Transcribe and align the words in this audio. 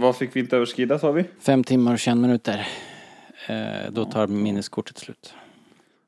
Vad 0.00 0.16
fick 0.16 0.36
vi 0.36 0.40
inte 0.40 0.56
överskrida 0.56 0.98
sa 0.98 1.12
vi? 1.12 1.24
Fem 1.40 1.64
timmar 1.64 1.92
och 1.92 1.98
21 1.98 2.16
minuter. 2.16 2.68
Eh, 3.46 3.90
då 3.90 4.04
tar 4.04 4.26
minneskortet 4.26 4.98
slut. 4.98 5.34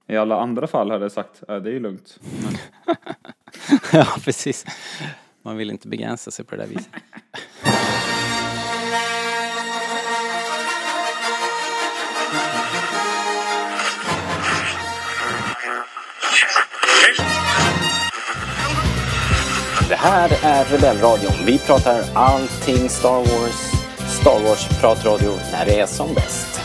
I 0.07 0.17
alla 0.17 0.41
andra 0.41 0.67
fall 0.67 0.91
hade 0.91 1.05
jag 1.05 1.13
sagt, 1.13 1.43
äh, 1.49 1.57
det 1.57 1.71
är 1.71 1.73
ju 1.73 1.81
lugnt. 1.81 2.19
Men 2.43 2.57
ja, 3.93 4.07
precis. 4.25 4.67
Man 5.43 5.57
vill 5.57 5.71
inte 5.71 5.89
begränsa 5.89 6.31
sig 6.31 6.45
på 6.45 6.57
det 6.57 6.63
där 6.63 6.69
viset. 6.69 6.89
Det 19.89 19.97
här 19.97 20.31
är 20.43 20.65
Rebellradion. 20.65 21.47
Vi 21.47 21.59
pratar 21.59 22.05
allting 22.15 22.89
Star 22.89 23.19
Wars. 23.19 23.82
Star 24.23 24.41
Wars-pratradio 24.41 25.33
när 25.53 25.67
det 25.67 25.81
är 25.81 25.87
som 25.87 26.15
bäst. 26.15 26.61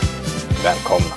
Välkomna. 0.64 1.14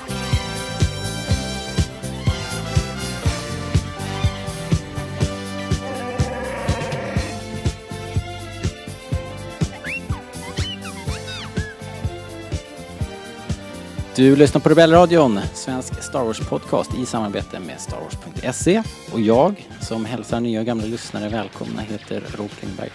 Du 14.16 14.36
lyssnar 14.36 14.60
på 14.60 14.68
Rebellradion, 14.68 15.40
svensk 15.54 16.02
Star 16.02 16.24
Wars-podcast 16.24 17.02
i 17.02 17.06
samarbete 17.06 17.60
med 17.60 17.80
Star 17.80 17.98
Wars.se. 18.00 18.82
Och 19.12 19.20
jag, 19.20 19.68
som 19.80 20.04
hälsar 20.04 20.40
nya 20.40 20.60
och 20.60 20.66
gamla 20.66 20.84
lyssnare 20.84 21.28
välkomna, 21.28 21.82
heter 21.82 22.22
Rob 22.38 22.50
Klingberg. 22.50 22.90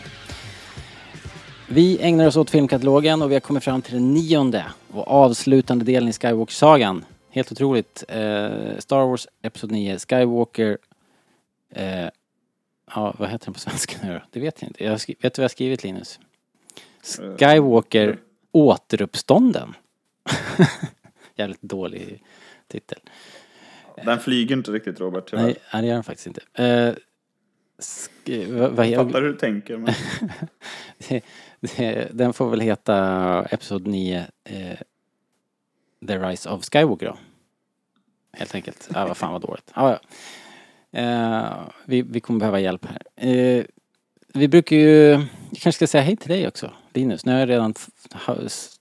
Vi 1.69 1.97
ägnar 2.01 2.27
oss 2.27 2.35
åt 2.37 2.49
filmkatalogen 2.49 3.21
och 3.21 3.29
vi 3.31 3.35
har 3.35 3.39
kommit 3.39 3.63
fram 3.63 3.81
till 3.81 3.93
den 3.93 4.13
nionde 4.13 4.65
och 4.91 5.07
avslutande 5.07 5.85
delen 5.85 6.09
i 6.09 6.13
Skywalker-sagan. 6.13 7.05
Helt 7.29 7.51
otroligt. 7.51 8.03
Eh, 8.07 8.77
Star 8.79 9.07
Wars 9.07 9.27
Episod 9.41 9.71
9, 9.71 9.97
Skywalker... 9.99 10.77
Eh, 11.69 12.09
ja, 12.95 13.15
vad 13.19 13.29
heter 13.29 13.45
den 13.45 13.53
på 13.53 13.59
svenska 13.59 13.97
nu 14.07 14.13
då? 14.13 14.21
Det 14.31 14.39
vet 14.39 14.61
jag 14.61 14.69
inte. 14.69 14.83
Jag 14.83 14.91
vet 14.91 15.07
du 15.07 15.15
vad 15.21 15.31
jag 15.37 15.43
har 15.43 15.47
skrivit 15.49 15.83
Linus? 15.83 16.19
Skywalker 17.39 18.17
Återuppstånden. 18.51 19.73
Jävligt 21.35 21.61
dålig 21.61 22.23
titel. 22.67 22.99
den 24.05 24.19
flyger 24.19 24.55
inte 24.55 24.71
riktigt 24.71 24.99
Robert, 24.99 25.23
tyvärr. 25.29 25.43
Nej, 25.43 25.55
nej, 25.73 25.81
det 25.81 25.87
gör 25.87 25.93
den 25.95 26.03
faktiskt 26.03 26.27
inte. 26.27 26.41
Eh, 26.53 26.93
sk- 27.79 28.53
vad, 28.59 28.71
vad, 28.71 28.87
Jag 28.87 29.05
fattar 29.07 29.21
hur 29.21 29.27
du 29.29 29.37
tänker, 29.37 29.77
men 29.77 29.93
den 32.11 32.33
får 32.33 32.49
väl 32.49 32.61
heta 32.61 33.45
Episod 33.45 33.87
9 33.87 34.25
eh, 34.43 34.77
The 36.07 36.17
Rise 36.17 36.49
of 36.49 36.65
Skywalker 36.65 37.05
då. 37.05 37.17
Helt 38.31 38.55
enkelt. 38.55 38.89
Ja, 38.93 39.07
vad 39.07 39.17
fan 39.17 39.31
vad 39.31 39.41
dåligt. 39.41 39.71
Ja, 39.75 39.91
ja. 39.91 39.99
Eh, 40.99 41.69
vi, 41.85 42.01
vi 42.01 42.19
kommer 42.19 42.39
behöva 42.39 42.59
hjälp 42.59 42.85
här. 42.85 43.29
Eh, 43.29 43.65
vi 44.33 44.47
brukar 44.47 44.75
ju, 44.75 45.09
jag 45.11 45.27
kanske 45.51 45.71
ska 45.71 45.87
säga 45.87 46.03
hej 46.03 46.15
till 46.15 46.29
dig 46.29 46.47
också, 46.47 46.71
Linus. 46.93 47.25
Nu 47.25 47.31
har 47.31 47.39
jag 47.39 47.49
redan 47.49 47.73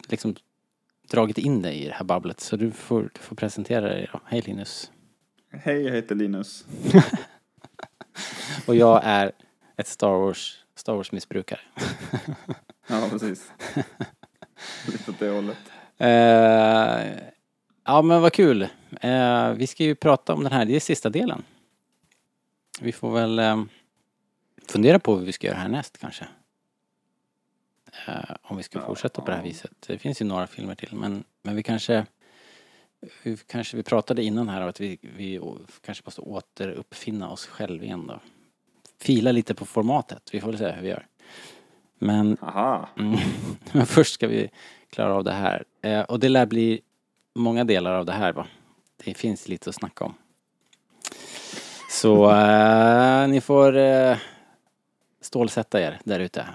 liksom 0.08 0.36
dragit 1.10 1.38
in 1.38 1.62
dig 1.62 1.84
i 1.84 1.86
det 1.88 1.94
här 1.94 2.04
babblet 2.04 2.40
så 2.40 2.56
du 2.56 2.70
får, 2.70 3.02
du 3.02 3.20
får 3.20 3.36
presentera 3.36 3.88
dig 3.88 4.08
då. 4.12 4.20
Hej 4.24 4.40
Linus. 4.40 4.90
hej, 5.50 5.82
jag 5.82 5.94
heter 5.94 6.14
Linus. 6.14 6.64
Och 8.66 8.76
jag 8.76 9.00
är 9.04 9.32
ett 9.76 9.86
Star 9.86 10.18
Wars, 10.18 10.64
Star 10.74 10.94
Wars-missbrukare. 10.94 11.60
Ja, 12.86 13.08
precis. 13.10 13.52
Lite 14.86 15.10
åt 15.10 15.18
det 15.18 15.28
hållet. 15.28 15.58
Eh, 15.98 17.16
ja 17.84 18.02
men 18.02 18.22
vad 18.22 18.32
kul. 18.32 18.62
Eh, 19.00 19.50
vi 19.50 19.66
ska 19.66 19.84
ju 19.84 19.94
prata 19.94 20.34
om 20.34 20.42
den 20.42 20.52
här, 20.52 20.64
det 20.64 20.76
är 20.76 20.80
sista 20.80 21.08
delen. 21.08 21.42
Vi 22.80 22.92
får 22.92 23.12
väl 23.12 23.38
eh, 23.38 23.64
fundera 24.66 24.98
på 24.98 25.14
vad 25.14 25.24
vi 25.24 25.32
ska 25.32 25.46
göra 25.46 25.56
härnäst 25.56 25.98
kanske. 25.98 26.26
Eh, 28.06 28.36
om 28.42 28.56
vi 28.56 28.62
ska 28.62 28.86
fortsätta 28.86 29.22
på 29.22 29.30
det 29.30 29.36
här 29.36 29.42
viset. 29.42 29.72
Det 29.86 29.98
finns 29.98 30.22
ju 30.22 30.24
några 30.24 30.46
filmer 30.46 30.74
till 30.74 30.92
men, 30.92 31.24
men 31.42 31.56
vi 31.56 31.62
kanske 31.62 32.06
vi 33.22 33.36
kanske 33.36 33.76
vi 33.76 33.82
pratade 33.82 34.22
innan 34.22 34.48
här 34.48 34.60
om 34.62 34.68
att 34.68 34.80
vi, 34.80 34.98
vi 35.16 35.40
kanske 35.80 36.02
måste 36.04 36.20
återuppfinna 36.20 37.30
oss 37.30 37.46
själva 37.46 37.84
igen 37.84 38.06
då. 38.06 38.20
Fila 39.00 39.32
lite 39.32 39.54
på 39.54 39.66
formatet. 39.66 40.28
Vi 40.32 40.40
får 40.40 40.48
väl 40.48 40.58
se 40.58 40.70
hur 40.70 40.82
vi 40.82 40.88
gör. 40.88 41.06
Men. 41.98 42.36
Mm. 42.98 43.18
Men 43.72 43.86
först 43.86 44.14
ska 44.14 44.26
vi 44.26 44.50
klara 44.90 45.14
av 45.14 45.24
det 45.24 45.32
här. 45.32 45.64
Eh, 45.82 46.00
och 46.00 46.20
det 46.20 46.28
lär 46.28 46.46
bli 46.46 46.80
många 47.34 47.64
delar 47.64 47.92
av 47.92 48.06
det 48.06 48.12
här 48.12 48.32
va? 48.32 48.46
Det 49.04 49.14
finns 49.14 49.48
lite 49.48 49.70
att 49.70 49.76
snacka 49.76 50.04
om. 50.04 50.14
Så 51.90 52.30
eh, 52.30 53.28
ni 53.28 53.40
får 53.40 53.76
eh, 53.76 54.16
stålsätta 55.20 55.80
er 55.80 55.98
där 56.04 56.20
ute. 56.20 56.46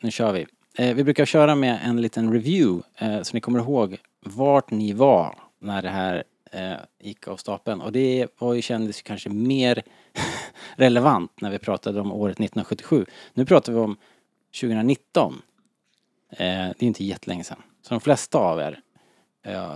Nu 0.00 0.10
kör 0.10 0.32
vi. 0.32 0.46
Eh, 0.78 0.94
vi 0.94 1.04
brukar 1.04 1.24
köra 1.24 1.54
med 1.54 1.78
en 1.84 2.00
liten 2.00 2.32
review 2.32 2.88
eh, 2.98 3.22
så 3.22 3.34
ni 3.34 3.40
kommer 3.40 3.58
ihåg 3.58 3.96
vart 4.20 4.70
ni 4.70 4.92
var 4.92 5.34
när 5.58 5.82
det 5.82 5.88
här 5.88 6.24
eh, 6.52 6.76
gick 7.00 7.28
av 7.28 7.36
stapeln. 7.36 7.80
Och 7.80 7.92
det 7.92 8.26
var 8.38 8.54
ju, 8.54 8.62
kändes 8.62 9.02
kanske 9.02 9.28
mer 9.28 9.82
relevant 10.76 11.40
när 11.40 11.50
vi 11.50 11.58
pratade 11.58 12.00
om 12.00 12.12
året 12.12 12.34
1977. 12.34 13.06
Nu 13.34 13.46
pratar 13.46 13.72
vi 13.72 13.78
om 13.78 13.96
2019. 14.60 15.42
Eh, 16.30 16.36
det 16.38 16.82
är 16.82 16.84
inte 16.84 17.04
jättelänge 17.04 17.44
sedan. 17.44 17.62
Så 17.82 17.94
de 17.94 18.00
flesta 18.00 18.38
av 18.38 18.60
er 18.60 18.80
eh, 19.46 19.72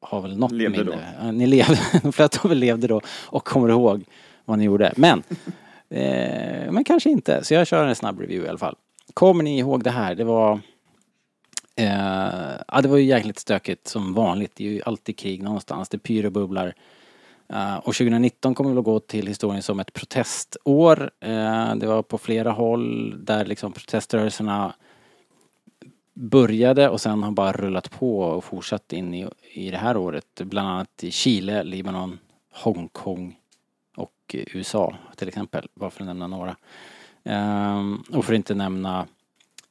har 0.00 0.22
väl 0.22 0.38
något 0.38 0.52
Levde 0.52 0.84
minne. 0.84 0.96
då. 0.96 0.98
Ja, 1.20 1.32
ni 1.32 1.46
levde, 1.46 1.78
de 2.02 2.12
flesta 2.12 2.40
av 2.42 2.50
er 2.50 2.54
levde 2.54 2.86
då 2.86 3.00
och 3.08 3.44
kommer 3.44 3.68
ihåg 3.68 4.04
vad 4.44 4.58
ni 4.58 4.64
gjorde. 4.64 4.92
Men, 4.96 5.22
eh, 5.88 6.72
men 6.72 6.84
kanske 6.84 7.10
inte. 7.10 7.44
Så 7.44 7.54
jag 7.54 7.66
kör 7.66 7.86
en 7.86 7.96
snabb 7.96 8.20
review 8.20 8.46
i 8.46 8.48
alla 8.48 8.58
fall. 8.58 8.76
Kommer 9.14 9.44
ni 9.44 9.58
ihåg 9.58 9.84
det 9.84 9.90
här? 9.90 10.14
Det 10.14 10.24
var 10.24 10.60
Eh, 11.78 12.60
ja, 12.68 12.80
det 12.82 12.88
var 12.88 12.96
ju 12.96 13.04
jäkligt 13.04 13.38
stökigt 13.38 13.88
som 13.88 14.14
vanligt. 14.14 14.52
Det 14.54 14.66
är 14.66 14.70
ju 14.70 14.82
alltid 14.86 15.18
krig 15.18 15.42
någonstans. 15.42 15.88
Det 15.88 15.98
pyr 15.98 16.24
och 16.24 16.32
bubblar. 16.32 16.74
Eh, 17.48 17.76
och 17.76 17.94
2019 17.94 18.54
kommer 18.54 18.70
väl 18.70 18.78
att 18.78 18.84
gå 18.84 19.00
till 19.00 19.26
historien 19.26 19.62
som 19.62 19.80
ett 19.80 19.92
protestår. 19.92 21.10
Eh, 21.20 21.74
det 21.74 21.86
var 21.86 22.02
på 22.02 22.18
flera 22.18 22.50
håll 22.50 23.14
där 23.24 23.44
liksom 23.44 23.72
proteströrelserna 23.72 24.74
började 26.14 26.88
och 26.88 27.00
sen 27.00 27.22
har 27.22 27.30
bara 27.30 27.52
rullat 27.52 27.90
på 27.90 28.20
och 28.20 28.44
fortsatt 28.44 28.92
in 28.92 29.14
i, 29.14 29.28
i 29.52 29.70
det 29.70 29.76
här 29.76 29.96
året. 29.96 30.40
Bland 30.44 30.68
annat 30.68 31.04
i 31.04 31.10
Chile, 31.10 31.62
Libanon, 31.62 32.18
Hongkong 32.52 33.36
och 33.96 34.36
USA 34.52 34.96
till 35.16 35.28
exempel. 35.28 35.68
Bara 35.74 35.90
för 35.90 36.00
att 36.00 36.06
nämna 36.06 36.26
några. 36.26 36.56
Ehm, 37.24 38.02
och 38.12 38.24
för 38.24 38.32
att 38.32 38.36
inte 38.36 38.54
nämna 38.54 39.06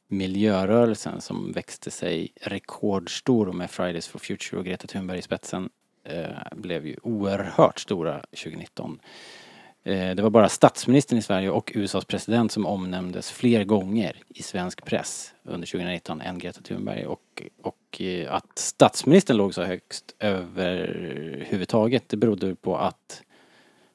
miljörörelsen 0.08 1.22
som 1.22 1.52
växte 1.52 1.92
sig 1.92 2.32
rekordstor 2.42 3.52
med 3.52 3.72
Fridays 3.72 4.08
for 4.08 4.20
Future 4.20 4.60
och 4.60 4.66
Greta 4.66 4.88
Thunberg 4.88 5.20
i 5.20 5.22
spetsen 5.22 5.70
Eh, 6.06 6.38
blev 6.52 6.88
ju 6.88 6.96
oerhört 7.04 7.80
stora 7.80 8.20
2019. 8.20 9.00
Eh, 9.84 10.16
det 10.16 10.22
var 10.22 10.30
bara 10.30 10.50
statsministern 10.50 11.20
i 11.20 11.22
Sverige 11.22 11.50
och 11.50 11.72
USAs 11.76 12.06
president 12.06 12.52
som 12.52 12.66
omnämndes 12.66 13.32
fler 13.32 13.64
gånger 13.64 14.16
i 14.28 14.44
svensk 14.44 14.86
press 14.86 15.34
under 15.44 15.68
2019 15.68 16.22
än 16.22 16.40
Greta 16.40 16.62
Thunberg 16.62 17.06
och, 17.06 17.44
och 17.62 18.02
eh, 18.02 18.34
att 18.34 18.60
statsministern 18.60 19.38
låg 19.38 19.54
så 19.54 19.64
högst 19.64 20.16
överhuvudtaget 20.20 22.10
det 22.10 22.18
berodde 22.18 22.56
på 22.56 22.78
att 22.78 23.24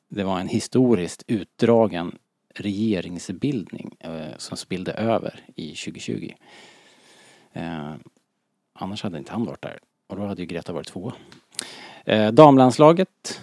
det 0.08 0.24
var 0.24 0.40
en 0.40 0.48
historiskt 0.48 1.24
utdragen 1.26 2.18
regeringsbildning 2.54 3.96
som 4.36 4.56
spillde 4.56 4.92
över 4.92 5.44
i 5.56 5.68
2020. 5.68 6.32
Annars 8.72 9.02
hade 9.02 9.18
inte 9.18 9.32
han 9.32 9.44
varit 9.44 9.62
där 9.62 9.78
och 10.06 10.16
då 10.16 10.26
hade 10.26 10.42
ju 10.42 10.46
Greta 10.46 10.72
varit 10.72 10.86
tvåa. 10.86 11.12
Eh, 12.04 12.28
damlandslaget 12.32 13.40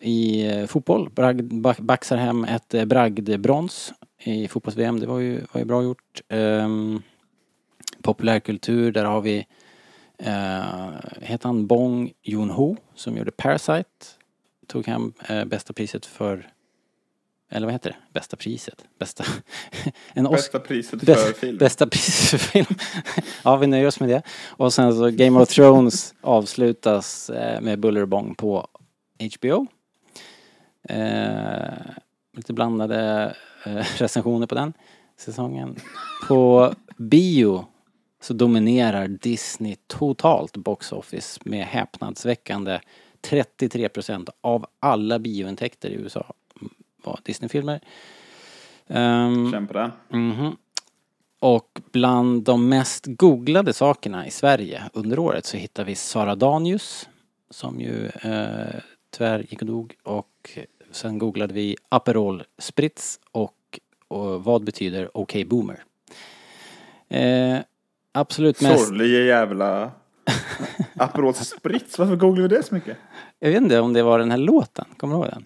i 0.00 0.46
eh, 0.46 0.66
fotboll 0.66 1.10
bragd, 1.10 1.52
baxar 1.78 2.16
hem 2.16 2.44
ett 2.44 2.74
eh, 2.74 2.84
bragdbrons 2.84 3.92
i 4.24 4.48
fotbolls-VM. 4.48 5.00
Det 5.00 5.06
var 5.06 5.18
ju, 5.18 5.40
var 5.52 5.58
ju 5.58 5.64
bra 5.64 5.82
gjort. 5.82 6.20
Ehm, 6.28 7.02
populärkultur, 8.02 8.92
där 8.92 9.04
har 9.04 9.20
vi 9.20 9.46
eh, 10.18 10.90
heter 11.20 11.48
han 11.48 11.66
Bong 11.66 12.12
Joon-ho 12.22 12.76
som 12.94 13.16
gjorde 13.16 13.30
Parasite. 13.30 14.06
Tog 14.66 14.86
hem 14.86 15.12
eh, 15.28 15.44
bästa 15.44 15.72
priset 15.72 16.06
för 16.06 16.52
eller 17.52 17.66
vad 17.66 17.74
heter 17.74 17.90
det? 17.90 17.96
Bästa 18.12 18.36
priset? 18.36 18.84
Bästa... 18.98 19.24
en 20.12 20.26
Oscar... 20.26 20.36
Bästa 20.36 20.58
priset 20.58 21.00
för 21.00 21.06
Bästa, 21.06 21.32
film. 21.32 21.58
bästa 21.58 21.86
priset 21.86 22.30
för 22.30 22.38
film. 22.38 22.66
ja, 23.44 23.56
vi 23.56 23.66
nöjer 23.66 23.86
oss 23.86 24.00
med 24.00 24.08
det. 24.08 24.22
Och 24.48 24.74
sen 24.74 24.94
så 24.94 25.10
Game 25.10 25.40
of 25.40 25.48
Thrones 25.48 26.14
avslutas 26.20 27.30
eh, 27.30 27.60
med 27.60 27.80
buller 27.80 28.00
och 28.00 28.08
bång 28.08 28.34
på 28.34 28.66
HBO. 29.38 29.66
Eh, 30.88 31.72
lite 32.36 32.52
blandade 32.52 33.34
eh, 33.64 33.72
recensioner 33.96 34.46
på 34.46 34.54
den 34.54 34.72
säsongen. 35.18 35.76
På 36.28 36.74
bio 36.96 37.66
så 38.20 38.34
dominerar 38.34 39.08
Disney 39.08 39.76
totalt 39.86 40.56
box 40.56 40.92
office 40.92 41.40
med 41.44 41.66
häpnadsväckande 41.66 42.80
33% 43.22 44.28
av 44.40 44.66
alla 44.80 45.18
biointäkter 45.18 45.90
i 45.90 45.94
USA 45.94 46.32
var 47.04 47.20
Disney-filmer. 47.22 47.80
Ehm, 48.88 49.52
Känn 49.52 49.66
på 49.66 49.72
den. 49.72 49.90
Mhm. 50.08 50.56
Och 51.38 51.80
bland 51.92 52.42
de 52.42 52.68
mest 52.68 53.04
googlade 53.06 53.72
sakerna 53.72 54.26
i 54.26 54.30
Sverige 54.30 54.82
under 54.92 55.18
året 55.18 55.46
så 55.46 55.56
hittar 55.56 55.84
vi 55.84 55.94
Sara 55.94 56.34
Danius 56.34 57.08
som 57.50 57.80
ju 57.80 58.06
eh, 58.06 58.80
tyvärr 59.10 59.38
gick 59.38 59.60
och 59.60 59.66
dog 59.66 59.94
och 60.02 60.58
sen 60.90 61.18
googlade 61.18 61.54
vi 61.54 61.76
Aperol 61.88 62.42
Spritz 62.58 63.20
och, 63.32 63.80
och 64.08 64.44
vad 64.44 64.64
betyder 64.64 65.16
OK 65.16 65.36
Boomer? 65.46 65.84
Eh, 67.08 67.58
absolut 68.12 68.60
mest... 68.60 68.86
Sorgliga 68.86 69.20
jävla 69.20 69.90
Aperol 70.96 71.34
Spritz. 71.34 71.98
Varför 71.98 72.16
googlar 72.16 72.42
vi 72.42 72.48
det 72.48 72.62
så 72.62 72.74
mycket? 72.74 72.96
Jag 73.38 73.50
vet 73.50 73.62
inte 73.62 73.80
om 73.80 73.92
det 73.92 74.02
var 74.02 74.18
den 74.18 74.30
här 74.30 74.38
låten, 74.38 74.84
kommer 74.96 75.14
du 75.14 75.20
ihåg 75.20 75.30
den? 75.30 75.44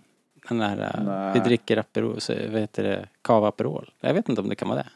Den 0.48 0.58
där, 0.58 0.92
eh, 0.94 1.04
Nej. 1.04 1.32
vi 1.34 1.40
dricker 1.40 1.76
Aperol, 1.76 2.20
så, 2.20 2.34
vad 2.50 2.60
heter 2.60 2.82
det, 2.82 3.08
Cava 3.22 3.48
Aperol. 3.48 3.90
Jag 4.00 4.14
vet 4.14 4.28
inte 4.28 4.40
om 4.40 4.48
det 4.48 4.54
kan 4.54 4.68
vara 4.68 4.78
det. 4.78 4.88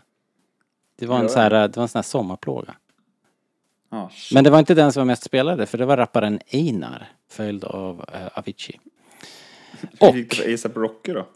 Det 0.97 1.07
var 1.07 1.19
en 1.19 1.29
så 1.29 1.41
här, 1.41 1.51
det 1.51 1.77
var 1.77 1.83
en 1.83 1.89
sån 1.89 1.99
här 1.99 2.03
sommarplåga. 2.03 2.75
Shit. 4.11 4.35
Men 4.35 4.45
det 4.45 4.51
var 4.51 4.59
inte 4.59 4.75
den 4.75 4.93
som 4.93 5.01
var 5.01 5.05
mest 5.05 5.23
spelade, 5.23 5.67
för 5.67 5.79
det 5.79 5.85
var 5.87 5.97
rapparen 5.97 6.41
Einar, 6.53 7.09
följd 7.29 7.65
av 7.65 7.99
uh, 8.15 8.39
Avicii. 8.39 8.81
Hur 10.01 10.13
gick 10.17 10.31
det 10.39 10.43
för 10.45 10.55
ASAP 10.55 10.77
Rocky 10.77 11.13
då? 11.13 11.27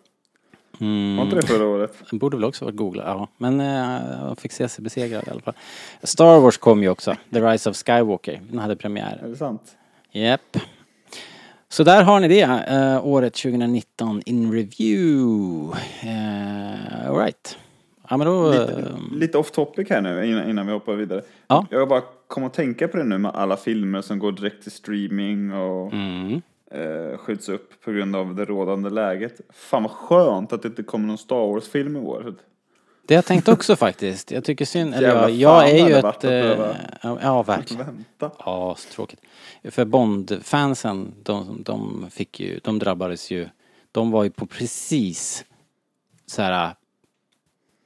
Mm, 0.81 1.17
Var 1.17 1.25
inte 1.25 1.37
det 1.37 1.46
förra 1.46 1.67
året? 1.67 1.96
den 2.10 2.19
borde 2.19 2.37
väl 2.37 2.44
också 2.44 2.64
varit 2.64 2.76
googlad, 2.76 3.06
ja. 3.06 3.28
Men 3.37 3.60
han 3.60 4.37
fick 4.37 4.52
se 4.52 4.69
sig 4.69 4.82
besegrad 4.82 5.28
i 5.28 5.31
alla 5.31 5.40
fall. 5.40 5.55
Star 6.02 6.40
Wars 6.40 6.58
kom 6.58 6.82
ju 6.82 6.88
också, 6.88 7.17
The 7.32 7.40
Rise 7.40 7.70
of 7.70 7.76
Skywalker. 7.76 8.40
Den 8.50 8.58
hade 8.58 8.76
premiär. 8.76 9.20
Är 9.22 9.28
det 9.28 9.37
sant? 9.37 9.76
Japp. 10.10 10.56
Så 11.74 11.84
där 11.84 12.02
har 12.02 12.20
ni 12.20 12.28
det, 12.28 12.40
eh, 12.42 13.06
året 13.06 13.34
2019 13.34 14.22
in 14.26 14.52
review. 14.52 15.78
Uh, 16.04 17.10
Alright. 17.10 17.58
Ja 18.08 18.16
men 18.16 18.26
då... 18.26 18.50
Lite, 18.50 18.72
eh, 18.72 19.18
lite 19.18 19.38
off 19.38 19.50
topic 19.50 19.90
här 19.90 20.00
nu 20.00 20.26
innan, 20.26 20.50
innan 20.50 20.66
vi 20.66 20.72
hoppar 20.72 20.94
vidare. 20.94 21.22
Ja. 21.46 21.66
Jag 21.70 21.88
bara 21.88 22.02
kom 22.26 22.44
att 22.44 22.54
tänka 22.54 22.88
på 22.88 22.96
det 22.96 23.04
nu 23.04 23.18
med 23.18 23.30
alla 23.34 23.56
filmer 23.56 24.02
som 24.02 24.18
går 24.18 24.32
direkt 24.32 24.62
till 24.62 24.72
streaming 24.72 25.52
och 25.52 25.92
mm. 25.92 26.42
eh, 26.70 27.18
skjuts 27.18 27.48
upp 27.48 27.84
på 27.84 27.92
grund 27.92 28.16
av 28.16 28.34
det 28.34 28.44
rådande 28.44 28.90
läget. 28.90 29.40
Fan 29.52 29.82
vad 29.82 29.92
skönt 29.92 30.52
att 30.52 30.62
det 30.62 30.68
inte 30.68 30.82
kommer 30.82 31.06
någon 31.06 31.18
Star 31.18 31.52
Wars-film 31.52 31.96
i 31.96 32.00
år. 32.00 32.34
Det 33.06 33.14
jag 33.14 33.24
tänkt 33.24 33.48
också 33.48 33.76
faktiskt. 33.86 34.30
Jag 34.30 34.44
tycker 34.44 34.64
synd, 34.64 34.94
eller 34.94 35.08
jag, 35.08 35.30
jag 35.30 35.70
är 35.70 35.88
ju 35.88 35.94
ett... 35.94 36.20
behöva- 36.20 36.76
ja, 37.22 37.42
verkligen. 37.42 37.86
Vänta. 37.86 38.36
Ja, 38.38 38.74
så 38.78 38.88
tråkigt. 38.94 39.20
För 39.70 39.84
Bond-fansen, 39.84 41.12
de, 41.22 41.62
de 41.62 42.06
fick 42.10 42.40
ju, 42.40 42.60
de 42.64 42.78
drabbades 42.78 43.30
ju, 43.30 43.48
de 43.92 44.10
var 44.10 44.24
ju 44.24 44.30
på 44.30 44.46
precis 44.46 45.44
så 46.26 46.42
här 46.42 46.74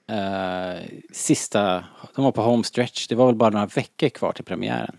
eh, 0.08 0.82
sista, 1.12 1.84
de 2.14 2.24
var 2.24 2.32
på 2.32 2.42
home 2.42 2.64
stretch, 2.64 3.06
det 3.08 3.14
var 3.14 3.26
väl 3.26 3.34
bara 3.34 3.50
några 3.50 3.66
veckor 3.66 4.08
kvar 4.08 4.32
till 4.32 4.44
premiären. 4.44 4.96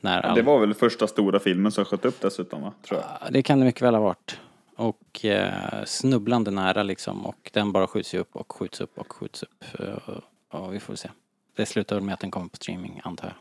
När 0.00 0.20
all, 0.26 0.36
Det 0.36 0.42
var 0.42 0.58
väl 0.60 0.74
första 0.74 1.06
stora 1.06 1.38
filmen 1.38 1.72
som 1.72 1.84
sköt 1.84 2.04
upp 2.04 2.20
dessutom 2.20 2.62
va? 2.62 2.72
Tror 2.88 3.00
jag. 3.00 3.08
Ja, 3.20 3.26
det 3.30 3.42
kan 3.42 3.58
det 3.58 3.64
mycket 3.64 3.82
väl 3.82 3.94
ha 3.94 4.00
varit. 4.02 4.38
Och 4.80 5.24
eh, 5.24 5.84
snubblande 5.84 6.50
nära 6.50 6.82
liksom 6.82 7.26
och 7.26 7.50
den 7.52 7.72
bara 7.72 7.86
skjuts 7.86 8.14
ju 8.14 8.18
upp 8.18 8.36
och 8.36 8.52
skjuts 8.52 8.80
upp 8.80 8.98
och 8.98 9.12
skjuts 9.12 9.42
upp. 9.42 9.64
Eh, 9.80 10.18
och 10.60 10.74
vi 10.74 10.80
får 10.80 10.94
se. 10.94 11.10
Det 11.56 11.66
slutar 11.66 11.96
väl 11.96 12.04
med 12.04 12.14
att 12.14 12.20
den 12.20 12.30
kommer 12.30 12.48
på 12.48 12.56
streaming 12.56 13.00
antar 13.04 13.26
jag. 13.26 13.36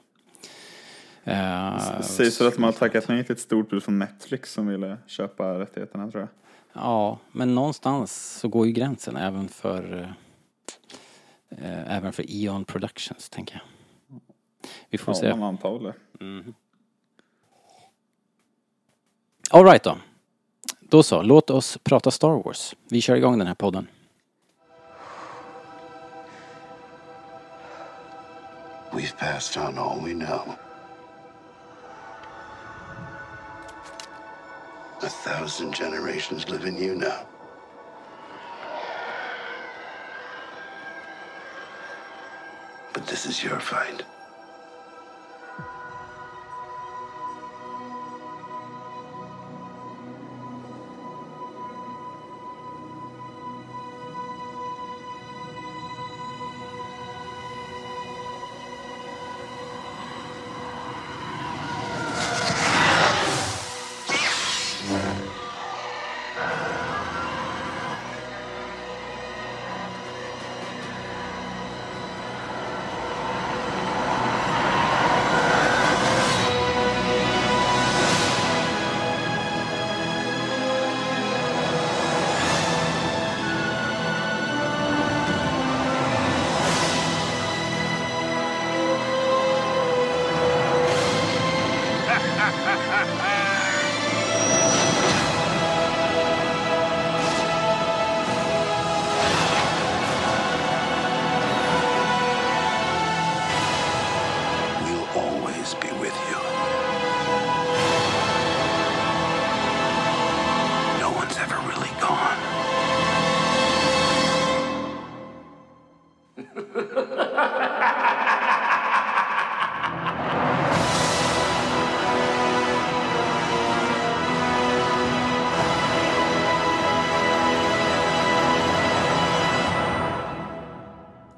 Eh, 1.36 2.02
Sägs 2.02 2.42
väl 2.42 2.48
att 2.48 2.58
man 2.58 2.64
har 2.64 2.72
tackat 2.72 3.08
nej 3.08 3.24
till 3.24 3.32
ett 3.34 3.40
stort 3.40 3.70
bud 3.70 3.84
från 3.84 4.00
Netflix 4.00 4.52
som 4.54 4.68
ville 4.68 4.98
köpa 5.08 5.60
rättigheterna 5.60 6.12
tror 6.12 6.22
jag. 6.22 6.30
Ja, 6.84 7.20
men 7.32 7.56
någonstans 7.56 8.38
så 8.40 8.48
går 8.48 8.66
ju 8.68 8.72
gränsen 8.72 9.18
även 9.18 9.48
för 9.48 10.14
eh, 11.50 11.98
även 11.98 12.14
för 12.14 12.26
Eon 12.28 12.66
Productions, 12.66 13.30
tänker 13.30 13.54
jag. 13.56 13.62
Vi 14.90 14.98
får 14.98 15.14
Ja, 15.14 15.20
se. 15.20 15.30
man 15.30 15.44
antar 15.44 15.80
det. 15.80 15.94
All 19.52 19.66
right 19.66 19.84
då. 19.84 19.98
Då 20.90 21.04
så, 21.04 21.22
låt 21.22 21.50
oss 21.50 21.78
prata 21.84 22.12
Star 22.12 22.44
Wars. 22.44 22.76
Vi 22.90 23.02
kör 23.02 23.16
igång 23.16 23.38
den 23.38 23.48
här 23.48 23.56
podden. 23.56 23.88
We've 28.92 29.18
passed 29.18 29.64
on 29.64 29.78
all 29.78 30.02
we 30.06 30.14
know. 30.14 30.42
A 35.02 35.10
thousand 35.24 35.76
generations 35.76 36.50
live 36.50 36.68
in 36.68 36.78
you 36.78 36.96
now. 36.96 37.26
But 42.94 43.08
this 43.08 43.26
is 43.26 43.44
your 43.46 43.60
fight. 43.60 44.06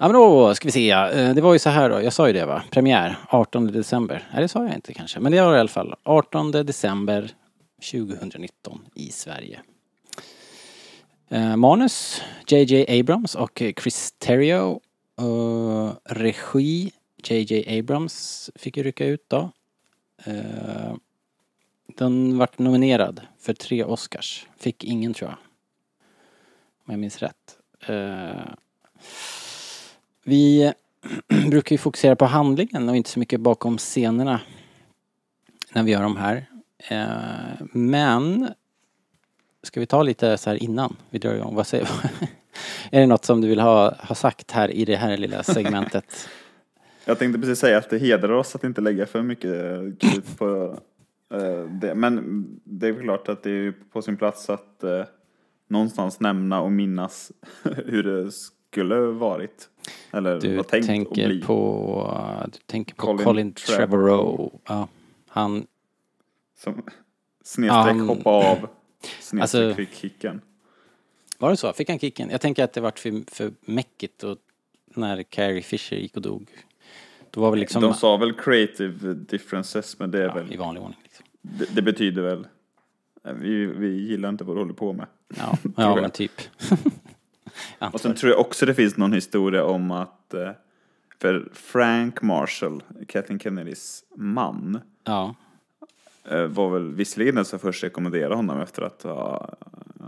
Ja 0.01 0.07
men 0.07 0.13
då 0.13 0.55
ska 0.55 0.67
vi 0.67 0.71
se, 0.71 0.91
eh, 0.91 1.33
det 1.33 1.41
var 1.41 1.53
ju 1.53 1.59
så 1.59 1.69
här 1.69 1.89
då, 1.89 2.01
jag 2.01 2.13
sa 2.13 2.27
ju 2.27 2.33
det 2.33 2.45
va, 2.45 2.63
premiär 2.71 3.17
18 3.27 3.71
december. 3.71 4.27
Nej 4.33 4.41
det 4.41 4.47
sa 4.47 4.65
jag 4.65 4.75
inte 4.75 4.93
kanske, 4.93 5.19
men 5.19 5.31
det 5.31 5.41
var 5.41 5.55
i 5.55 5.59
alla 5.59 5.69
fall 5.69 5.95
18 6.03 6.51
december 6.51 7.31
2019 7.91 8.81
i 8.95 9.11
Sverige. 9.11 9.59
Eh, 11.29 11.55
manus 11.55 12.21
JJ 12.47 12.99
Abrams 12.99 13.35
och 13.35 13.61
Chris 13.81 14.11
Terrio. 14.11 14.79
Eh, 15.19 15.93
regi 16.05 16.91
JJ 17.23 17.79
Abrams 17.79 18.49
fick 18.55 18.77
ju 18.77 18.83
rycka 18.83 19.05
ut 19.05 19.25
då. 19.27 19.51
Den 21.97 22.37
vart 22.37 22.59
nominerad 22.59 23.21
för 23.39 23.53
tre 23.53 23.83
Oscars. 23.83 24.47
Fick 24.59 24.83
ingen 24.83 25.13
tror 25.13 25.29
jag. 25.29 25.37
Om 26.85 26.91
jag 26.93 26.99
minns 26.99 27.19
rätt. 27.19 27.57
Vi 30.23 30.73
brukar 31.49 31.73
ju 31.73 31.77
fokusera 31.77 32.15
på 32.15 32.25
handlingen 32.25 32.89
och 32.89 32.95
inte 32.95 33.09
så 33.09 33.19
mycket 33.19 33.39
bakom 33.39 33.77
scenerna 33.77 34.41
när 35.73 35.83
vi 35.83 35.91
gör 35.91 36.03
de 36.03 36.17
här. 36.17 36.45
Eh, 36.89 37.65
men 37.73 38.49
ska 39.63 39.79
vi 39.79 39.85
ta 39.85 40.03
lite 40.03 40.37
så 40.37 40.49
här 40.49 40.63
innan 40.63 40.95
vi 41.09 41.19
drar 41.19 41.33
igång? 41.33 41.55
Vad 41.55 41.67
säger 41.67 41.89
Är 42.91 42.99
det 42.99 43.07
något 43.07 43.25
som 43.25 43.41
du 43.41 43.47
vill 43.47 43.59
ha, 43.59 43.95
ha 43.95 44.15
sagt 44.15 44.51
här 44.51 44.71
i 44.71 44.85
det 44.85 44.95
här 44.95 45.17
lilla 45.17 45.43
segmentet? 45.43 46.29
Jag 47.05 47.19
tänkte 47.19 47.39
precis 47.39 47.59
säga 47.59 47.77
att 47.77 47.89
det 47.89 47.97
hedrar 47.97 48.31
oss 48.31 48.55
att 48.55 48.63
inte 48.63 48.81
lägga 48.81 49.05
för 49.05 49.21
mycket 49.21 49.51
krut 49.99 50.37
på 50.37 50.79
eh, 51.33 51.65
det. 51.81 51.95
Men 51.95 52.45
det 52.63 52.87
är 52.87 53.01
klart 53.01 53.29
att 53.29 53.43
det 53.43 53.51
är 53.51 53.73
på 53.91 54.01
sin 54.01 54.17
plats 54.17 54.49
att 54.49 54.83
eh, 54.83 55.03
någonstans 55.67 56.19
nämna 56.19 56.61
och 56.61 56.71
minnas 56.71 57.31
hur 57.85 58.03
det 58.03 58.31
skulle 58.71 58.95
varit. 58.99 59.69
Eller 60.11 60.39
Du 60.41 60.55
var 60.55 60.63
tänkt 60.63 60.83
att 60.83 60.87
tänker 60.87 61.27
bli. 61.27 61.41
på, 61.41 62.47
du 62.53 62.59
tänker 62.65 62.95
på 62.95 63.01
Colin 63.05 63.23
Colin, 63.25 63.53
Trevorrow. 63.53 64.59
Ja, 64.67 64.87
han, 65.27 65.67
Som 66.57 66.83
snedstreck 67.43 67.69
han- 67.95 67.99
hoppa 68.09 68.29
av. 68.29 68.57
Snedstreck 69.19 69.41
Alltså- 69.41 69.73
fick 69.73 69.93
kicken. 69.93 70.41
var 71.37 71.49
det 71.49 71.57
så? 71.57 71.73
Fick 71.73 71.89
han 71.89 71.99
kicken? 71.99 72.29
Jag 72.29 72.41
tänker 72.41 72.63
att 72.63 72.73
det 72.73 72.81
vart 72.81 72.99
för, 72.99 73.31
för 73.31 73.51
mäckigt 73.61 74.23
och 74.23 74.37
när 74.85 75.23
Carrie 75.23 75.61
Fisher 75.61 75.97
gick 75.97 76.15
och 76.15 76.21
dog. 76.21 76.49
Då 77.31 77.41
var 77.41 77.49
väl 77.51 77.59
liksom... 77.59 77.81
De 77.81 77.93
sa 77.93 78.17
väl 78.17 78.33
creative 78.33 79.13
differences, 79.13 79.99
men 79.99 80.11
det 80.11 80.19
är 80.19 80.27
ja, 80.27 80.33
väl, 80.33 80.53
I 80.53 80.57
vanlig 80.57 80.83
ordning 80.83 80.99
liksom. 81.03 81.25
det, 81.41 81.75
det 81.75 81.81
betyder 81.81 82.21
väl, 82.21 82.47
vi, 83.23 83.65
vi 83.65 83.87
gillar 84.07 84.29
inte 84.29 84.43
vad 84.43 84.55
du 84.55 84.59
håller 84.61 84.73
på 84.73 84.93
med. 84.93 85.07
Ja, 85.37 85.57
ja 85.77 85.95
men 85.95 86.11
typ. 86.11 86.31
Och 87.93 88.01
sen 88.01 88.15
tror 88.15 88.31
jag 88.31 88.39
också 88.39 88.65
det 88.65 88.73
finns 88.73 88.97
någon 88.97 89.13
historia 89.13 89.63
om 89.63 89.91
att, 89.91 90.33
eh, 90.33 90.51
för 91.19 91.49
Frank 91.53 92.21
Marshall, 92.21 92.83
Kathleen 93.07 93.39
Kennedys 93.39 94.03
man, 94.15 94.79
Ja, 95.03 95.35
eh, 96.23 96.45
var 96.45 96.69
väl 96.69 96.93
visserligen 96.93 97.35
den 97.35 97.45
som 97.45 97.59
först 97.59 97.83
rekommenderade 97.83 98.35
honom 98.35 98.59
efter 98.59 98.81
att 98.81 99.03
ha 99.03 99.55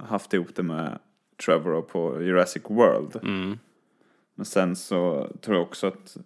haft 0.07 0.33
ihop 0.33 0.55
det 0.55 0.63
med 0.63 0.99
Trevor 1.45 1.81
på 1.81 2.21
Jurassic 2.21 2.63
World. 2.67 3.15
mm. 3.23 3.59
Men 4.35 4.45
sen 4.45 4.75
så 4.75 5.29
tror 5.41 5.57
jag 5.57 5.63
också 5.63 5.87
att 5.87 6.17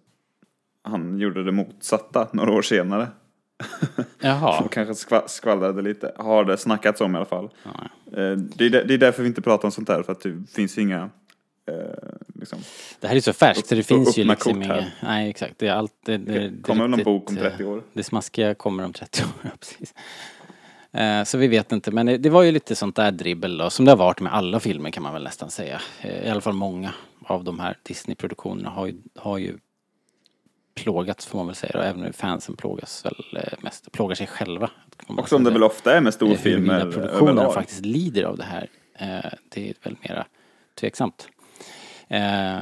han 0.82 1.18
gjorde 1.18 1.44
det 1.44 1.52
motsatta 1.52 2.28
några 2.32 2.52
år 2.52 2.62
senare. 2.62 3.08
Jaha. 4.20 4.60
Och 4.64 4.72
kanske 4.72 4.92
skva- 5.06 5.26
skvallrade 5.28 5.82
lite. 5.82 6.12
Har 6.16 6.44
det 6.44 6.56
snackats 6.58 7.00
om 7.00 7.14
i 7.14 7.16
alla 7.16 7.26
fall. 7.26 7.44
Eh, 7.64 8.32
Det 8.32 8.66
är, 8.66 8.84
det 8.84 8.94
är 8.94 8.98
därför 8.98 9.22
vi 9.22 9.28
inte 9.28 9.42
pratar 9.42 9.68
om 9.68 9.72
sånt 9.72 9.88
här, 9.88 10.02
för 10.02 10.12
att 10.12 10.20
det 10.20 10.36
finns 10.54 10.78
inga... 10.78 11.10
Eh, 11.68 11.74
liksom. 12.34 12.58
Det 13.00 13.06
här 13.08 13.16
är 13.16 13.20
så 13.20 13.32
färskt 13.32 13.66
så 13.66 13.74
det 13.74 13.82
finns 13.82 14.18
ju 14.18 14.24
liksom 14.24 14.62
inga... 14.62 14.74
här. 14.74 14.94
Nej 15.02 15.30
exakt, 15.30 15.54
det 15.58 15.66
är 15.68 15.72
allt... 15.72 15.92
Det, 16.04 16.16
det, 16.16 16.48
Det 16.48 16.62
kommer 16.62 16.80
väl 16.82 16.90
någon 16.90 16.98
riktigt, 16.98 17.04
bok 17.04 17.30
om 17.30 17.36
eh, 17.36 17.42
30 17.42 17.64
år. 17.64 17.82
Det 17.92 18.02
smaskiga 18.02 18.54
kommer 18.54 18.84
om 18.84 18.92
30 18.92 19.22
år, 19.22 19.28
ja, 19.42 19.50
precis. 19.60 19.94
Eh, 20.92 21.24
Så 21.24 21.38
vi 21.38 21.48
vet 21.48 21.72
inte, 21.72 21.90
men 21.90 22.06
det- 22.06 22.18
det 22.18 22.30
var 22.30 22.42
ju 22.42 22.52
lite 22.52 22.74
sånt 22.74 22.96
där 22.96 23.10
dribbel 23.10 23.58
då, 23.58 23.70
som 23.70 23.84
det 23.84 23.90
har 23.90 23.96
varit 23.96 24.20
med 24.20 24.34
alla 24.34 24.60
filmer 24.60 24.90
kan 24.90 25.02
man 25.02 25.12
väl 25.12 25.24
nästan 25.24 25.50
säga. 25.50 25.80
Eh, 26.00 26.26
I 26.26 26.30
alla 26.30 26.40
fall 26.40 26.52
många 26.54 26.92
av 27.24 27.44
de 27.44 27.60
här 27.60 27.76
Disney-produktionerna 27.82 28.70
har 28.70 28.86
ju, 28.86 28.94
har 29.16 29.38
ju 29.38 29.58
plågats 30.82 31.26
får 31.26 31.38
man 31.38 31.46
väl 31.46 31.56
säga 31.56 31.78
och 31.78 31.84
även 31.84 32.12
fansen 32.12 32.56
plågas 32.56 33.04
väl 33.04 33.24
eh, 33.36 33.58
mest, 33.60 33.92
plågar 33.92 34.14
sig 34.14 34.26
själva. 34.26 34.70
Och 35.06 35.28
som 35.28 35.44
det 35.44 35.50
väl 35.50 35.62
ofta 35.62 35.96
är 35.96 36.00
med 36.00 36.14
storfilmer 36.14 36.80
Huruvida 37.20 37.50
faktiskt 37.50 37.84
lider 37.84 38.24
av 38.24 38.36
det 38.36 38.44
här, 38.44 38.68
eh, 38.98 39.30
det 39.48 39.68
är 39.68 39.74
väl 39.82 39.96
mera 40.08 40.26
tveksamt. 40.80 41.28
Eh, 42.08 42.58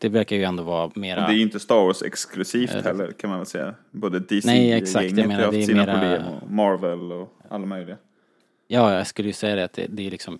Det 0.00 0.08
verkar 0.08 0.36
ju 0.36 0.44
ändå 0.44 0.62
vara 0.62 0.90
mera... 0.94 1.20
Det 1.26 1.32
är 1.32 1.36
ju 1.36 1.42
inte 1.42 1.60
Star 1.60 1.74
Wars 1.86 2.02
exklusivt 2.02 2.70
heller 2.84 3.12
kan 3.12 3.30
man 3.30 3.38
väl 3.38 3.46
säga. 3.46 3.74
Både 3.90 4.18
DC-gänget 4.20 4.94
har 4.94 5.02
haft 5.02 5.66
sina 5.66 5.86
mera- 5.86 5.92
problem 5.92 6.22
och 6.42 6.50
Marvel 6.50 7.12
och 7.12 7.32
alla 7.50 7.66
möjliga. 7.66 7.96
Ja, 8.68 8.94
jag 8.94 9.06
skulle 9.06 9.28
ju 9.28 9.32
säga 9.32 9.56
det 9.56 9.64
att 9.64 9.72
det, 9.72 9.86
det 9.88 10.06
är 10.06 10.10
liksom 10.10 10.38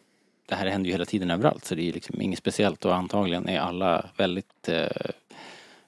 Det 0.48 0.54
här 0.54 0.66
händer 0.66 0.86
ju 0.86 0.92
hela 0.92 1.04
tiden 1.04 1.30
överallt 1.30 1.64
så 1.64 1.74
det 1.74 1.88
är 1.88 1.92
liksom 1.92 2.20
inget 2.20 2.38
speciellt 2.38 2.84
och 2.84 2.94
antagligen 2.94 3.48
är 3.48 3.60
alla 3.60 4.06
väldigt 4.16 4.68
eh, 4.68 4.86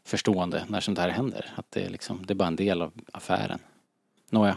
förstående 0.04 0.64
när 0.68 0.80
sånt 0.80 0.98
här 0.98 1.08
händer. 1.08 1.46
Att 1.54 1.66
det 1.70 1.84
är 1.84 1.88
liksom, 1.90 2.20
det 2.26 2.32
är 2.32 2.34
bara 2.36 2.48
en 2.48 2.56
del 2.56 2.82
av 2.82 2.92
affären. 3.12 3.58
Nåja. 4.30 4.56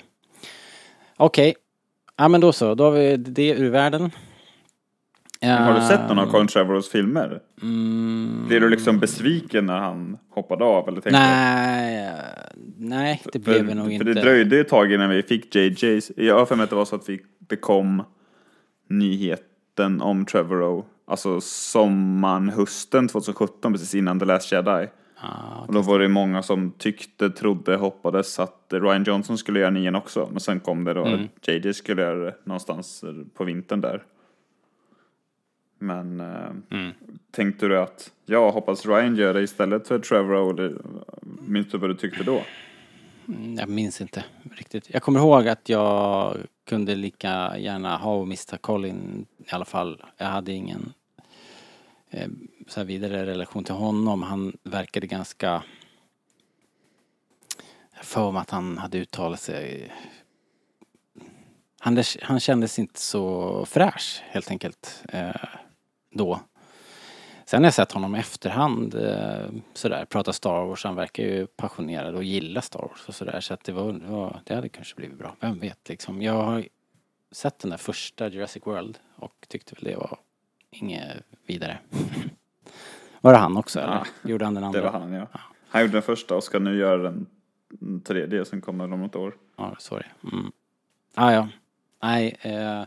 Okej. 1.18 1.56
Ja 2.18 2.28
men 2.28 2.42
då 2.42 2.54
så, 2.54 2.76
då 2.76 2.84
har 2.84 2.92
vi 2.92 3.18
det 3.18 3.50
ur 3.52 3.70
världen. 3.70 4.12
Har 5.42 5.74
du 5.80 5.88
sett 5.88 6.08
någon 6.10 6.20
av 6.20 6.26
Eh, 6.26 6.32
Colin 6.32 6.48
Trevorrows 6.48 6.90
filmer? 6.90 7.42
Mm, 7.62 8.46
Blev 8.48 8.62
du 8.62 8.70
liksom 8.70 9.00
besviken 9.00 9.66
när 9.66 9.78
han 9.78 10.18
hoppade 10.30 10.64
av? 10.66 10.88
Eller 10.88 11.02
tänkte 11.02 11.20
nej, 11.20 12.14
nej 12.78 13.22
det 13.26 13.32
För, 13.32 13.40
blev 13.40 13.66
vi 13.66 13.74
nog 13.76 13.86
för 13.86 13.92
inte. 13.94 14.04
det 14.04 14.14
dröjde 14.22 14.60
ett 14.60 14.70
tag 14.70 14.92
innan 14.94 15.10
vi 15.10 15.24
fick 15.24 15.56
JJ's. 15.56 16.12
Jag 16.18 16.40
har 16.40 16.46
för 16.46 16.56
mig 16.56 16.64
att 16.64 16.70
det 16.70 16.76
var 16.76 16.86
så 16.86 16.96
att 16.96 17.10
vi, 17.10 17.20
det 17.40 17.56
kom 17.56 18.04
nyheten 18.90 20.02
om 20.02 20.26
Trevorrow. 20.26 20.86
Alltså 21.08 21.42
sommaren, 21.42 22.50
hösten 22.50 23.08
2017, 23.08 23.74
precis 23.74 23.96
innan 23.96 24.20
The 24.20 24.26
Last 24.26 24.52
Jedi. 24.52 24.88
Ja, 25.26 25.66
Och 25.68 25.74
då 25.74 25.82
var 25.82 26.00
det 26.00 26.08
många 26.08 26.44
som 26.44 26.72
tyckte, 26.72 27.30
trodde, 27.30 27.76
hoppades 27.76 28.40
att 28.40 28.66
Ryan 28.70 29.04
Johnson 29.04 29.38
skulle 29.38 29.60
göra 29.60 29.70
nian 29.70 29.96
också. 29.96 30.30
Men 30.32 30.40
sen 30.40 30.60
kom 30.60 30.84
det 30.84 30.94
då 30.94 31.06
Mm. 31.06 31.24
att 31.42 31.48
JJ 31.48 31.74
skulle 31.74 32.02
göra 32.02 32.26
det 32.26 32.36
någonstans 32.44 33.04
på 33.34 33.44
vintern 33.44 33.82
där. 33.82 34.04
Men 35.80 36.20
eh, 36.20 36.50
Mm. 36.72 36.92
tänkte 37.32 37.68
du 37.68 37.80
att 37.80 38.12
jag 38.26 38.52
hoppas 38.52 38.86
Ryan 38.86 39.16
gör 39.16 39.34
det 39.34 39.42
istället 39.42 39.88
för 39.88 40.00
Trevor 40.00 40.60
eller 40.60 40.78
minns 41.48 41.68
du 41.72 41.78
vad 41.78 41.90
du 41.90 41.94
tyckte 41.96 42.24
då? 42.24 42.42
Mm, 43.28 43.56
Jag 43.56 43.70
minns 43.70 44.02
inte 44.02 44.24
riktigt. 44.56 44.90
Jag 44.94 45.04
kommer 45.04 45.20
ihåg 45.20 45.48
att 45.48 45.70
jag 45.70 46.38
kunde 46.68 46.96
lika 46.96 47.58
gärna 47.58 47.98
ha 47.98 48.16
och 48.16 48.28
mista 48.28 48.58
Colin 48.58 49.26
i 49.38 49.44
alla 49.52 49.66
fall. 49.66 50.04
Jag 50.18 50.26
hade 50.26 50.52
ingen 50.52 50.94
eh, 52.10 52.28
så 52.68 52.80
här 52.80 52.86
vidare 52.86 53.26
relation 53.26 53.64
till 53.64 53.76
honom. 53.76 54.24
Han 54.24 54.58
verkade 54.64 55.08
ganska... 55.08 55.64
Jag 57.92 58.00
har 58.00 58.04
för 58.04 58.32
mig 58.32 58.42
att 58.42 58.50
han 58.50 58.78
hade 58.78 58.98
uttalat 58.98 59.40
sig... 59.40 59.92
Han, 61.80 62.04
han 62.22 62.40
kändes 62.40 62.80
inte 62.80 63.00
så 63.02 63.66
fräsch 63.66 64.24
helt 64.26 64.52
enkelt 64.52 65.04
eh, 65.10 65.36
då. 66.12 66.40
Sen 67.46 67.62
har 67.62 67.68
jag 67.68 67.74
sett 67.74 67.92
honom 67.92 68.16
i 68.16 68.20
efterhand 68.20 68.96
eh, 68.96 69.50
sådär, 69.74 70.06
prata 70.06 70.34
Star 70.34 70.66
Wars. 70.66 70.84
Han 70.84 70.96
verkar 70.96 71.24
ju 71.24 71.48
passionerad 71.48 72.16
och 72.16 72.24
gilla 72.24 72.62
Star 72.62 72.82
Wars 72.82 73.08
och 73.08 73.16
sådär. 73.16 73.42
Så 73.42 73.54
att 73.54 73.64
det 73.64 73.72
var, 73.72 73.94
det 73.94 74.08
var, 74.08 74.42
det 74.44 74.56
hade 74.56 74.70
kanske 74.70 74.96
blivit 74.96 75.18
bra. 75.18 75.36
Vem 75.40 75.60
vet 75.60 75.90
liksom. 75.90 76.22
Jag 76.22 76.44
har 76.44 76.68
sett 77.32 77.60
den 77.60 77.70
där 77.70 77.78
första 77.78 78.28
Jurassic 78.28 78.68
World 78.68 78.98
och 79.16 79.46
tyckte 79.48 79.76
väl 79.76 79.84
det 79.84 79.96
var 79.96 80.20
inget 80.72 81.18
vidare. 81.46 81.78
var 83.26 83.34
det 83.34 83.40
han 83.40 83.58
också 83.58 83.80
eller? 83.80 83.94
Ja, 83.94 84.30
Gjorde 84.30 84.46
han 84.46 84.54
den 84.54 84.64
andra? 84.64 84.80
Det 84.80 84.86
var 84.86 85.00
han 85.00 85.14
ja. 85.14 85.28
Han 85.70 85.82
gjorde 85.82 85.94
den 85.94 86.02
första 86.02 86.36
och 86.36 86.44
ska 86.44 86.60
nu 86.60 86.78
göra 86.78 86.98
den 86.98 87.26
tredje 88.04 88.46
som 88.46 88.62
kommer 88.62 88.94
om 88.94 89.02
något 89.02 89.16
år. 89.16 89.36
Ja, 89.58 89.76
det. 89.90 90.06
Mm. 90.32 90.52
Ah, 91.16 91.32
ja. 91.32 91.48
Nej, 92.04 92.38
eh, 92.42 92.84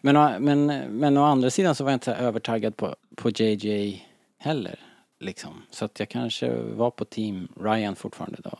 men, 0.00 0.44
men, 0.44 0.66
men 0.98 1.16
å 1.16 1.24
andra 1.24 1.50
sidan 1.50 1.74
så 1.74 1.84
var 1.84 1.90
jag 1.90 1.96
inte 1.96 2.14
övertaggad 2.14 2.76
på, 2.76 2.96
på 3.16 3.30
JJ 3.30 4.06
heller. 4.38 4.80
Liksom. 5.20 5.62
Så 5.70 5.84
att 5.84 6.00
jag 6.00 6.08
kanske 6.08 6.62
var 6.62 6.90
på 6.90 7.04
team 7.04 7.48
Ryan 7.60 7.96
fortfarande 7.96 8.38
då. 8.44 8.58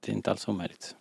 Det 0.00 0.12
är 0.12 0.16
inte 0.16 0.30
alls 0.30 0.48
omöjligt. 0.48 0.96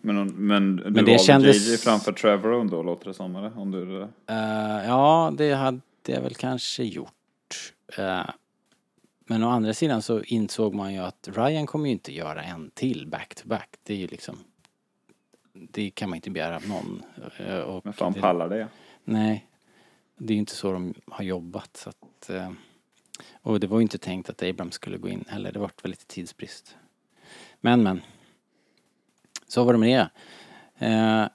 Men, 0.00 0.26
men 0.26 0.76
du 0.76 0.90
Men 0.90 1.04
det 1.04 1.18
kändes- 1.20 1.68
JJ 1.68 1.76
framför 1.76 2.12
Trevor 2.12 2.64
då 2.70 2.82
låter 2.82 3.06
det 3.08 3.14
som 3.14 3.36
eller? 3.36 3.58
Om 3.58 3.70
du, 3.70 4.02
Eh, 4.02 4.86
ja, 4.86 5.32
det 5.36 5.54
hade 5.54 5.80
jag 6.06 6.20
väl 6.20 6.34
kanske 6.34 6.84
gjort. 6.84 7.72
Eh, 7.98 8.20
men 9.28 9.44
å 9.44 9.48
andra 9.48 9.74
sidan 9.74 10.02
så 10.02 10.22
insåg 10.22 10.74
man 10.74 10.92
ju 10.94 10.98
att 11.00 11.28
Ryan 11.32 11.66
kommer 11.66 11.86
ju 11.86 11.92
inte 11.92 12.12
göra 12.14 12.42
en 12.42 12.70
till 12.74 13.06
back 13.06 13.34
to 13.34 13.48
back. 13.48 13.68
Det 13.82 13.92
är 13.94 13.98
ju 13.98 14.06
liksom 14.06 14.38
det 15.52 15.90
kan 15.90 16.08
man 16.10 16.16
inte 16.16 16.30
begära 16.30 16.56
av 16.56 16.68
någon. 16.68 17.02
Eh, 17.38 17.58
och 17.58 17.84
men 17.84 17.92
fan 17.94 18.12
det- 18.12 18.20
pallar 18.20 18.48
det? 18.48 18.68
Nej, 19.04 19.46
det 20.16 20.32
är 20.32 20.34
ju 20.34 20.38
inte 20.40 20.54
så 20.54 20.72
de 20.72 20.94
har 21.06 21.24
jobbat. 21.24 21.76
Så 21.76 21.90
att, 21.90 22.30
eh, 22.30 22.50
och 23.42 23.60
det 23.60 23.66
var 23.66 23.78
ju 23.78 23.82
inte 23.82 23.98
tänkt 23.98 24.30
att 24.30 24.42
Abrams 24.42 24.74
skulle 24.74 24.98
gå 24.98 25.08
in 25.08 25.24
heller. 25.28 25.52
Det 25.52 25.58
vart 25.58 25.84
väl 25.84 25.90
lite 25.90 26.06
tidsbrist. 26.06 26.76
Men, 27.60 27.82
men. 27.82 28.00
Så 29.48 29.64
var 29.64 29.72
det 29.72 29.78
med 29.78 30.10
det. 30.78 30.86
Eh, 30.86 31.26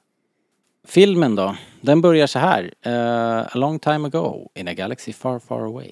filmen 0.84 1.36
då, 1.36 1.56
den 1.82 2.02
börjar 2.02 2.28
så 2.28 2.40
här. 2.40 2.74
Eh, 2.82 3.40
a 3.40 3.52
long 3.58 3.80
time 3.80 4.08
ago 4.08 4.50
in 4.56 4.68
a 4.68 4.74
galaxy 4.74 5.14
far 5.14 5.40
far 5.40 5.62
away. 5.62 5.92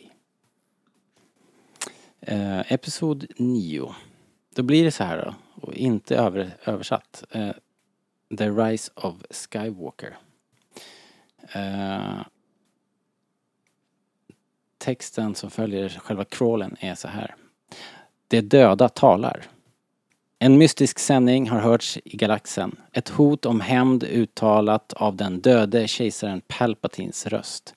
Eh, 2.21 2.73
episod 2.73 3.25
9. 3.37 3.95
Då 4.55 4.63
blir 4.63 4.83
det 4.83 4.91
så 4.91 5.03
här 5.03 5.25
då, 5.25 5.35
och 5.61 5.73
inte 5.73 6.15
över, 6.15 6.57
översatt. 6.65 7.23
Eh, 7.31 7.51
The 8.37 8.49
Rise 8.49 8.91
of 8.95 9.15
Skywalker. 9.29 10.17
Eh, 11.53 12.25
texten 14.77 15.35
som 15.35 15.49
följer 15.49 15.89
själva 15.89 16.25
crawlen 16.25 16.75
är 16.79 16.95
så 16.95 17.07
här. 17.07 17.35
De 18.27 18.41
döda 18.41 18.89
talar. 18.89 19.45
En 20.39 20.57
mystisk 20.57 20.99
sändning 20.99 21.49
har 21.49 21.59
hörts 21.59 21.97
i 22.05 22.17
galaxen. 22.17 22.75
Ett 22.91 23.09
hot 23.09 23.45
om 23.45 23.61
hämnd 23.61 24.03
uttalat 24.03 24.93
av 24.93 25.15
den 25.15 25.41
döde 25.41 25.87
kejsaren 25.87 26.41
Palpatins 26.47 27.27
röst. 27.27 27.75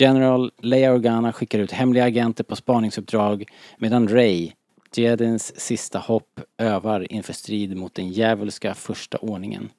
General 0.00 0.50
Leia 0.62 0.92
Organa 0.92 1.32
skickar 1.32 1.58
ut 1.58 1.72
hemliga 1.72 2.04
agenter 2.04 2.44
på 2.44 2.56
spaningsuppdrag 2.56 3.44
medan 3.78 4.08
Rey, 4.08 4.52
Jedins 4.94 5.60
sista 5.60 5.98
hopp 5.98 6.40
övar 6.58 7.12
inför 7.12 7.32
strid 7.32 7.76
mot 7.76 7.94
den 7.94 8.08
djävulska 8.08 8.74
första 8.74 9.18
ordningen. 9.18 9.70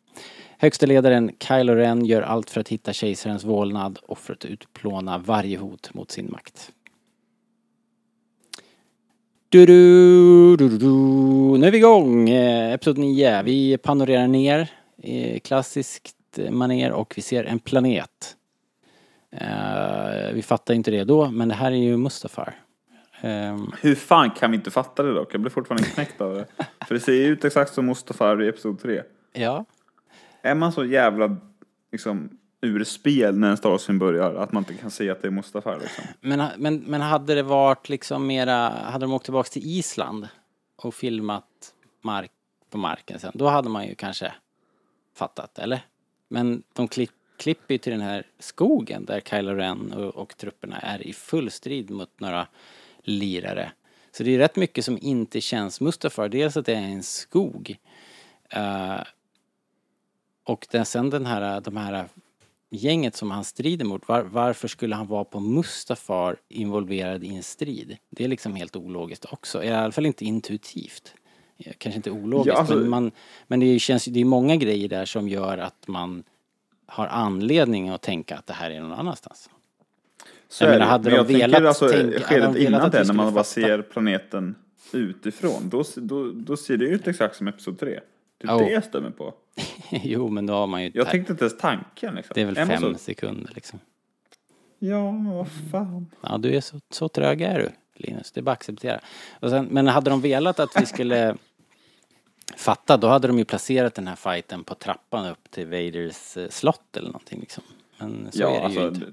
Högste 0.57 0.88
ledaren 0.88 1.31
Kylo 1.39 1.75
Ren 1.75 2.05
gör 2.05 2.21
allt 2.21 2.49
för 2.49 2.61
att 2.61 2.69
hitta 2.69 2.93
kejsarens 2.93 3.43
vålnad 3.43 3.99
och 4.07 4.17
för 4.17 4.33
att 4.33 4.45
utplåna 4.45 5.17
varje 5.17 5.57
hot 5.57 5.93
mot 5.93 6.11
sin 6.11 6.31
makt. 6.31 6.71
Du, 9.49 9.65
du, 9.65 10.57
du, 10.57 10.69
du, 10.69 10.77
du. 10.77 10.88
Nu 11.57 11.67
är 11.67 11.71
vi 11.71 11.77
igång! 11.77 12.29
Eh, 12.29 12.73
Episod 12.73 12.97
9. 12.97 13.41
Vi 13.43 13.77
panorerar 13.77 14.27
ner 14.27 14.71
i 15.03 15.39
klassiskt 15.39 16.15
eh, 16.38 16.51
maner 16.51 16.91
och 16.91 17.13
vi 17.15 17.21
ser 17.21 17.43
en 17.43 17.59
planet. 17.59 18.35
Eh, 19.31 20.33
vi 20.33 20.41
fattar 20.41 20.74
inte 20.74 20.91
det 20.91 21.03
då, 21.03 21.31
men 21.31 21.48
det 21.50 21.55
här 21.55 21.71
är 21.71 21.75
ju 21.75 21.98
Mustafar. 21.98 22.55
Ehm, 23.21 23.71
Hur 23.81 23.95
fan 23.95 24.31
kan 24.31 24.51
vi 24.51 24.57
inte 24.57 24.71
fatta 24.71 25.03
det 25.03 25.13
dock? 25.13 25.33
Jag 25.33 25.41
blir 25.41 25.51
fortfarande 25.51 25.88
knäckt 25.88 26.21
av 26.21 26.33
det. 26.36 26.45
För 26.88 26.95
det 26.95 27.01
ser 27.01 27.13
ju 27.13 27.25
ut 27.25 27.45
exakt 27.45 27.74
som 27.74 27.86
Mustafar 27.86 28.43
i 28.43 28.48
Episod 28.48 28.81
3. 28.81 29.03
ja, 29.33 29.65
Är 30.41 30.55
man 30.55 30.71
så 30.71 30.86
jävla 30.86 31.38
liksom 31.91 32.29
ur 32.62 32.83
spel 32.83 33.38
när 33.38 33.50
en 33.50 33.57
Star 33.57 33.69
Wars-film 33.69 34.00
börjar 34.00 34.33
att 34.36 34.51
man 34.51 34.62
inte 34.62 34.74
kan 34.74 34.91
se 34.91 35.09
att 35.09 35.21
det 35.21 35.27
är 35.27 35.31
Mustafar 35.31 35.79
liksom? 35.79 36.03
Men, 36.21 36.50
men, 36.57 36.75
men 36.77 37.01
hade 37.01 37.36
det 37.36 37.43
varit 37.43 37.89
liksom 37.89 38.27
mera, 38.27 38.69
hade 38.69 39.05
de 39.05 39.13
åkt 39.13 39.25
tillbaks 39.25 39.50
till 39.50 39.62
Island 39.65 40.27
och 40.75 40.93
filmat 40.95 41.45
mark 42.01 42.31
på 42.69 42.77
marken 42.77 43.19
sen, 43.19 43.31
då 43.36 43.48
hade 43.48 43.69
man 43.69 43.88
ju 43.88 43.95
kanske 43.95 44.33
fattat, 45.15 45.59
eller? 45.59 45.81
Men 46.27 46.63
de 46.74 46.88
klipp, 46.88 47.12
klipper 47.39 47.74
ju 47.74 47.77
till 47.77 47.91
den 47.91 48.01
här 48.01 48.24
skogen 48.39 49.05
där 49.05 49.22
Kylo 49.22 49.53
Ren 49.55 49.93
och, 49.93 50.15
och 50.15 50.38
trupperna 50.38 50.79
är 50.79 51.08
i 51.08 51.13
full 51.13 51.51
strid 51.51 51.89
mot 51.89 52.19
några 52.19 52.48
lirare. 53.03 53.72
Så 54.12 54.24
det 54.24 54.36
är 54.36 54.38
rätt 54.38 54.55
mycket 54.55 54.86
som 54.86 54.98
inte 55.01 55.41
känns 55.41 55.81
Mustafar. 55.81 56.29
Dels 56.29 56.58
att 56.58 56.65
det 56.65 56.74
är 56.74 56.81
en 56.81 57.03
skog. 57.03 57.77
eh, 58.50 59.00
och 60.43 60.67
den, 60.72 60.86
sen 60.86 61.10
den 61.10 61.25
här, 61.25 61.62
de 61.62 61.77
här 61.77 62.05
gänget 62.69 63.15
som 63.15 63.31
han 63.31 63.43
strider 63.43 63.86
mot, 63.86 64.08
var, 64.08 64.22
varför 64.22 64.67
skulle 64.67 64.96
han 64.96 65.08
vara 65.08 65.24
på 65.24 65.39
Mustafar 65.39 66.36
involverad 66.50 67.24
i 67.24 67.36
en 67.36 67.43
strid? 67.43 67.98
Det 68.10 68.24
är 68.24 68.27
liksom 68.27 68.55
helt 68.55 68.75
ologiskt 68.75 69.25
också, 69.31 69.63
i 69.63 69.69
alla 69.72 69.91
fall 69.91 70.05
inte 70.05 70.25
intuitivt. 70.25 71.13
Eh, 71.58 71.74
Kanske 71.77 71.98
inte 71.98 72.12
ologiskt, 72.12 72.48
Ja, 72.48 72.60
alltså- 72.60 72.75
men, 72.75 72.89
man, 72.89 73.12
men 73.48 73.60
det 73.60 73.79
känns 73.79 74.05
det 74.05 74.19
är 74.19 74.25
många 74.25 74.55
grejer 74.55 74.88
där 74.89 75.05
som 75.05 75.29
gör 75.29 75.58
att 75.58 75.88
man 75.88 76.24
har 76.89 77.08
anledning 77.08 77.89
att 77.89 78.01
tänka 78.01 78.38
att 78.38 78.48
det 78.48 78.53
här 78.53 78.72
är 78.72 78.81
någon 78.81 78.93
annanstans. 78.93 79.50
Så 80.50 80.63
Jag 80.63 80.72
menar, 80.72 80.86
hade 80.86 81.03
Men 81.03 81.12
de 81.12 81.17
jag 81.17 81.27
tänker 81.27 81.48
velat 81.48 81.67
alltså 81.67 81.88
tänka- 81.89 82.03
hade 82.03 82.12
de 82.12 82.19
skedet 82.24 82.43
velat 82.43 82.58
innan 82.58 82.91
det, 82.91 83.03
när 83.08 83.13
man 83.13 83.34
bara 83.34 83.43
ser 83.43 83.81
planeten 83.81 84.55
utifrån, 84.93 85.69
då, 85.69 85.84
då, 85.96 86.31
då 86.31 86.58
ser 86.58 86.77
det 86.77 86.86
ut 86.86 87.08
exakt 87.08 87.36
som 87.36 87.48
Episod 87.48 87.79
3. 87.79 88.00
Det 88.38 88.48
är 88.48 88.51
Ja. 88.51 88.58
det 88.58 88.72
jag 88.72 88.84
stämmer 88.84 89.10
på. 89.10 89.34
jo, 89.89 90.27
men 90.27 90.46
då 90.46 90.53
har 90.53 90.67
man 90.67 90.84
ju... 90.84 90.91
Jag 90.93 91.10
tänkte 91.10 91.31
inte 91.34 91.43
ens 91.43 91.58
tanken 91.58 92.15
liksom. 92.15 92.31
det 92.36 92.41
är 92.41 92.46
väl 92.46 92.67
man 92.67 92.67
fem 92.79 92.96
sekunder 92.98 93.51
liksom. 93.55 93.79
ja, 94.79 95.12
vad 95.34 95.48
fan. 95.72 96.08
Ja, 96.22 96.38
du 96.38 96.55
är 96.55 96.62
så, 96.62 96.79
så 96.89 97.10
trög 97.10 97.41
är 97.41 97.60
du, 97.60 97.69
Linus. 97.96 98.31
Det 98.31 98.39
är 98.39 98.41
bara 98.41 98.51
att 98.51 98.58
acceptera. 98.58 99.00
Sen, 99.41 99.65
men 99.65 99.88
hade 99.88 100.10
de 100.10 100.22
velat 100.22 100.60
att 100.60 100.81
vi 100.81 100.86
skulle 100.86 101.36
fatta, 102.57 102.97
då 102.97 103.07
hade 103.07 103.27
de 103.27 103.37
ju 103.37 103.45
placerat 103.45 103.95
den 103.95 104.07
här 104.07 104.15
fighten 104.15 104.63
på 104.63 104.75
trappan 104.75 105.25
upp 105.31 105.51
till 105.51 105.67
Vaders 105.67 106.37
eh, 106.37 106.49
slott 106.49 106.97
eller 106.97 107.07
någonting 107.07 107.39
liksom. 107.39 107.63
Men 107.97 108.27
så 108.31 108.41
Ja, 108.41 108.49
är 108.49 108.59
det 108.59 108.65
alltså, 108.65 108.81
ju 108.81 108.87
inte. 108.87 109.05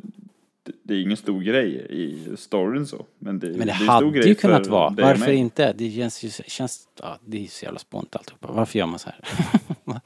det, 0.62 0.72
det 0.82 0.94
är 0.94 1.02
ingen 1.02 1.16
stor 1.16 1.40
grej 1.42 1.86
i 1.90 2.36
storyn 2.36 2.86
så. 2.86 3.04
Men 3.18 3.38
det, 3.38 3.46
Men 3.48 3.58
det, 3.58 3.64
det 3.64 3.72
hade 3.72 4.18
ju 4.28 4.34
kunnat 4.34 4.66
vara. 4.66 4.90
Varför 4.90 5.32
inte? 5.32 5.72
Det 5.72 5.90
känns 5.90 6.22
ju, 6.22 6.30
känns, 6.46 6.88
ja, 7.02 7.18
det 7.24 7.44
är 7.44 7.48
så 7.48 7.64
jävla 7.64 7.78
spånt 7.78 8.16
alltihopa. 8.16 8.48
Varför 8.52 8.78
gör 8.78 8.86
man 8.86 8.98
så 8.98 9.08
här? 9.08 9.20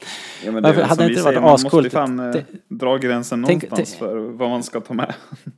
Ja, 0.44 0.52
men 0.52 0.62
Varför 0.62 0.82
hade 0.82 1.04
det 1.04 1.10
inte 1.10 1.22
varit 1.22 1.40
Man 1.42 1.50
måste 1.50 1.64
ju 1.66 1.68
ascoolt? 1.68 1.92
fan 1.92 2.20
eh, 2.34 2.42
dra 2.68 2.96
gränsen 2.96 3.44
Tänk- 3.44 3.62
någonstans 3.62 3.90
tänk- 3.90 3.98
för 3.98 4.16
vad 4.18 4.50
man 4.50 4.62
ska 4.62 4.80
ta 4.80 4.94
med. 4.94 5.14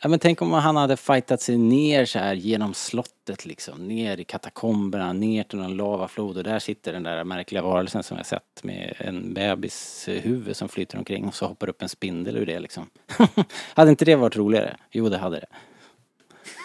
Ja 0.00 0.08
men 0.08 0.18
tänk 0.18 0.42
om 0.42 0.52
han 0.52 0.76
hade 0.76 0.96
fightat 0.96 1.40
sig 1.40 1.58
ner 1.58 2.04
så 2.04 2.18
här 2.18 2.34
genom 2.34 2.74
slottet 2.74 3.46
liksom, 3.46 3.88
ner 3.88 4.20
i 4.20 4.24
katakomberna, 4.24 5.12
ner 5.12 5.42
till 5.42 5.58
någon 5.58 5.76
lavaflod 5.76 6.36
och 6.36 6.44
där 6.44 6.58
sitter 6.58 6.92
den 6.92 7.02
där 7.02 7.24
märkliga 7.24 7.62
varelsen 7.62 8.02
som 8.02 8.16
jag 8.16 8.26
sett 8.26 8.62
med 8.62 8.94
en 8.98 9.34
bebis 9.34 10.08
huvud 10.08 10.56
som 10.56 10.68
flyter 10.68 10.98
omkring 10.98 11.28
och 11.28 11.34
så 11.34 11.46
hoppar 11.46 11.68
upp 11.68 11.82
en 11.82 11.88
spindel 11.88 12.36
ur 12.36 12.46
det 12.46 12.58
liksom. 12.58 12.86
hade 13.74 13.90
inte 13.90 14.04
det 14.04 14.16
varit 14.16 14.36
roligare? 14.36 14.76
Jo 14.90 15.08
det 15.08 15.18
hade 15.18 15.40
det. 15.40 15.46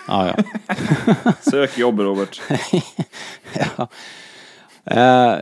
Ja 0.08 0.28
ja. 0.28 0.44
Sök 1.42 1.78
jobb 1.78 2.00
Robert. 2.00 2.42
ja. 3.78 3.88
Eh, 4.86 5.40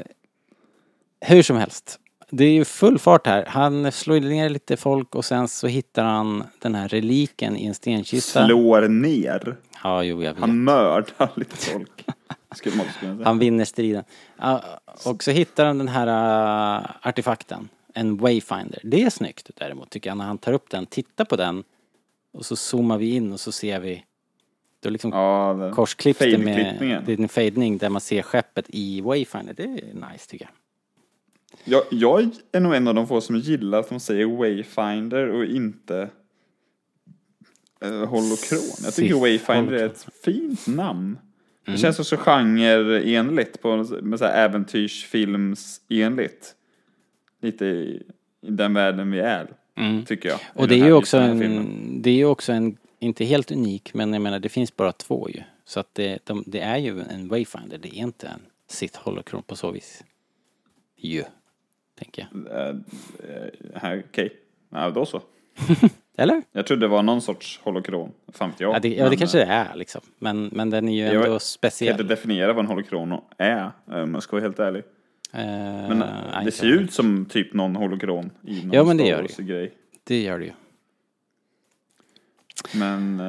hur 1.21 1.43
som 1.43 1.58
helst. 1.58 2.00
Det 2.33 2.43
är 2.43 2.51
ju 2.53 2.65
full 2.65 2.99
fart 2.99 3.27
här. 3.27 3.45
Han 3.45 3.91
slår 3.91 4.19
ner 4.19 4.49
lite 4.49 4.77
folk 4.77 5.15
och 5.15 5.25
sen 5.25 5.47
så 5.47 5.67
hittar 5.67 6.03
han 6.03 6.43
den 6.59 6.75
här 6.75 6.87
reliken 6.87 7.57
i 7.57 7.65
en 7.65 7.73
stenkista. 7.73 8.45
Slår 8.45 8.87
ner. 8.87 9.57
Ja, 9.83 10.03
jo, 10.03 10.23
jag 10.23 10.33
vet. 10.33 10.39
Han 10.41 10.63
mördar 10.63 11.31
lite 11.35 11.55
folk. 11.57 12.05
Skulle 12.55 12.75
man 12.75 12.85
också 12.85 12.99
kunna 12.99 13.15
säga. 13.15 13.25
Han 13.27 13.39
vinner 13.39 13.65
striden. 13.65 14.03
Och 15.05 15.23
så 15.23 15.31
hittar 15.31 15.65
han 15.65 15.77
den 15.77 15.87
här 15.87 16.07
äh, 16.77 17.07
artefakten. 17.07 17.69
En 17.93 18.17
wayfinder. 18.17 18.79
Det 18.83 19.03
är 19.03 19.09
snyggt 19.09 19.49
däremot 19.55 19.89
tycker 19.89 20.09
jag 20.09 20.17
när 20.17 20.25
han 20.25 20.37
tar 20.37 20.53
upp 20.53 20.69
den, 20.69 20.85
tittar 20.85 21.25
på 21.25 21.35
den 21.35 21.63
och 22.33 22.45
så 22.45 22.55
zoomar 22.55 22.97
vi 22.97 23.15
in 23.15 23.31
och 23.33 23.39
så 23.39 23.51
ser 23.51 23.79
vi 23.79 24.03
då 24.83 24.89
liksom 24.89 25.11
Ja, 25.11 25.53
det- 25.59 25.71
korsklipps 25.71 26.19
det 26.19 26.37
med 26.37 26.77
det 27.05 27.13
är 27.13 27.19
en 27.21 27.29
fejdning 27.29 27.77
där 27.77 27.89
man 27.89 28.01
ser 28.01 28.21
skeppet 28.21 28.65
i 28.69 29.01
wayfinder. 29.01 29.53
Det 29.53 29.63
är 29.63 30.11
nice 30.11 30.29
tycker 30.29 30.45
jag. 30.45 30.51
Jag, 31.71 31.84
jag 31.89 32.29
är 32.51 32.60
nog 32.60 32.75
en 32.75 32.88
av 32.88 32.95
de 32.95 33.07
få 33.07 33.21
som 33.21 33.38
gillar 33.38 33.79
att 33.79 33.89
de 33.89 33.99
säger 33.99 34.25
Wayfinder 34.25 35.27
och 35.27 35.45
inte 35.45 36.10
uh, 37.86 38.05
Holokron. 38.05 38.60
Jag 38.84 38.93
tycker 38.93 39.10
Sith 39.10 39.19
Wayfinder 39.19 39.73
är 39.73 39.86
ett 39.86 40.07
fint 40.23 40.67
namn. 40.67 41.17
Det 41.65 41.77
känns 41.77 41.99
också 41.99 42.17
genreenligt, 42.17 43.62
på, 43.62 43.77
med 44.01 44.19
så 44.19 44.25
här 44.25 44.45
äventyrsfilmsenligt. 44.45 46.55
Lite 47.41 47.65
i, 47.65 48.03
i 48.41 48.51
den 48.51 48.73
världen 48.73 49.12
vi 49.12 49.19
är, 49.19 49.47
tycker 50.05 50.29
jag. 50.29 50.39
Och 50.53 50.67
det 50.67 50.75
är 50.75 50.86
ju 50.86 50.93
också 50.93 51.17
en, 51.17 52.01
det 52.01 52.21
är 52.21 52.25
också 52.25 52.51
en, 52.51 52.77
inte 52.99 53.25
helt 53.25 53.51
unik, 53.51 53.93
men 53.93 54.13
jag 54.13 54.21
menar 54.21 54.39
det 54.39 54.49
finns 54.49 54.75
bara 54.75 54.91
två 54.91 55.29
ju. 55.29 55.41
Så 55.65 55.79
att 55.79 55.95
det, 55.95 56.25
de, 56.25 56.43
det 56.47 56.60
är 56.60 56.77
ju 56.77 57.01
en 57.01 57.27
wayfinder, 57.27 57.77
det 57.77 57.88
är 57.88 57.99
inte 57.99 58.27
en 58.27 58.41
sitt 58.67 58.95
holokron 58.95 59.43
på 59.43 59.55
så 59.55 59.71
vis. 59.71 60.03
Ju, 60.97 61.23
tänker 62.03 62.27
jag. 62.31 62.83
Här, 63.75 64.03
Okej, 64.09 64.33
ja, 64.69 64.89
då 64.89 65.05
så. 65.05 65.21
Eller? 66.17 66.41
Jag 66.51 66.65
trodde 66.67 66.81
det 66.81 66.87
var 66.87 67.03
någon 67.03 67.21
sorts 67.21 67.59
holokron. 67.63 68.11
Fan 68.33 68.49
vet 68.49 68.59
jag. 68.59 68.75
Ja, 68.75 68.79
det, 68.79 68.89
ja, 68.89 69.03
det 69.03 69.09
Men, 69.09 69.17
kanske 69.17 69.41
eh, 69.41 69.47
det 69.47 69.53
är 69.53 69.75
liksom. 69.75 70.01
Men, 70.19 70.49
men 70.53 70.69
den 70.69 70.87
är 70.87 70.93
ju 70.93 70.99
Jag 70.99 71.07
ändå 71.07 71.19
vet- 71.19 71.25
Jag 71.27 71.33
kan 71.33 71.39
speciell. 71.39 71.91
inte 71.91 72.03
definiera 72.03 72.53
vad 72.53 72.65
en 72.65 72.69
holokron 72.71 73.13
är, 73.37 73.71
om 73.85 74.13
jag 74.13 74.23
ska 74.23 74.31
vara 74.35 74.43
helt 74.43 74.59
ärlig. 74.59 74.83
Eh, 75.33 75.39
Men 75.41 75.97
nej, 75.99 76.45
det 76.45 76.51
ser 76.51 76.67
ju 76.67 76.73
ut 76.73 76.93
som 76.93 77.25
typ 77.25 77.53
någon 77.53 77.75
holokron 77.75 78.29
i 78.47 78.61
någon 78.63 78.71
Ja, 78.73 78.83
men 78.83 78.97
det 78.97 79.03
gör 79.07 79.17
det 79.17 79.21
Wars-grej. 79.21 79.71
Det 80.03 80.21
gör 80.21 80.39
det 80.39 80.45
ju. 80.45 80.51
Men 82.73 83.19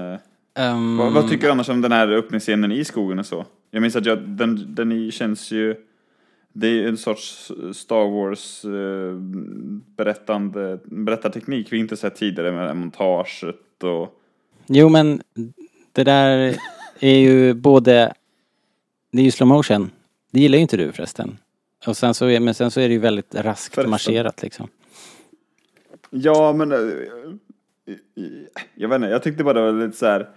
Ehm, 0.54 0.96
vad, 0.96 1.12
vad 1.12 1.30
tycker 1.30 1.46
du 1.46 1.52
annars 1.52 1.68
om 1.68 1.80
den 1.80 1.92
här 1.92 2.08
öppningsscenen 2.08 2.72
i 2.72 2.84
skogen 2.84 3.18
och 3.18 3.26
så? 3.26 3.44
Jag 3.70 3.80
minns 3.82 3.96
att 3.96 4.06
jag, 4.06 4.18
den, 4.28 4.74
den 4.74 5.10
känns 5.10 5.50
ju... 5.50 5.76
Det 6.52 6.66
är 6.68 6.88
en 6.88 6.96
sorts 6.96 7.52
Star 7.74 8.10
Wars 8.10 8.64
eh, 8.64 9.14
berättande, 9.96 10.78
berättarteknik 10.84 11.72
vi 11.72 11.78
inte 11.78 11.96
sett 11.96 12.16
tidigare 12.16 12.52
med 12.52 12.76
montaget 12.76 13.82
och... 13.82 14.18
Jo, 14.66 14.88
men 14.88 15.22
det 15.92 16.04
där 16.04 16.56
är 17.00 17.16
ju 17.18 17.54
både... 17.54 18.14
Det 19.10 19.18
är 19.20 19.24
ju 19.24 19.30
slow 19.30 19.48
motion. 19.48 19.90
Det 20.30 20.40
gillar 20.40 20.56
ju 20.56 20.62
inte 20.62 20.76
du 20.76 20.92
förresten. 20.92 21.38
Och 21.86 21.96
sen 21.96 22.14
så 22.14 22.26
är, 22.26 22.40
men 22.40 22.54
sen 22.54 22.70
så 22.70 22.80
är 22.80 22.88
det 22.88 22.94
ju 22.94 23.00
väldigt 23.00 23.34
raskt 23.34 23.74
Förresten. 23.74 23.90
marscherat 23.90 24.42
liksom. 24.42 24.68
Ja, 26.10 26.52
men... 26.52 26.72
eh, 26.72 26.78
Jag 28.74 28.88
vet 28.88 28.96
inte, 28.96 29.08
jag 29.08 29.22
tyckte 29.22 29.44
bara 29.44 29.54
det 29.54 29.72
var 29.72 29.86
lite 29.86 29.98
så 29.98 30.06
här... 30.06 30.28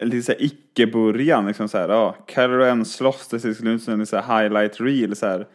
Lite 0.00 0.22
så 0.22 0.32
icke-början, 0.38 1.46
liksom 1.46 1.68
så 1.68 1.78
här, 1.78 1.88
ja, 1.88 2.16
Kylo 2.34 2.56
Ren 2.58 2.84
slåss, 2.84 3.28
det 3.28 3.40
ser 3.40 3.48
ut 3.68 3.82
som 3.82 4.00
en 4.00 4.06
highlight 4.38 4.80
reel, 4.80 5.16
så 5.16 5.26
här. 5.26 5.46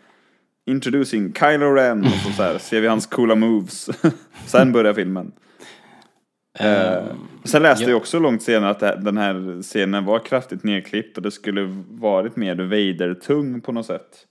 Introducing 0.66 1.34
Kylo 1.34 1.74
Ren, 1.74 2.06
och 2.06 2.12
så, 2.12 2.32
så 2.32 2.44
här, 2.44 2.58
ser 2.58 2.82
vi 2.82 2.88
hans 2.88 3.06
coola 3.06 3.36
moves. 3.36 3.90
Sen 4.46 4.72
börjar 4.72 4.94
filmen. 4.94 5.32
Eh, 6.60 7.04
sen 7.44 7.62
läste 7.62 7.84
ja. 7.84 7.90
jag 7.90 7.98
också 7.98 8.20
långt 8.20 8.44
senare 8.44 8.72
att 8.72 8.82
här- 8.82 8.96
den 8.96 9.18
här 9.18 9.62
scenen 9.62 10.06
var 10.06 10.20
kraftigt 10.20 10.64
nedklippt 10.64 11.18
och 11.18 11.24
det 11.24 11.32
skulle 11.32 11.84
varit 11.90 12.36
mer 12.36 12.56
Vader-tung 12.56 13.62
på 13.62 13.72
något 13.72 13.86
sätt. 13.86 14.26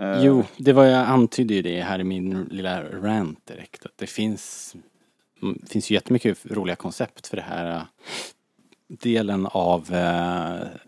Eh, 0.00 0.24
Jo, 0.24 0.44
det 0.56 0.72
var 0.72 0.84
jag 0.84 1.06
antydde 1.08 1.54
ju 1.54 1.62
det 1.62 1.80
här 1.80 1.98
i 1.98 2.04
min 2.04 2.48
lilla 2.50 2.82
rant 2.84 3.46
direkt. 3.46 3.86
Att 3.86 3.98
det 3.98 4.06
finns, 4.06 4.76
mm, 5.42 5.58
finns 5.68 5.90
ju 5.90 5.94
jättemycket 5.94 6.38
roliga 6.50 6.76
koncept 6.76 7.26
för 7.26 7.36
det 7.36 7.42
här 7.42 7.86
delen 9.00 9.46
av 9.50 9.84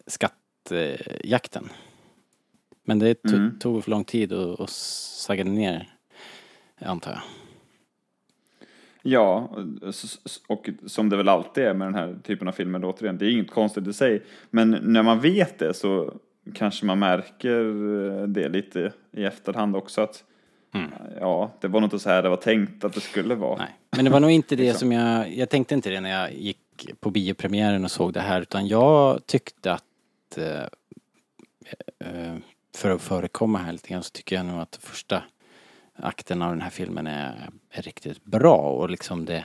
skatt, 0.06 0.32
skattjakten. 0.66 1.68
Men 2.84 2.98
det 2.98 3.22
to- 3.22 3.34
Mm. 3.36 3.58
tog 3.58 3.84
för 3.84 3.90
lång 3.90 4.04
tid 4.04 4.32
och, 4.32 4.60
och 4.60 4.70
saggade 4.70 5.50
ner, 5.50 5.88
antar 6.80 7.10
jag. 7.10 7.20
Ja, 9.02 9.56
och 10.48 10.68
som 10.86 11.08
det 11.08 11.16
väl 11.16 11.28
alltid 11.28 11.64
är 11.64 11.74
med 11.74 11.86
den 11.86 11.94
här 11.94 12.16
typen 12.22 12.48
av 12.48 12.52
filmer, 12.52 12.84
återigen, 12.84 13.18
det 13.18 13.26
är 13.26 13.30
inget 13.30 13.50
konstigt 13.50 13.86
i 13.88 13.92
sig. 13.92 14.22
Men 14.50 14.70
när 14.82 15.02
man 15.02 15.20
vet 15.20 15.58
det 15.58 15.74
så 15.74 16.14
kanske 16.54 16.86
man 16.86 16.98
märker 16.98 17.60
eh, 18.20 18.26
det 18.26 18.48
lite 18.48 18.92
i 19.12 19.24
efterhand 19.24 19.76
också 19.76 20.00
att 20.00 20.24
ja, 21.20 21.52
det 21.60 21.68
var 21.68 21.80
nog 21.80 21.86
inte 21.86 21.98
så 21.98 22.08
här 22.10 22.22
det 22.22 22.28
var 22.28 22.36
tänkt 22.36 22.84
att 22.84 22.92
det 22.92 23.00
skulle 23.00 23.34
vara. 23.34 23.58
Nej. 23.58 23.68
Men 23.96 24.04
det 24.04 24.10
var 24.10 24.20
nog 24.20 24.30
inte 24.30 24.56
det 24.56 24.62
Liksom. 24.62 24.78
som 24.78 24.92
jag, 24.92 25.34
jag 25.36 25.48
tänkte 25.50 25.74
inte 25.74 25.90
det 25.90 26.00
när 26.00 26.10
jag 26.10 26.34
gick 26.34 26.58
på 27.00 27.10
biopremiären 27.10 27.84
och 27.84 27.90
såg 27.90 28.12
det 28.12 28.20
här 28.20 28.40
utan 28.40 28.68
jag 28.68 29.26
tyckte 29.26 29.72
att 29.72 30.38
eh, 30.38 30.64
eh, 31.98 32.36
för 32.76 32.90
att 32.90 33.02
förekomma 33.02 33.58
här 33.58 33.72
lite 33.72 33.88
grann 33.88 34.02
så 34.02 34.10
tycker 34.10 34.36
jag 34.36 34.46
nog 34.46 34.60
att 34.60 34.78
första 34.82 35.22
akten 35.96 36.42
av 36.42 36.50
den 36.50 36.60
här 36.60 36.70
filmen 36.70 37.06
är, 37.06 37.50
är 37.70 37.82
riktigt 37.82 38.24
bra 38.24 38.56
och 38.56 38.90
liksom 38.90 39.24
det 39.24 39.44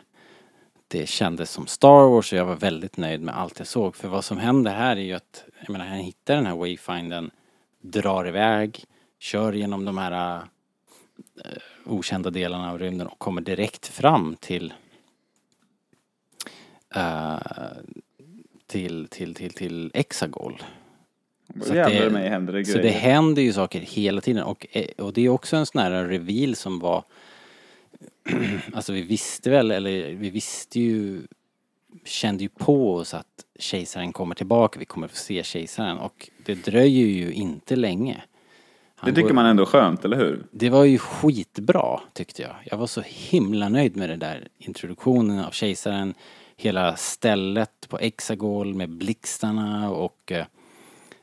det 0.92 1.10
kändes 1.10 1.52
som 1.52 1.68
Star 1.68 2.10
Wars 2.10 2.34
och 2.34 2.39
jag 2.39 2.46
var 2.46 2.56
väldigt 2.56 2.98
nöjd 2.98 3.22
med 3.22 3.38
allt 3.38 3.60
jag 3.60 3.68
såg. 3.68 3.96
För 3.96 4.08
vad 4.08 4.26
som 4.26 4.38
händer 4.38 4.74
här 4.74 4.96
är 4.96 5.02
ju 5.02 5.13
att, 5.13 5.44
jag 5.62 5.70
menar, 5.70 5.86
han 5.86 5.98
hittar 5.98 6.36
den 6.36 6.46
här 6.46 6.56
wayfinden, 6.56 7.32
drar 7.82 8.28
iväg, 8.28 8.84
kör 9.20 9.54
genom 9.54 9.86
de 9.86 9.98
här 9.98 10.38
uh, 10.38 10.44
okända 11.86 12.30
delarna 12.30 12.72
av 12.72 12.80
rymden 12.80 13.08
och 13.08 13.20
kommer 13.20 13.42
direkt 13.42 13.88
fram 13.88 14.36
till 14.39 14.74
till, 18.67 19.08
till, 19.08 19.36
till, 19.36 19.54
till 19.54 19.91
Exagol. 19.93 20.63
Så 21.65 21.73
det- 21.73 22.10
mig 22.12 22.30
händer 22.30 22.54
det 22.54 22.65
Så 22.65 22.78
det 22.78 22.89
händer 22.89 23.41
ju 23.41 23.54
saker 23.54 23.80
hela 23.80 24.21
tiden 24.21 24.43
och, 24.43 24.67
eh, 24.71 24.86
och 24.97 25.13
det 25.13 25.21
är 25.25 25.30
också 25.30 25.56
en 25.56 25.65
sån 25.65 25.82
här 25.82 25.91
reveal 26.06 26.56
som 26.56 26.80
var 26.80 27.04
Alltså 28.73 28.93
vi 28.93 29.02
visste 29.02 29.49
väl, 29.49 29.71
eller 29.71 30.13
vi 30.13 30.30
visste 30.30 30.80
ju 30.80 31.21
Kände 32.06 32.43
ju 32.43 32.49
på 32.49 32.95
oss 32.95 33.13
att 33.13 33.25
kejsaren 33.60 34.13
kommer 34.13 34.36
tillbaka, 34.36 34.80
vi 34.80 34.86
kommer 34.86 35.08
få 35.08 35.15
se 35.15 35.43
kejsaren 35.43 35.97
och 35.97 36.30
det 36.45 36.54
dröjer 36.54 37.06
ju 37.08 37.32
inte 37.34 37.75
länge. 37.75 38.23
Han 38.95 39.10
Det 39.10 39.15
tycker 39.15 39.28
går- 39.28 39.36
man 39.36 39.45
ändå 39.45 39.63
är 39.63 39.67
skönt, 39.67 40.06
eller 40.06 40.17
hur? 40.17 40.45
det 40.52 40.69
var 40.69 40.84
ju 40.84 40.97
skitbra 40.97 41.99
tyckte 42.13 42.41
jag. 42.41 42.56
Jag 42.63 42.78
var 42.78 42.88
så 42.88 43.02
himla 43.06 43.69
nöjd 43.69 43.95
med 43.97 44.10
den 44.10 44.19
där 44.19 44.47
introduktionen 44.58 45.39
av 45.45 45.52
kejsaren. 45.52 46.13
Hela 46.62 46.95
stället 46.95 47.89
på 47.89 48.00
Exagol 48.00 48.74
med 48.74 48.89
blixtarna 48.89 49.91
och 49.91 50.32
eh, 50.32 50.45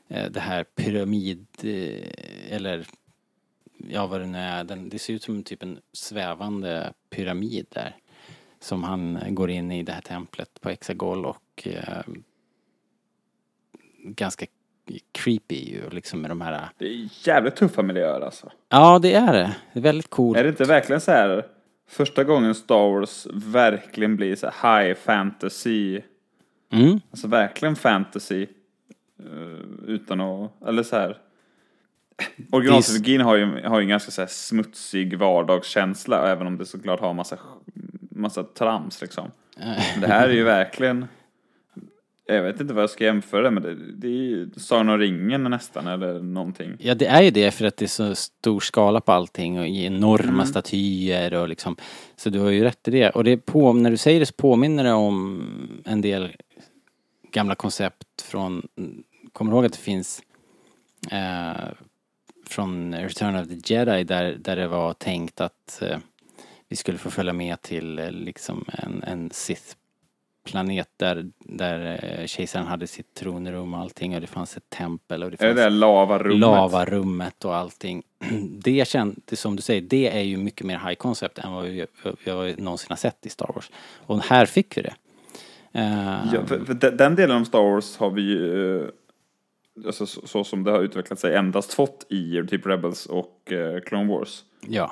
eh, 0.07 0.31
det 0.31 0.39
här 0.39 0.63
pyramid 0.63 1.45
eh, 1.63 2.55
eller 2.55 2.87
ja 3.77 4.07
vad 4.07 4.19
det 4.19 4.25
nu 4.25 4.37
är. 4.37 4.63
Den, 4.63 4.89
det 4.89 4.99
ser 4.99 5.13
ut 5.13 5.23
som 5.23 5.43
typ 5.43 5.63
en 5.63 5.79
svävande 5.93 6.93
pyramid 7.09 7.65
där. 7.69 7.95
Som 8.59 8.83
han 8.83 9.19
går 9.29 9.49
in 9.49 9.71
i 9.71 9.83
det 9.83 9.91
här 9.91 10.01
templet 10.01 10.61
på 10.61 10.69
Exagol 10.69 11.25
och 11.25 11.67
eh, 11.67 12.03
ganska 14.03 14.45
creepy 15.11 15.71
ju 15.71 15.89
liksom 15.89 16.21
med 16.21 16.31
de 16.31 16.41
här 16.41 16.69
Det 16.77 16.85
är 16.85 17.09
jävligt 17.27 17.55
tuffa 17.55 17.81
miljöer 17.81 18.21
alltså. 18.21 18.51
Ja, 18.69 18.99
det 18.99 19.13
är 19.13 19.33
det. 19.33 19.55
Det 19.73 19.79
är 19.79 19.83
väldigt 19.83 20.09
coolt. 20.09 20.37
Är 20.37 20.43
det 20.43 20.49
inte 20.49 20.63
verkligen 20.63 21.01
så 21.01 21.11
här 21.11 21.56
första 21.89 22.23
gången 22.23 22.55
Star 22.55 22.91
Wars 22.93 23.27
verkligen 23.33 24.15
blir 24.15 24.35
så 24.35 24.47
high 24.47 24.93
fantasy, 24.93 26.01
Mm. 26.71 26.99
alltså 27.11 27.27
verkligen 27.27 27.75
fantasy 27.75 28.47
eh, 29.19 29.87
utan 29.87 30.21
att, 30.21 30.51
eller 30.67 30.83
så 30.83 30.95
här. 30.95 31.17
Originaltrilogin 32.51 33.21
har 33.21 33.35
ju, 33.35 33.61
har 33.63 33.79
ju 33.79 33.83
en 33.83 33.89
ganska 33.89 34.11
så 34.11 34.21
här 34.21 34.27
smutsig 34.27 35.17
vardagskänsla 35.17 36.31
även 36.31 36.47
om 36.47 36.57
det 36.57 36.65
såklart 36.65 36.99
har 36.99 37.13
massa, 37.13 37.37
massa 38.11 38.43
trams 38.43 39.01
liksom. 39.01 39.31
Men 39.93 40.01
det 40.01 40.07
här 40.07 40.27
är 40.29 40.33
ju 40.33 40.43
verkligen, 40.43 41.07
jag 42.27 42.43
vet 42.43 42.61
inte 42.61 42.73
vad 42.73 42.83
jag 42.83 42.89
ska 42.89 43.03
jämföra 43.03 43.41
det 43.41 43.51
med, 43.51 43.63
det, 43.63 43.75
det 43.91 44.07
är 44.07 44.11
ju 44.11 44.49
Sagan 44.57 44.89
om 44.89 44.97
ringen 44.97 45.43
nästan 45.43 45.87
eller 45.87 46.19
någonting. 46.19 46.75
Ja, 46.79 46.95
det 46.95 47.05
är 47.05 47.21
ju 47.21 47.31
det 47.31 47.51
för 47.51 47.65
att 47.65 47.77
det 47.77 47.85
är 47.85 47.87
så 47.87 48.15
stor 48.15 48.59
skala 48.59 49.01
på 49.01 49.11
allting 49.11 49.59
och 49.59 49.67
i 49.67 49.85
enorma 49.85 50.33
Mm. 50.33 50.45
statyer 50.45 51.33
och 51.33 51.47
liksom. 51.47 51.75
Så 52.15 52.29
du 52.29 52.39
har 52.39 52.49
ju 52.49 52.63
rätt 52.63 52.87
i 52.87 52.91
det. 52.91 53.09
Och 53.09 53.23
det 53.23 53.37
på, 53.37 53.73
när 53.73 53.91
du 53.91 53.97
säger 53.97 54.19
det 54.19 54.25
så 54.25 54.33
påminner 54.33 54.83
det 54.83 54.91
om 54.93 55.43
en 55.85 56.01
del 56.01 56.29
gamla 57.31 57.55
koncept 57.55 58.21
från, 58.21 58.67
kommer 59.33 59.51
du 59.51 59.55
ihåg 59.55 59.65
att 59.65 59.73
det 59.73 59.79
finns 59.79 60.21
eh, 61.11 61.67
från 62.45 62.95
Return 62.95 63.35
of 63.35 63.47
the 63.47 63.73
Jedi 63.73 64.03
där, 64.03 64.37
där 64.39 64.55
det 64.55 64.67
var 64.67 64.93
tänkt 64.93 65.41
att 65.41 65.81
eh, 65.81 65.97
vi 66.69 66.75
skulle 66.75 66.97
få 66.97 67.09
följa 67.09 67.33
med 67.33 67.61
till 67.61 67.99
eh, 67.99 68.11
liksom 68.11 68.65
en, 68.67 69.03
en 69.03 69.31
Sith-planet 70.47 70.87
där, 70.97 71.31
där 71.39 71.99
eh, 72.19 72.25
kejsaren 72.27 72.65
hade 72.67 72.87
sitt 72.87 73.13
tronrum 73.13 73.73
och 73.73 73.79
allting 73.79 74.15
och 74.15 74.21
det 74.21 74.27
fanns 74.27 74.57
ett 74.57 74.69
tempel 74.69 75.23
och 75.23 75.31
det 75.31 75.41
Är 75.41 75.47
det 75.47 75.53
fanns 75.53 75.57
där 75.57 75.69
lavarummet? 75.69 76.39
lavarummet 76.39 77.45
och 77.45 77.55
allting. 77.55 78.03
Det 78.59 78.87
kändes, 78.87 79.39
som 79.39 79.55
du 79.55 79.61
säger, 79.61 79.81
det 79.81 80.17
är 80.17 80.21
ju 80.21 80.37
mycket 80.37 80.65
mer 80.67 80.79
high 80.79 80.93
concept 80.93 81.37
än 81.39 81.51
vad 81.53 81.63
vi, 81.65 81.85
vi 82.25 82.55
någonsin 82.57 82.87
har 82.89 82.95
sett 82.95 83.25
i 83.25 83.29
Star 83.29 83.51
Wars. 83.55 83.71
Och 84.05 84.19
här 84.23 84.45
fick 84.45 84.77
vi 84.77 84.81
det. 84.81 84.93
Eh, 85.71 86.19
Ja, 86.33 86.45
för, 86.45 86.65
för 86.65 86.73
de- 86.73 86.89
den 86.89 87.15
delen 87.15 87.37
av 87.37 87.43
Star 87.43 87.61
Wars 87.71 87.97
har 87.97 88.09
vi 88.09 88.21
ju, 88.21 88.81
eh, 88.81 88.87
alltså 89.85 90.05
så, 90.05 90.27
så 90.27 90.43
som 90.43 90.63
det 90.63 90.71
har 90.71 90.79
utvecklat 90.81 91.19
sig, 91.19 91.35
endast 91.35 91.73
fått 91.73 92.05
i 92.09 92.43
typ 92.49 92.65
Rebels 92.65 93.05
och 93.05 93.51
Clone 93.85 94.07
Wars. 94.13 94.43
ja. 94.67 94.91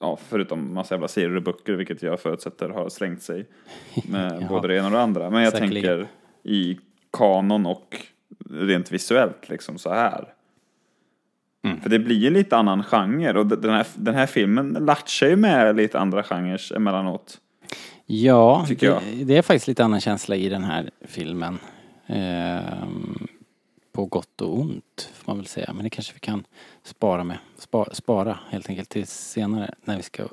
Ja, 0.00 0.18
förutom 0.28 0.74
massa 0.74 0.94
jävla 0.94 1.08
serier 1.08 1.36
och 1.36 1.42
böcker, 1.42 1.72
vilket 1.72 2.02
jag 2.02 2.20
förutsätter 2.20 2.68
har 2.68 2.88
slängt 2.88 3.22
sig 3.22 3.46
med 4.08 4.38
Ja. 4.42 4.48
både 4.48 4.68
det 4.68 4.76
ena 4.76 4.86
och 4.86 4.92
det 4.92 5.00
andra. 5.02 5.30
Men 5.30 5.42
jag 5.42 5.52
Säkerligen. 5.52 5.82
tänker 5.98 6.08
i 6.42 6.78
kanon 7.12 7.66
och 7.66 7.96
rent 8.50 8.92
visuellt 8.92 9.48
liksom 9.48 9.78
så 9.78 9.90
här. 9.92 10.24
Mm. 11.62 11.80
För 11.80 11.90
det 11.90 11.98
blir 11.98 12.16
ju 12.16 12.30
lite 12.30 12.56
annan 12.56 12.82
genre 12.82 13.38
och 13.38 13.46
den 13.46 13.70
här, 13.74 13.86
den 13.94 14.14
här 14.14 14.26
filmen 14.26 14.76
latchar 14.80 15.26
ju 15.26 15.36
med 15.36 15.76
lite 15.76 15.98
andra 15.98 16.22
genrer 16.22 16.76
emellanåt. 16.76 17.38
Ja, 18.06 18.66
det, 18.68 19.24
det 19.24 19.36
är 19.36 19.42
faktiskt 19.42 19.68
lite 19.68 19.84
annan 19.84 20.00
känsla 20.00 20.36
i 20.36 20.48
den 20.48 20.64
här 20.64 20.90
filmen. 21.04 21.58
Ehm, 22.06 23.26
på 23.92 24.06
gott 24.06 24.40
och 24.40 24.58
ont, 24.58 25.10
får 25.14 25.32
man 25.32 25.36
väl 25.36 25.46
säga. 25.46 25.72
Men 25.72 25.84
det 25.84 25.90
kanske 25.90 26.14
vi 26.14 26.20
kan 26.20 26.46
spara 26.82 27.24
med. 27.24 27.38
Spa, 27.58 27.94
spara 27.94 28.38
helt 28.50 28.68
enkelt 28.68 28.88
till 28.88 29.06
senare 29.06 29.74
när 29.84 29.96
vi 29.96 30.02
ska 30.02 30.28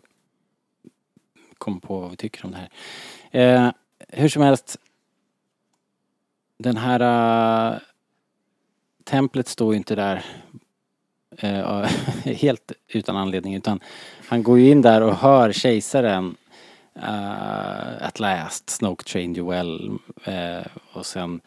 komma 1.58 1.80
på 1.80 2.00
vad 2.00 2.10
vi 2.10 2.18
tycker 2.18 2.46
om 2.46 2.52
det 2.52 2.58
här. 2.58 2.70
Eh, 3.42 3.72
hur 4.08 4.30
som 4.30 4.42
helst. 4.42 4.78
Den 6.58 6.78
här 6.78 7.00
äh, 7.72 7.80
templet 9.04 9.48
står 9.48 9.74
ju 9.74 9.78
inte 9.78 9.96
där 9.96 10.26
äh, 11.38 11.84
helt 12.26 12.72
utan 12.88 13.18
anledning 13.18 13.56
utan 13.56 13.80
han 14.28 14.44
går 14.44 14.60
ju 14.60 14.70
in 14.70 14.82
där 14.82 15.02
och 15.02 15.16
hör 15.16 15.52
kejsaren 15.52 16.36
uh, 16.98 18.06
At 18.08 18.20
last, 18.20 18.70
Snoke 18.70 19.04
trained 19.04 19.38
you 19.38 19.50
well. 19.50 20.00
eh, 20.24 20.66
och 20.94 21.06
sen 21.06 21.42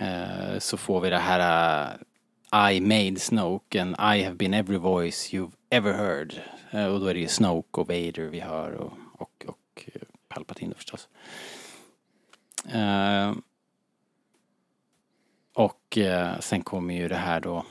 eh, 0.00 0.58
så 0.58 0.76
får 0.76 1.00
vi 1.00 1.10
det 1.10 1.18
här 1.18 1.94
uh, 2.52 2.72
I 2.72 2.80
made 2.80 3.20
Snoke 3.20 3.82
and 3.82 3.90
I 3.98 4.22
have 4.22 4.34
been 4.34 4.54
every 4.54 4.78
voice 4.78 5.32
you've 5.32 5.52
ever 5.70 5.92
heard. 5.92 6.34
Eh, 6.70 6.86
och 6.86 7.00
då 7.00 7.06
är 7.06 7.14
det 7.14 7.20
ju 7.20 7.28
Snoke 7.28 7.80
och 7.80 7.88
Vader 7.88 8.28
vi 8.28 8.40
hör 8.40 8.70
och, 8.72 8.92
och, 9.12 9.44
och 9.46 9.84
eh, 9.94 10.02
Palpatine 10.28 10.74
förstås. 10.74 11.08
Eh, 12.72 13.32
och 15.54 15.98
eh, 15.98 16.38
sen 16.40 16.62
kommer 16.62 16.94
ju 16.94 17.08
det 17.08 17.16
här 17.16 17.40
då 17.40 17.64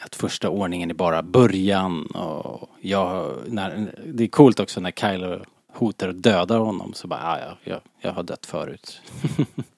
att 0.00 0.14
första 0.14 0.48
ordningen 0.48 0.90
är 0.90 0.94
bara 0.94 1.22
början 1.22 2.06
och 2.06 2.68
jag, 2.80 3.36
när, 3.46 3.94
det 4.06 4.24
är 4.24 4.28
coolt 4.28 4.60
också 4.60 4.80
när 4.80 4.90
Kylo 4.90 5.44
hotar 5.72 6.08
att 6.08 6.22
döda 6.22 6.58
honom 6.58 6.94
så 6.94 7.08
bara, 7.08 7.22
"Ah, 7.22 7.38
ja, 7.38 7.58
jag, 7.64 7.80
jag 8.00 8.12
har 8.12 8.22
dött 8.22 8.46
förut. 8.46 9.00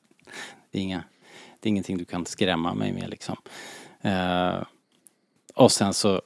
det, 0.71 0.79
är 0.79 0.83
inga, 0.83 1.05
det 1.61 1.69
är 1.69 1.71
ingenting 1.71 1.99
du 1.99 2.05
kan 2.05 2.27
skrämma 2.27 2.75
mig 2.75 2.93
med 2.93 3.11
liksom. 3.11 3.37
Eh, 4.01 4.63
och 5.55 5.73
sen 5.73 5.95
så, 5.95 6.23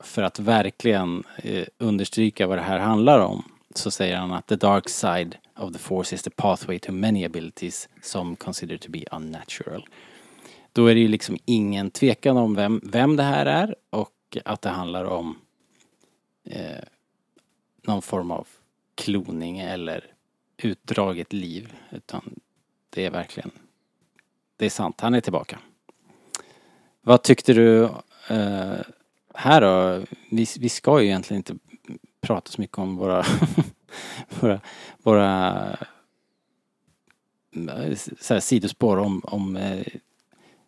för 0.00 0.22
att 0.22 0.38
verkligen 0.38 1.24
eh, 1.36 1.66
understryka 1.78 2.46
vad 2.46 2.58
det 2.58 2.62
här 2.62 2.78
handlar 2.78 3.18
om, 3.18 3.44
så 3.74 3.90
säger 3.90 4.16
han 4.16 4.32
att 4.32 4.46
the 4.46 4.56
dark 4.56 4.88
side 4.88 5.36
of 5.56 5.72
the 5.72 5.78
force 5.78 6.14
is 6.14 6.22
the 6.22 6.30
pathway 6.30 6.78
to 6.78 6.92
many 6.92 7.24
abilities 7.24 7.88
some 8.02 8.36
consider 8.36 8.76
to 8.76 8.90
be 8.90 9.04
unnatural. 9.10 9.86
Då 10.72 10.86
är 10.86 10.94
det 10.94 11.00
ju 11.00 11.08
liksom 11.08 11.36
ingen 11.44 11.90
tvekan 11.90 12.36
om 12.36 12.54
vem, 12.54 12.80
vem 12.84 13.16
det 13.16 13.22
här 13.22 13.46
är 13.46 13.74
och 13.90 14.36
att 14.44 14.62
det 14.62 14.68
handlar 14.68 15.04
om 15.04 15.38
eh, 16.44 16.84
någon 17.82 18.02
form 18.02 18.30
av 18.30 18.48
kloning 18.94 19.58
eller 19.58 20.04
utdraget 20.56 21.32
liv. 21.32 21.72
Utan 21.90 22.40
det 22.90 23.04
är 23.04 23.10
verkligen, 23.10 23.50
det 24.56 24.66
är 24.66 24.70
sant, 24.70 25.00
han 25.00 25.14
är 25.14 25.20
tillbaka. 25.20 25.58
Vad 27.02 27.22
tyckte 27.22 27.52
du 27.52 27.82
eh, 28.28 28.74
här 29.34 29.60
då? 29.60 30.04
Vi, 30.30 30.46
vi 30.58 30.68
ska 30.68 31.00
ju 31.00 31.06
egentligen 31.06 31.38
inte 31.38 31.56
prata 32.20 32.50
så 32.50 32.60
mycket 32.60 32.78
om 32.78 32.96
våra, 32.96 33.24
våra, 34.40 34.60
våra 35.02 35.76
så 38.20 38.34
här, 38.34 38.40
sidospår 38.40 38.96
om, 38.96 39.20
om 39.24 39.56
eh, 39.56 39.86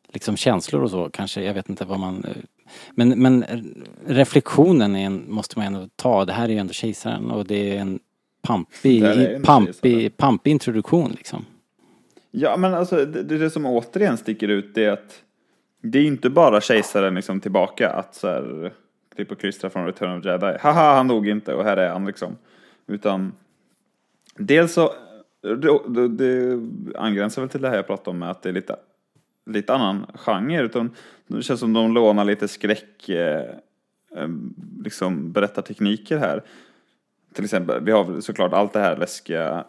liksom 0.09 0.37
känslor 0.37 0.83
och 0.83 0.91
så 0.91 1.11
kanske. 1.11 1.43
Jag 1.43 1.55
vet 1.55 1.69
inte 1.69 1.85
vad 1.85 2.01
man... 2.01 2.25
eh, 2.25 2.37
Men, 2.95 3.09
men 3.23 3.45
reflektionen 4.07 4.97
en, 4.97 5.25
måste 5.29 5.59
man 5.59 5.67
ändå 5.67 5.89
ta. 5.97 6.25
Det 6.25 6.33
här 6.33 6.45
är 6.45 6.49
ju 6.53 6.59
ändå 6.59 6.73
kejsaren 6.73 7.31
och 7.31 7.47
det 7.47 7.77
är 7.77 7.81
en 7.81 7.99
pampig, 8.43 9.03
Det 9.83 10.05
är 10.05 10.11
pampig 10.11 10.51
introduktion 10.51 11.11
liksom. 11.13 11.45
Ja, 12.31 12.57
men 12.57 12.75
alltså 12.75 13.05
det, 13.05 13.23
det 13.23 13.51
som 13.51 13.67
återigen 13.67 14.17
sticker 14.17 14.49
ut 14.49 14.79
är 14.79 14.91
att 14.91 15.23
det 15.83 15.99
är 15.99 16.05
inte 16.05 16.31
bara 16.31 16.61
kejsaren 16.61 17.15
liksom 17.15 17.41
tillbaka 17.41 17.91
att 17.91 18.15
så 18.15 18.29
här 18.29 18.73
typ 19.17 19.33
och 19.33 19.41
klistra 19.41 19.71
från 19.71 19.87
Return 19.87 20.19
of 20.19 20.25
Jedi. 20.25 20.57
Haha, 20.61 20.95
han 20.95 21.09
dog 21.09 21.29
inte 21.29 21.55
och 21.55 21.65
här 21.65 21.77
är 21.77 21.89
han 21.89 22.07
liksom. 22.07 22.37
Utan 22.87 23.33
dels 24.37 24.73
så, 24.73 24.93
det, 25.43 25.79
det, 25.89 26.09
det 26.09 26.61
angränsar 26.99 27.43
väl 27.43 27.49
till 27.49 27.61
det 27.61 27.69
här 27.69 27.77
jag 27.77 27.87
pratade 27.87 28.11
om 28.11 28.19
med 28.19 28.31
att 28.31 28.43
det 28.43 28.49
är 28.49 28.53
lite, 28.53 28.77
lite 29.47 29.75
annan 29.75 30.07
genre. 30.15 30.63
Utan 30.63 30.91
det 31.27 31.43
känns 31.43 31.61
som 31.61 31.73
de 31.73 31.95
lånar 31.95 32.25
lite 32.25 32.49
skräck, 32.49 33.09
eh, 33.09 33.51
eh 34.17 34.29
liksom 34.85 35.33
berättartekniker 35.33 36.19
här. 36.19 36.43
Till 37.39 37.45
exempel, 37.45 37.85
vi 37.85 37.93
har 37.93 38.21
såklart 38.21 38.53
allt 38.53 38.73
det 38.73 38.81
här 38.81 38.97
läskiga, 38.97 39.65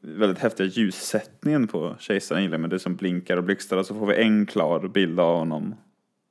väldigt 0.00 0.38
häftiga 0.38 0.66
ljussättningen 0.66 1.66
på 1.66 1.96
kejsaren 1.98 2.42
gillar 2.42 2.58
men 2.58 2.70
det 2.70 2.78
som 2.78 2.96
blinkar 2.96 3.36
och 3.36 3.44
blixtrar 3.44 3.78
och 3.78 3.86
så 3.86 3.94
får 3.94 4.06
vi 4.06 4.22
en 4.22 4.46
klar 4.46 4.88
bild 4.88 5.20
av 5.20 5.38
honom. 5.38 5.74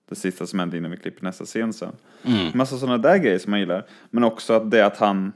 Det 0.09 0.15
sista 0.15 0.47
som 0.47 0.59
händer 0.59 0.77
innan 0.77 0.91
vi 0.91 0.97
klipper 0.97 1.23
nästa 1.23 1.45
scen 1.45 1.73
sen. 1.73 1.91
Mm. 2.23 2.51
Massa 2.53 2.77
sådana 2.77 2.97
där 2.97 3.17
grejer 3.17 3.39
som 3.39 3.51
man 3.51 3.59
gillar. 3.59 3.85
Men 4.09 4.23
också 4.23 4.53
att 4.53 4.71
det 4.71 4.85
att 4.85 4.97
han... 4.97 5.31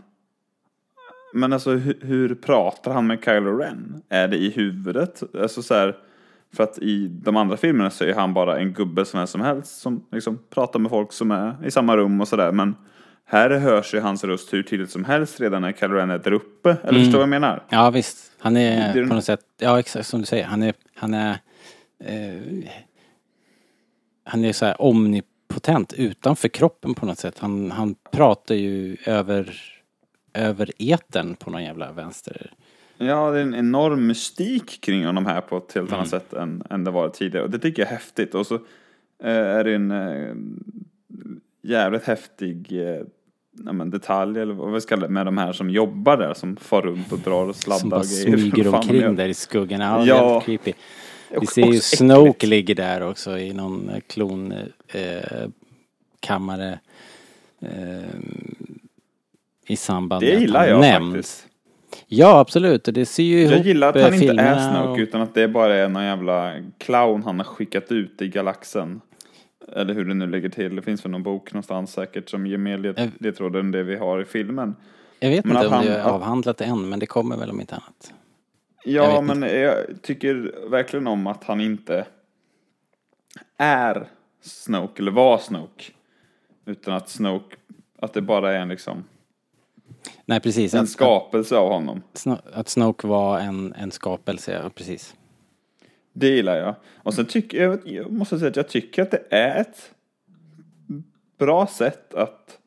Men 1.33 1.53
alltså 1.53 1.71
hur, 1.71 1.97
hur 2.01 2.35
pratar 2.35 2.93
han 2.93 3.07
med 3.07 3.23
Kylo 3.25 3.57
Ren? 3.57 4.01
Är 4.09 4.27
det 4.27 4.37
i 4.37 4.49
huvudet? 4.49 5.23
Alltså 5.41 5.61
så 5.61 5.73
här, 5.73 5.97
för 6.53 6.63
att 6.63 6.77
i 6.77 7.07
de 7.07 7.35
andra 7.35 7.57
filmerna 7.57 7.89
så 7.89 8.03
är 8.03 8.13
han 8.13 8.33
bara 8.33 8.59
en 8.59 8.73
gubbe 8.73 9.05
som 9.05 9.19
är 9.19 9.25
som 9.25 9.41
helst 9.41 9.81
som 9.81 10.05
liksom 10.11 10.39
pratar 10.49 10.79
med 10.79 10.91
folk 10.91 11.13
som 11.13 11.31
är 11.31 11.65
i 11.65 11.71
samma 11.71 11.97
rum 11.97 12.21
och 12.21 12.27
sådär. 12.27 12.51
Men 12.51 12.75
här 13.25 13.49
hörs 13.49 13.93
ju 13.93 13.99
hans 13.99 14.23
röst 14.23 14.53
hur 14.53 14.63
tydligt 14.63 14.89
som 14.91 15.05
helst 15.05 15.39
redan 15.41 15.61
när 15.61 15.71
Kylo 15.71 15.93
Ren 15.95 16.09
är 16.09 16.19
där 16.19 16.31
uppe. 16.33 16.69
Eller 16.69 16.89
Mm. 16.89 17.01
förstår 17.03 17.17
vad 17.17 17.21
jag 17.23 17.29
menar? 17.29 17.63
Ja 17.69 17.89
visst, 17.89 18.31
han 18.39 18.57
är 18.57 18.97
är 18.97 19.07
på 19.07 19.13
något 19.13 19.23
sätt, 19.23 19.41
ja 19.57 19.79
exakt 19.79 20.07
som 20.07 20.19
du 20.19 20.25
säger, 20.25 20.45
han 20.45 20.63
är, 20.63 20.73
han 20.95 21.13
är, 21.13 21.37
eh, 21.99 22.41
han 24.23 24.45
är 24.45 24.53
så 24.53 24.65
här 24.65 24.81
omnipotent 24.81 25.93
utanför 25.93 26.47
kroppen 26.47 26.93
på 26.93 27.05
något 27.05 27.19
sätt. 27.19 27.39
Han, 27.39 27.71
han 27.71 27.95
pratar 28.11 28.55
ju 28.55 28.97
över, 29.05 29.59
över 30.33 30.71
etern 30.77 31.35
på 31.35 31.49
någon 31.49 31.63
jävla 31.63 31.91
vänster. 31.91 32.51
Ja, 32.97 33.31
det 33.31 33.37
är 33.37 33.41
en 33.41 33.55
enorm 33.55 34.07
mystik 34.07 34.81
kring 34.81 35.05
honom 35.05 35.25
här 35.25 35.41
på 35.41 35.57
ett 35.57 35.73
helt 35.75 35.93
annat 35.93 36.07
sätt 36.09 36.33
än, 36.33 36.63
än 36.69 36.83
det 36.83 36.91
var 36.91 37.09
tidigare. 37.09 37.45
Och 37.45 37.51
det 37.51 37.59
tycker 37.59 37.81
jag 37.81 37.87
är 37.89 37.95
häftigt. 37.95 38.35
Och 38.35 38.47
så 38.47 38.55
eh, 39.23 39.31
är 39.31 39.63
det 39.63 39.75
en 39.75 39.91
eh, 39.91 40.35
jävligt 41.67 42.03
häftig 42.03 42.71
eh, 42.71 43.01
ja, 43.65 43.73
men 43.73 43.89
detalj, 43.89 44.39
eller 44.39 44.53
vad 44.53 44.73
vi 44.73 44.81
ska 44.81 44.89
kalla 44.95 45.07
det, 45.07 45.13
med 45.13 45.25
de 45.25 45.37
här 45.37 45.53
som 45.53 45.69
jobbar 45.69 46.17
där, 46.17 46.33
som 46.33 46.55
far 46.55 46.81
runt 46.81 47.11
och 47.11 47.19
drar 47.19 47.45
och 47.49 47.55
sladdar 47.55 47.79
Som 47.79 47.89
bara 47.89 47.99
och 47.99 48.05
grejer. 48.05 48.37
smyger 48.37 48.63
fan 48.63 48.73
omkring 48.73 49.15
där 49.15 49.27
i 49.27 49.33
skuggan. 49.33 49.81
Ja, 49.81 50.05
Ja. 50.05 50.15
ja. 50.15 50.41
creepy. 50.41 50.73
Vi 51.31 51.37
Och- 51.37 51.49
ser 51.49 51.65
ju 51.65 51.79
Snoke 51.79 52.29
äckligt. 52.29 52.43
ligger 52.49 52.75
där 52.75 53.01
också 53.09 53.37
i 53.37 53.53
någon 53.53 53.89
eh, 53.89 53.99
klon 54.07 54.51
eh, 54.87 55.47
kammare 56.19 56.79
eh, 57.61 58.09
i 59.67 59.75
samband 59.75 60.21
Det 60.23 60.39
gillar 60.39 60.67
jag 60.67 61.03
faktiskt. 61.11 61.47
Ja 62.07 62.39
absolut 62.39 62.87
och 62.87 62.93
det 62.93 63.05
ser 63.05 63.23
ju 63.23 63.39
ihop 63.41 63.51
Jag 63.51 63.65
gillar 63.65 63.89
att 63.89 63.95
eh, 63.95 64.03
han 64.03 64.13
inte 64.13 64.25
är 64.25 64.27
filmerna 64.29 64.71
Snoke 64.71 64.89
och- 64.91 64.97
utan 64.97 65.21
att 65.21 65.33
det 65.33 65.47
bara 65.47 65.75
är 65.75 65.89
någon 65.89 66.03
jävla 66.03 66.53
clown 66.77 67.23
han 67.23 67.37
har 67.37 67.45
skickat 67.45 67.91
ut 67.91 68.21
i 68.21 68.27
galaxen. 68.27 69.01
Eller 69.73 69.93
hur 69.93 70.05
det 70.05 70.13
nu 70.13 70.27
ligger 70.27 70.49
till. 70.49 70.75
Det 70.75 70.81
finns 70.81 71.05
väl 71.05 71.11
någon 71.11 71.23
bok 71.23 71.53
någonstans 71.53 71.91
säkert 71.93 72.29
som 72.29 72.47
ger 72.47 72.57
mer 72.57 72.77
led- 72.77 73.11
ledtrådar 73.19 73.59
än 73.59 73.71
det 73.71 73.83
vi 73.83 73.95
har 73.95 74.21
i 74.21 74.25
filmen. 74.25 74.75
Jag 75.19 75.29
vet 75.29 75.45
Men 75.45 75.51
inte 75.55 75.59
att 75.59 75.67
om 75.67 75.73
han- 75.73 75.85
det 75.85 75.91
är 75.95 75.99
att- 75.99 76.05
avhandlat 76.11 76.61
än, 76.61 76.89
men 76.89 76.99
det 76.99 77.05
kommer 77.05 77.37
väl 77.37 77.49
om 77.49 77.61
inte 77.61 77.75
annat. 77.75 78.13
Jag 78.83 79.05
Ja, 79.13 79.21
vet 79.21 79.37
men 79.37 79.49
jag 79.61 79.75
tycker 80.01 80.55
verkligen 80.69 81.07
om 81.07 81.27
att 81.27 81.43
han 81.43 81.61
inte 81.61 82.05
är 83.57 84.07
Snoke, 84.41 85.01
eller 85.01 85.11
var 85.11 85.37
Snoke. 85.37 85.83
Utan 86.65 86.93
att 86.93 87.09
Snoke, 87.09 87.55
att 87.99 88.13
det 88.13 88.21
bara 88.21 88.53
är 88.53 88.59
en 88.59 88.67
liksom, 88.69 89.03
Nej, 90.25 90.39
precis. 90.39 90.73
en 90.73 90.83
Att, 90.83 90.89
skapelse 90.89 91.55
av 91.57 91.69
honom. 91.71 92.01
Att 92.53 92.69
Snoke 92.69 93.07
var 93.07 93.39
en, 93.39 93.73
en 93.73 93.91
skapelse, 93.91 94.59
ja, 94.63 94.69
precis. 94.69 95.15
Det 96.17 96.29
gillar 96.29 96.57
jag. 96.57 96.75
Och 96.95 97.13
sen 97.13 97.25
tycker 97.25 97.63
jag, 97.63 97.79
jag 97.85 98.11
måste 98.11 98.39
säga 98.39 98.49
att 98.49 98.55
jag 98.55 98.69
tycker 98.69 99.01
att 99.01 99.11
det 99.11 99.23
är 99.29 99.61
ett 99.61 99.91
bra 101.37 101.67
sätt 101.67 102.13
att 102.13 102.59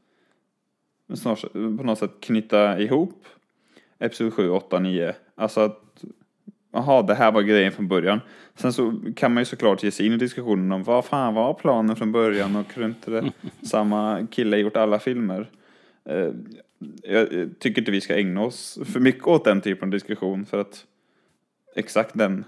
på 1.52 1.82
något 1.82 1.98
sätt 1.98 2.10
knyta 2.20 2.80
ihop 2.80 3.24
Episod 3.98 4.34
7, 4.34 4.50
8, 4.50 4.78
9. 4.78 5.14
Alltså 5.34 5.60
att, 5.60 6.04
jaha, 6.72 7.02
det 7.02 7.14
här 7.14 7.32
var 7.32 7.42
grejen 7.42 7.72
från 7.72 7.88
början. 7.88 8.20
Sen 8.54 8.72
så 8.72 9.00
kan 9.16 9.34
man 9.34 9.40
ju 9.40 9.44
såklart 9.44 9.82
ge 9.82 9.90
sig 9.90 10.06
in 10.06 10.12
i 10.12 10.16
diskussionen 10.16 10.72
om 10.72 10.82
vad 10.82 11.04
fan 11.04 11.34
var 11.34 11.54
planen 11.54 11.96
från 11.96 12.12
början 12.12 12.56
och 12.56 12.68
kunde 12.68 12.88
inte 12.88 13.10
det 13.10 13.32
samma 13.66 14.26
kille 14.30 14.56
gjort 14.56 14.76
alla 14.76 14.98
filmer? 14.98 15.50
Eh, 16.04 16.30
jag 17.02 17.28
tycker 17.58 17.80
inte 17.80 17.90
vi 17.90 18.00
ska 18.00 18.16
ägna 18.16 18.42
oss 18.42 18.78
för 18.84 19.00
mycket 19.00 19.26
åt 19.26 19.44
den 19.44 19.60
typen 19.60 19.88
av 19.88 19.90
diskussion 19.90 20.46
för 20.46 20.58
att 20.58 20.86
exakt 21.74 22.14
den 22.14 22.44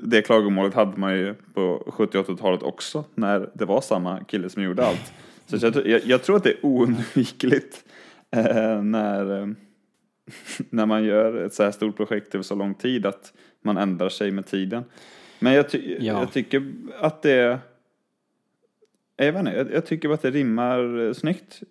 det 0.00 0.22
klagomålet 0.22 0.74
hade 0.74 0.96
man 0.96 1.16
ju 1.16 1.34
på 1.54 1.84
70 1.86 2.18
80-talet 2.18 2.62
också 2.62 3.04
när 3.14 3.50
det 3.54 3.64
var 3.64 3.80
samma 3.80 4.24
kille 4.24 4.48
som 4.48 4.62
gjorde 4.62 4.86
allt. 4.86 5.12
Så 5.46 5.56
jag, 5.66 5.86
jag, 5.86 6.00
jag 6.04 6.22
tror 6.22 6.36
att 6.36 6.44
det 6.44 6.50
är 6.50 6.66
oundvikligt 6.66 7.84
eh, 8.30 8.82
när, 8.82 9.40
eh, 9.40 9.48
när 10.70 10.86
man 10.86 11.04
gör 11.04 11.34
ett 11.44 11.54
så 11.54 11.62
här 11.62 11.70
stort 11.70 11.96
projekt 11.96 12.34
över 12.34 12.42
så 12.42 12.54
lång 12.54 12.74
tid 12.74 13.06
att 13.06 13.32
man 13.62 13.76
ändrar 13.76 14.08
sig 14.08 14.30
med 14.30 14.46
tiden. 14.46 14.84
Men 15.38 15.52
jag, 15.52 15.70
ty, 15.70 15.96
Ja. 16.00 16.20
jag 16.20 16.32
tycker 16.32 16.72
att 17.00 17.22
det 17.22 17.58
jag 19.16 19.32
vet 19.32 19.40
inte, 19.40 19.68
jag, 19.72 19.86
tycker 19.86 20.10
att 20.10 20.22
det 20.22 20.30
rimmar 20.30 21.06
eh, 21.06 21.12
snyggt. 21.12 21.62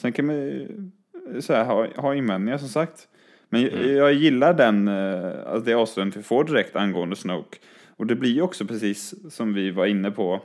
Sen 0.00 0.12
kan 0.12 0.26
man 0.26 0.36
eh, 0.36 1.40
så 1.40 1.52
här, 1.54 1.64
ha, 1.64 1.86
ha 1.96 2.14
invändningar 2.14 2.58
som 2.58 2.68
sagt. 2.68 3.08
Men 3.52 3.62
jag, 3.62 3.86
jag 3.86 4.12
gillar 4.12 4.54
den, 4.54 4.88
eh, 4.88 5.32
alltså 5.46 5.60
det 5.60 5.74
avslöjandet 5.74 6.18
vi 6.18 6.22
får 6.22 6.44
direkt 6.44 6.76
angående 6.76 7.16
Snoke. 7.16 7.58
Och 7.96 8.06
det 8.06 8.14
blir 8.14 8.30
ju 8.30 8.42
också 8.42 8.64
precis 8.66 9.14
som 9.34 9.54
vi 9.54 9.70
var 9.70 9.86
inne 9.86 10.10
på 10.10 10.40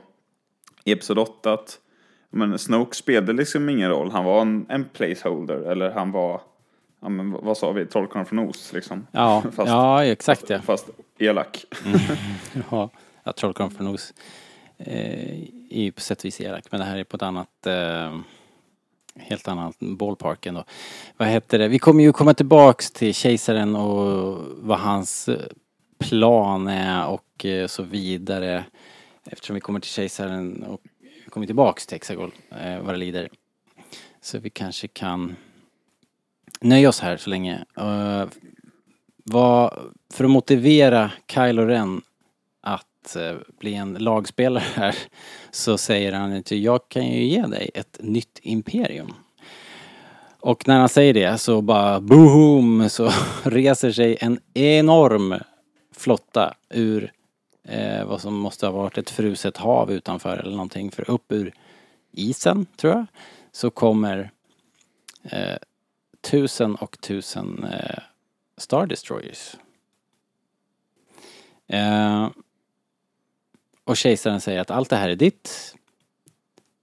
i 0.84 0.92
Episod 0.92 1.18
8 1.18 1.52
att 1.52 1.78
men 2.30 2.58
Snoke 2.58 2.96
spelade 2.96 3.32
liksom 3.32 3.68
ingen 3.68 3.90
roll. 3.90 4.10
Han 4.10 4.24
var 4.24 4.40
en, 4.40 4.66
en 4.68 4.84
placeholder 4.84 5.70
eller 5.70 5.90
han 5.90 6.12
var, 6.12 6.40
ja 7.00 7.08
men 7.08 7.30
vad 7.30 7.56
sa 7.58 7.72
vi, 7.72 7.86
trollkarlen 7.86 8.26
från 8.26 8.38
Oz 8.38 8.72
liksom. 8.72 9.06
Ja, 9.12 9.42
Fast- 9.52 9.68
ja 9.70 10.04
exakt 10.04 10.50
ja. 10.50 10.60
Fast 10.60 10.88
elak. 11.18 11.64
Ja, 12.70 12.90
ja 13.24 13.32
Trollkarlen 13.32 13.70
från 13.70 13.86
Oz 13.86 14.14
eh, 14.78 15.38
är 15.70 15.82
ju 15.82 15.92
på 15.92 16.00
sätt 16.00 16.18
och 16.18 16.24
vis 16.24 16.40
elak, 16.40 16.64
men 16.70 16.80
det 16.80 16.86
här 16.86 16.98
är 16.98 17.04
på 17.04 17.16
ett 17.16 17.22
annat 17.22 17.66
eh, 17.66 18.18
helt 19.18 19.48
annat 19.48 19.76
ballpark 19.78 20.46
ändå. 20.46 20.64
Vad 21.16 21.28
heter 21.28 21.58
det? 21.58 21.68
Vi 21.68 21.78
kommer 21.78 22.04
ju 22.04 22.12
komma 22.12 22.34
tillbaks 22.34 22.90
till 22.90 23.14
kejsaren 23.14 23.76
och 23.76 24.44
vad 24.56 24.78
hans 24.78 25.28
eh, 25.28 25.36
plan 25.98 26.66
är 26.66 27.06
och 27.06 27.44
eh, 27.44 27.66
så 27.66 27.82
vidare. 27.82 28.64
Eftersom 29.30 29.54
vi 29.54 29.60
kommer 29.60 29.80
till 29.80 29.90
kejsaren 29.90 30.62
och 30.62 30.80
vi 31.24 31.30
kommer 31.30 31.46
tillbaks 31.46 31.86
till 31.86 31.94
Hexagol 31.94 32.32
eh, 32.50 32.80
vad 32.80 32.94
det 32.94 32.98
lider. 32.98 33.28
Så 34.20 34.38
vi 34.38 34.50
kanske 34.50 34.88
kan 34.88 35.36
nöja 36.60 36.88
oss 36.88 37.00
här 37.00 37.16
så 37.16 37.30
länge. 37.30 37.64
Uh, 37.80 38.24
vad, 39.24 39.78
för 40.12 40.24
att 40.24 40.30
motivera 40.30 41.10
Kylo 41.34 41.62
Ren 41.62 42.02
att 42.60 43.16
uh, 43.16 43.38
bli 43.60 43.74
en 43.74 43.94
lagspelare 43.94 44.64
här 44.74 44.96
så 45.58 45.78
säger 45.78 46.12
han 46.12 46.32
att 46.32 46.50
jag 46.50 46.88
kan 46.88 47.06
ju 47.06 47.24
ge 47.24 47.42
dig 47.42 47.70
ett 47.74 47.98
nytt 48.00 48.38
imperium. 48.42 49.14
Och 50.40 50.68
när 50.68 50.78
han 50.78 50.88
säger 50.88 51.14
det 51.14 51.38
så 51.38 51.62
bara 51.62 52.00
boom 52.00 52.88
så 52.88 53.10
reser 53.42 53.92
sig 53.92 54.16
en 54.20 54.40
enorm 54.54 55.34
flotta 55.92 56.54
ur 56.70 57.12
eh, 57.64 58.04
vad 58.04 58.20
som 58.20 58.34
måste 58.34 58.66
ha 58.66 58.72
varit 58.72 58.98
ett 58.98 59.10
fruset 59.10 59.56
hav 59.56 59.92
utanför 59.92 60.38
eller 60.38 60.50
någonting. 60.50 60.90
För 60.90 61.10
upp 61.10 61.32
ur 61.32 61.54
isen, 62.12 62.66
tror 62.76 62.92
jag, 62.92 63.06
så 63.52 63.70
kommer 63.70 64.30
eh, 65.22 65.56
tusen 66.20 66.74
och 66.74 67.00
tusen 67.00 67.64
eh, 67.64 67.98
Star 68.56 68.86
Destroyers. 68.86 69.56
Eh, 71.66 72.28
Eh, 73.88 73.90
och 73.90 73.96
kejsaren 73.96 74.40
säger 74.40 74.60
att 74.60 74.70
allt 74.70 74.90
det 74.90 74.96
här 74.96 75.08
är 75.08 75.16
ditt. 75.16 75.74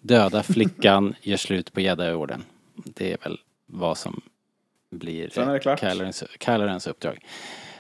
Döda 0.02 0.44
flickan, 0.44 1.16
gör 1.22 1.38
slut 1.38 1.74
på 1.74 1.82
jedi-orden. 1.82 2.44
Det 2.76 3.14
är 3.14 3.18
väl 3.24 3.40
vad 3.66 3.98
som 3.98 4.22
blir 4.92 5.30
Kylo-Rens 6.40 6.90
uppdrag. 6.90 7.20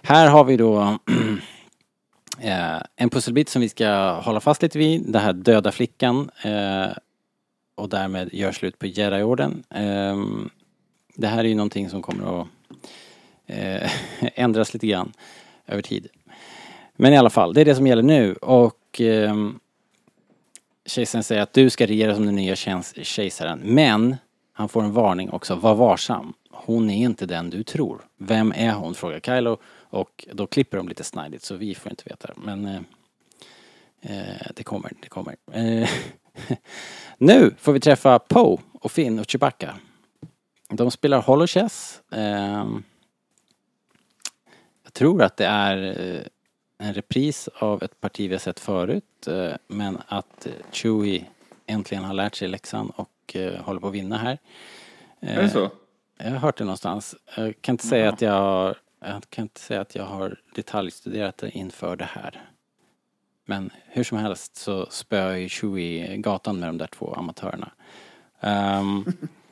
Här 0.03 0.29
har 0.29 0.43
vi 0.43 0.57
då 0.57 0.81
eh, 2.39 2.81
en 2.95 3.09
pusselbit 3.09 3.49
som 3.49 3.61
vi 3.61 3.69
ska 3.69 4.19
hålla 4.21 4.39
fast 4.39 4.61
lite 4.61 4.77
vid. 4.77 5.11
Det 5.11 5.19
här 5.19 5.33
döda 5.33 5.71
flickan. 5.71 6.29
Eh, 6.41 6.87
och 7.75 7.89
därmed 7.89 8.33
gör 8.33 8.51
slut 8.51 8.79
på 8.79 8.85
Jedi-orden. 8.85 9.63
Ehm, 9.69 10.49
det 11.15 11.27
här 11.27 11.39
är 11.39 11.43
ju 11.43 11.55
någonting 11.55 11.89
som 11.89 12.01
kommer 12.01 12.41
att 12.41 12.47
eh, 13.47 13.91
ändras 14.35 14.73
lite 14.73 14.87
grann 14.87 15.13
över 15.67 15.81
tid. 15.81 16.07
Men 16.95 17.13
i 17.13 17.17
alla 17.17 17.29
fall, 17.29 17.53
det 17.53 17.61
är 17.61 17.65
det 17.65 17.75
som 17.75 17.87
gäller 17.87 18.03
nu 18.03 18.33
och 18.33 18.84
Ehm, 19.01 19.59
kejsaren 20.85 21.23
säger 21.23 21.41
att 21.41 21.53
du 21.53 21.69
ska 21.69 21.85
regera 21.85 22.15
som 22.15 22.25
den 22.25 22.35
nya 22.35 22.55
kejsaren. 22.55 23.59
Men 23.63 24.15
han 24.53 24.69
får 24.69 24.83
en 24.83 24.93
varning 24.93 25.29
också, 25.29 25.55
var 25.55 25.75
varsam. 25.75 26.33
Hon 26.51 26.89
är 26.89 27.05
inte 27.05 27.25
den 27.25 27.49
du 27.49 27.63
tror. 27.63 28.01
Vem 28.17 28.53
är 28.55 28.73
hon? 28.73 28.95
frågar 28.95 29.19
Kylo 29.19 29.57
och 29.89 30.27
då 30.33 30.47
klipper 30.47 30.77
de 30.77 30.87
lite 30.87 31.03
snajdigt 31.03 31.43
så 31.43 31.55
vi 31.55 31.75
får 31.75 31.91
inte 31.91 32.03
veta. 32.05 32.33
Men 32.35 32.65
eh, 32.65 32.81
eh 34.01 34.51
det 34.55 34.63
kommer, 34.63 34.91
det 35.01 35.09
kommer. 35.09 35.35
Eh, 35.51 35.89
nu 37.17 37.55
får 37.59 37.73
vi 37.73 37.79
träffa 37.79 38.19
Poe 38.19 38.57
och 38.73 38.91
Finn 38.91 39.19
och 39.19 39.31
Chewbacca. 39.31 39.75
De 40.69 40.91
spelar 40.91 41.21
holochess. 41.21 42.01
Eh, 42.11 42.65
jag 44.83 44.93
tror 44.93 45.23
att 45.23 45.37
det 45.37 45.45
är 45.45 46.01
eh, 46.01 46.21
en 46.77 46.93
repris 46.93 47.49
av 47.59 47.83
ett 47.83 48.01
parti 48.01 48.29
vi 48.29 48.33
har 48.33 48.39
sett 48.39 48.59
förut. 48.59 49.27
eh, 49.27 49.53
Men 49.67 49.97
att 50.07 50.45
eh, 50.45 50.51
Chewie 50.71 51.25
äntligen 51.65 52.03
har 52.03 52.13
lärt 52.13 52.35
sig 52.35 52.47
läxan 52.47 52.89
och 52.89 53.35
eh, 53.35 53.61
håller 53.61 53.79
på 53.79 53.87
att 53.87 53.93
vinna 53.93 54.17
här. 54.17 54.37
Är 55.19 55.41
det 55.41 55.49
så? 55.49 55.69
Jag 56.17 56.31
har 56.31 56.37
hört 56.37 56.57
det 56.57 56.63
någonstans. 56.63 57.15
Jag 57.37 57.61
kan 57.61 57.73
inte 57.73 57.87
säga 57.87 58.09
att 58.09 58.21
jag 58.21 58.33
har, 58.33 58.77
jag 58.99 59.29
kan 59.29 59.41
inte 59.41 59.59
säga 59.61 59.81
att 59.81 59.95
jag 59.95 60.03
har 60.05 60.39
detaljstuderat 60.55 61.37
det 61.37 61.49
inför 61.49 61.95
det 61.95 62.05
här. 62.05 62.49
Men 63.45 63.69
hur 63.87 64.03
som 64.03 64.17
helst 64.17 64.55
så 64.55 64.85
spöar 64.89 65.35
ju 65.35 65.49
Chewie 65.49 66.17
gatan 66.17 66.59
med 66.59 66.69
de 66.69 66.77
där 66.77 66.87
två 66.87 67.13
amatörerna. 67.13 67.71
Ehm, 68.39 69.05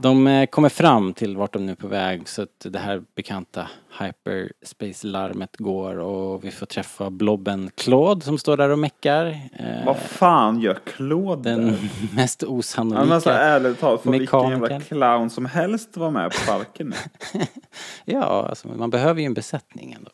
de 0.00 0.26
eh, 0.26 0.46
kommer 0.46 0.68
fram 0.68 1.12
till 1.14 1.36
vart 1.36 1.52
de 1.52 1.66
nu 1.66 1.72
är 1.72 1.76
på 1.76 1.86
väg 1.88 2.28
så 2.28 2.42
att 2.42 2.66
det 2.68 2.78
här 2.78 3.02
bekanta 3.14 3.68
hyperspace-larmet 3.98 5.56
går 5.56 5.96
och 5.98 6.44
vi 6.44 6.50
får 6.50 6.66
träffa 6.66 7.10
blobben 7.10 7.70
Claude 7.74 8.20
som 8.24 8.38
står 8.38 8.56
där 8.56 8.68
och 8.68 8.78
meckar. 8.78 9.26
Eh, 9.52 9.84
Vad 9.86 9.96
fan 9.98 10.60
gör 10.60 10.78
Claude 10.84 11.50
den 11.50 11.76
mest 12.14 12.42
Ja, 12.42 12.48
men 12.48 12.52
så 12.52 12.58
osannolika. 12.58 13.32
ärligt 13.38 13.80
talat, 13.80 14.02
får 14.02 14.10
vilken 14.12 14.50
jävla 14.50 14.80
clown 14.80 15.30
som 15.30 15.46
helst 15.46 15.96
vara 15.96 16.10
med 16.10 16.30
på 16.30 16.36
Falken 16.36 16.88
nu. 17.32 17.40
Ja, 18.04 18.46
alltså 18.48 18.68
man 18.68 18.90
behöver 18.90 19.20
ju 19.20 19.26
en 19.26 19.34
besättning 19.34 19.92
ändå. 19.92 20.10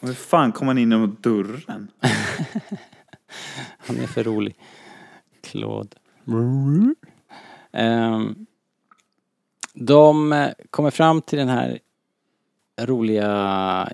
Och 0.00 0.08
hur 0.08 0.14
fan 0.14 0.52
kom 0.52 0.68
han 0.68 0.78
in 0.78 0.90
genom 0.90 1.16
dörren? 1.20 1.88
Han 3.86 3.98
är 4.00 4.06
för 4.06 4.24
rolig. 4.24 4.54
Claude. 5.42 5.88
Ehm, 7.72 8.46
de 9.82 10.32
eh, 10.32 10.48
kommer 10.70 10.90
fram 10.90 11.22
till 11.22 11.38
den 11.38 11.48
här 11.48 11.78
roliga 12.80 13.88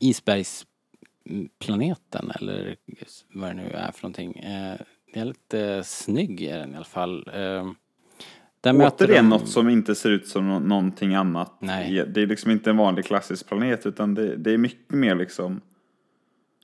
isbergsplaneten 0.00 2.30
eller 2.34 2.76
vad 3.34 3.50
det 3.50 3.54
nu 3.54 3.70
är 3.70 3.92
för 3.92 4.02
någonting. 4.02 4.36
Eh, 4.36 4.74
det 5.14 5.20
är 5.20 5.24
lite 5.24 5.82
snygg 5.84 6.42
är 6.42 6.58
den 6.58 6.72
i 6.72 6.76
alla 6.76 6.84
fall. 6.84 7.28
Ehm, 7.34 7.74
där 8.60 8.86
Återigen 8.86 9.24
de- 9.24 9.28
något 9.30 9.48
som 9.48 9.68
inte 9.68 9.94
ser 9.94 10.10
ut 10.10 10.28
som 10.28 10.48
nå- 10.48 10.58
någonting 10.58 11.14
annat. 11.14 11.52
Nej. 11.60 12.04
Det 12.08 12.22
är 12.22 12.26
liksom 12.26 12.50
inte 12.50 12.70
en 12.70 12.76
vanlig 12.76 13.04
klassisk 13.04 13.48
planet 13.48 13.86
utan 13.86 14.14
det, 14.14 14.36
det 14.36 14.50
är 14.52 14.58
mycket 14.58 14.90
mer 14.94 15.14
liksom 15.16 15.60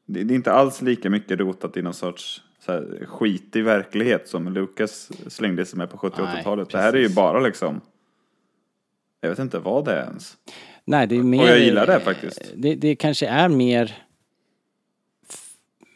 det, 0.06 0.24
det 0.24 0.34
är 0.34 0.36
inte 0.36 0.52
alls 0.52 0.82
lika 0.82 1.10
mycket 1.10 1.38
rotat 1.40 1.76
i 1.76 1.82
någon 1.82 1.94
sorts 1.94 2.42
så 2.58 2.72
här, 2.72 3.06
skitig 3.06 3.64
verklighet 3.64 4.28
som 4.28 4.52
Lucas 4.52 5.10
slängde 5.32 5.66
sig 5.66 5.78
med 5.78 5.90
på 5.90 5.98
70 5.98 6.22
och 6.22 6.28
Nej, 6.28 6.36
80-talet. 6.42 6.70
Det 6.70 6.78
här 6.78 6.92
är 6.92 6.98
ju 7.00 7.08
bara 7.08 7.40
liksom 7.40 7.80
jag 9.20 9.30
vet 9.30 9.38
inte 9.38 9.58
vad 9.58 9.84
det 9.84 9.92
är 9.92 10.02
ens. 10.02 10.36
Nej, 10.84 11.06
det 11.06 11.16
är 11.16 11.22
mer... 11.22 11.46
jag 11.46 11.58
gillar 11.58 11.86
det 11.86 12.00
faktiskt. 12.00 12.52
Det, 12.54 12.74
det 12.74 12.96
kanske 12.96 13.26
är 13.26 13.48
mer... 13.48 14.04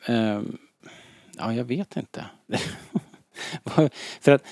ehm, 0.06 0.58
ja, 1.38 1.54
jag 1.54 1.64
vet 1.64 1.96
inte. 1.96 2.24
För 4.20 4.32
att 4.32 4.44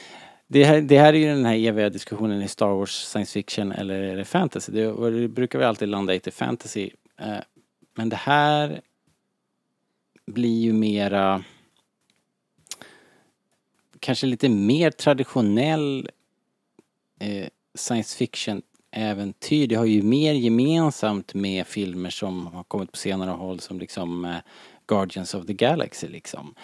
det 0.46 0.64
här, 0.64 0.80
det 0.80 0.98
här 0.98 1.12
är 1.12 1.18
ju 1.18 1.26
den 1.26 1.44
här 1.44 1.56
eviga 1.56 1.90
diskussionen 1.90 2.42
i 2.42 2.48
Star 2.48 2.68
Wars 2.68 2.90
science 2.90 3.32
fiction 3.32 3.72
eller 3.72 4.02
är 4.02 4.16
det 4.16 4.24
fantasy? 4.24 4.72
Det, 4.72 4.86
och 4.88 5.12
det 5.12 5.28
brukar 5.28 5.58
vi 5.58 5.64
alltid 5.64 5.88
landa 5.88 6.14
i 6.14 6.20
till 6.20 6.32
fantasy. 6.32 6.90
Eh, 7.20 7.38
men 7.96 8.08
det 8.08 8.16
här 8.16 8.80
blir 10.26 10.60
ju 10.60 10.72
mera 10.72 11.44
kanske 14.00 14.26
lite 14.26 14.48
mer 14.48 14.90
traditionell 14.90 16.10
eh, 17.20 17.48
science 17.78 18.16
fiction 18.16 18.62
äventyr. 18.90 19.66
Det 19.66 19.74
har 19.74 19.84
ju 19.84 20.02
mer 20.02 20.32
gemensamt 20.32 21.34
med 21.34 21.66
filmer 21.66 22.10
som 22.10 22.46
har 22.46 22.64
kommit 22.64 22.92
på 22.92 22.98
senare 22.98 23.30
håll 23.30 23.60
som 23.60 23.78
liksom 23.78 24.24
eh, 24.24 24.36
Guardians 24.86 25.34
of 25.34 25.46
the 25.46 25.52
Galaxy 25.52 26.08
liksom. 26.08 26.54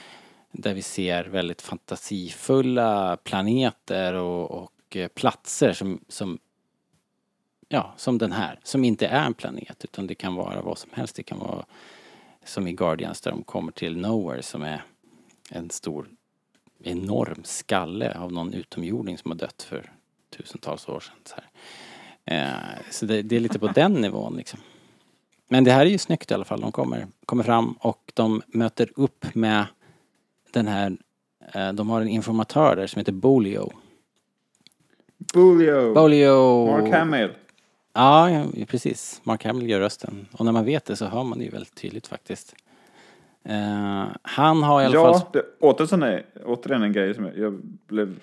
Där 0.53 0.75
vi 0.75 0.83
ser 0.83 1.25
väldigt 1.25 1.63
fantasifulla 1.63 3.17
planeter 3.17 4.15
och, 4.15 4.51
och 4.51 4.97
eh, 4.97 5.09
platser 5.09 5.73
som, 5.73 6.01
som 6.09 6.39
ja, 7.69 7.95
som 7.97 8.19
den 8.19 8.33
här. 8.33 8.61
Som 8.63 8.85
inte 8.85 9.07
är 9.07 9.27
en 9.27 9.35
planet 9.35 9.85
utan 9.85 10.07
det 10.07 10.15
kan 10.15 10.35
vara 10.35 10.63
vad 10.63 10.79
som 10.79 10.91
helst. 10.95 11.17
Det 11.17 11.23
kan 11.23 11.39
vara 11.39 11.65
som 12.45 12.67
i 12.67 12.73
Guardians 12.73 13.21
där 13.21 13.31
de 13.31 13.43
kommer 13.43 13.73
till 13.73 13.97
Nowhere 13.97 14.43
som 14.43 14.63
är 14.63 14.85
en 15.51 15.71
stor 15.71 16.09
enorm 16.83 17.45
skalle 17.45 18.19
av 18.19 18.33
någon 18.33 18.55
utomjording 18.55 19.19
som 19.19 19.31
har 19.31 19.39
dött 19.39 19.63
för 19.63 19.93
tusentals 20.37 20.89
år 20.89 21.01
sedan. 21.01 21.17
Så. 21.25 21.35
Eh, 22.25 22.49
så 22.91 23.07
det, 23.07 23.23
det 23.23 23.37
är 23.37 23.41
lite 23.41 23.59
på 23.59 23.67
den 23.67 23.93
nivån 23.93 24.37
liksom. 24.37 24.61
Men 25.49 25.65
det 25.65 25.73
här 25.73 25.87
är 25.87 25.91
ju 25.91 25.99
snyggt 25.99 26.31
i 26.31 26.35
alla 26.35 26.45
fall. 26.45 26.61
De 26.61 26.73
kommer, 26.73 27.07
kommer 27.27 27.45
fram 27.45 27.73
och 27.73 28.13
de 28.15 28.43
möter 28.47 28.91
upp 28.97 29.35
med 29.35 29.67
den 30.51 30.69
här, 30.69 30.97
eh, 31.55 31.73
de 31.73 31.91
har 31.91 32.01
en 32.01 32.09
informatör 32.09 32.77
där 32.77 32.87
som 32.87 32.99
heter 32.99 33.13
Bolio. 33.13 33.73
Bulio! 35.35 35.95
Bolio! 35.95 36.67
Mark 36.67 36.95
Hamill. 36.95 37.31
Ja, 37.93 38.31
ja, 38.31 38.45
precis. 38.69 39.21
Mark 39.25 39.45
Hamill 39.45 39.71
gör 39.71 39.81
rösten. 39.81 40.27
Och 40.33 40.45
när 40.45 40.53
man 40.53 40.65
vet 40.65 40.85
det 40.85 40.97
så 40.97 41.07
hör 41.07 41.25
man 41.25 41.39
det 41.39 41.45
ju 41.45 41.51
väldigt 41.51 41.75
tydligt 41.75 42.07
faktiskt. 42.07 42.55
Eh, 43.45 44.05
han 44.23 44.63
har 44.63 44.83
i 44.83 44.85
alla 44.85 44.95
fall... 44.95 45.21
Ja, 45.33 45.43
återigen, 45.61 46.23
återigen 46.45 46.83
en 46.83 46.93
grej 46.93 47.15
som 47.15 47.25
jag, 47.25 47.39
jag 47.39 47.61
blev... 47.87 48.21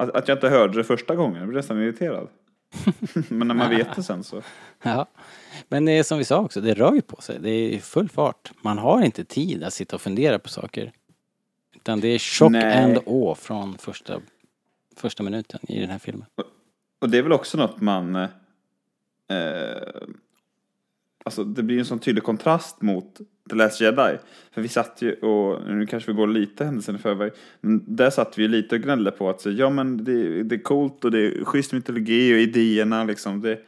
Att, 0.00 0.10
att 0.10 0.28
jag 0.28 0.36
inte 0.36 0.48
hörde 0.48 0.78
det 0.78 0.84
första 0.84 1.14
gången, 1.14 1.38
jag 1.38 1.48
blev 1.48 1.56
nästan 1.56 1.82
irriterad. 1.82 2.28
Men 3.28 3.48
när 3.48 3.54
man 3.54 3.70
vet 3.70 3.96
det 3.96 4.02
sen 4.02 4.24
så... 4.24 4.42
Ja. 4.82 5.06
Men 5.68 5.84
det 5.84 5.92
är 5.92 6.02
som 6.02 6.18
vi 6.18 6.24
sa 6.24 6.38
också, 6.38 6.60
det 6.60 6.74
rör 6.74 6.94
ju 6.94 7.02
på 7.02 7.20
sig. 7.20 7.38
Det 7.40 7.50
är 7.50 7.78
full 7.78 8.08
fart. 8.08 8.52
Man 8.62 8.78
har 8.78 9.02
inte 9.02 9.24
tid 9.24 9.64
att 9.64 9.72
sitta 9.72 9.96
och 9.96 10.02
fundera 10.02 10.38
på 10.38 10.48
saker. 10.48 10.92
Utan 11.76 12.00
det 12.00 12.08
är 12.08 12.18
chock 12.18 12.50
Nej. 12.50 12.84
and 12.84 12.98
awe 13.06 13.34
från 13.34 13.78
första, 13.78 14.20
första 14.96 15.22
minuten 15.22 15.60
i 15.68 15.80
den 15.80 15.90
här 15.90 15.98
filmen. 15.98 16.26
Och 17.00 17.10
det 17.10 17.18
är 17.18 17.22
väl 17.22 17.32
också 17.32 17.58
något 17.58 17.80
man... 17.80 18.16
Eh, 18.16 18.28
alltså 21.24 21.44
det 21.44 21.62
blir 21.62 21.78
en 21.78 21.84
sån 21.84 21.98
tydlig 21.98 22.24
kontrast 22.24 22.82
mot 22.82 23.20
The 23.48 23.56
Last 23.56 23.80
Jedi. 23.80 24.18
För 24.52 24.60
vi 24.60 24.68
satt 24.68 25.02
ju 25.02 25.14
och, 25.14 25.62
nu 25.66 25.86
kanske 25.86 26.12
vi 26.12 26.16
går 26.16 26.26
lite 26.26 26.64
händelsen 26.64 26.94
i 26.96 26.98
förväg, 26.98 27.32
men 27.60 27.84
där 27.86 28.10
satt 28.10 28.38
vi 28.38 28.42
ju 28.42 28.48
lite 28.48 28.74
och 28.74 28.82
gnällde 28.82 29.10
på 29.10 29.30
att 29.30 29.40
så, 29.40 29.50
ja 29.50 29.70
men 29.70 30.04
det, 30.04 30.42
det 30.42 30.54
är 30.54 30.62
coolt 30.62 31.04
och 31.04 31.10
det 31.10 31.18
är 31.18 31.44
schysst 31.44 31.72
mytologi 31.72 32.34
och 32.34 32.38
idéerna 32.38 33.04
liksom. 33.04 33.40
Det, 33.40 33.58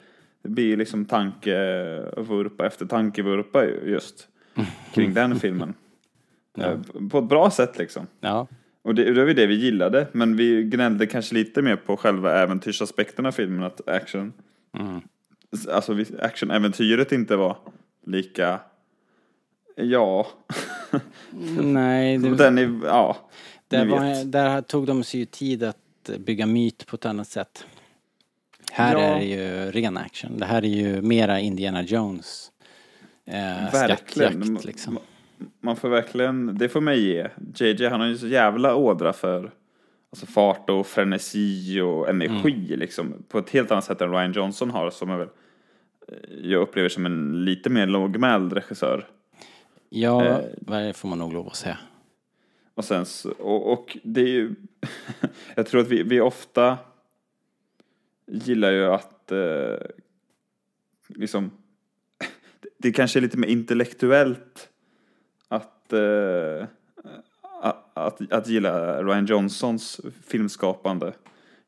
det 0.43 0.49
blir 0.49 0.64
ju 0.64 0.76
liksom 0.76 1.05
tankevurpa 1.05 2.66
efter 2.66 2.87
tankevurpa 2.87 3.64
just 3.64 4.28
kring 4.95 5.14
den 5.14 5.41
filmen. 5.41 5.74
Eh, 6.59 6.78
På 7.11 7.18
ett 7.18 7.28
bra 7.28 7.51
sätt 7.51 7.78
liksom. 7.78 8.07
Ja, 8.20 8.47
Och 8.83 8.95
det, 8.95 9.05
det 9.05 9.20
var 9.20 9.28
ju 9.28 9.35
det 9.35 9.47
vi 9.47 9.55
gillade, 9.55 10.07
men 10.12 10.37
vi 10.37 10.62
gnällde 10.62 11.07
kanske 11.07 11.35
lite 11.35 11.62
mer 11.62 11.76
på 11.76 11.97
själva 11.97 12.43
äventyrsaspekten 12.43 13.26
av 13.26 13.33
filmen, 13.33 13.62
att 13.62 13.89
action, 13.89 14.33
mm. 14.78 15.01
alltså 15.70 15.97
actionäventyret 16.20 17.12
inte 17.12 17.37
var 17.37 17.57
lika, 18.07 18.61
ja, 19.83 20.26
nej, 21.62 22.18
det, 22.18 22.35
den 22.37 22.59
är, 22.59 22.81
ja, 22.85 23.16
där, 23.68 23.87
var, 23.87 24.24
där 24.24 24.62
tog 24.62 24.87
de 24.87 25.05
sig 25.05 25.20
ju 25.20 25.26
tid 25.26 25.62
att 25.62 26.11
bygga 26.18 26.47
myt 26.47 26.87
på 26.87 26.97
ett 26.97 27.07
annat 27.07 27.28
sätt. 27.28 27.66
Här 28.72 28.93
Ja. 28.93 29.01
är 29.01 29.18
det 29.18 29.24
ju 29.24 29.70
ren 29.70 29.97
action. 29.97 30.39
Det 30.39 30.47
här 30.47 30.62
är 30.64 30.68
ju 30.68 31.03
mera 31.03 31.41
Indiana 31.41 31.83
Jones. 31.83 32.51
Eh, 33.26 33.72
Verkligen. 33.72 34.59
liksom. 34.64 34.99
man 35.61 35.76
får 35.76 35.89
verkligen, 35.89 36.59
det 36.59 36.68
får 36.68 36.81
mig 36.81 37.01
ge. 37.01 37.28
JJ 37.55 37.87
han 37.87 38.01
har 38.01 38.09
ju 38.09 38.18
så 38.18 38.26
jävla 38.26 38.74
ådra 38.74 39.12
för 39.12 39.51
alltså 40.11 40.26
fart 40.26 40.70
och 40.70 40.87
frenesi 40.87 41.81
och 41.81 42.09
energi 42.09 42.76
liksom. 42.76 43.14
På 43.28 43.39
ett 43.39 43.51
helt 43.51 43.70
annat 43.70 43.85
sätt 43.85 44.01
än 44.01 44.11
Ryan 44.11 44.33
Johnson 44.33 44.70
har 44.70 44.91
som 44.91 45.11
är 45.11 45.16
väl, 45.16 45.28
eh, 46.09 46.14
jag 46.51 46.62
upplever 46.62 46.89
som 46.89 47.07
en 47.07 47.45
lite 47.45 47.70
mer 47.70 47.87
lågmäld 47.87 48.53
regissör. 48.53 49.07
Ja, 49.93 50.41
Eh. 50.41 50.45
det 50.66 50.93
får 50.93 51.09
man 51.09 51.18
nog 51.18 51.32
lov 51.32 51.47
att 51.47 51.57
säga. 51.57 51.78
Och 52.74 52.84
sen 52.84 53.05
och, 53.38 53.72
och 53.72 53.99
det 54.03 54.20
är 54.20 54.26
ju, 54.26 54.55
jag 55.55 55.66
tror 55.66 55.80
att 55.80 55.88
vi, 55.88 56.03
vi 56.03 56.20
ofta 56.20 56.78
gillar 58.26 58.70
ju 58.70 58.84
att 58.86 59.32
eh, 59.32 59.76
liksom, 61.09 61.51
det, 62.78 62.93
kanske 62.93 63.18
är 63.18 63.20
lite 63.20 63.38
mer 63.38 63.49
intellektuellt 63.49 64.68
att, 65.49 65.93
eh, 65.93 66.66
att, 67.62 67.91
att, 67.95 68.32
att 68.32 68.49
gilla 68.49 69.03
Ryan 69.03 69.26
Johnsons 69.26 70.01
filmskapande. 70.26 71.12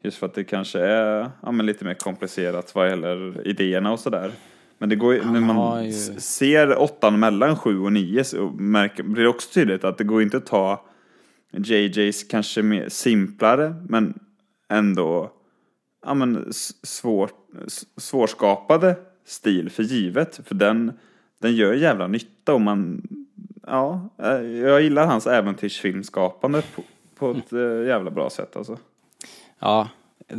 Just 0.02 0.18
för 0.18 0.26
att 0.26 0.34
det 0.34 0.44
kanske 0.44 0.80
är 0.80 1.30
ja, 1.42 1.52
men 1.52 1.66
lite 1.66 1.84
mer 1.84 1.94
komplicerat 1.94 2.74
vad 2.74 2.88
gäller 2.88 3.46
idéerna 3.46 3.92
och 3.92 4.00
sådär. 4.00 4.32
Men 4.83 4.89
det 4.89 4.97
går 4.97 5.14
ju, 5.14 5.24
när 5.24 5.41
man 5.41 5.85
ju- 5.85 5.93
ser 6.20 6.78
åttan 6.78 7.20
mellan 7.20 7.57
sju 7.57 7.78
och 7.80 7.93
nio 7.93 8.24
så 8.24 8.51
märker, 8.51 9.03
blir 9.03 9.22
det 9.22 9.28
också 9.28 9.51
tydligt 9.53 9.85
att 9.85 9.99
det 9.99 10.05
går 10.05 10.22
inte 10.22 10.37
att 10.37 10.47
ta 10.47 10.85
JJs 11.57 12.24
kanske 12.24 12.62
mer 12.62 12.89
simplare 12.89 13.74
men 13.89 14.18
ändå 14.68 15.33
ja, 16.07 16.14
men 16.14 16.49
s- 16.51 16.87
svårt, 16.87 17.35
s- 17.66 17.85
svårskapade 17.97 18.97
stil 19.24 19.70
för 19.70 19.83
givet. 19.83 20.41
För 20.45 20.55
den, 20.55 20.93
den 21.41 21.55
gör 21.55 21.72
jävla 21.74 22.07
nytta 22.07 22.55
om 22.55 22.62
man, 22.62 23.03
ja, 23.66 24.09
eh, 24.18 24.43
jag 24.43 24.83
gillar 24.83 25.07
hans 25.07 25.26
äventyrsfilmskapande 25.26 26.62
på, 26.74 26.83
på 27.18 27.30
ett 27.30 27.53
eh, 27.53 27.87
jävla 27.89 28.11
bra 28.11 28.30
sätt 28.30 28.57
alltså. 28.57 28.78
Ja, 29.59 29.89
eh, 30.28 30.39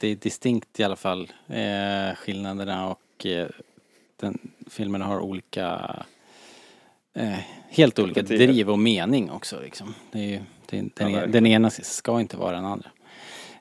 det 0.00 0.08
är 0.08 0.16
distinkt 0.16 0.80
i 0.80 0.84
alla 0.84 0.96
fall, 0.96 1.32
eh, 1.48 2.16
skillnaderna 2.16 2.88
och 2.88 3.26
eh, 3.26 3.46
den, 4.16 4.38
filmerna 4.70 5.04
har 5.04 5.20
olika, 5.20 5.96
eh, 7.14 7.34
helt 7.68 7.98
olika 7.98 8.20
Kvaliteter. 8.20 8.52
driv 8.52 8.70
och 8.70 8.78
mening 8.78 9.30
också 9.30 9.60
liksom. 9.60 9.94
Det 10.12 10.18
är 10.18 10.22
ju, 10.28 10.40
det, 10.66 10.96
den, 10.96 11.12
Ja, 11.12 11.22
e- 11.22 11.26
den 11.26 11.46
ena 11.46 11.70
ska 11.70 12.20
inte 12.20 12.36
vara 12.36 12.56
den 12.56 12.64
andra. 12.64 12.90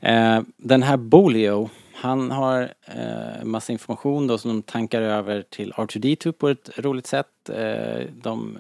Eh, 0.02 0.42
den 0.58 0.84
här 0.84 0.98
Bolio, 0.98 1.70
han 1.94 2.32
har 2.32 2.74
eh, 2.86 3.44
massa 3.44 3.72
information 3.72 4.28
då 4.28 4.38
som 4.38 4.52
de 4.52 4.62
tankar 4.62 5.02
över 5.02 5.42
till 5.42 5.74
R2D2 5.74 6.32
på 6.32 6.50
ett 6.50 6.70
roligt 6.78 7.08
sätt. 7.08 7.50
Eh, 7.50 8.06
de 8.22 8.58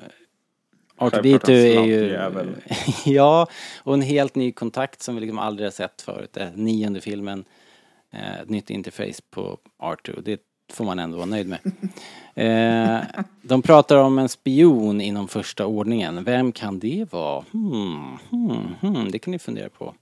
Självklart 0.97 1.43
R2D2 1.43 1.49
en 1.49 1.77
är 1.77 1.85
ju... 1.85 2.17
ja, 3.13 3.47
och 3.83 3.93
en 3.93 4.01
helt 4.01 4.35
ny 4.35 4.51
kontakt 4.51 5.01
som 5.01 5.15
vi 5.15 5.21
liksom 5.21 5.39
aldrig 5.39 5.65
har 5.65 5.71
sett 5.71 6.01
förut. 6.01 6.37
Är 6.37 6.51
nionde 6.55 7.01
filmen. 7.01 7.45
Eh, 8.11 8.39
ett 8.39 8.49
nytt 8.49 8.69
interface 8.69 9.21
på 9.29 9.57
R2. 9.81 10.21
Det 10.21 10.41
får 10.73 10.85
man 10.85 10.99
ändå 10.99 11.17
vara 11.17 11.25
nöjd 11.25 11.47
med. 11.47 11.59
Eh, 12.35 13.01
de 13.41 13.61
pratar 13.61 13.97
om 13.97 14.19
en 14.19 14.29
spion 14.29 15.01
inom 15.01 15.27
första 15.27 15.65
ordningen. 15.65 16.23
Vem 16.23 16.51
kan 16.51 16.79
det 16.79 17.05
vara? 17.11 17.43
Hmm, 17.51 18.17
hmm, 18.29 18.75
hmm, 18.81 19.11
det 19.11 19.19
kan 19.19 19.31
ni 19.31 19.39
fundera 19.39 19.69
på. 19.69 19.95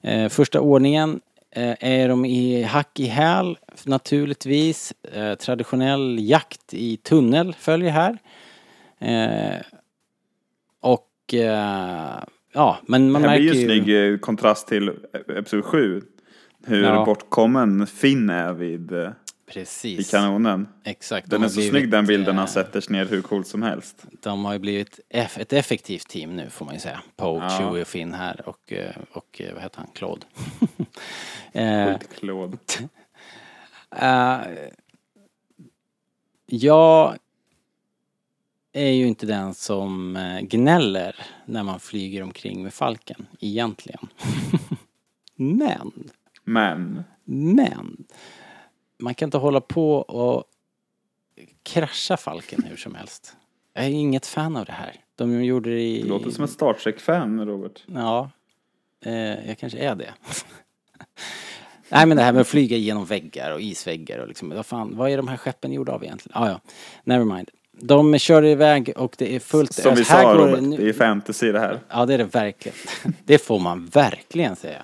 Eh, 0.00 0.28
första 0.28 0.60
ordningen 0.60 1.20
eh, 1.50 1.74
är 1.80 2.08
de 2.08 2.24
i 2.24 2.62
hack 2.62 3.00
i 3.00 3.06
häl 3.06 3.58
naturligtvis. 3.84 4.94
Eh, 5.12 5.34
traditionell 5.34 6.18
jakt 6.20 6.74
i 6.74 6.96
tunnel 6.96 7.54
följer 7.54 7.90
här. 7.90 8.18
Eh, 8.98 9.60
och 10.80 11.34
eh, 11.34 12.22
ja, 12.52 12.78
men 12.86 13.10
man 13.10 13.22
det 13.22 13.28
här 13.28 13.38
märker 13.38 13.50
blir 13.54 13.78
ju 13.78 13.82
snygg 13.82 14.20
kontrast 14.20 14.68
till 14.68 14.90
Episod 15.28 15.64
7. 15.64 16.02
Hur 16.68 16.82
Ja. 16.82 17.04
bortkommen 17.04 17.86
Finn 17.86 18.30
är 18.30 18.52
vid, 18.52 18.92
eh, 18.92 18.98
i 19.08 19.52
Precis. 19.52 20.10
kanonen. 20.10 20.68
Exakt. 20.84 21.30
Den 21.30 21.40
de 21.40 21.44
är 21.44 21.48
så 21.48 21.54
blivit, 21.56 21.70
snygg 21.72 21.90
den 21.90 22.06
bilden 22.06 22.34
eh, 22.34 22.38
han 22.38 22.48
sätter 22.48 22.80
sig 22.80 22.92
ner 22.92 23.06
hur 23.06 23.22
coolt 23.22 23.46
som 23.46 23.62
helst. 23.62 24.04
De 24.22 24.44
har 24.44 24.52
ju 24.52 24.58
blivit 24.58 25.00
ett 25.08 25.52
effektivt 25.52 26.08
team 26.08 26.36
nu 26.36 26.50
får 26.50 26.64
man 26.64 26.74
ju 26.74 26.80
säga. 26.80 27.00
Poe, 27.16 27.42
Ja. 27.42 27.48
Chewie 27.58 27.82
och 27.82 27.88
Finn 27.88 28.14
här 28.14 28.48
och, 28.48 28.72
eh, 28.72 28.96
och 29.12 29.42
vad 29.54 29.62
heter 29.62 29.78
han, 29.78 29.86
Claude. 29.94 30.26
Skitklåd. 31.98 32.58
eh, 33.96 34.38
jag 36.46 37.16
är 38.72 38.90
ju 38.90 39.06
inte 39.06 39.26
den 39.26 39.54
som 39.54 40.18
gnäller 40.42 41.16
när 41.46 41.62
man 41.62 41.80
flyger 41.80 42.22
omkring 42.22 42.62
med 42.62 42.74
Falken, 42.74 43.26
egentligen. 43.40 44.08
Men 45.36 46.10
Men, 46.48 47.04
Men 47.24 47.96
man 48.98 49.14
kan 49.14 49.26
inte 49.26 49.38
hålla 49.38 49.60
på 49.60 49.96
och 49.96 50.44
krascha 51.62 52.16
Falken 52.16 52.62
hur 52.62 52.76
som 52.76 52.94
helst. 52.94 53.36
Jag 53.74 53.84
är 53.84 53.88
inget 53.88 54.26
fan 54.26 54.56
av 54.56 54.64
det 54.64 54.72
här. 54.72 54.94
De 55.16 55.44
gjorde 55.44 55.70
det 55.70 55.80
i... 55.82 56.02
det 56.02 56.08
låter 56.08 56.30
som 56.30 56.44
ett 56.44 56.50
Star 56.50 56.72
Trek-fan 56.72 57.46
Robert. 57.46 57.82
Ja, 57.86 58.30
eh, 59.04 59.48
jag 59.48 59.58
kanske 59.58 59.78
är 59.78 59.94
det. 59.94 60.14
Nej 61.88 62.06
men 62.06 62.16
det 62.16 62.22
här 62.22 62.32
med 62.32 62.40
att 62.40 62.48
flyga 62.48 62.76
genom 62.76 63.04
väggar 63.04 63.52
och 63.52 63.60
isväggar 63.60 64.18
och 64.18 64.28
liksom, 64.28 64.48
vad 64.48 64.66
fan, 64.66 64.96
vad 64.96 65.10
är 65.10 65.16
de 65.16 65.28
här 65.28 65.36
skeppen 65.36 65.72
gjorda 65.72 65.92
av 65.92 66.04
egentligen? 66.04 66.42
Ah, 66.42 66.48
ja, 66.48 66.60
never 67.04 67.24
mind. 67.24 67.50
De 67.80 68.18
kör 68.18 68.44
iväg 68.44 68.92
och 68.96 69.14
det 69.18 69.36
är 69.36 69.40
fullt 69.40 69.72
Som 69.72 69.94
vi. 69.94 70.02
Här 70.02 70.22
sa 70.22 70.34
Robert, 70.34 70.60
nu- 70.60 70.76
det 70.76 70.88
är 70.88 70.92
fantasy 70.92 71.52
det 71.52 71.60
här. 71.60 71.80
Ja, 71.88 72.06
det 72.06 72.14
är 72.14 72.18
det 72.18 72.24
verkligen. 72.24 72.78
Det 73.24 73.38
får 73.38 73.58
man 73.58 73.86
verkligen 73.86 74.56
säga. 74.56 74.82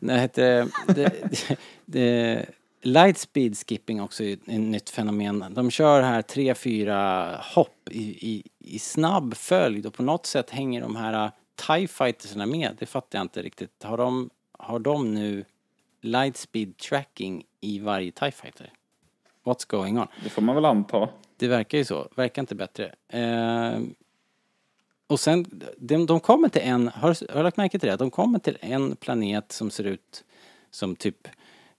Det 0.00 0.18
heter, 0.18 0.68
det, 0.86 0.94
det, 0.94 1.56
det, 1.84 2.46
Lightspeed 2.82 3.56
skipping 3.56 4.00
också 4.00 4.24
är 4.24 4.32
ett 4.32 4.46
nytt 4.46 4.90
fenomen. 4.90 5.44
De 5.50 5.70
kör 5.70 6.02
här 6.02 6.22
tre, 6.22 6.54
fyra 6.54 7.36
hopp 7.54 7.88
i, 7.90 8.28
i, 8.28 8.42
i 8.58 8.78
snabb 8.78 9.34
följd 9.34 9.86
och 9.86 9.94
på 9.94 10.02
något 10.02 10.26
sätt 10.26 10.50
hänger 10.50 10.80
de 10.80 10.96
här 10.96 11.24
uh, 11.24 11.30
TIE 11.54 11.88
fightersna 11.88 12.46
med. 12.46 12.76
Det 12.78 12.86
fattar 12.86 13.18
jag 13.18 13.24
inte 13.24 13.42
riktigt. 13.42 13.82
Har 13.82 13.96
de, 13.96 14.30
har 14.58 14.78
de 14.78 15.14
nu 15.14 15.44
Lightspeed 16.00 16.76
tracking 16.76 17.44
i 17.60 17.78
varje 17.78 18.12
TIE 18.12 18.30
fighter? 18.30 18.72
What's 19.44 19.66
going 19.68 19.98
on? 19.98 20.06
Det 20.24 20.30
får 20.30 20.42
man 20.42 20.54
väl 20.54 20.64
anta. 20.64 21.08
Det 21.36 21.48
verkar 21.48 21.78
ju 21.78 21.84
så. 21.84 22.08
Verkar 22.16 22.42
inte 22.42 22.54
bättre. 22.54 22.94
Eh, 23.08 23.80
och 25.10 25.20
sen, 25.20 25.62
de, 25.78 26.06
de 26.06 26.20
kommer 26.20 26.48
till 26.48 26.62
en, 26.62 26.88
har, 26.88 27.08
har 27.08 27.36
du 27.36 27.42
lagt 27.42 27.56
märke 27.56 27.78
till 27.78 27.88
det? 27.88 27.96
De 27.96 28.10
kommer 28.10 28.38
till 28.38 28.58
en 28.60 28.96
planet 28.96 29.52
som 29.52 29.70
ser 29.70 29.84
ut 29.84 30.24
som 30.70 30.96
typ 30.96 31.28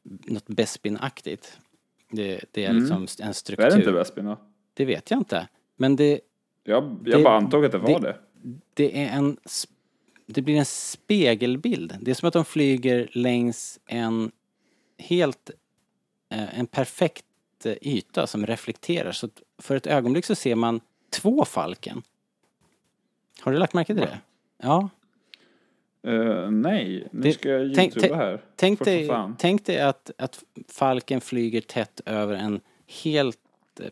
något 0.04 0.48
Bespin-aktigt. 0.48 1.58
Det, 2.12 2.46
det 2.52 2.66
är 2.66 2.74
liksom 2.74 3.08
en 3.20 3.34
struktur. 3.34 3.64
Mm. 3.66 3.74
Är 3.74 3.78
det 3.78 3.82
inte 3.84 3.92
Vespin 4.00 4.26
då? 4.26 4.38
Det 4.74 4.86
vet 4.86 5.12
jag 5.12 5.18
inte. 5.20 5.48
Men 5.76 5.96
det, 5.96 6.20
Jag, 6.64 6.84
jag 7.06 7.20
Det- 7.20 7.24
bara 7.24 7.38
antog 7.38 7.66
att 7.66 7.72
det 7.72 7.78
var 7.78 8.00
det- 8.00 8.18
det. 8.74 9.04
är 9.06 9.10
en, 9.18 9.38
det 10.26 10.42
blir 10.42 10.56
en 10.58 10.66
spegelbild. 10.66 11.96
Det 12.02 12.12
är 12.12 12.16
som 12.16 12.28
att 12.28 12.34
de 12.34 12.46
flyger 12.46 13.10
längs 13.14 13.80
en 13.88 14.32
helt, 14.98 15.50
eh, 16.30 16.60
en 16.60 16.68
perfekt 16.68 17.26
eh, 17.64 17.74
yta 17.82 18.28
som 18.28 18.46
reflekterar. 18.46 19.12
Så 19.12 19.30
för 19.58 19.76
ett 19.76 19.88
ögonblick 19.88 20.26
så 20.26 20.36
ser 20.36 20.56
man 20.56 20.80
två 21.10 21.46
Falken. 21.46 22.02
Har 23.42 23.52
du 23.52 23.58
lagt 23.58 23.74
märke 23.74 23.94
till 23.94 24.04
det? 24.04 24.20
Ja. 24.58 24.90
Eh, 26.08 26.52
nej, 26.52 27.08
nu 27.12 27.22
Det- 27.22 27.34
ska 27.34 27.50
jag 27.50 27.76
tänk- 27.76 27.96
youtuba 27.96 28.16
här. 28.16 28.42
Tänk 28.56 28.80
dig, 28.86 29.10
tänk 29.38 29.66
dig 29.66 29.80
att, 29.80 30.12
att 30.18 30.44
Falken 30.68 31.22
flyger 31.22 31.62
tätt 31.62 32.02
över 32.06 32.34
en 32.34 32.62
helt 33.04 33.38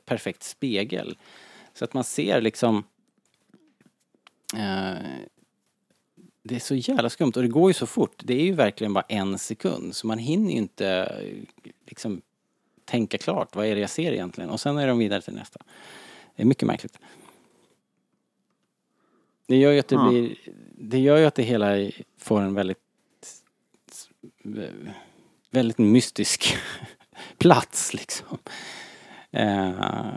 perfekt 0.06 0.44
spegel. 0.44 1.18
Så 1.74 1.86
att 1.86 1.94
man 1.94 2.04
ser 2.04 2.42
liksom... 2.42 2.84
Eh, 4.56 4.98
det 6.44 6.56
är 6.56 6.60
så 6.60 6.76
jävla 6.76 7.10
skumt 7.10 7.32
och 7.36 7.42
det 7.42 7.48
går 7.48 7.70
ju 7.70 7.74
så 7.74 7.86
fort. 7.86 8.22
Det 8.24 8.34
är 8.34 8.44
ju 8.46 8.52
verkligen 8.54 8.94
bara 8.94 9.06
en 9.08 9.38
sekund 9.40 9.96
så 9.96 10.08
man 10.08 10.18
hinner 10.18 10.52
ju 10.52 10.58
inte 10.58 11.16
liksom 11.86 12.22
tänka 12.86 13.18
klart. 13.18 13.56
Vad 13.56 13.66
är 13.66 13.76
det 13.76 13.82
jag 13.82 13.90
ser 13.90 14.12
egentligen? 14.12 14.50
Och 14.50 14.60
sen 14.60 14.78
är 14.78 14.88
de 14.88 14.98
vidare 14.98 15.22
till 15.22 15.34
nästa. 15.34 15.60
Det 16.36 16.44
är 16.44 16.46
mycket 16.46 16.68
märkligt. 16.68 17.00
Det 19.50 19.56
gör 19.58 19.72
ju 19.72 19.80
att 19.80 19.88
det 19.88 19.96
Ja. 19.96 20.10
blir... 20.10 20.36
Det 20.82 21.00
gör 21.00 21.18
ju 21.18 21.26
att 21.26 21.36
det 21.36 21.44
hela 21.44 21.92
får 22.18 22.42
en 22.42 22.54
väldigt 22.54 22.78
väldigt 25.52 25.78
mystisk 25.78 26.58
plats 27.38 27.94
liksom. 27.94 28.38
Eh, 29.32 30.12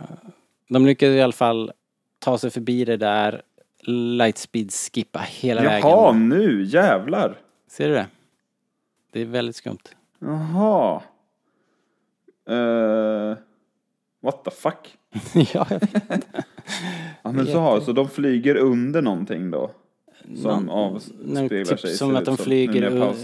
de 0.68 0.86
lyckades 0.86 1.14
i 1.16 1.20
alla 1.22 1.32
fall 1.32 1.72
ta 2.18 2.38
sig 2.38 2.50
förbi 2.50 2.84
det 2.84 2.96
där 2.96 3.42
lightspeed 3.80 4.72
skippa 4.72 5.18
hela 5.18 5.64
Jaha, 5.64 6.12
vägen. 6.12 6.28
nu 6.28 6.64
jävlar. 6.64 7.38
Ser 7.68 7.88
du 7.88 7.94
det? 7.94 8.06
Det 9.12 9.20
är 9.20 9.24
väldigt 9.26 9.56
skumt. 9.56 9.78
Jaha. 10.18 11.02
Eh, 12.48 13.36
What 14.22 14.44
the 14.44 14.50
fuck? 14.50 14.96
ja, 15.54 15.66
jag 15.70 15.80
vet. 15.80 16.26
Ja, 17.22 17.32
men 17.32 17.46
så, 17.46 17.58
har, 17.58 17.80
så 17.80 17.92
de 17.92 18.08
flyger 18.08 18.56
under 18.56 19.02
någonting 19.02 19.50
då? 19.50 19.70
Som 20.36 20.66
Någon- 20.66 20.70
avspeglar 20.70 21.48
typ 21.64 21.80
sig? 21.80 21.94
som 21.96 22.16
att 22.16 22.24
de 22.24 22.34
ut 22.34 22.40
flyger, 22.40 23.14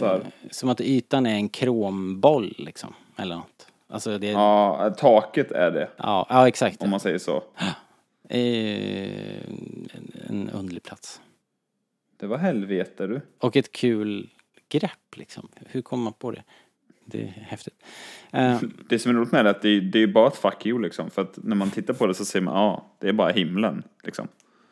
som 0.50 0.68
att 0.68 0.80
ytan 0.80 1.26
är 1.26 1.34
en 1.34 1.48
kromboll 1.48 2.54
liksom, 2.58 2.94
eller 3.16 3.36
något. 3.36 3.66
Alltså 3.88 4.18
det, 4.18 4.26
ja, 4.26 4.84
Ja, 4.84 4.90
taket 4.90 5.52
är 5.52 5.70
det, 5.70 5.88
ja, 5.96 6.48
exakt. 6.48 6.82
om 6.82 6.90
man 6.90 7.00
säger 7.00 7.18
så. 7.18 7.42
Eh, 8.30 9.38
en, 9.94 10.12
en 10.28 10.50
underlig 10.50 10.82
plats. 10.82 11.20
Det 12.20 12.26
var 12.26 12.38
helvete 12.38 13.06
du. 13.06 13.20
Och 13.38 13.56
ett 13.56 13.72
kul 13.72 14.28
grepp 14.68 15.16
liksom. 15.16 15.48
Hur 15.66 15.82
kommer 15.82 16.04
man 16.04 16.12
på 16.12 16.30
det? 16.30 16.42
Det 17.10 17.20
är 17.22 17.26
häftigt. 17.48 17.74
Eh, 18.32 18.60
Det 18.88 18.98
som 18.98 19.10
är 19.10 19.14
roligt 19.14 19.32
med 19.32 19.44
det 19.44 19.48
är 19.48 19.54
att 19.54 19.62
det 19.62 19.68
är, 19.68 19.80
det 19.80 20.02
är 20.02 20.06
bara 20.06 20.28
ett 20.28 20.36
fuck 20.36 20.66
you 20.66 20.82
liksom. 20.82 21.10
För 21.10 21.22
att 21.22 21.38
när 21.42 21.56
man 21.56 21.70
tittar 21.70 21.94
på 21.94 22.06
det 22.06 22.14
så 22.14 22.24
ser 22.24 22.40
man, 22.40 22.54
ja, 22.54 22.86
det 23.00 23.08
är 23.08 23.12
bara 23.12 23.32
himlen 23.32 23.82
liksom. 24.04 24.28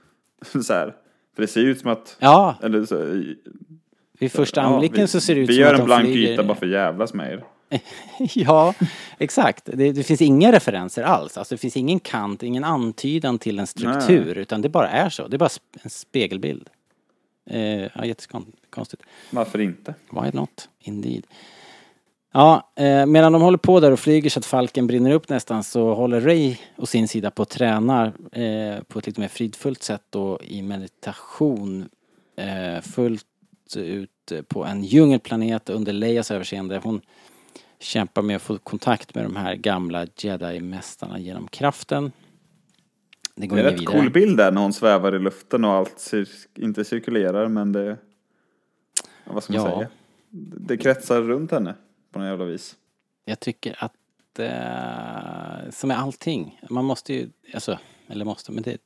så 0.62 0.72
här. 0.72 0.95
För 1.34 1.43
det 1.43 1.49
ser 1.49 1.61
ju 1.61 1.70
ut 1.70 1.80
som 1.80 1.91
att, 1.91 2.16
ja, 2.20 2.57
eller 2.62 2.84
så, 2.84 3.05
i- 3.14 3.39
vid 4.18 4.32
första 4.32 4.61
ja, 4.61 4.66
anblicken 4.66 5.01
vi, 5.01 5.07
så 5.07 5.20
ser 5.20 5.34
det 5.34 5.41
ut 5.41 5.49
Vi 5.49 5.55
som 5.55 5.61
gör 5.62 5.68
att 5.74 5.80
en 5.80 5.80
de 5.80 5.87
blank 5.87 6.05
flyger... 6.05 6.32
yta 6.32 6.45
bara 6.45 6.55
för 6.57 6.66
att 6.66 6.72
jävlas 6.72 7.14
med 7.14 7.32
er. 7.32 7.45
ja, 8.34 8.74
exakt. 9.18 9.64
Det, 9.64 9.93
det 9.93 10.03
finns 10.03 10.22
inga 10.22 10.53
referenser 10.53 11.03
alls. 11.03 11.39
Alltså 11.39 11.55
det 11.55 11.59
finns 11.59 11.76
ingen 11.76 12.01
kant, 12.01 12.43
ingen 12.43 12.64
antydan 12.64 13.39
till 13.39 13.59
en 13.59 13.66
struktur. 13.66 14.39
Utan 14.39 14.62
det 14.62 14.68
bara 14.68 14.89
är 14.89 15.09
så. 15.09 15.28
Det 15.28 15.37
är 15.37 15.39
bara 15.39 15.49
en 15.82 15.91
spegelbild. 15.91 16.68
Eh, 17.51 17.80
ja, 17.95 18.05
jättekonstigt. 18.05 19.03
Varför 19.30 19.59
inte? 19.61 19.95
Why 20.11 20.30
not? 20.32 20.68
Indeed. 20.80 21.26
Ja, 22.33 22.72
eh, 22.77 23.07
medan 23.07 23.33
de 23.33 23.43
håller 23.43 23.59
på 23.59 23.81
där 23.81 23.91
och 23.93 24.01
flyger 24.01 24.31
så 24.31 24.39
att 24.39 24.47
falken 24.47 24.87
brinner 24.87 25.11
upp 25.11 25.29
nästan 25.29 25.64
så 25.64 25.95
håller 25.95 26.20
Ray 26.20 26.57
å 26.77 26.87
sin 26.87 27.09
sida 27.09 27.31
på 27.31 27.43
och 27.43 27.49
tränar 27.49 28.07
eh, 28.33 28.83
på 28.89 28.99
ett 28.99 29.07
lite 29.07 29.20
mer 29.20 29.29
fridfullt 29.29 29.83
sätt 29.83 30.03
då 30.11 30.41
i 30.43 30.62
meditation 30.62 31.89
eh, 32.37 32.81
fullt 32.83 33.24
ut 33.77 34.33
på 34.49 34.64
en 34.64 34.85
djungelplanet 34.85 35.70
under 35.70 35.93
Leias 35.93 36.31
överseende. 36.31 36.81
Hon 36.85 37.01
kämpar 37.81 38.22
med 38.22 38.37
att 38.37 38.43
få 38.43 38.59
kontakt 38.59 39.14
med 39.14 39.24
de 39.24 39.37
här 39.37 39.55
gamla 39.55 40.07
jedi-mästarna 40.16 41.18
genom 41.18 41.49
kraften. 41.49 42.12
Det 43.35 43.47
går 43.47 43.57
Det 43.57 43.62
är 43.62 43.70
rätt 43.70 43.81
vidare. 43.81 43.99
cool 44.01 44.11
bild 44.11 44.37
där 44.37 44.53
när 44.53 44.61
hon 44.61 44.72
svävar 44.72 45.14
i 45.14 45.18
luften 45.18 45.64
och 45.64 45.70
allt 45.72 45.99
cir 45.99 46.29
inte 46.55 46.85
cirkulerar 46.85 47.49
men 47.49 47.72
det, 47.72 47.97
ja, 49.24 49.33
vad 49.33 49.43
ska 49.43 49.53
man 49.53 49.62
Ja. 49.62 49.77
säga? 49.79 49.89
Det 50.31 50.77
kretsar 50.77 51.22
runt 51.22 51.51
henne 51.51 51.74
på 52.16 52.20
något 52.20 52.28
jävla 52.28 52.44
vis. 52.44 52.76
Jag 53.24 53.40
tycker 53.40 53.76
att, 53.78 54.38
eh, 54.38 55.70
som 55.70 55.88
med 55.88 55.98
allting, 55.98 56.60
man 56.70 56.84
måste 56.84 57.14
ju, 57.14 57.30
alltså, 57.54 57.78
eller 58.08 58.24
måste, 58.24 58.52
men 58.52 58.62
det, 58.62 58.80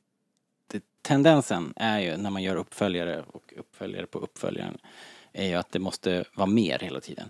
det, 0.67 0.83
tendensen 1.01 1.73
är 1.75 1.99
ju 1.99 2.17
när 2.17 2.29
man 2.29 2.43
gör 2.43 2.55
uppföljare 2.55 3.23
och 3.31 3.53
uppföljare 3.57 4.05
på 4.05 4.19
uppföljaren, 4.19 4.77
är 5.33 5.47
ju 5.47 5.55
att 5.55 5.71
det 5.71 5.79
måste 5.79 6.25
vara 6.33 6.47
mer 6.47 6.79
hela 6.79 6.99
tiden. 6.99 7.29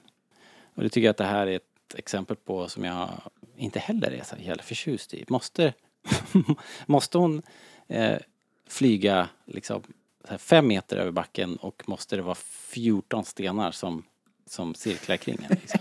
Och 0.75 0.83
det 0.83 0.89
tycker 0.89 1.05
jag 1.05 1.11
att 1.11 1.17
det 1.17 1.25
här 1.25 1.47
är 1.47 1.55
ett 1.55 1.95
exempel 1.95 2.35
på 2.35 2.69
som 2.69 2.83
jag 2.83 3.09
inte 3.57 3.79
heller 3.79 4.11
är 4.11 4.23
så 4.23 4.35
jävla 4.39 4.63
förtjust 4.63 5.13
i. 5.13 5.25
Måste, 5.27 5.73
måste 6.85 7.17
hon 7.17 7.41
eh, 7.87 8.17
flyga 8.67 9.29
liksom 9.45 9.83
så 10.23 10.31
här 10.31 10.37
fem 10.37 10.67
meter 10.67 10.97
över 10.97 11.11
backen 11.11 11.55
och 11.55 11.83
måste 11.85 12.15
det 12.15 12.21
vara 12.21 12.35
14 12.35 13.25
stenar 13.25 13.71
som, 13.71 14.03
som 14.45 14.75
cirklar 14.75 15.17
kring 15.17 15.37
henne? 15.37 15.57
Liksom? 15.61 15.79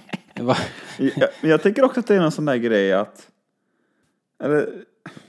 Jag, 0.98 1.28
men 1.40 1.50
jag 1.50 1.62
tycker 1.62 1.84
också 1.84 2.00
att 2.00 2.06
det 2.06 2.14
är 2.14 2.20
någon 2.20 2.32
sån 2.32 2.44
där 2.44 2.56
grej 2.56 2.92
att, 2.92 3.28
eller, 4.42 4.68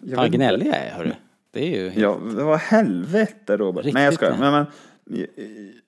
jag 0.02 0.16
Fan 0.16 0.32
gnällig 0.32 0.68
jag 0.68 0.76
är, 0.76 0.92
hörru. 0.92 1.12
Det 1.52 1.60
är 1.60 1.82
ju 1.82 1.90
helt... 1.90 1.98
Ja, 1.98 2.20
det 2.38 2.44
var 2.44 2.58
helvete 2.58 3.58
Robert. 3.58 3.86
Riktigt, 3.86 3.94
Nej 3.94 4.04
jag 4.06 4.14
skojar. 4.14 4.34
ja. 4.34 4.40
Men, 4.40 4.52
men, 4.52 4.66
jag- 5.20 5.28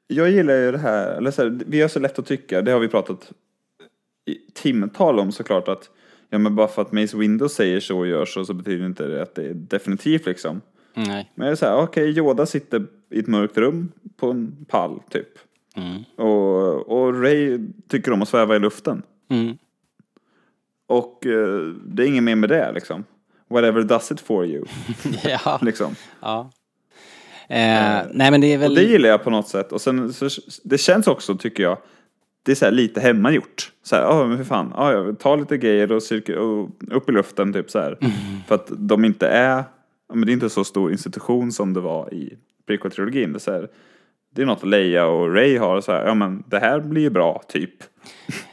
jag 0.08 0.30
gillar 0.32 0.54
ju 0.56 0.72
det 0.72 0.78
här, 0.78 1.12
eller 1.18 1.32
så 1.32 1.42
här, 1.44 1.60
vi 1.68 1.82
har 1.82 1.88
så 1.88 2.00
lätt 2.00 2.20
att 2.20 2.26
tycka, 2.26 2.62
det 2.62 2.72
har 2.72 2.80
vi 2.80 2.88
pratat 2.88 3.32
i 4.26 4.38
timtal 4.54 5.20
om 5.20 5.32
såklart 5.32 5.68
att 5.68 5.90
ja 6.30 6.38
men 6.38 6.56
bara 6.56 6.68
för 6.68 6.82
att 6.82 6.92
Mace 6.92 7.18
Window 7.18 7.48
säger 7.48 7.80
så 7.80 7.98
och 8.00 8.08
gör 8.08 8.26
så 8.26 8.46
så 8.46 8.54
betyder 8.54 8.86
inte 8.86 9.08
det 9.08 9.22
att 9.22 9.36
det 9.36 9.44
är 9.50 9.54
definitivt 9.54 10.26
liksom. 10.26 10.62
Nej. 10.94 11.32
Men 11.36 11.46
det 11.46 11.52
är 11.52 11.56
så 11.56 11.66
här, 11.66 11.78
okej 11.78 12.18
Yoda 12.18 12.46
sitter 12.46 12.86
i 13.10 13.20
ett 13.20 13.28
mörkt 13.28 13.58
rum 13.58 13.92
på 14.18 14.30
en 14.32 14.66
pall 14.70 15.00
typ. 15.10 15.28
Mm. 15.76 16.04
Och, 16.30 16.90
och 16.90 17.22
Ray 17.22 17.60
tycker 17.88 18.12
om 18.12 18.22
att 18.22 18.30
sväva 18.30 18.56
i 18.56 18.60
luften. 18.60 19.04
Mm. 19.34 19.58
Och 20.88 21.26
eh, 21.26 21.60
det 21.86 22.04
är 22.04 22.08
inget 22.08 22.24
mer 22.24 22.36
med 22.36 22.50
det 22.50 22.72
liksom. 22.72 23.04
Whatever 23.50 23.84
does 23.84 24.12
it 24.12 24.20
for 24.20 24.46
you. 24.46 24.66
ja. 25.24 25.60
Liksom. 25.62 25.96
ja. 26.22 26.50
Eh, 27.50 28.02
nej 28.12 28.32
men 28.32 28.42
det 28.42 28.54
är 28.54 28.58
väl... 28.58 28.72
Och 28.72 28.76
det 28.76 28.84
gillar 28.84 29.10
jag 29.10 29.24
på 29.24 29.30
något 29.30 29.48
sätt. 29.48 29.72
Och 29.72 29.82
sen, 29.82 30.14
så, 30.14 30.30
det 30.64 30.78
känns 30.78 31.08
också, 31.08 31.36
tycker 31.36 31.64
jag, 31.64 31.78
det 32.44 32.52
är 32.52 32.56
så 32.56 32.70
lite 32.70 33.02
hemmagjort. 33.02 33.72
Så 33.84 33.96
här, 33.96 34.04
ja 34.04 34.26
men 34.26 34.38
hur 34.38 34.44
fan, 34.44 34.74
ja, 34.76 34.92
jag 34.94 35.20
tar 35.20 35.38
lite 35.38 35.58
grejer 35.58 35.92
och, 35.92 36.04
cirkel, 36.04 36.38
och 36.38 36.70
upp 36.92 37.10
i 37.10 37.12
luften 37.12 37.54
typ 37.54 37.70
så 37.72 37.80
här. 37.80 37.98
För 38.48 38.56
att 38.56 38.72
de 38.78 39.06
inte 39.06 39.28
är, 39.28 39.64
ja, 40.10 40.16
men 40.16 40.26
det 40.26 40.32
är 40.32 40.34
inte 40.34 40.50
så 40.50 40.64
stor 40.64 40.92
institution 40.92 41.52
som 41.52 41.74
det 41.74 41.80
var 41.80 42.14
i 42.14 42.38
prequel-trilogin. 42.68 43.34
Det 43.34 43.38
är, 43.38 43.40
så 43.40 43.52
här, 43.52 43.70
det 44.34 44.42
är 44.42 44.46
något 44.46 44.64
Leia 44.64 45.06
och 45.06 45.34
Ray 45.34 45.58
har 45.58 45.82
så 45.82 45.92
här, 45.92 46.06
ja 46.06 46.14
men 46.14 46.44
det 46.48 46.60
här 46.60 46.80
blir 46.80 47.02
ju 47.02 47.10
bra 47.10 47.44
typ. 47.48 47.84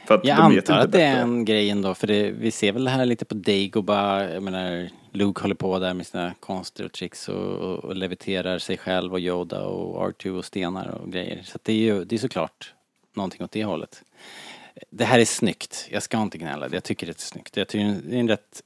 För 0.07 0.15
att 0.15 0.25
Jag 0.25 0.37
de 0.37 0.57
antar 0.57 0.77
att 0.77 0.91
det 0.91 1.01
är 1.01 1.21
en 1.21 1.45
grej 1.45 1.69
ändå, 1.69 1.93
för 1.93 2.07
det, 2.07 2.31
vi 2.31 2.51
ser 2.51 2.71
väl 2.71 2.83
det 2.83 2.89
här 2.89 3.05
lite 3.05 3.25
på 3.25 3.35
Dagobah, 3.35 4.33
jag 4.33 4.43
menar 4.43 4.89
Luke 5.11 5.41
håller 5.41 5.55
på 5.55 5.79
där 5.79 5.93
med 5.93 6.07
sina 6.07 6.33
konster 6.39 6.85
och 6.85 6.91
tricks 6.91 7.29
och, 7.29 7.55
och, 7.55 7.79
och 7.79 7.95
leviterar 7.95 8.59
sig 8.59 8.77
själv 8.77 9.13
och 9.13 9.19
Yoda 9.19 9.61
och 9.61 10.09
R2 10.09 10.29
och 10.29 10.45
stenar 10.45 10.87
och 10.87 11.11
grejer. 11.11 11.41
Så 11.43 11.59
det 11.63 11.73
är 11.73 11.77
ju, 11.77 12.05
det 12.05 12.15
är 12.15 12.19
såklart 12.19 12.73
någonting 13.13 13.43
åt 13.43 13.51
det 13.51 13.63
hållet. 13.63 14.03
Det 14.89 15.05
här 15.05 15.19
är 15.19 15.25
snyggt, 15.25 15.87
jag 15.91 16.03
ska 16.03 16.21
inte 16.21 16.37
gnälla, 16.37 16.69
jag 16.71 16.83
tycker 16.83 17.07
det 17.07 17.17
är 17.17 17.21
snyggt. 17.21 17.57
Jag 17.57 17.67
tycker 17.67 18.01
det 18.03 18.15
är 18.15 18.19
en 18.19 18.27
rätt, 18.27 18.61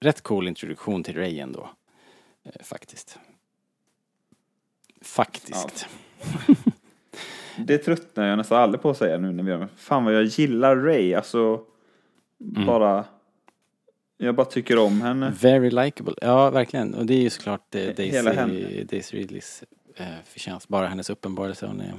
rätt 0.00 0.20
cool 0.20 0.48
introduktion 0.48 1.02
till 1.02 1.16
Ray 1.16 1.38
ändå. 1.38 1.70
Eh, 2.44 2.62
faktiskt. 2.62 3.18
Faktiskt. 5.02 5.86
Det 7.66 7.78
tröttnar 7.78 8.26
jag 8.26 8.36
nästan 8.38 8.58
aldrig 8.62 8.82
på 8.82 8.90
att 8.90 8.96
säga 8.96 9.18
nu 9.18 9.32
när 9.32 9.42
vi 9.42 9.50
gör 9.50 9.58
det. 9.58 9.68
Fan 9.76 10.04
vad 10.04 10.14
jag 10.14 10.24
gillar 10.24 10.76
Ray, 10.76 11.14
alltså 11.14 11.60
Mm. 12.56 12.66
bara, 12.66 13.04
jag 14.18 14.34
bara 14.34 14.44
tycker 14.46 14.78
om 14.78 15.00
henne. 15.00 15.32
Very 15.40 15.70
likable. 15.70 16.14
Ja, 16.20 16.50
verkligen. 16.50 16.94
Och 16.94 17.06
det 17.06 17.14
är 17.14 17.20
ju 17.20 17.30
såklart 17.30 17.74
eh. 17.74 17.82
Daisy, 17.96 18.84
Daisy 18.84 19.18
Ridleys 19.18 19.64
eh, 19.96 20.04
förtjänst. 20.24 20.68
Bara 20.68 20.86
hennes 20.86 21.10
uppenbarelse. 21.10 21.66
Hon 21.66 21.80
är... 21.80 21.92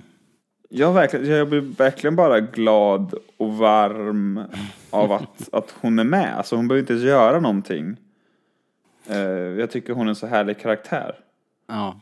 Jag, 0.69 0.93
verkligen, 0.93 1.26
jag 1.28 1.49
blir 1.49 1.61
verkligen 1.61 2.15
bara 2.15 2.39
glad 2.39 3.13
och 3.38 3.57
varm 3.57 4.43
av 4.89 5.11
att, 5.11 5.49
att 5.51 5.76
hon 5.82 5.99
är 5.99 6.03
med. 6.03 6.38
Alltså 6.38 6.55
hon 6.55 6.67
behöver 6.67 6.80
inte 6.82 6.93
ens 6.93 7.05
göra 7.05 7.39
någonting. 7.39 7.95
Eh, 9.07 9.17
jag 9.19 9.72
tycker 9.72 9.93
hon 9.93 10.05
är 10.05 10.09
en 10.09 10.15
så 10.15 10.28
härlig 10.28 10.59
karaktär. 10.59 11.15
Ja. 11.67 11.99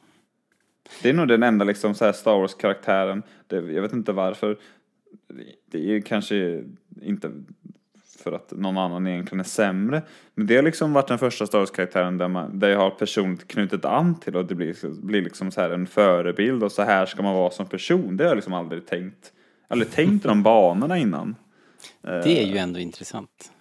Det 1.02 1.10
är 1.10 1.14
nog 1.14 1.28
den 1.28 1.44
enda 1.44 1.66
liksom 1.66 1.96
så 1.96 2.06
här 2.06 2.12
Star 2.12 2.40
Wars-karaktären. 2.40 3.24
Jag 3.48 3.62
vet 3.62 3.94
inte 3.94 4.12
varför. 4.12 4.58
Det 5.66 5.78
är 5.78 5.82
ju 5.84 6.02
kanske 6.02 6.64
inte 7.02 7.32
för 8.24 8.32
att 8.32 8.52
någon 8.52 8.78
annan 8.78 9.08
egentligen 9.08 9.40
är 9.40 9.44
sämre. 9.44 10.02
Men 10.36 10.48
det 10.48 10.56
har 10.56 10.64
liksom 10.64 10.94
varit 10.94 11.08
den 11.08 11.20
första 11.20 11.48
Star 11.48 11.60
Wars-karaktären 11.60 12.18
där, 12.18 12.28
man, 12.28 12.60
där 12.60 12.70
jag 12.70 12.80
har 12.80 12.90
personligt 12.90 13.48
knutit 13.48 13.86
an 13.86 14.20
till 14.20 14.36
och 14.36 14.46
det 14.46 14.56
blir, 14.56 15.02
blir 15.06 15.22
liksom 15.22 15.52
så 15.52 15.62
här 15.62 15.70
en 15.70 15.88
förebild 15.88 16.64
och 16.64 16.72
så 16.72 16.84
här 16.84 17.06
ska 17.06 17.24
man 17.24 17.34
vara 17.34 17.52
som 17.52 17.66
person. 17.66 18.18
Det 18.18 18.24
har 18.24 18.30
jag 18.30 18.36
liksom 18.36 18.54
aldrig 18.54 18.86
tänkt. 18.86 19.34
Aldrig 19.68 19.92
tänkt 19.92 20.24
de 20.24 20.44
banorna 20.44 20.98
innan. 20.98 21.36
Det 22.02 22.44
är 22.44 22.48
ju 22.48 22.58
ändå 22.58 22.80
intressant. 22.80 23.52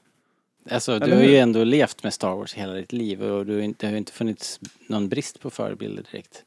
Alltså, 0.70 0.98
du 0.98 1.14
har 1.14 1.22
ju 1.22 1.36
ändå 1.36 1.64
levt 1.64 2.02
med 2.02 2.14
Star 2.14 2.34
Wars 2.36 2.54
hela 2.54 2.72
ditt 2.72 2.92
liv 2.92 3.22
och 3.22 3.46
du 3.46 3.72
det 3.78 3.86
har 3.86 3.92
ju 3.92 3.98
inte 3.98 4.12
funnits 4.12 4.60
någon 4.86 5.08
brist 5.08 5.40
på 5.40 5.50
förebilder 5.50 6.04
direkt. 6.10 6.44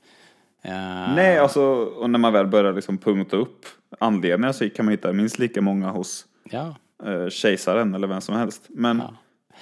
Eh, 0.64 1.14
Nej, 1.16 1.38
alltså, 1.38 1.62
och 1.74 2.10
när 2.10 2.20
man 2.20 2.34
väl 2.34 2.48
börjar 2.48 2.74
liksom 2.74 2.98
punkta 2.98 3.38
upp 3.38 3.66
anledningar 4.00 4.52
så 4.52 4.70
kan 4.70 4.86
man 4.86 4.92
hitta 4.92 5.14
minst 5.14 5.40
lika 5.40 5.62
många 5.62 5.90
hos 5.90 6.26
Ja. 6.44 6.76
eh, 7.06 7.30
kejsaren 7.30 7.96
eller 7.96 8.08
vem 8.08 8.22
som 8.22 8.36
helst. 8.36 8.62
Men, 8.70 8.98
Ja. 8.98 9.14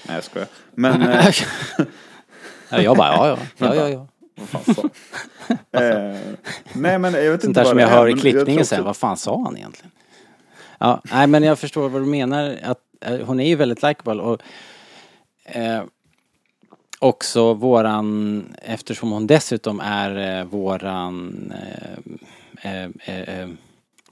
nej 0.07 0.15
jag 0.15 0.23
skojar. 0.23 0.47
Men, 0.75 1.01
ja, 2.69 2.81
jag 2.81 2.97
bara, 2.97 3.13
ja, 3.13 3.27
ja. 3.27 3.37
ja, 3.57 3.75
ja, 3.75 3.89
ja. 3.89 4.07
eh, 5.79 6.17
Nej 6.73 6.99
men 6.99 7.13
jag 7.13 7.31
vet 7.31 7.41
Sånt 7.41 7.43
inte 7.43 7.59
där 7.59 7.65
som 7.69 7.79
jag 7.79 7.87
hör 7.87 8.07
i 8.07 8.13
klippningen 8.13 8.65
sen, 8.65 8.83
vad 8.83 8.97
fan 8.97 9.17
sa 9.17 9.43
han 9.43 9.57
egentligen? 9.57 9.91
Ja, 10.79 11.01
nej 11.11 11.27
men 11.27 11.43
jag 11.43 11.59
förstår 11.59 11.89
vad 11.89 12.01
du 12.01 12.05
menar, 12.05 12.57
att 12.63 12.79
hon 13.25 13.39
är 13.39 13.47
ju 13.47 13.55
väldigt 13.55 13.83
likeable 13.83 14.21
och 14.23 14.41
eh, 15.45 15.83
också 16.99 17.53
våran, 17.53 18.43
eftersom 18.61 19.11
hon 19.11 19.27
dessutom 19.27 19.79
är 19.79 20.39
eh, 20.39 20.45
våran 20.45 21.53
eh, 21.55 21.97
eh, 22.83 22.89
eh, 23.05 23.39
eh, 23.39 23.49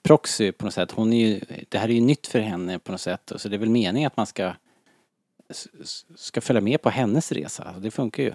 proxy 0.04 0.52
på 0.52 0.66
något 0.66 0.74
sätt, 0.74 0.92
hon 0.92 1.14
är 1.14 1.28
ju, 1.28 1.40
det 1.70 1.78
här 1.78 1.90
är 1.90 1.94
ju 1.94 2.02
nytt 2.02 2.28
för 2.28 2.40
henne 2.40 2.80
på 2.80 2.92
något 2.92 3.02
sätt, 3.02 3.32
så 3.36 3.50
det 3.50 3.56
är 3.56 3.60
väl 3.60 3.70
meningen 3.70 4.08
att 4.08 4.18
man 4.18 4.26
ska 4.26 4.54
ska 6.16 6.42
följa 6.42 6.62
med 6.62 6.82
på 6.82 6.90
hennes 6.90 7.32
resa. 7.32 7.76
Det 7.80 7.92
funkar 7.92 8.24
ju. 8.24 8.34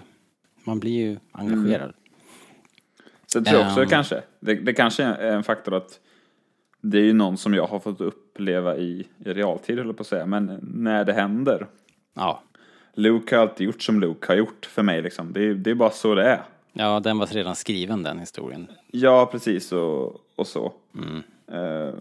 Man 0.63 0.79
blir 0.79 0.91
ju 0.91 1.17
engagerad. 1.31 1.93
Sen 3.27 3.43
tror 3.43 3.59
jag 3.59 3.67
också 3.67 3.81
Ehm. 3.81 3.89
kanske, 3.89 4.21
det, 4.39 4.55
det 4.55 4.73
kanske 4.73 5.03
är 5.03 5.31
en 5.31 5.43
faktor 5.43 5.73
att 5.73 5.99
det 6.81 6.97
är 6.97 7.03
ju 7.03 7.13
någon 7.13 7.37
som 7.37 7.53
jag 7.53 7.67
har 7.67 7.79
fått 7.79 8.01
uppleva 8.01 8.77
i, 8.77 9.07
i 9.25 9.33
realtid, 9.33 9.77
höll 9.77 9.87
jag 9.87 9.97
på 9.97 10.01
att 10.01 10.07
säga, 10.07 10.25
men 10.25 10.59
när 10.61 11.05
det 11.05 11.13
händer. 11.13 11.67
Ja. 12.13 12.43
Luke 12.95 13.35
har 13.35 13.41
alltid 13.41 13.65
gjort 13.67 13.81
som 13.81 13.99
Luke 13.99 14.27
har 14.27 14.35
gjort 14.35 14.65
för 14.65 14.83
mig 14.83 15.01
liksom. 15.01 15.33
Det, 15.33 15.43
är- 15.43 15.53
det 15.53 15.71
är 15.71 15.75
bara 15.75 15.89
så 15.91 16.15
det 16.15 16.23
är. 16.29 16.41
ja, 16.73 16.99
den 16.99 17.17
var 17.17 17.25
redan 17.27 17.55
skriven 17.55 18.03
den 18.03 18.19
historien. 18.19 18.67
Ja, 18.91 19.25
precis 19.31 19.71
och, 19.71 20.15
och 20.35 20.47
så. 20.47 20.73
Mm. 20.95 21.23
Eh, 21.51 21.93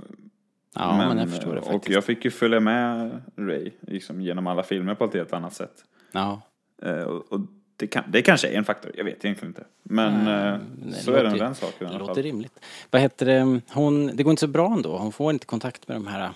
Ja, 0.75 0.97
men, 0.97 1.19
jag 1.19 1.31
förstår 1.31 1.55
det 1.55 1.61
Och 1.61 1.67
faktiskt. 1.67 1.95
jag 1.95 2.05
fick 2.05 2.25
ju 2.25 2.31
följa 2.31 2.61
med 2.61 3.11
Ray 3.37 3.71
liksom, 3.81 4.21
genom 4.21 4.47
alla 4.47 4.63
filmer 4.63 4.95
på 4.95 5.05
ett 5.05 5.15
helt 5.15 5.33
annat 5.33 5.55
sätt. 5.55 5.85
Ja. 6.13 6.41
Eh, 6.83 6.93
och 7.03 7.33
och 7.33 7.41
det, 7.77 7.87
kan, 7.87 8.05
det 8.09 8.23
kanske 8.23 8.49
är 8.49 8.59
en 8.59 8.65
faktor, 8.65 8.93
jag 8.97 9.05
vet 9.05 9.25
egentligen 9.25 9.51
inte. 9.51 9.65
Men 9.83 10.15
eh, 10.27 10.59
det 10.87 10.93
så 10.95 11.13
är 11.13 11.17
det 11.25 11.31
låter- 11.31 11.45
den 11.45 11.55
saken 11.55 11.89
Det 11.93 11.99
låter 11.99 12.23
rimligt. 12.23 12.61
Vad 12.91 13.03
heter 13.03 13.27
det? 13.27 13.61
Hon, 13.73 14.07
det 14.17 14.23
går 14.23 14.31
inte 14.31 14.41
så 14.41 14.47
bra 14.47 14.73
ändå. 14.73 14.97
Hon 14.99 15.13
får 15.13 15.33
inte 15.33 15.47
kontakt 15.47 15.89
med 15.89 15.97
de 15.97 16.07
här 16.07 16.31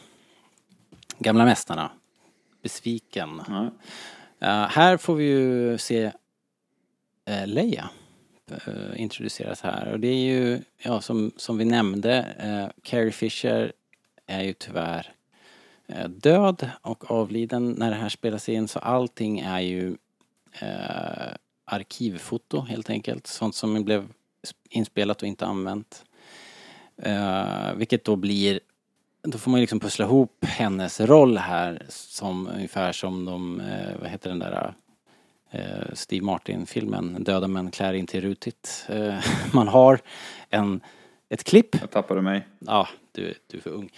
gamla 1.19 1.45
mästarna. 1.45 1.91
Besviken. 2.63 3.41
Ja. 3.49 3.71
Eh, 4.41 4.68
här 4.68 4.97
får 4.97 5.14
vi 5.14 5.24
ju 5.24 5.78
se 5.78 6.12
uh, 7.30 7.47
Leia 7.47 7.91
uh, 8.68 9.01
introduceras 9.01 9.61
här. 9.61 9.93
Och 9.93 10.01
det 10.01 10.09
är 10.09 10.24
ju, 10.24 10.61
ja 10.82 11.01
som, 11.01 11.32
som 11.37 11.59
vi 11.59 11.64
nämnde, 11.64 12.26
uh, 12.45 12.82
Carrie 12.82 13.12
Fisher 13.12 13.72
är 14.26 14.43
ju 14.43 14.53
tyvärr 14.53 15.12
död 16.09 16.70
och 16.82 17.11
avliden 17.11 17.70
när 17.78 17.91
det 17.91 17.97
här 17.97 18.09
spelas 18.09 18.49
in. 18.49 18.68
Så 18.68 18.78
allting 18.78 19.39
är 19.39 19.61
ju 19.61 19.97
arkivfoto 21.64 22.61
helt 22.61 22.91
enkelt. 22.91 23.26
Sånt 23.26 23.55
som 23.55 23.84
blev 23.84 24.09
inspelat 24.70 25.22
och 25.22 25.28
inte 25.28 25.47
använt. 25.47 26.05
Vilket 27.76 28.05
då 28.05 28.16
blir, 28.16 28.61
då 29.27 29.39
får 29.39 29.51
man 29.51 29.61
ju 29.61 29.62
liksom 29.62 29.81
pussla 29.81 30.05
ihop 30.05 30.45
hennes 30.45 31.01
roll 31.01 31.39
här 31.39 31.87
som 31.89 32.49
ungefär 32.49 32.93
som 32.93 33.24
de, 33.24 33.61
eh, 33.61 34.01
vad 34.01 34.11
heter 34.11 34.31
den 34.31 34.39
där 34.39 34.74
eh, 35.51 35.95
Steve 35.95 36.24
Martin-filmen 36.24 37.24
Döda 37.24 37.49
män 37.49 37.70
klär 37.70 37.93
inte 37.93 38.20
rutigt. 38.20 38.87
Eh, 38.89 39.14
man 39.53 39.68
har 39.68 39.99
en, 40.51 40.81
ett 41.29 41.45
klipp 41.45 41.77
Jag 41.81 41.91
tappade 41.91 42.22
mig. 42.22 42.47
Ja, 42.59 42.89
du, 43.12 43.35
du 43.47 43.57
är 43.57 43.62
för 43.62 43.70
ung. 43.70 43.91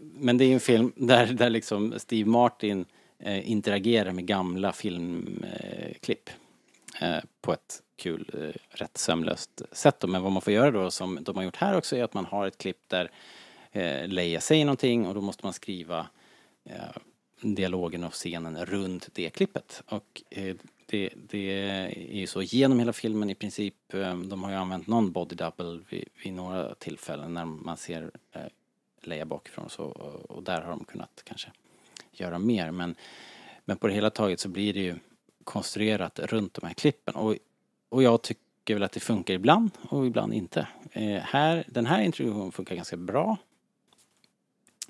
Men 0.00 0.38
det 0.38 0.44
är 0.44 0.54
en 0.54 0.60
film 0.60 0.92
där, 0.96 1.26
där 1.26 1.50
liksom 1.50 1.94
Steve 1.96 2.30
Martin 2.30 2.84
eh, 3.18 3.50
interagerar 3.50 4.12
med 4.12 4.26
gamla 4.26 4.72
filmklipp 4.72 6.30
eh, 7.00 7.18
på 7.40 7.52
ett 7.52 7.82
kul, 7.96 8.30
eh, 8.34 8.76
rätt 8.78 8.98
sömlöst 8.98 9.62
sätt. 9.72 10.00
Då. 10.00 10.06
Men 10.06 10.22
vad 10.22 10.32
man 10.32 10.42
får 10.42 10.52
göra 10.52 10.70
då, 10.70 10.90
som 10.90 11.18
de 11.20 11.36
har 11.36 11.42
gjort 11.42 11.56
här 11.56 11.76
också, 11.76 11.96
är 11.96 12.04
att 12.04 12.14
man 12.14 12.24
har 12.24 12.46
ett 12.46 12.58
klipp 12.58 12.88
där 12.88 13.10
eh, 13.72 14.08
Leia 14.08 14.40
säger 14.40 14.64
någonting 14.64 15.06
och 15.06 15.14
då 15.14 15.20
måste 15.20 15.46
man 15.46 15.52
skriva 15.52 16.06
eh, 16.64 16.96
dialogen 17.40 18.04
och 18.04 18.12
scenen 18.12 18.66
runt 18.66 19.08
det 19.12 19.30
klippet. 19.30 19.82
Och 19.86 20.22
eh, 20.30 20.56
det, 20.86 21.10
det 21.16 21.50
är 21.60 22.16
ju 22.16 22.26
så 22.26 22.42
genom 22.42 22.78
hela 22.78 22.92
filmen 22.92 23.30
i 23.30 23.34
princip. 23.34 23.94
eh, 23.94 24.16
De 24.16 24.42
har 24.42 24.50
ju 24.50 24.56
använt 24.56 24.86
någon 24.86 25.12
body 25.12 25.36
double 25.36 25.80
vid, 25.90 26.04
vid 26.24 26.32
några 26.32 26.74
tillfällen 26.74 27.34
när 27.34 27.44
man 27.44 27.76
ser 27.76 28.10
eh, 28.32 28.42
Leia 29.02 29.24
bakifrån 29.24 29.64
och 29.64 29.72
så. 29.72 29.84
Och, 29.84 30.30
och 30.30 30.42
där 30.42 30.60
har 30.60 30.70
de 30.70 30.84
kunnat 30.84 31.22
kanske 31.24 31.52
göra 32.12 32.38
mer. 32.38 32.70
Men, 32.70 32.94
men 33.64 33.76
på 33.76 33.86
det 33.86 33.94
hela 33.94 34.10
taget 34.10 34.40
så 34.40 34.48
blir 34.48 34.74
det 34.74 34.80
ju 34.80 34.96
konstruerat 35.44 36.18
runt 36.18 36.54
de 36.54 36.66
här 36.66 36.74
klippen. 36.74 37.14
Och, 37.14 37.34
och 37.88 38.02
jag 38.02 38.22
tycker 38.22 38.74
väl 38.74 38.82
att 38.82 38.92
det 38.92 39.00
funkar 39.00 39.34
ibland 39.34 39.70
och 39.88 40.06
ibland 40.06 40.34
inte. 40.34 40.68
Eh, 40.92 41.20
här, 41.22 41.64
den 41.66 41.86
här 41.86 42.02
introduktionen 42.02 42.52
funkar 42.52 42.76
ganska 42.76 42.96
bra. 42.96 43.36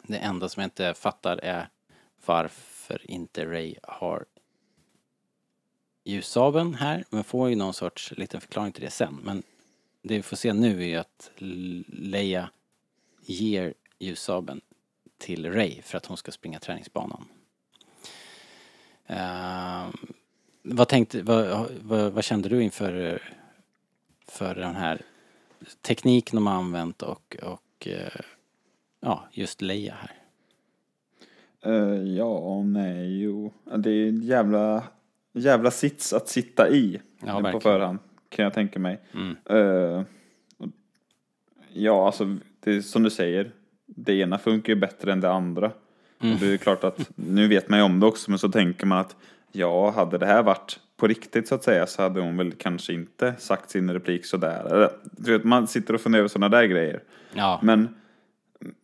Det 0.09 0.19
enda 0.19 0.49
som 0.49 0.61
jag 0.61 0.67
inte 0.67 0.95
fattar 0.95 1.41
är 1.43 1.69
varför 2.27 3.11
inte 3.11 3.47
Ray 3.47 3.75
har 3.83 4.25
ljussabeln 6.05 6.75
här. 6.75 7.05
Men 7.11 7.25
får 7.25 7.49
ju 7.49 7.57
någon 7.57 7.75
sorts 7.75 8.13
liten 8.13 8.41
förklaring 8.41 8.73
till 8.73 8.85
det 8.85 8.91
sen. 8.91 9.21
Men 9.23 9.43
det 10.03 10.17
vi 10.17 10.23
får 10.23 10.37
se 10.37 10.53
nu 10.53 10.83
är 10.83 10.87
ju 10.87 10.97
att 10.97 11.31
Leia 11.87 12.51
ger 13.21 13.75
ljussabeln 13.99 14.61
till 15.19 15.53
Ray 15.53 15.83
för 15.83 15.97
att 15.97 16.07
hon 16.07 16.17
ska 16.17 16.33
springa 16.33 16.59
träningsbanan. 16.59 17.25
Uh, 19.11 19.89
vad, 20.63 20.89
tänkte, 20.89 21.23
vad, 21.23 21.71
vad, 21.83 22.13
vad 22.13 22.25
kände 22.25 22.49
du 22.49 22.63
inför 22.63 23.23
för 24.27 24.55
den 24.55 24.77
här 24.77 25.03
tekniken 25.83 26.37
de 26.37 26.47
har 26.47 26.55
använt 26.55 27.03
och, 27.03 27.37
och 27.43 27.87
uh, 27.87 28.21
ja, 29.01 29.29
just 29.33 29.63
Leia 29.63 29.95
här? 29.95 30.13
Eh, 31.73 32.03
ja, 32.03 32.63
nej, 32.63 33.23
jo. 33.23 33.53
Det 33.77 33.91
är 33.91 34.09
en 34.09 34.21
jävla, 34.23 34.83
jävla 35.33 35.71
sits 35.71 36.13
att 36.13 36.29
sitta 36.29 36.69
i 36.71 37.01
Ja, 37.27 37.51
på 37.53 37.61
förhand, 37.61 37.99
kan 38.29 38.43
jag 38.43 38.55
tänka 38.55 38.79
mig. 38.79 39.01
Mm. 39.15 39.37
Och- 40.59 40.73
ja, 41.73 42.07
alltså, 42.07 42.37
det 42.61 42.77
är 42.77 42.81
som 42.81 43.03
du 43.03 43.11
säger. 43.11 43.51
Det 43.87 44.15
ena 44.15 44.39
funkar 44.39 44.73
ju 44.73 44.81
bättre 44.81 45.13
än 45.13 45.21
det 45.21 45.31
andra. 45.31 45.73
Mm. 46.21 46.35
Och 46.35 46.41
det 46.41 46.47
är 46.53 46.57
klart 46.57 46.85
att, 46.85 47.11
nu 47.15 47.49
vet 47.49 47.69
man 47.69 47.79
ju 47.79 47.85
om 47.85 48.01
det 48.01 48.07
också, 48.07 48.31
men 48.31 48.39
så 48.39 48.49
tänker 48.49 48.87
man 48.87 48.99
att 48.99 49.17
ja, 49.53 49.91
hade 49.91 50.19
det 50.19 50.27
här 50.27 50.43
varit 50.43 50.81
på 50.97 51.07
riktigt 51.07 51.49
så 51.49 51.55
att 51.55 51.65
säga 51.65 51.87
så 51.87 52.03
hade 52.03 52.21
hon 52.21 52.37
väl 52.37 52.53
kanske 52.53 52.93
inte 52.93 53.35
sagt 53.39 53.71
sin 53.71 53.91
replik 53.93 54.25
sådär. 54.27 54.91
Du 55.03 55.33
vet, 55.33 55.45
man 55.45 55.67
sitter 55.67 55.95
och 55.95 56.01
funderar 56.01 56.21
över 56.21 56.29
sådana 56.29 56.49
där 56.57 56.65
grejer. 56.65 57.03
Ja, 57.35 57.61
Men, 57.63 57.95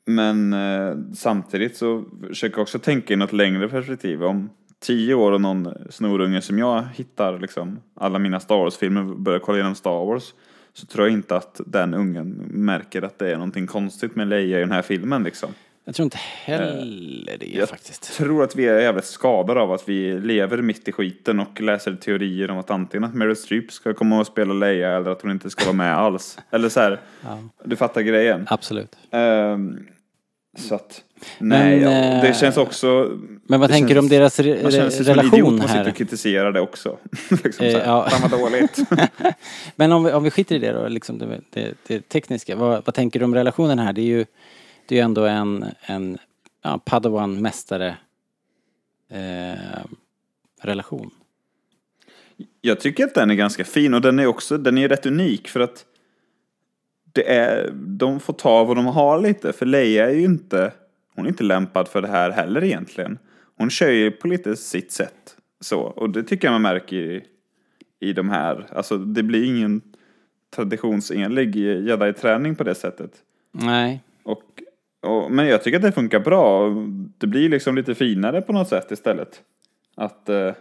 men 0.04 0.52
eh, 0.52 0.96
samtidigt 1.14 1.76
så 1.76 2.04
försöker 2.28 2.56
jag 2.56 2.62
också 2.62 2.78
tänka 2.78 3.14
i 3.14 3.16
något 3.16 3.32
längre 3.32 3.68
perspektiv. 3.68 4.24
Om 4.24 4.50
tio 4.80 5.14
år 5.14 5.32
och 5.32 5.40
någon 5.40 5.74
snorunge 5.90 6.40
som 6.40 6.58
jag 6.58 6.84
hittar 6.94 7.38
liksom 7.38 7.80
alla 7.94 8.18
mina 8.18 8.40
Star 8.40 8.56
Wars-filmer 8.56 9.02
börjar 9.02 9.38
kolla 9.38 9.58
igenom 9.58 9.74
Star 9.74 10.06
Wars 10.06 10.34
så 10.72 10.86
tror 10.86 11.06
jag 11.06 11.12
inte 11.12 11.36
att 11.36 11.60
den 11.66 11.94
ungen 11.94 12.28
märker 12.50 13.02
att 13.02 13.18
det 13.18 13.30
är 13.30 13.34
någonting 13.34 13.66
konstigt 13.66 14.16
med 14.16 14.28
Leia 14.28 14.58
i 14.58 14.60
den 14.60 14.72
här 14.72 14.82
filmen 14.82 15.22
liksom 15.22 15.50
jag 15.84 15.94
tror 15.94 16.04
inte 16.04 16.18
heller 16.44 17.36
det 17.40 17.46
jag 17.46 17.68
faktiskt. 17.68 18.12
tror 18.16 18.42
att 18.44 18.56
vi 18.56 18.66
är 18.66 18.78
jävligt 18.80 19.04
skadade 19.04 19.60
av 19.60 19.72
att 19.72 19.88
vi 19.88 20.20
lever 20.20 20.62
mitt 20.62 20.88
i 20.88 20.92
skiten 20.92 21.40
och 21.40 21.60
läser 21.60 21.94
teorier 21.94 22.50
om 22.50 22.58
att 22.58 22.70
antingen 22.70 23.04
att 23.04 23.14
Meryl 23.14 23.36
Streep 23.36 23.72
ska 23.72 23.94
komma 23.94 24.20
och 24.20 24.26
spela 24.26 24.54
Leia 24.54 24.96
eller 24.96 25.10
att 25.10 25.22
hon 25.22 25.30
inte 25.30 25.50
ska 25.50 25.64
vara 25.64 25.76
med 25.76 25.96
alls. 25.96 26.38
Eller 26.50 26.68
så 26.68 26.80
här, 26.80 27.00
Ja, 27.22 27.38
du 27.64 27.76
fattar 27.76 28.00
grejen. 28.00 28.46
absolut. 28.50 28.96
Ehm, 29.10 29.86
så 30.58 30.74
att, 30.74 31.02
nej, 31.38 31.80
Men, 31.80 31.92
ja, 31.92 32.16
eh, 32.16 32.22
det 32.22 32.36
känns 32.36 32.56
också... 32.56 33.10
Men 33.48 33.60
vad 33.60 33.70
tänker 33.70 33.88
du 33.88 33.94
känns- 33.94 34.04
om 34.04 34.08
deras 34.08 34.40
re- 34.40 34.62
Man 34.62 34.72
känner 34.72 34.90
sig 34.90 35.04
som 35.04 35.18
en 35.18 35.26
idiot 35.26 35.48
man 35.52 35.60
sitter 35.68 35.74
här? 35.74 35.88
och 35.88 35.96
kritiserar 35.96 36.52
det 36.52 36.60
också. 36.60 36.98
liksom 37.44 37.66
Eh, 37.66 37.72
här, 37.72 37.84
ja. 37.86 38.08
Fan 38.10 38.30
vad 38.30 38.40
dåligt. 38.40 38.78
Men 39.76 39.92
om 39.92 40.04
vi, 40.04 40.12
om 40.12 40.22
vi 40.24 40.30
skiter 40.30 40.54
i 40.54 40.58
det 40.58 40.72
då, 40.72 40.88
liksom 40.88 41.18
det, 41.18 41.40
det, 41.50 41.74
det 41.86 42.08
tekniska. 42.08 42.56
Vad, 42.56 42.82
vad 42.86 42.94
tänker 42.94 43.18
du 43.18 43.24
om 43.24 43.34
relationen 43.34 43.78
här? 43.78 43.92
Det 43.92 44.00
är 44.00 44.06
ju, 44.06 44.24
det 44.86 44.94
är 44.94 44.96
ju 44.96 45.04
ändå 45.04 45.24
en, 45.24 45.64
en 45.80 46.18
ja, 46.62 46.80
Padawan-mästare 46.86 47.94
eh, 49.10 49.84
relation. 50.60 51.10
Jag 52.60 52.80
tycker 52.80 53.04
att 53.04 53.14
den 53.14 53.30
är 53.30 53.34
ganska 53.34 53.64
fin 53.64 53.94
och 53.94 54.00
den 54.00 54.18
är 54.18 54.26
också, 54.26 54.58
den 54.58 54.78
är 54.78 54.88
rätt 54.88 55.06
unik 55.06 55.48
för 55.48 55.60
att 55.60 55.84
det 57.12 57.32
är, 57.32 57.70
de 57.74 58.20
får 58.20 58.32
ta 58.32 58.64
vad 58.64 58.76
de 58.76 58.86
har 58.86 59.20
lite, 59.20 59.52
för 59.52 59.66
Leia 59.66 60.10
är 60.10 60.14
ju 60.14 60.24
inte, 60.24 60.72
hon 61.14 61.24
är 61.24 61.28
inte 61.28 61.44
lämpad 61.44 61.88
för 61.88 62.02
det 62.02 62.08
här 62.08 62.30
heller 62.30 62.64
egentligen. 62.64 63.18
Hon 63.56 63.70
kör 63.70 63.90
ju 63.90 64.10
på 64.10 64.28
lite 64.28 64.56
sitt 64.56 64.92
sätt 64.92 65.36
så, 65.60 65.80
och 65.80 66.10
det 66.10 66.22
tycker 66.22 66.46
jag 66.48 66.52
man 66.52 66.62
märker 66.62 66.96
i, 66.96 67.24
i 68.00 68.12
de 68.12 68.30
här, 68.30 68.66
alltså 68.72 68.98
det 68.98 69.22
blir 69.22 69.44
ingen 69.44 69.80
traditionsenlig 70.56 71.56
jedi-träning 71.56 72.54
på 72.54 72.64
det 72.64 72.74
sättet. 72.74 73.10
Nej, 73.52 74.02
Och, 74.22 74.42
och, 75.04 75.30
men 75.30 75.46
jag 75.46 75.62
tycker 75.62 75.76
att 75.76 75.82
det 75.82 75.92
funkar 75.92 76.20
bra. 76.20 76.70
Det 77.18 77.26
blir 77.26 77.48
liksom 77.48 77.76
lite 77.76 77.94
finare 77.94 78.40
på 78.40 78.52
något 78.52 78.68
sätt 78.68 78.90
istället. 78.90 79.40
Att, 79.96 80.28
eh, 80.28 80.52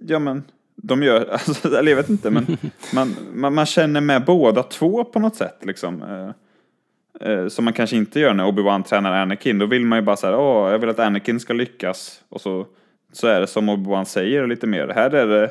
ja 0.00 0.18
men, 0.18 0.42
de 0.76 1.02
gör, 1.02 1.28
alltså, 1.32 1.76
eller 1.76 1.90
jag 1.90 1.96
vet 1.96 2.10
inte, 2.10 2.30
men 2.30 2.46
man, 2.94 3.16
man, 3.32 3.54
man 3.54 3.66
känner 3.66 4.00
med 4.00 4.24
båda 4.24 4.62
två 4.62 5.04
på 5.04 5.20
något 5.20 5.36
sätt 5.36 5.58
liksom. 5.60 6.02
Eh, 6.02 7.30
eh, 7.30 7.48
som 7.48 7.64
man 7.64 7.74
kanske 7.74 7.96
inte 7.96 8.20
gör 8.20 8.34
när 8.34 8.44
Obi-Wan 8.44 8.82
tränar 8.82 9.22
Anakin. 9.22 9.58
Då 9.58 9.66
vill 9.66 9.86
man 9.86 9.98
ju 9.98 10.02
bara 10.02 10.16
säga, 10.16 10.38
åh, 10.38 10.70
jag 10.70 10.78
vill 10.78 10.88
att 10.88 10.98
Anakin 10.98 11.40
ska 11.40 11.52
lyckas. 11.52 12.22
Och 12.28 12.40
så, 12.40 12.66
så 13.12 13.26
är 13.26 13.40
det 13.40 13.46
som 13.46 13.70
Obi-Wan 13.70 14.04
säger 14.04 14.46
lite 14.46 14.66
mer. 14.66 14.88
Här 14.88 15.10
är 15.10 15.26
det, 15.26 15.50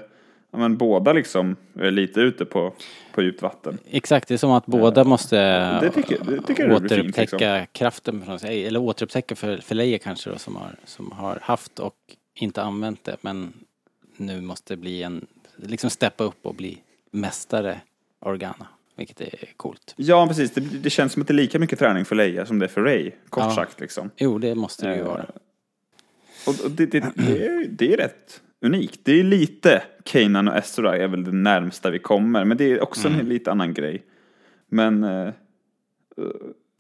ja, 0.52 0.58
men 0.58 0.78
båda 0.78 1.14
liksom 1.14 1.56
är 1.80 1.92
lite 1.92 2.22
ute 2.22 2.46
på, 2.46 2.74
på 3.18 3.24
djupt 3.24 3.42
vatten. 3.42 3.78
exakt. 3.90 4.28
Det 4.28 4.34
är 4.34 4.38
som 4.38 4.52
att 4.52 4.66
båda 4.66 5.04
måste 5.04 5.36
det 5.82 5.90
tycker- 5.92 6.20
det 6.26 6.42
tycker 6.42 6.70
fint, 6.70 6.86
återupptäcka 6.86 7.54
liksom. 7.56 7.66
kraften, 7.72 8.24
något 8.28 8.42
sätt. 8.42 8.50
eller 8.50 8.80
återupptäcka 8.80 9.36
för, 9.36 9.58
för 9.58 9.76
Leia 9.76 9.98
kanske 10.00 10.30
då, 10.30 10.38
som 10.38 10.56
har, 10.56 10.76
som 10.86 11.12
har 11.12 11.40
haft 11.42 11.80
och 11.80 11.96
inte 12.36 12.62
använt 12.62 13.04
det 13.04 13.18
men 13.22 13.54
nu 14.18 14.42
måste 14.42 14.78
bli 14.78 15.04
en, 15.04 15.26
liksom 15.56 15.90
steppa 15.90 16.24
upp 16.24 16.46
och 16.46 16.56
bli 16.56 16.78
mästare 17.12 17.82
Organa. 18.20 18.68
Vilket 18.96 19.22
är 19.22 19.34
coolt. 19.58 19.94
Ja, 19.98 20.28
precis. 20.28 20.52
Det, 20.52 20.62
det 20.62 20.90
känns 20.90 21.14
som 21.14 21.22
att 21.22 21.28
det 21.28 21.32
är 21.32 21.36
lika 21.36 21.60
mycket 21.60 21.80
träning 21.80 22.06
för 22.06 22.16
Leia 22.16 22.46
som 22.46 22.60
det 22.60 22.66
är 22.66 22.70
för 22.70 22.82
Ray, 22.82 23.12
kort 23.30 23.44
Ja. 23.44 23.56
sagt 23.56 23.80
liksom. 23.80 24.10
Jo, 24.18 24.38
det 24.40 24.56
måste 24.56 24.88
det 24.88 24.96
ju 24.96 25.02
Eh, 25.02 25.08
vara. 25.08 25.26
Och, 26.48 26.66
och 26.66 26.72
det, 26.72 26.86
det, 26.86 27.00
det, 27.16 27.46
är, 27.46 27.68
det 27.70 27.94
är 27.94 27.98
rätt 27.98 28.42
unikt. 28.62 29.00
Det 29.04 29.20
är 29.20 29.24
lite 29.24 29.84
Kanan 30.04 30.48
och 30.48 30.58
Ezra 30.58 30.98
är 30.98 31.08
väl 31.08 31.24
det 31.24 31.32
närmsta 31.32 31.90
vi 31.90 32.00
kommer, 32.00 32.46
men 32.46 32.58
det 32.58 32.72
är 32.72 32.84
också 32.84 33.08
Mm. 33.08 33.20
en 33.20 33.30
lite 33.30 33.52
annan 33.52 33.74
grej. 33.74 34.04
Men 34.70 35.04
eh, 35.04 35.28
eh, 35.28 35.34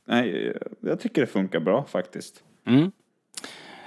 nej, 0.07 0.53
jag 0.79 0.99
tycker 0.99 1.21
det 1.21 1.27
funkar 1.27 1.59
bra 1.59 1.85
faktiskt. 1.85 2.43
Mm. 2.65 2.91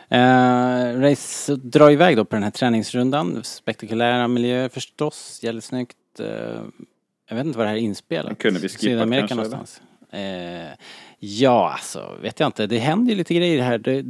Eh, 0.09 1.01
race 1.01 1.57
drar 1.57 1.91
iväg 1.91 2.17
då 2.17 2.25
på 2.25 2.37
den 2.37 2.43
här 2.43 2.51
träningsrundan. 2.51 3.45
Spektakulära 3.45 4.29
miljöer 4.29 4.69
förstås, 4.69 5.41
jävligt 5.43 5.65
snyggt. 5.65 5.97
Eh, 6.21 6.27
jag 7.29 7.37
vet 7.37 7.47
inte 7.47 7.59
var 7.59 7.65
det 7.65 7.71
här 7.71 7.77
är 7.77 7.81
inspelat. 7.81 8.39
Kunde 8.39 8.61
vi 8.61 8.69
skippat 8.69 8.81
Sydamerika 8.81 9.29
kanske, 9.29 9.35
någonstans. 9.35 9.83
Eh, 10.11 10.71
ja, 11.19 11.73
alltså 11.73 12.19
vet 12.23 12.41
jag 12.41 12.47
inte. 12.49 12.67
Det 12.67 12.79
händer 12.79 13.11
ju 13.13 13.19
lite 13.19 13.35
grejer 13.35 13.63
här. 13.63 13.79
Det, 13.79 14.03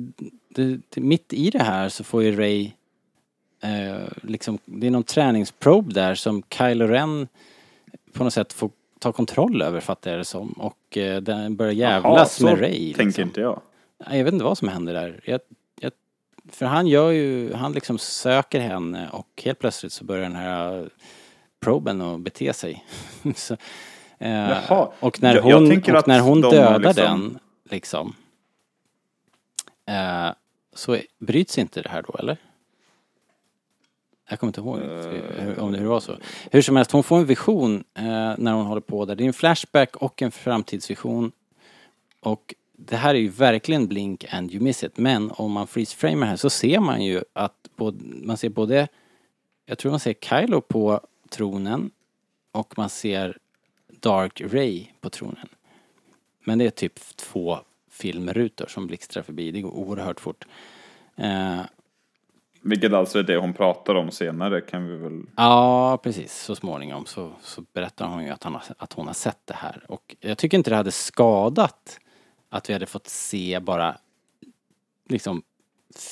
det, 0.48 0.80
det, 0.88 1.00
mitt 1.00 1.32
i 1.32 1.50
det 1.50 1.62
här 1.62 1.88
så 1.88 2.04
får 2.04 2.22
ju 2.22 2.36
Ray 2.36 2.70
eh, 3.60 4.08
liksom, 4.22 4.58
det 4.64 4.86
är 4.86 4.90
någon 4.90 5.02
träningsprobe 5.02 5.94
där 5.94 6.14
som 6.14 6.42
Kylo 6.50 6.86
Ren 6.86 7.28
på 8.12 8.24
något 8.24 8.32
sätt 8.32 8.52
får 8.52 8.70
ta 8.98 9.12
kontroll 9.12 9.62
över 9.62 9.80
fattar 9.80 10.10
jag 10.10 10.20
det 10.20 10.24
som. 10.24 10.52
Och 10.52 10.96
eh, 10.96 11.20
den 11.20 11.56
börjar 11.56 11.72
jävlas 11.72 12.40
Jaha, 12.40 12.50
med 12.50 12.60
Ray. 12.60 12.92
tänker 12.94 13.04
liksom. 13.04 13.22
inte 13.22 13.40
jag. 13.40 13.60
Jag 14.10 14.24
vet 14.24 14.32
inte 14.32 14.44
vad 14.44 14.58
som 14.58 14.68
händer 14.68 14.94
där. 14.94 15.20
Jag, 15.24 15.40
jag, 15.80 15.92
för 16.48 16.66
han 16.66 16.86
gör 16.86 17.10
ju, 17.10 17.52
han 17.54 17.72
liksom 17.72 17.98
söker 17.98 18.60
henne 18.60 19.08
och 19.12 19.42
helt 19.44 19.58
plötsligt 19.58 19.92
så 19.92 20.04
börjar 20.04 20.22
den 20.22 20.36
här 20.36 20.90
proben 21.60 22.00
att 22.00 22.20
bete 22.20 22.52
sig. 22.52 22.84
så, 23.36 23.56
eh, 24.18 24.88
och 25.00 25.22
när 25.22 25.34
Jag- 25.34 25.46
jag 25.46 25.56
hon, 25.60 25.70
tänker 25.70 25.96
och 25.96 26.08
när 26.08 26.20
hon 26.20 26.40
dödar 26.40 26.78
liksom- 26.78 26.94
den, 27.04 27.38
liksom, 27.70 28.14
eh, 29.86 30.28
så 30.74 30.98
bryts 31.18 31.58
inte 31.58 31.82
det 31.82 31.88
här 31.88 32.02
då, 32.02 32.16
eller? 32.18 32.36
Jag 34.30 34.40
kommer 34.40 34.48
inte 34.48 34.60
ihåg 34.60 34.78
Eh, 34.78 35.44
hur, 35.44 35.60
om 35.60 35.72
det 35.72 35.78
hur 35.78 35.84
det 35.84 35.90
var 35.90 36.00
så. 36.00 36.16
Hur 36.50 36.62
som 36.62 36.76
helst, 36.76 36.90
hon 36.90 37.02
får 37.02 37.18
en 37.18 37.26
vision 37.26 37.84
eh, 37.94 38.04
när 38.38 38.52
hon 38.52 38.66
håller 38.66 38.80
på 38.80 39.04
där. 39.04 39.14
Det 39.14 39.24
är 39.24 39.26
en 39.26 39.32
flashback 39.32 39.96
och 39.96 40.22
en 40.22 40.30
framtidsvision. 40.30 41.32
Och 42.20 42.54
det 42.72 42.96
här 42.96 43.14
är 43.14 43.18
ju 43.18 43.28
verkligen 43.28 43.86
blink 43.86 44.24
and 44.30 44.52
you 44.52 44.62
miss 44.62 44.84
it. 44.84 44.98
Men 44.98 45.30
om 45.30 45.52
man 45.52 45.66
freeze-framar 45.66 46.26
här 46.26 46.36
så 46.36 46.50
ser 46.50 46.80
man 46.80 47.04
ju 47.04 47.22
att 47.32 47.68
både, 47.76 47.98
man 48.04 48.36
ser 48.36 48.48
både, 48.48 48.88
jag 49.66 49.78
tror 49.78 49.90
man 49.90 50.00
ser 50.00 50.14
Kylo 50.14 50.60
på 50.60 51.00
tronen 51.28 51.90
och 52.52 52.78
man 52.78 52.88
ser 52.88 53.38
Dark 53.88 54.40
Ray 54.40 54.86
på 55.00 55.10
tronen. 55.10 55.48
Men 56.44 56.58
det 56.58 56.64
är 56.64 56.70
typ 56.70 57.16
två 57.16 57.58
filmrutor 57.90 58.66
som 58.66 58.86
blixtrar 58.86 59.22
förbi. 59.22 59.50
Det 59.50 59.60
går 59.60 59.70
oerhört 59.70 60.20
fort. 60.20 60.44
Eh, 61.16 61.60
Vilket 62.62 62.92
alltså 62.92 63.18
är 63.18 63.22
det 63.22 63.36
hon 63.36 63.52
pratar 63.54 63.94
om 63.94 64.10
senare 64.10 64.60
kan 64.60 64.86
vi 64.88 64.96
väl... 64.96 65.22
Ja, 65.36 65.98
precis. 66.02 66.32
Så 66.42 66.54
småningom 66.56 67.06
så, 67.06 67.32
så 67.42 67.64
berättar 67.72 68.06
hon 68.06 68.24
ju 68.24 68.30
att, 68.30 68.42
han 68.44 68.52
har, 68.54 68.62
att 68.78 68.92
hon 68.92 69.06
har 69.06 69.14
sett 69.14 69.38
det 69.44 69.54
här. 69.54 69.84
Och 69.88 70.16
jag 70.20 70.38
tycker 70.38 70.56
inte 70.58 70.70
det 70.70 70.76
hade 70.76 70.92
skadat 70.92 71.98
att 72.48 72.68
vi 72.68 72.72
hade 72.72 72.86
fått 72.86 73.06
se 73.08 73.60
bara 73.60 73.96
liksom 75.08 75.42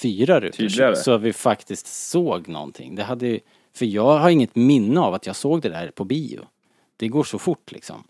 fyra 0.03 0.41
rutor. 0.41 0.57
Tydligare. 0.57 0.97
Så, 0.97 1.03
så 1.03 1.19
vi 1.19 1.33
faktiskt 1.33 1.87
såg 2.11 2.49
någonting. 2.49 2.95
Det 2.95 3.03
hade 3.03 3.27
ju- 3.29 3.41
för 3.75 3.87
jag 3.87 4.19
har 4.19 4.31
inget 4.31 4.57
minne 4.57 5.01
av 5.01 5.15
att 5.15 5.27
jag 5.27 5.37
såg 5.37 5.63
det 5.63 5.69
där 5.69 5.91
på 5.91 6.05
bio. 6.05 6.41
Det 6.97 7.09
går 7.09 7.25
så 7.25 7.39
fort 7.39 7.73
liksom. 7.73 8.05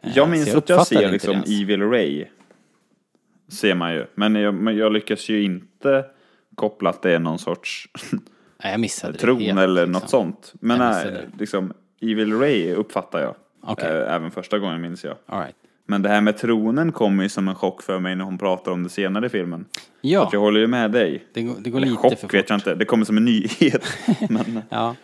Eh, 0.00 0.10
Jag 0.16 0.26
så 0.26 0.30
minns 0.30 0.54
att 0.54 0.68
jag 0.68 0.86
ser 0.86 1.10
liksom. 1.12 1.36
Evil 1.36 1.82
Ray. 1.82 2.24
Ser 3.48 3.74
man 3.74 3.94
ju. 3.94 4.06
Men 4.14 4.34
jag, 4.34 4.54
men 4.54 4.76
jag 4.76 4.92
lyckas 4.92 5.28
ju 5.28 5.42
inte 5.42 6.04
koppla 6.56 6.90
att 6.90 7.02
det 7.02 7.12
är 7.14 7.18
någon 7.18 7.38
sorts 7.38 7.88
Nej, 8.62 8.72
jag 8.72 8.80
missade 8.80 9.18
tron 9.18 9.40
helt, 9.40 9.58
eller 9.58 9.86
liksom. 9.86 9.92
något 9.92 10.10
sånt. 10.10 10.52
Men 10.60 10.78
nej, 10.78 11.28
liksom 11.38 11.72
Evil 12.00 12.38
Ray 12.38 12.72
uppfattar 12.72 13.20
jag. 13.20 13.34
Okej. 13.62 13.88
Eh, 14.02 14.14
Även 14.14 14.30
första 14.30 14.58
gången 14.58 14.80
minns 14.80 15.04
jag. 15.04 15.16
Right. 15.32 15.54
Men 15.88 16.02
det 16.02 16.08
här 16.08 16.20
med 16.20 16.36
tronen 16.38 16.92
kommer 16.92 17.22
ju 17.22 17.28
som 17.28 17.48
en 17.48 17.54
chock 17.54 17.82
för 17.82 17.98
mig 17.98 18.16
när 18.16 18.24
hon 18.24 18.38
pratar 18.38 18.72
om 18.72 18.82
det 18.82 18.88
senare 18.88 19.26
i 19.26 19.28
filmen. 19.28 19.64
Ja, 20.00 20.26
Att 20.26 20.32
jag 20.32 20.40
håller 20.40 20.60
ju 20.60 20.66
med 20.66 20.90
dig. 20.92 21.24
det 21.34 21.42
går, 21.42 21.54
det 21.58 21.70
går 21.70 21.80
lite 21.80 21.96
chock 21.96 22.12
för 22.12 22.20
fort. 22.20 22.34
vet 22.34 22.50
jag 22.50 22.56
inte, 22.56 22.74
det 22.74 22.84
kommer 22.84 23.04
som 23.04 23.16
en 23.16 23.24
nyhet. 23.24 23.84
Men, 24.30 24.62
Ja. 24.68 24.94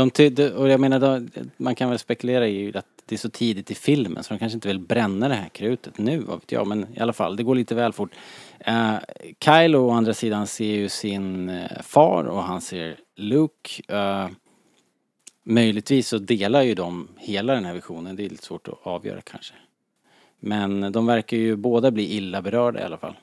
De 0.00 0.10
tydde, 0.10 0.54
och 0.54 0.68
jag 0.68 0.80
menar, 0.80 0.98
då, 0.98 1.26
man 1.56 1.74
kan 1.74 1.90
väl 1.90 1.98
spekulera 1.98 2.48
i 2.48 2.76
att 2.76 2.86
det 3.06 3.14
är 3.14 3.18
så 3.18 3.30
tidigt 3.30 3.70
i 3.70 3.74
filmen 3.74 4.22
så 4.22 4.34
de 4.34 4.38
kanske 4.38 4.54
inte 4.54 4.68
vill 4.68 4.78
bränna 4.78 5.28
det 5.28 5.34
här 5.34 5.48
krutet 5.48 5.98
nu, 5.98 6.18
vad 6.18 6.40
vet 6.40 6.52
jag. 6.52 6.66
Men 6.66 6.86
i 6.96 7.00
alla 7.00 7.12
fall, 7.12 7.36
det 7.36 7.42
går 7.42 7.54
lite 7.54 7.74
väl 7.74 7.92
fort. 7.92 8.10
Uh, 8.68 8.96
Kylo 9.44 9.86
å 9.86 9.90
andra 9.90 10.14
sidan 10.14 10.46
ser 10.46 10.74
ju 10.74 10.88
sin 10.88 11.48
eh, 11.48 11.82
far 11.82 12.24
och 12.24 12.42
han 12.42 12.60
ser 12.60 12.96
Luke. 13.16 13.82
Uh, 13.92 14.28
möjligtvis 15.42 16.08
så 16.08 16.18
delar 16.18 16.62
ju 16.62 16.74
de 16.74 17.08
hela 17.18 17.54
den 17.54 17.64
här 17.64 17.74
visionen, 17.74 18.16
det 18.16 18.24
är 18.24 18.28
lite 18.28 18.44
svårt 18.44 18.68
att 18.68 18.78
avgöra 18.82 19.20
kanske. 19.20 19.54
Men 20.38 20.92
de 20.92 21.06
verkar 21.06 21.36
ju 21.36 21.56
båda 21.56 21.90
bli 21.90 22.16
illa 22.16 22.42
berörda 22.42 22.80
i 22.80 22.84
alla 22.84 22.98
fall. 22.98 23.14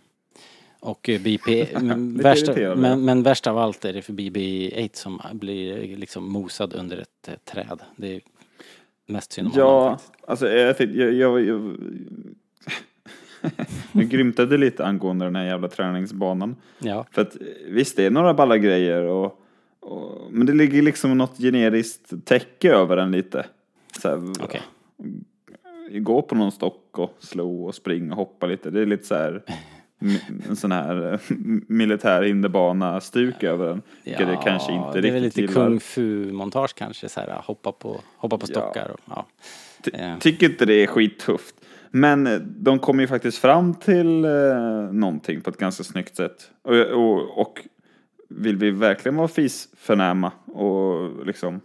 Och 0.88 1.10
eh, 1.10 1.22
BP, 1.22 1.68
men, 1.82 2.10
Lite 2.10 2.24
värst, 2.24 2.44
irriterande. 2.48 2.82
men, 2.82 3.06
men 3.06 3.24
värst 3.24 3.48
av 3.48 3.58
allt 3.58 3.86
är 3.86 3.94
det 3.94 4.02
för 4.02 4.14
BB-8 4.14 4.90
som 4.94 5.22
blir 5.34 5.98
liksom 5.98 6.32
mosad 6.32 6.74
under 6.74 6.98
ett 6.98 7.28
eh, 7.28 7.34
träd. 7.54 7.80
Det 7.96 8.16
är 8.16 8.22
mest 9.06 9.32
synd 9.32 9.48
om 9.48 9.54
honom 9.54 9.68
ja, 9.68 9.98
faktiskt. 9.98 10.30
alltså 10.30 10.48
jag, 10.50 10.82
jag, 10.96 11.14
jag, 11.14 11.46
jag, 11.46 11.78
jag 13.92 14.10
grymtade 14.10 14.58
lite 14.58 14.86
angående 14.86 15.26
den 15.26 15.36
här 15.36 15.46
jävla 15.46 15.68
träningsbanan. 15.68 16.56
Ja. 16.80 17.06
För 17.12 17.22
att 17.22 17.38
visst, 17.68 17.98
det 17.98 18.06
är 18.06 18.12
några 18.12 18.34
balla 18.34 18.58
grejer 18.58 19.04
och, 19.04 19.40
och 19.80 20.28
men 20.32 20.48
det 20.48 20.54
ligger 20.54 20.82
liksom 20.82 21.18
något 21.18 21.38
generiskt 21.38 22.26
täcke 22.26 22.74
över 22.74 22.96
den 22.96 23.12
lite. 23.12 23.46
Så 24.02 24.10
här, 24.10 24.32
Okej. 24.44 24.62
Gå 25.92 26.22
på 26.22 26.36
någon 26.36 26.52
stock 26.52 27.00
och 27.00 27.16
slå 27.20 27.66
och 27.66 27.76
springa 27.76 28.12
och 28.12 28.18
hoppa 28.18 28.46
lite. 28.46 28.70
Det 28.70 28.82
är 28.82 28.86
lite 28.86 29.06
så 29.06 29.16
här 29.16 29.44
en 30.50 30.56
sån 30.56 30.72
här 30.72 31.14
eh, 31.14 31.20
militär 31.68 32.22
hinderbana-stuk 32.22 33.44
över 33.44 33.68
den. 33.68 33.82
Vilket 34.04 34.28
det 34.28 34.40
kanske 34.44 34.72
inte 34.72 35.02
det 35.02 35.08
är 35.08 35.12
väl 35.12 35.24
riktigt 35.24 35.42
lite 35.42 35.54
gillar. 35.54 35.68
kung 35.68 35.80
fu-montage 35.80 36.74
kanske, 36.76 37.10
så 37.10 37.20
här, 37.20 37.42
hoppa 37.44 37.72
på, 37.72 38.02
hoppa 38.18 38.38
på 38.38 38.46
Ja. 38.50 38.52
stockar 38.62 38.92
och 38.92 39.00
ja. 39.06 39.26
Eh. 39.94 40.18
Tycker 40.20 40.50
inte 40.50 40.66
det 40.66 40.74
är 40.84 40.88
skittufft. 40.88 41.56
Men 41.92 42.28
eh, 42.28 42.40
de 42.40 42.80
kommer 42.80 43.04
ju 43.04 43.08
faktiskt 43.08 43.38
fram 43.38 43.74
till 43.74 44.26
eh, 44.26 44.32
någonting 44.92 45.42
på 45.42 45.50
ett 45.50 45.58
ganska 45.58 45.84
snyggt 45.84 46.16
sätt. 46.16 46.52
Och, 46.62 46.76
och, 46.76 47.42
och 47.42 47.68
vill 48.30 48.58
vi 48.58 48.72
verkligen 48.72 49.16
vara 49.16 49.28
fisförnäma 49.28 50.32
och 50.46 51.26
liksom 51.26 51.62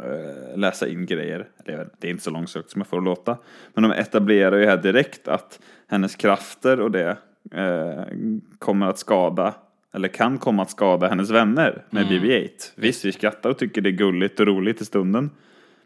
eh, 0.00 0.58
läsa 0.58 0.88
in 0.88 1.06
grejer. 1.06 1.48
Det 1.64 1.72
är, 1.72 1.88
det 1.98 2.10
inte 2.10 2.22
så 2.22 2.30
långsökt 2.30 2.70
som 2.70 2.80
jag 2.80 2.86
får 2.88 3.00
det 3.00 3.04
låta. 3.04 3.38
Men 3.74 3.82
de 3.82 3.92
etablerar 3.92 4.56
ju 4.58 4.66
här 4.66 4.76
direkt 4.76 5.28
att 5.28 5.60
hennes 5.88 6.16
krafter 6.16 6.80
och 6.80 6.90
det 6.90 7.16
eh, 7.52 8.04
kommer 8.58 8.86
att 8.86 8.98
skada 8.98 9.54
eller 9.94 10.08
kan 10.08 10.38
komma 10.38 10.62
att 10.62 10.70
skada 10.70 11.08
hennes 11.08 11.30
vänner 11.30 11.84
med 11.90 12.06
BB-8. 12.06 12.48
Visst, 12.74 13.04
vi 13.04 13.12
skrattar 13.12 13.50
och 13.50 13.58
tycker 13.58 13.80
det 13.80 13.88
är 13.88 13.92
gulligt 13.92 14.40
och 14.40 14.46
roligt 14.46 14.80
i 14.80 14.84
stunden. 14.84 15.30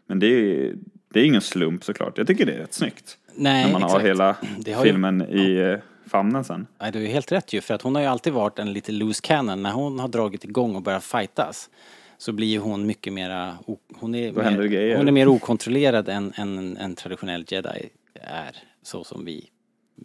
Men 0.07 0.19
det 0.19 0.27
är, 0.27 0.73
det 1.13 1.19
är 1.19 1.23
ingen 1.23 1.41
slump 1.41 1.83
såklart. 1.83 2.17
Jag 2.17 2.27
tycker 2.27 2.45
det 2.45 2.53
är 2.53 2.57
rätt 2.57 2.73
snyggt. 2.73 3.17
Nej, 3.35 3.65
när 3.65 3.71
man 3.71 3.81
exakt. 3.81 3.93
har 4.01 4.07
hela 4.07 4.25
har 4.25 4.85
ju- 4.85 4.91
filmen 4.91 5.21
i 5.21 5.55
eh, 5.55 6.09
famnen 6.09 6.43
sen. 6.43 6.67
Nej, 6.81 6.91
du 6.91 7.03
är 7.03 7.07
helt 7.07 7.31
rätt 7.31 7.53
ju, 7.53 7.61
för 7.61 7.73
att 7.73 7.81
hon 7.81 7.95
har 7.95 8.01
ju 8.01 8.07
alltid 8.07 8.33
varit 8.33 8.59
en 8.59 8.73
lite 8.73 8.91
loose 8.91 9.21
cannon. 9.23 9.63
När 9.63 9.71
hon 9.71 9.99
har 9.99 10.07
dragit 10.07 10.43
igång 10.43 10.75
och 10.75 10.81
börjat 10.81 11.03
fightas 11.03 11.69
så 12.17 12.31
blir 12.31 12.47
ju 12.47 12.59
hon 12.59 12.85
mycket 12.85 13.13
mera, 13.13 13.53
hon 13.95 14.15
är, 14.15 14.31
mer, 14.31 14.97
hon 14.97 15.07
är 15.07 15.11
mer 15.11 15.27
okontrollerad 15.27 16.09
än, 16.09 16.33
än 16.35 16.77
en 16.77 16.95
traditionell 16.95 17.45
jedi 17.47 17.89
är. 18.13 18.55
Så 18.83 19.03
som 19.03 19.25
vi 19.25 19.49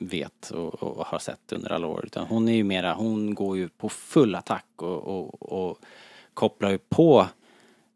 vet 0.01 0.51
och, 0.51 0.83
och 0.83 1.07
har 1.07 1.19
sett 1.19 1.53
under 1.53 1.73
alla 1.73 1.87
år. 1.87 2.05
Utan 2.07 2.27
hon 2.27 2.49
är 2.49 2.55
ju 2.55 2.65
mera, 2.65 2.95
hon 2.95 3.35
går 3.35 3.57
ju 3.57 3.69
på 3.69 3.89
full 3.89 4.35
attack 4.35 4.67
och, 4.77 5.03
och, 5.07 5.53
och 5.53 5.79
kopplar 6.35 6.71
ju 6.71 6.79
på 6.79 7.27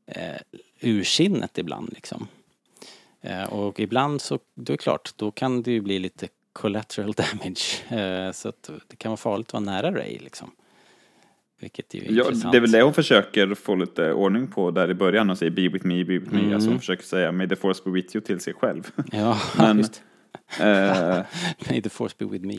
eh, 0.06 0.36
ursinnet 0.80 1.58
ibland 1.58 1.92
liksom. 1.92 2.28
Eh, 3.20 3.44
och 3.52 3.80
ibland 3.80 4.20
så, 4.20 4.38
då 4.54 4.72
är 4.72 4.76
det 4.76 4.82
klart, 4.82 5.12
då 5.16 5.30
kan 5.30 5.62
det 5.62 5.70
ju 5.70 5.80
bli 5.80 5.98
lite 5.98 6.28
collateral 6.52 7.12
damage. 7.16 7.92
Eh, 8.02 8.32
så 8.32 8.48
att 8.48 8.70
det 8.88 8.96
kan 8.96 9.10
vara 9.10 9.16
farligt 9.16 9.48
att 9.48 9.52
vara 9.52 9.64
nära 9.64 9.92
Ray 9.92 10.18
liksom. 10.18 10.50
Vilket 11.60 11.94
är 11.94 11.98
Ja, 12.12 12.24
intressant. 12.24 12.52
det 12.52 12.58
är 12.58 12.60
väl 12.60 12.70
det 12.70 12.82
hon 12.82 12.94
försöker 12.94 13.54
få 13.54 13.74
lite 13.74 14.12
ordning 14.12 14.46
på 14.46 14.70
där 14.70 14.90
i 14.90 14.94
början 14.94 15.30
och 15.30 15.38
säger 15.38 15.50
be 15.52 15.68
with 15.68 15.86
me, 15.86 16.04
be 16.04 16.18
with 16.18 16.32
me. 16.32 16.40
Mm. 16.40 16.54
Alltså 16.54 16.68
hon 16.70 16.78
försöker 16.78 17.02
säga 17.04 17.32
may 17.32 17.48
the 17.48 17.56
force 17.56 17.82
be 17.84 17.90
with 17.90 18.16
you 18.16 18.24
till 18.24 18.40
sig 18.40 18.54
själv. 18.54 18.90
Ja, 19.12 19.38
Men- 19.58 19.78
just. 19.78 20.02
Eh, 20.60 21.20
May 21.70 21.82
the 21.82 21.88
force 21.88 22.14
be 22.18 22.24
with 22.24 22.44
me. 22.46 22.58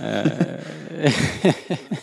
Eh, 0.00 1.12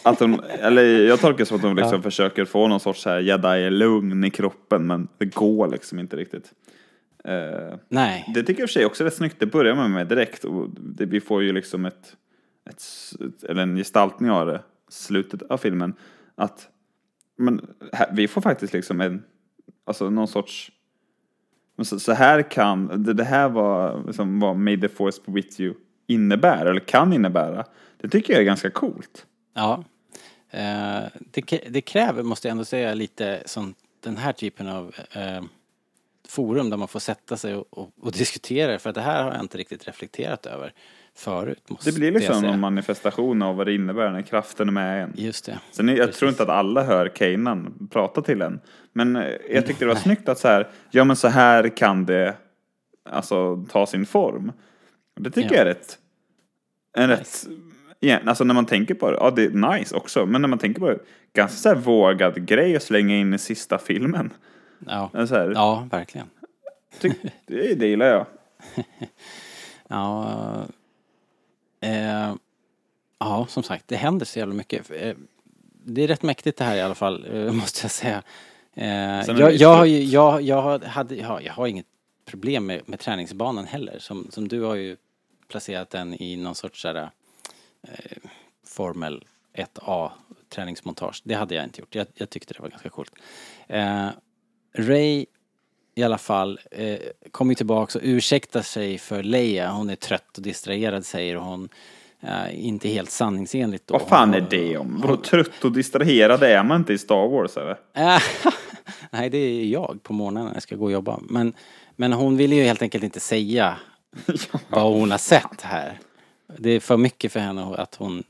Att 0.04 0.20
de, 0.20 0.42
eller 0.60 0.84
jag 0.84 1.20
tolkar 1.20 1.38
det 1.38 1.46
som 1.46 1.56
att 1.56 1.62
de 1.62 1.76
liksom 1.76 2.04
försöker 2.04 2.46
få 2.46 2.68
någon 2.68 2.80
sorts 2.80 3.02
så 3.02 3.10
här 3.10 3.20
jedi-lugn 3.20 4.24
i 4.24 4.30
kroppen, 4.30 4.88
men 4.88 5.08
det 5.18 5.26
går 5.26 5.68
liksom 5.68 6.00
inte 6.00 6.16
riktigt. 6.16 6.54
Eh, 7.24 7.76
Nej. 7.90 8.26
det 8.34 8.44
tycker 8.44 8.54
jag 8.54 8.60
i 8.62 8.66
och 8.66 8.70
för 8.70 8.74
sig 8.74 8.86
också 8.86 9.04
är 9.04 9.06
rätt 9.06 9.16
snyggt. 9.16 9.40
Det 9.40 9.46
börjar 9.46 9.76
man 9.76 9.92
med 9.92 10.08
direkt 10.08 10.44
och 10.44 10.70
det, 10.70 11.06
vi 11.06 11.22
får 11.22 11.44
ju 11.44 11.54
liksom 11.54 11.86
ett, 11.86 12.16
ett, 12.70 13.44
eller 13.44 13.64
en 13.64 13.76
gestaltning 13.76 14.32
av 14.32 14.48
det, 14.48 14.62
slutet 14.90 15.42
av 15.42 15.58
filmen. 15.58 15.94
Att 16.36 16.70
men, 17.38 17.68
här, 17.94 18.10
vi 18.14 18.28
får 18.28 18.42
faktiskt 18.42 18.74
liksom 18.74 19.02
en, 19.02 19.24
alltså 19.86 20.10
någon 20.10 20.28
sorts, 20.28 20.72
så, 21.86 22.00
så 22.00 22.14
här 22.14 22.42
kan, 22.42 23.04
det, 23.04 23.14
det 23.14 23.24
här 23.24 23.50
var 23.50 24.04
liksom 24.08 24.40
vad 24.40 24.56
May 24.56 24.82
the 24.82 24.88
Force 24.88 25.22
be 25.26 25.32
with 25.32 25.62
you 25.62 25.74
innebär, 26.08 26.66
eller 26.66 26.80
kan 26.80 27.14
innebära. 27.14 27.66
Det 27.98 28.10
tycker 28.10 28.34
jag 28.34 28.42
är 28.42 28.46
ganska 28.46 28.70
coolt. 28.70 29.26
Ja. 29.54 29.84
Eh, 30.50 31.04
det, 31.32 31.42
det 31.70 31.82
kräver, 31.82 32.24
måste 32.24 32.48
jag 32.48 32.52
ändå 32.52 32.66
säga, 32.66 32.94
lite 32.94 33.44
som 33.46 33.74
den 34.00 34.18
här 34.18 34.34
typen 34.34 34.68
av 34.68 34.96
eh, 35.12 35.42
forum 36.28 36.70
där 36.70 36.78
man 36.78 36.88
får 36.88 37.00
sätta 37.00 37.38
sig 37.38 37.56
och, 37.56 37.66
och, 37.70 37.90
och 38.02 38.12
diskutera 38.12 38.80
för 38.80 38.90
att 38.90 38.96
det 38.96 39.02
här 39.02 39.24
har 39.24 39.32
jag 39.32 39.42
inte 39.42 39.58
riktigt 39.58 39.88
reflekterat 39.88 40.46
över 40.46 40.74
förut. 41.18 41.63
Måste 41.70 41.91
Det 41.91 41.95
blir 41.97 42.11
liksom 42.11 42.41
någon 42.41 42.59
manifestation 42.59 43.41
av 43.41 43.55
vad 43.55 43.68
det 43.68 43.74
innebär 43.76 44.09
när 44.11 44.22
kraften 44.22 44.68
är 44.68 44.72
med 44.72 45.03
en. 45.03 45.13
Just 45.15 45.45
det. 45.45 45.59
Sen 45.72 45.88
jag 45.89 46.13
tror 46.13 46.30
inte 46.30 46.43
att 46.43 46.49
alla 46.49 46.84
hör 46.84 47.07
Kanan 47.07 47.88
prata 47.91 48.22
till 48.22 48.41
en. 48.41 48.59
Men 48.93 49.15
eh, 49.15 49.28
jag 49.49 49.65
tyckte 49.65 49.86
det 49.86 49.89
var 49.89 49.95
snyggt 49.95 50.30
att 50.30 50.39
så 50.39 50.47
här, 50.47 50.68
ja 50.91 51.03
men 51.03 51.15
så 51.15 51.28
här 51.28 51.78
kan 51.78 52.05
det 52.05 52.36
alltså 53.09 53.65
ta 53.72 53.86
sin 53.86 54.05
form. 54.05 54.51
Det 55.20 55.30
tycker 55.32 55.49
Ja. 55.49 55.55
jag 55.55 55.61
är 55.61 55.65
rätt, 55.65 55.97
en 56.97 57.09
rätt, 57.09 57.47
igen, 57.99 58.28
alltså 58.28 58.43
när 58.43 58.53
man 58.53 58.65
tänker 58.65 58.93
på 58.93 59.11
det, 59.11 59.18
ja 59.18 59.32
det 59.32 59.43
är 59.45 59.49
nice 59.78 59.95
också, 59.95 60.26
men 60.26 60.41
när 60.41 60.47
man 60.49 60.59
tänker 60.59 60.80
på 60.80 60.89
det, 60.89 60.99
ganska 61.34 61.57
så 61.57 61.70
här 61.70 61.76
vågad 61.76 62.45
grej 62.47 62.76
att 62.76 62.84
slänga 62.84 63.15
in 63.15 63.34
i 63.34 63.38
sista 63.38 63.78
filmen. 63.78 64.34
Ja, 64.88 65.09
här, 65.13 65.51
ja 65.55 65.88
verkligen. 65.91 66.28
tyck, 66.99 67.13
det, 67.47 67.80
det 67.80 67.88
gillar 67.88 68.05
jag. 68.05 68.26
Ja, 69.89 70.63
eh, 71.82 72.36
ja, 73.20 73.46
som 73.50 73.64
sagt, 73.64 73.88
det 73.88 73.96
händer 73.96 74.26
så 74.26 74.40
jävla 74.40 74.54
mycket. 74.54 74.92
Eh, 74.92 75.16
Det 75.90 76.04
är 76.04 76.08
rätt 76.08 76.24
mäktigt 76.24 76.58
det 76.58 76.64
här 76.64 76.76
i 76.76 76.82
alla 76.82 76.96
fall, 76.96 77.26
eh, 77.34 77.52
måste 77.62 77.84
jag 77.84 77.92
säga. 77.92 78.24
Eh, 78.74 78.88
jag, 79.40 79.54
jag, 79.54 79.76
har 79.76 79.86
ju, 79.86 80.04
jag, 80.04 80.42
jag, 80.42 80.80
hade, 80.84 81.16
ja, 81.16 81.42
jag 81.42 81.54
har 81.54 81.68
inget 81.68 81.86
problem 82.26 82.66
med, 82.66 82.82
med 82.90 83.00
träningsbanan 83.00 83.66
heller. 83.66 84.00
Som, 84.00 84.28
som 84.32 84.48
du 84.48 84.62
har 84.62 84.76
ju 84.76 84.98
placerat 85.48 85.90
den 85.90 86.22
i 86.22 86.36
någon 86.36 86.56
sorts 86.56 86.82
sådär, 86.82 87.10
eh, 87.84 88.18
Formel 88.68 89.26
1A 89.54 90.12
träningsmontage. 90.50 91.22
Det 91.24 91.34
hade 91.34 91.56
jag 91.56 91.64
inte 91.64 91.80
gjort. 91.82 91.96
Jag, 91.96 92.08
jag 92.14 92.30
tyckte 92.30 92.54
det 92.54 92.62
var 92.62 92.70
ganska 92.70 92.90
coolt. 92.90 93.12
Eh, 93.68 94.08
Ray 94.74 95.26
i 95.98 96.04
alla 96.04 96.18
fall 96.18 96.60
eh, 96.72 96.98
kommer 97.32 97.52
ju 97.52 97.56
tillbaks 97.56 97.95
och 97.95 98.02
ursäktar 98.04 98.62
sig 98.62 98.98
för 98.98 99.24
Leia. 99.24 99.72
Hon 99.72 99.89
är 99.89 99.95
trött 99.95 100.38
och 100.38 100.43
distraherad 100.43 101.06
säger 101.06 101.36
hon. 101.36 101.70
Eh, 102.22 102.66
inte 102.66 102.89
helt 102.89 103.10
sanningsenligt 103.10 103.88
då. 103.88 103.93
Vad 103.93 104.08
fan 104.08 104.34
är 104.34 104.48
det 104.50 104.78
om? 104.78 105.02
Vadå 105.02 105.18
trött 105.18 105.64
och 105.64 105.72
distraherad 105.72 106.43
är 106.43 106.64
man 106.64 106.82
inte 106.82 106.93
i 106.93 106.98
Star 106.98 107.28
Wars 107.28 107.58
eller? 107.58 107.78
Eh, 107.93 108.22
Nej, 109.12 109.30
det 109.30 109.38
är 109.38 109.66
jag 109.66 110.00
på 110.04 110.14
morgonen 110.14 110.45
när 110.45 110.54
jag 110.54 110.64
ska 110.64 110.76
gå 110.76 110.86
och 110.86 110.91
jobba. 110.91 111.20
Men, 111.30 111.54
men 111.95 112.14
hon 112.14 112.38
vill 112.38 112.54
ju 112.54 112.64
helt 112.64 112.82
enkelt 112.82 113.04
inte 113.04 113.20
säga 113.20 113.78
vad 114.70 114.93
hon 114.93 115.12
har 115.12 115.18
sett 115.18 115.62
här. 115.62 116.00
Det 116.58 116.70
är 116.70 116.80
för 116.80 116.98
mycket 116.98 117.32
för 117.32 117.39
henne 117.39 117.76
att 117.76 117.95
hon, 117.95 118.24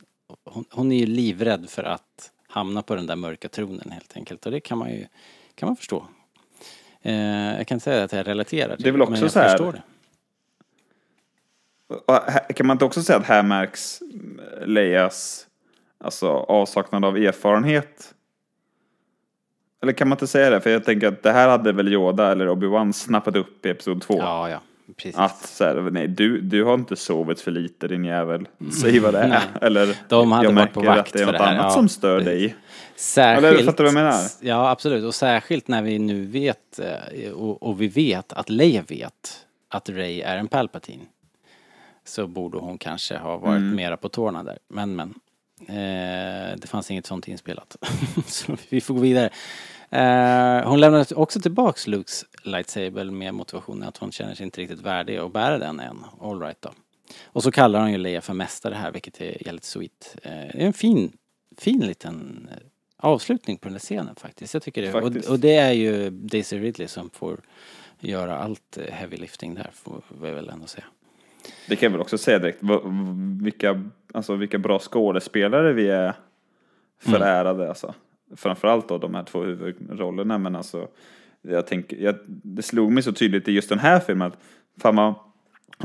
hon, 0.45 0.65
hon 0.71 0.91
är 0.91 0.97
ju 0.97 1.05
livrädd 1.05 1.69
för 1.69 1.83
att 1.83 2.31
hamna 2.47 2.81
på 2.81 2.95
den 2.95 3.07
där 3.07 3.15
mörka 3.15 3.49
tronen 3.49 3.91
helt 3.91 4.17
enkelt. 4.17 4.45
Och 4.45 4.51
det 4.51 4.59
kan 4.59 4.77
man 4.77 4.89
ju 4.89 5.07
kan 5.55 5.67
man 5.67 5.75
förstå. 5.75 6.05
Eh, 7.01 7.57
jag 7.57 7.67
kan 7.67 7.75
inte 7.75 7.83
säga 7.83 8.03
att 8.03 8.11
jag 8.13 8.27
relaterar 8.27 8.75
till 8.75 8.83
Det 8.83 8.89
är 8.89 8.91
väl 8.91 9.01
också 9.01 9.11
men 9.11 9.21
jag 9.21 9.31
så 9.31 9.39
här- 9.39 9.49
förstår 9.49 9.71
det. 9.71 9.81
Här- 12.31 12.53
Kan 12.53 12.67
man 12.67 12.75
inte 12.75 12.85
också 12.85 13.03
säga 13.03 13.19
att 13.19 13.25
här 13.25 13.43
märks 13.43 13.99
Leias 14.65 15.47
alltså, 16.03 16.27
avsaknad 16.29 17.05
av 17.05 17.17
erfarenhet? 17.17 18.13
Eller 19.81 19.93
kan 19.93 20.07
man 20.09 20.15
inte 20.15 20.27
säga 20.27 20.49
det? 20.49 20.61
För 20.61 20.69
jag 20.69 20.83
tänker 20.85 21.07
att 21.07 21.23
det 21.23 21.31
här 21.31 21.49
hade 21.49 21.71
väl 21.71 21.87
Yoda 21.93 22.31
eller 22.31 22.47
Obi-Wan 22.49 22.91
snappat 22.93 23.35
upp 23.35 23.65
i 23.65 23.69
Episod 23.69 24.01
2. 24.01 24.17
Ja, 24.19 24.49
ja, 24.49 24.59
precis. 24.97 25.15
Att 25.17 25.45
så 25.45 25.63
här, 25.63 25.75
nej, 25.91 26.07
du, 26.07 26.41
du 26.41 26.63
har 26.63 26.73
inte 26.73 26.95
sovit 26.95 27.41
för 27.41 27.51
lite 27.51 27.87
din 27.87 28.05
jävel. 28.05 28.47
Säg 28.81 28.99
vad 28.99 29.13
det 29.13 29.19
är. 29.19 29.41
Eller 29.61 29.95
De 30.09 30.31
hade 30.31 30.45
jag 30.47 30.53
varit 30.53 30.73
på 30.73 30.81
vakt 30.81 30.99
att 31.07 31.13
det 31.13 31.21
är 31.21 31.25
något 31.25 31.33
det 31.37 31.45
annat 31.45 31.63
Ja, 31.63 31.69
som 31.69 31.89
stör 31.89 32.17
precis. 32.19 32.33
dig. 32.33 32.55
Särskilt, 32.95 33.53
Eller 33.53 33.63
fattar 33.65 33.83
du 33.83 33.91
vad 33.91 34.01
jag 34.01 34.05
menar? 34.07 34.23
Ja, 34.41 34.69
absolut. 34.69 35.03
Och 35.05 35.15
särskilt 35.15 35.67
när 35.67 35.81
vi 35.81 35.99
nu 35.99 36.25
vet, 36.25 36.79
eh, 36.79 37.31
och, 37.31 37.63
och 37.63 37.81
vi 37.81 37.87
vet 37.87 38.33
att 38.33 38.49
Leia 38.49 38.83
vet 38.87 39.45
att 39.69 39.89
Ray 39.89 40.21
är 40.21 40.37
en 40.37 40.47
Palpatine. 40.47 41.03
Så 42.05 42.27
borde 42.27 42.57
hon 42.57 42.77
kanske 42.77 43.17
ha 43.17 43.37
varit 43.37 43.57
Mm. 43.57 43.75
mera 43.75 43.97
på 43.97 44.09
tårna 44.09 44.43
där. 44.43 44.57
Men, 44.69 44.95
men. 44.95 45.13
Eh, 45.67 46.55
det 46.57 46.67
fanns 46.67 46.91
inget 46.91 47.05
sånt 47.05 47.27
inspelat. 47.27 47.77
så 48.25 48.57
vi 48.69 48.81
får 48.81 48.93
gå 48.93 48.99
vidare. 49.01 49.29
Eh, 49.89 50.69
hon 50.69 50.79
lämnar 50.79 51.19
också 51.19 51.39
tillbaks 51.39 51.87
Lukes 51.87 52.25
lightsaber 52.43 53.03
med 53.03 53.33
motivationen 53.33 53.87
att 53.87 53.97
hon 53.97 54.11
känner 54.11 54.35
sig 54.35 54.43
inte 54.43 54.61
riktigt 54.61 54.81
värdig 54.81 55.17
att 55.17 55.33
bära 55.33 55.57
den 55.57 55.79
än. 55.79 56.03
All 56.21 56.39
right 56.39 56.61
då. 56.61 56.69
Och 57.25 57.43
så 57.43 57.51
kallar 57.51 57.79
hon 57.79 57.91
ju 57.91 57.97
Leia 57.97 58.21
för 58.21 58.33
mästare 58.33 58.73
här, 58.73 58.91
vilket 58.91 59.21
är 59.21 59.45
jävligt 59.45 59.63
sweet. 59.63 60.17
Eh, 60.23 60.31
det 60.31 60.61
är 60.61 60.65
en 60.65 60.73
fin, 60.73 61.11
fin 61.57 61.79
liten 61.79 62.47
eh, 62.51 62.57
avslutning 62.97 63.57
på 63.57 63.67
den 63.67 63.73
här 63.73 63.79
scenen 63.79 64.15
faktiskt. 64.15 64.53
Jag 64.53 64.63
tycker 64.63 64.81
det. 64.81 64.93
Och, 64.93 65.31
och 65.31 65.39
det 65.39 65.55
är 65.55 65.71
ju 65.71 66.09
Daisy 66.09 66.59
Ridley 66.59 66.87
som 66.87 67.09
får 67.09 67.39
göra 67.99 68.37
allt 68.37 68.77
heavy 68.91 69.17
lifting 69.17 69.55
där, 69.55 69.69
får 69.73 70.01
vi 70.21 70.31
väl 70.31 70.49
ändå 70.49 70.67
säga. 70.67 70.85
Det 71.67 71.75
kan 71.75 71.87
jag 71.87 71.91
väl 71.91 72.01
också 72.01 72.17
säga 72.17 72.39
direkt. 72.39 72.59
Vilka, 73.41 73.83
alltså, 74.13 74.35
vilka 74.35 74.57
bra 74.57 74.79
skådespelare 74.79 75.73
vi 75.73 75.89
är 75.89 76.13
förärade. 76.99 77.69
Alltså. 77.69 77.93
Framförallt 78.35 78.89
då 78.89 78.97
de 78.97 79.15
här 79.15 79.23
två 79.23 79.43
huvudrollerna. 79.43 80.37
Men 80.37 80.55
alltså, 80.55 80.87
jag 81.41 81.67
tänker, 81.67 81.97
jag, 81.97 82.15
det 82.25 82.61
slog 82.61 82.91
mig 82.91 83.03
så 83.03 83.11
tydligt 83.11 83.47
i 83.47 83.51
just 83.51 83.69
den 83.69 83.79
här 83.79 83.99
filmen 83.99 84.27
att 84.27 84.37
fan 84.81 84.95
vad 84.95 85.13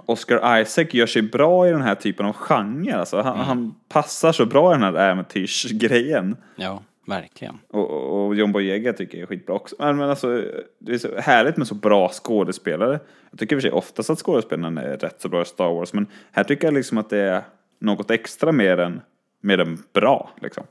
Oscar 0.07 0.61
Isaac 0.61 0.87
gör 0.91 1.07
sig 1.07 1.23
bra 1.23 1.69
i 1.69 1.71
den 1.71 1.83
här 1.83 1.95
typen 1.95 2.27
av 2.27 2.33
genre. 2.33 2.95
Alltså, 2.95 3.21
han, 3.21 3.39
han 3.39 3.75
passar 3.89 4.33
så 4.33 4.47
bra 4.47 4.73
i 4.73 4.75
den 4.75 4.83
här 4.83 4.95
äventyrsgrejen. 4.95 6.37
Ja, 6.57 6.83
verkligen. 7.07 7.59
Och, 7.69 7.91
och 7.91 8.23
och 8.33 8.39
John 8.39 8.53
Boyega 8.53 8.93
tycker 8.93 9.19
jag 9.19 9.23
är 9.23 9.27
skitbra 9.27 9.55
också. 9.55 9.77
Men, 9.79 9.97
men 9.97 10.11
alltså, 10.11 10.45
det 10.79 10.93
är 10.95 10.99
så 10.99 11.19
härligt 11.19 11.57
med 11.57 11.67
så 11.67 11.75
bra 11.75 12.09
skådespelare. 12.09 13.01
Jag 13.31 13.39
tycker 13.39 13.57
i 13.57 13.59
och 13.59 13.63
för 13.63 13.69
sig 13.69 13.77
oftast 13.77 14.11
att 14.11 14.19
skådespelarna 14.19 14.83
är 14.83 14.97
rätt 14.97 15.21
så 15.21 15.29
bra 15.29 15.43
i 15.43 15.45
Star 15.45 15.75
Wars. 15.75 15.93
Men 15.93 16.07
här 16.33 16.45
tycker 16.45 16.67
jag 16.67 16.75
liksom 16.75 16.99
att 16.99 17.11
det 17.11 17.19
är 17.19 17.43
något 17.79 18.11
extra 18.11 18.53
mer 18.53 18.79
än, 18.79 19.01
mer 19.41 19.59
än 19.59 19.79
bra. 19.93 20.31
Liksom. 20.43 20.65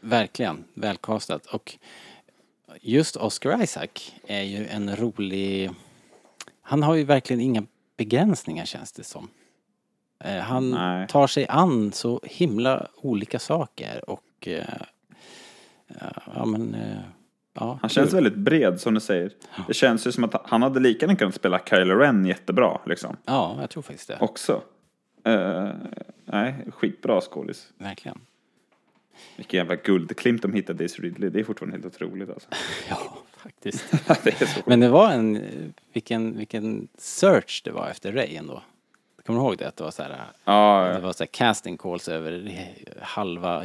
Verkligen, 0.00 0.64
välkastat. 0.74 1.46
Och 1.46 1.78
just 2.80 3.16
Oscar 3.16 3.62
Isaac 3.62 4.12
är 4.26 4.42
ju 4.42 4.66
en 4.66 4.96
rolig... 4.96 5.70
Han 6.62 6.82
har 6.82 6.94
ju 6.94 7.04
verkligen 7.04 7.40
inga 7.40 7.62
begränsningar 7.96 8.64
känns 8.64 8.92
det 8.92 9.04
som. 9.04 9.28
Eh, 10.24 10.36
Han 10.38 10.70
Nej. 10.70 11.08
tar 11.08 11.26
sig 11.26 11.46
an 11.48 11.92
så 11.92 12.20
himla 12.24 12.86
olika 12.96 13.38
saker 13.38 14.10
och... 14.10 14.48
eh, 14.48 14.64
Ja 16.34 16.44
men... 16.44 16.74
eh, 16.74 16.98
Ja, 17.58 17.78
Han 17.80 17.90
känns 17.90 18.10
kul. 18.10 18.14
väldigt 18.14 18.36
bred 18.38 18.80
som 18.80 18.94
du 18.94 19.00
säger. 19.00 19.32
Det 19.68 19.74
känns 19.74 20.06
ju 20.06 20.12
som 20.12 20.24
att 20.24 20.34
han 20.44 20.62
hade 20.62 20.80
lika 20.80 21.06
gärna 21.06 21.16
kunnat 21.18 21.34
spela 21.34 21.60
Kylo 21.70 21.94
Ren 21.94 22.26
jättebra. 22.26 22.80
Liksom. 22.86 23.16
Ja, 23.24 23.56
jag 23.60 23.70
tror 23.70 23.82
faktiskt 23.82 24.08
det. 24.08 24.16
Också. 24.20 24.62
Eh, 25.24 25.68
nej, 26.24 26.54
skitbra 26.72 27.20
skådis. 27.20 27.72
Verkligen. 27.78 28.20
Vilken 29.36 29.58
jävla 29.58 29.76
guldklimp 29.76 30.42
de 30.42 30.52
hittade 30.52 30.84
i 30.84 30.86
Ridley. 30.86 31.30
Det 31.30 31.40
är 31.40 31.44
fortfarande 31.44 31.76
helt 31.76 31.86
otroligt 31.86 32.30
alltså. 32.30 32.48
Ja, 32.88 33.18
faktiskt. 33.36 33.84
det. 34.24 34.66
Men 34.66 34.80
det 34.80 34.88
var 34.88 35.10
en... 35.10 35.42
Vilken, 35.92 36.38
vilken 36.38 36.88
search 36.98 37.62
det 37.64 37.70
var 37.70 37.88
efter 37.88 38.12
Ray 38.12 38.36
ändå. 38.36 38.62
Kommer 39.26 39.40
du 39.40 39.46
ihåg 39.46 39.58
det? 39.58 39.68
Att 39.68 39.76
det 39.76 39.84
var 39.84 39.90
så 39.90 40.02
här... 40.02 40.16
Ja, 40.44 40.84
Det 40.84 40.92
ja. 40.94 41.00
var 41.00 41.12
så 41.12 41.22
här 41.24 41.26
casting 41.26 41.76
calls 41.76 42.08
över 42.08 42.52
halva 43.00 43.64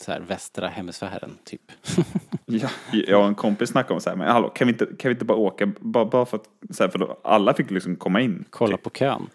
så 0.00 0.12
här 0.12 0.20
västra 0.20 0.68
hemisfären 0.68 1.38
typ. 1.44 1.72
Ja, 2.52 2.68
jag 2.92 3.20
och 3.20 3.26
en 3.26 3.34
kompis 3.34 3.68
snackade 3.70 3.94
om 3.94 4.00
så 4.00 4.10
här, 4.10 4.16
men 4.16 4.28
hallå, 4.28 4.48
kan 4.48 4.66
vi 4.66 4.72
inte, 4.72 4.86
kan 4.86 5.08
vi 5.08 5.10
inte 5.12 5.24
bara 5.24 5.38
åka, 5.38 5.72
bara, 5.80 6.04
bara 6.04 6.26
för 6.26 6.36
att, 6.36 6.44
så 6.76 6.82
här, 6.82 6.90
för 6.90 6.98
då, 6.98 7.18
alla 7.24 7.54
fick 7.54 7.70
liksom 7.70 7.96
komma 7.96 8.20
in. 8.20 8.44
Kolla 8.50 8.76
på 8.76 8.90
kön. 8.90 9.26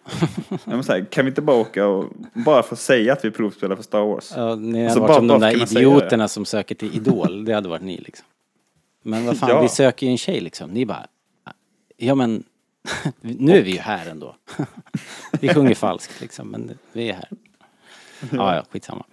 Ja, 0.49 0.57
men 0.65 0.83
så 0.83 0.91
här, 0.93 1.05
kan 1.05 1.25
vi 1.25 1.29
inte 1.29 1.41
bara 1.41 1.57
åka 1.57 1.87
och, 1.87 2.13
bara 2.33 2.63
för 2.63 2.75
att 2.75 2.79
säga 2.79 3.13
att 3.13 3.25
vi 3.25 3.31
provspelar 3.31 3.75
för 3.75 3.83
Star 3.83 4.01
Wars? 4.05 4.33
Ja, 4.35 4.55
ni 4.55 4.71
hade 4.77 4.85
Alltså, 4.85 4.99
varit 4.99 5.07
bara- 5.07 5.17
som 5.17 5.27
de 5.27 5.39
bara 5.39 5.51
där 5.51 5.77
idioterna 5.77 6.27
som 6.27 6.45
söker 6.45 6.75
till 6.75 6.95
Idol. 6.95 7.45
Det 7.45 7.53
hade 7.53 7.69
varit 7.69 7.81
ni 7.83 7.97
liksom. 7.97 8.25
Men 9.01 9.25
vad 9.25 9.37
fan, 9.37 9.49
Ja. 9.49 9.61
vi 9.61 9.69
söker 9.69 10.05
ju 10.05 10.11
en 10.11 10.17
tjej 10.17 10.39
liksom. 10.41 10.69
Ni 10.69 10.85
bara, 10.85 11.07
ja 11.97 12.15
men 12.15 12.43
nu 13.21 13.57
är 13.57 13.63
vi 13.63 13.71
ju 13.71 13.79
här 13.79 14.09
ändå. 14.09 14.35
vi 15.41 15.49
sjunger 15.53 15.75
falskt 15.75 16.21
liksom, 16.21 16.47
men 16.47 16.77
vi 16.93 17.09
är 17.09 17.13
här. 17.13 17.29
Ja, 18.31 18.55
ja, 18.55 18.63
skitsamma. 18.71 19.05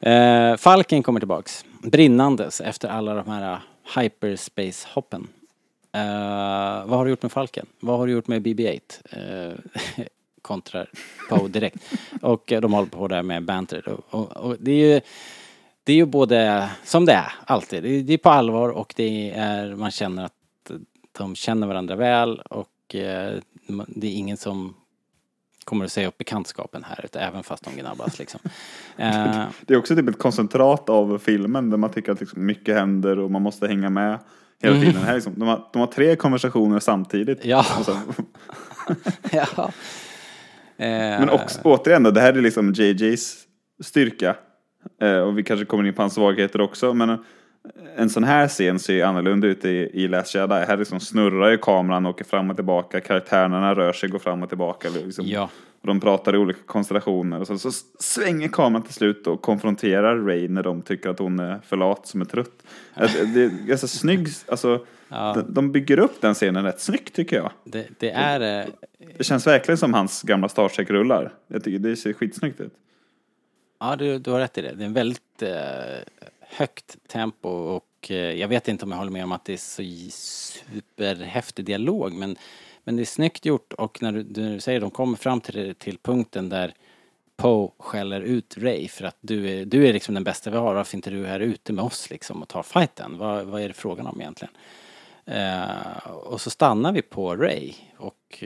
Eh, 0.00 0.56
Falken 0.56 1.02
kommer 1.02 1.20
tillbaks. 1.20 1.64
Brinnandes 1.82 2.60
efter 2.60 2.88
alla 2.88 3.14
de 3.14 3.30
här 3.30 3.58
hyperspace-hoppen. 3.94 5.28
Eh, 5.92 6.86
vad 6.86 6.98
har 6.98 7.04
du 7.04 7.10
gjort 7.10 7.22
med 7.22 7.32
Falken? 7.32 7.66
Vad 7.80 7.98
har 7.98 8.06
du 8.06 8.12
gjort 8.12 8.28
med 8.28 8.42
BB-8? 8.42 8.80
Eh, 9.10 10.04
kontrar 10.42 10.90
Poe 11.28 11.48
direkt. 11.48 11.76
Och 12.22 12.52
eh, 12.52 12.60
de 12.60 12.72
håller 12.72 12.88
på 12.88 13.08
där 13.08 13.22
med 13.22 13.44
banter. 13.44 13.88
Och, 13.88 14.04
och, 14.10 14.36
och 14.36 14.56
det 14.60 14.70
är 14.70 14.94
ju 14.94 15.00
det 15.84 15.92
är 15.92 15.96
ju 15.96 16.06
både, 16.06 16.70
som 16.84 17.04
det 17.04 17.12
är, 17.12 17.32
alltid. 17.44 17.82
Det 17.82 17.88
är, 17.88 18.02
det 18.02 18.12
är 18.12 18.18
på 18.18 18.30
allvar 18.30 18.68
och 18.68 18.94
det 18.96 19.30
är, 19.30 19.74
man 19.74 19.90
känner 19.90 20.24
att 20.24 20.32
de 21.12 21.34
känner 21.36 21.66
varandra 21.66 21.96
väl 21.96 22.40
och 22.40 22.94
eh, 22.94 23.34
det 23.86 24.06
är 24.06 24.12
ingen 24.12 24.36
som 24.36 24.74
kommer 25.64 25.84
att 25.84 25.92
säga 25.92 26.08
upp 26.08 26.18
bekantskapen 26.18 26.84
här, 26.84 27.08
även 27.12 27.42
fast 27.42 27.64
de 27.64 27.76
gnabbas 27.80 28.18
liksom. 28.18 28.40
Eh, 28.96 29.44
Det 29.66 29.74
är 29.74 29.78
också 29.78 29.96
typ 29.96 30.08
ett 30.08 30.18
koncentrat 30.18 30.88
av 30.88 31.18
filmen 31.18 31.70
där 31.70 31.76
man 31.76 31.90
tycker 31.90 32.12
att 32.12 32.20
liksom 32.20 32.46
mycket 32.46 32.74
händer 32.76 33.18
och 33.18 33.30
man 33.30 33.42
måste 33.42 33.66
hänga 33.66 33.90
med 33.90 34.18
hela 34.62 34.76
Mm. 34.76 34.86
tiden. 34.88 35.02
Här 35.06 35.14
liksom, 35.14 35.32
de, 35.36 35.48
har, 35.48 35.68
de 35.72 35.78
har 35.78 35.86
tre 35.86 36.16
konversationer 36.16 36.78
samtidigt. 36.78 37.44
Ja. 37.44 37.66
Ja. 39.32 39.70
Eh, 40.76 40.86
men 41.20 41.30
också, 41.30 41.60
återigen 41.64 42.02
då, 42.02 42.10
det 42.10 42.20
här 42.20 42.32
är 42.32 42.42
liksom 42.42 42.72
JJs 42.72 43.36
styrka. 43.82 44.36
Eh, 45.02 45.18
och 45.18 45.38
vi 45.38 45.42
kanske 45.42 45.66
kommer 45.66 45.84
in 45.86 45.94
på 45.94 46.02
hans 46.02 46.14
svagheter 46.14 46.60
också. 46.60 46.94
Men 46.94 47.24
en 47.96 48.10
sån 48.10 48.24
här 48.24 48.48
scen 48.48 48.78
ser 48.78 48.94
ju 48.94 49.02
annorlunda 49.02 49.46
ut 49.46 49.64
i, 49.64 49.90
i 49.92 50.08
Last 50.08 50.34
Jedi. 50.34 50.54
Här 50.54 50.76
liksom 50.76 51.00
snurrar 51.00 51.50
ju 51.50 51.58
kameran, 51.58 52.06
åker 52.06 52.24
fram 52.24 52.50
och 52.50 52.56
tillbaka. 52.56 53.00
Karaktärerna 53.00 53.74
rör 53.74 53.92
sig, 53.92 54.08
går 54.08 54.18
fram 54.18 54.42
och 54.42 54.48
tillbaka. 54.48 54.88
Liksom. 54.88 55.26
Ja. 55.28 55.50
Och 55.80 55.86
de 55.86 56.00
pratar 56.00 56.34
i 56.34 56.38
olika 56.38 56.60
konstellationer. 56.66 57.40
Och 57.40 57.46
så, 57.46 57.58
så 57.58 57.70
svänger 57.98 58.48
kameran 58.48 58.82
till 58.82 58.94
slut 58.94 59.26
och 59.26 59.42
konfronterar 59.42 60.16
Ray 60.18 60.48
när 60.48 60.62
de 60.62 60.82
tycker 60.82 61.10
att 61.10 61.18
hon 61.18 61.40
är 61.40 61.58
för 61.66 61.76
lat 61.76 62.06
som 62.06 62.20
är 62.20 62.24
trött. 62.24 62.62
Eh, 62.96 63.02
Det 63.12 63.24
det 63.34 63.42
är 63.44 63.66
ganska 63.66 63.86
snygg, 63.86 64.28
alltså. 64.48 64.84
Ja. 65.08 65.32
de- 65.34 65.54
De 65.54 65.72
bygger 65.72 65.98
upp 65.98 66.20
den 66.20 66.34
scenen 66.34 66.64
rätt 66.64 66.80
snyggt 66.80 67.14
tycker 67.14 67.36
jag. 67.36 67.50
Det, 67.64 67.86
det 67.98 68.10
är... 68.10 68.60
eh, 68.60 68.66
Det 69.18 69.24
känns 69.24 69.46
verkligen 69.46 69.78
som 69.78 69.94
hans 69.94 70.22
gamla 70.22 70.48
Star 70.48 70.68
Trek-rullar. 70.68 71.32
Jag 71.48 71.64
tycker 71.64 71.78
det 71.78 71.96
ser 71.96 72.12
skitsnyggt 72.12 72.60
ut. 72.60 72.72
Ja, 73.80 73.96
du, 73.96 74.18
du 74.18 74.30
har 74.30 74.38
rätt 74.38 74.58
i 74.58 74.62
det. 74.62 74.72
Det 74.74 74.82
är 74.84 74.86
en 74.86 74.92
väldigt 74.92 75.42
eh, 75.42 75.48
högt 76.50 76.96
tempo 77.08 77.48
och 77.48 78.10
eh, 78.10 78.16
jag 78.16 78.48
vet 78.48 78.68
inte 78.68 78.84
om 78.84 78.90
jag 78.90 78.98
håller 78.98 79.10
med 79.10 79.24
om 79.24 79.32
att 79.32 79.44
det 79.44 79.52
är 79.52 79.56
så 79.56 79.82
superhäftig 80.10 81.64
dialog 81.64 82.12
men, 82.12 82.36
men 82.84 82.96
det 82.96 83.02
är 83.02 83.06
snyggt 83.06 83.44
gjort 83.44 83.72
och 83.72 84.02
när 84.02 84.12
du, 84.12 84.22
du 84.22 84.60
säger 84.60 84.80
de 84.80 84.90
kommer 84.90 85.16
fram 85.16 85.40
till, 85.40 85.74
till 85.74 85.98
punkten 85.98 86.48
där 86.48 86.74
Poe 87.36 87.70
skäller 87.78 88.20
ut 88.20 88.58
Ray 88.58 88.88
för 88.88 89.04
att 89.04 89.16
du 89.20 89.50
är, 89.50 89.64
du 89.64 89.86
är 89.86 89.92
liksom 89.92 90.14
den 90.14 90.24
bästa 90.24 90.50
vi 90.50 90.56
har, 90.56 90.74
varför 90.74 90.96
inte 90.96 91.10
du 91.10 91.24
är 91.24 91.28
här 91.28 91.40
ute 91.40 91.72
med 91.72 91.84
oss 91.84 92.10
liksom 92.10 92.42
och 92.42 92.48
tar 92.48 92.62
fighten? 92.62 93.18
Vad, 93.18 93.46
vad 93.46 93.62
är 93.62 93.68
det 93.68 93.74
frågan 93.74 94.06
om 94.06 94.20
egentligen? 94.20 94.54
Eh, 95.24 96.06
och 96.06 96.40
så 96.40 96.50
stannar 96.50 96.92
vi 96.92 97.02
på 97.02 97.36
Ray 97.36 97.74
och 97.96 98.44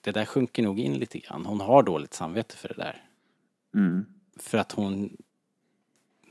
det 0.00 0.12
där 0.12 0.24
sjunker 0.24 0.62
nog 0.62 0.80
in 0.80 0.98
lite 0.98 1.18
grann. 1.18 1.46
Hon 1.46 1.60
har 1.60 1.82
dåligt 1.82 2.14
samvete 2.14 2.56
för 2.56 2.68
det 2.68 2.74
där. 2.74 3.02
Mm. 3.74 4.06
För 4.36 4.58
att 4.58 4.72
hon 4.72 5.16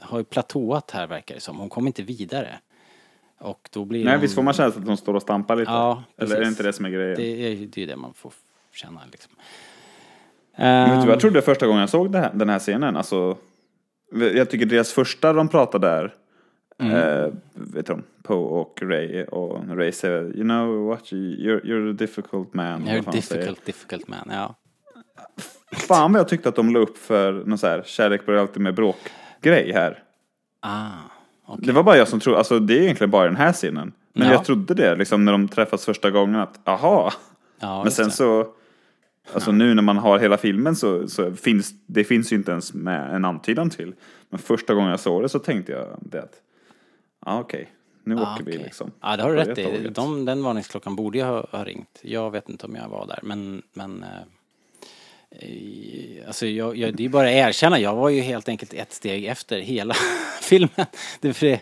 har 0.06 0.18
ju 0.18 0.24
platåat 0.24 0.92
här 0.92 1.08
verkar 1.08 1.36
det 1.36 1.42
som. 1.42 1.58
Hon 1.58 1.70
kommer 1.70 1.88
inte 1.88 2.04
vidare. 2.04 2.60
Och 3.40 3.70
då 3.74 3.86
blir 3.86 4.04
Nej, 4.06 4.14
hon... 4.14 4.22
visst 4.22 4.36
får 4.36 4.44
man 4.44 4.54
känslan 4.54 4.82
att 4.84 4.88
de 4.88 4.98
står 4.98 5.14
och 5.14 5.22
stampar 5.22 5.56
lite? 5.56 5.72
Ja, 5.72 6.04
Eller 6.18 6.36
är 6.36 6.40
det 6.40 6.42
precis. 6.42 6.52
inte 6.52 6.64
det 6.64 6.74
som 6.74 6.86
är 6.86 6.90
grejen? 6.90 7.16
Det 7.16 7.46
är 7.48 7.50
ju 7.52 7.66
det, 7.66 7.84
är 7.84 7.88
det 7.88 7.96
man 7.96 8.14
får 8.14 8.32
känna 8.74 9.02
liksom. 9.12 9.32
Men 10.58 10.90
vet 10.90 11.00
du, 11.00 11.04
Ehm, 11.04 11.10
jag 11.10 11.20
trodde 11.20 11.42
första 11.42 11.68
gången 11.68 11.80
jag 11.80 11.90
såg 11.90 12.16
här, 12.16 12.32
den 12.34 12.50
här 12.50 12.60
scenen, 12.60 12.96
alltså. 12.98 13.38
Jag 14.36 14.50
tycker 14.50 14.66
deras 14.66 14.92
första 14.94 15.34
de 15.34 15.48
pratar 15.48 15.80
där, 15.80 16.14
Mm. 16.80 16.92
eh, 16.96 17.32
vet 17.54 17.86
du, 17.86 17.98
Poe 18.24 18.38
och 18.62 18.80
Ray, 18.82 19.24
och 19.24 19.78
Ray 19.78 19.92
säger 19.92 20.22
You 20.24 20.44
know 20.44 20.86
what, 20.88 21.04
you're, 21.12 21.62
you're 21.64 21.90
a 21.90 21.94
difficult 21.94 22.54
man. 22.54 22.86
You're 22.88 23.00
a 23.00 23.04
han 23.06 23.22
säger. 23.22 23.42
difficult, 23.42 23.66
difficult 23.66 24.08
man. 24.08 24.30
Ja. 24.32 24.56
Fan 25.72 26.12
vad 26.14 26.20
jag 26.20 26.28
tyckte 26.28 26.50
att 26.50 26.56
de 26.56 26.74
la 26.74 26.80
upp 26.80 26.98
för 26.98 27.32
någon 27.34 27.58
så 27.58 27.68
här 27.68 27.84
kärlek 27.86 28.26
börjar 28.26 28.42
alltid 28.42 28.62
med 28.62 28.76
bråk 28.76 28.98
grej 29.50 29.72
här. 29.74 30.04
Ah, 30.60 30.90
okej. 31.46 31.66
Det 31.68 31.72
var 31.74 31.84
bara 31.84 31.98
jag 31.98 32.08
som 32.08 32.20
trodde, 32.20 32.38
alltså 32.38 32.60
det 32.60 32.78
är 32.78 32.82
egentligen 32.82 33.12
bara 33.12 33.26
den 33.26 33.36
här 33.36 33.54
scenen. 33.54 33.94
Men 34.14 34.28
Ja. 34.28 34.34
jag 34.34 34.46
trodde 34.46 34.74
det 34.74 34.96
liksom 34.96 35.26
när 35.26 35.32
de 35.32 35.48
träffas 35.48 35.86
första 35.86 36.12
gången 36.12 36.36
att, 36.40 36.68
aha. 36.68 37.14
Ja, 37.60 37.84
Men 37.84 37.92
sen 37.92 38.06
det. 38.06 38.12
så, 38.12 38.48
alltså 39.34 39.52
nu 39.52 39.74
när 39.74 39.82
man 39.82 39.98
har 39.98 40.20
hela 40.20 40.38
filmen 40.38 40.76
så, 40.76 41.08
så 41.08 41.34
finns 41.34 41.74
det 41.86 42.04
finns 42.04 42.32
ju 42.32 42.36
inte 42.36 42.52
ens 42.52 42.74
med 42.74 43.16
en 43.16 43.26
antydan 43.26 43.70
till. 43.70 43.94
Men 44.30 44.40
första 44.40 44.74
gången 44.74 44.90
jag 44.90 45.00
såg 45.00 45.22
det 45.22 45.30
så 45.30 45.40
tänkte 45.40 45.72
jag 45.72 45.86
det 46.02 46.20
att, 46.24 46.34
ja 47.26 47.40
okej, 47.40 47.70
nu 48.04 48.16
Ah, 48.18 48.34
åker 48.34 48.44
vi 48.46 48.52
okej. 48.52 48.64
liksom. 48.64 48.92
Ja, 49.02 49.18
det 49.18 49.24
har 49.24 49.30
du 49.30 49.36
rätt 49.36 49.58
i. 49.58 49.90
De, 49.90 50.26
den 50.26 50.44
varningsklockan 50.44 50.96
borde 50.96 51.18
jag 51.18 51.26
ha, 51.28 51.48
ha 51.52 51.64
ringt. 51.64 52.00
Jag 52.02 52.32
vet 52.32 52.50
inte 52.50 52.66
om 52.66 52.76
jag 52.76 52.90
var 52.90 53.08
där, 53.08 53.20
men... 53.24 53.62
men 53.74 54.04
eh, 54.04 54.10
alltså, 56.28 56.46
jag, 56.46 56.78
jag, 56.78 56.96
det 56.96 57.06
är 57.06 57.10
bara 57.10 57.28
att 57.28 57.34
erkänna. 57.34 57.80
Jag 57.80 57.96
var 57.96 58.10
ju 58.10 58.22
helt 58.22 58.50
enkelt 58.50 58.74
ett 58.74 58.94
steg 58.94 59.26
efter 59.26 59.60
hela 59.60 59.94
filmen. 60.42 60.86
Det, 61.22 61.34
för 61.34 61.46
det, 61.48 61.62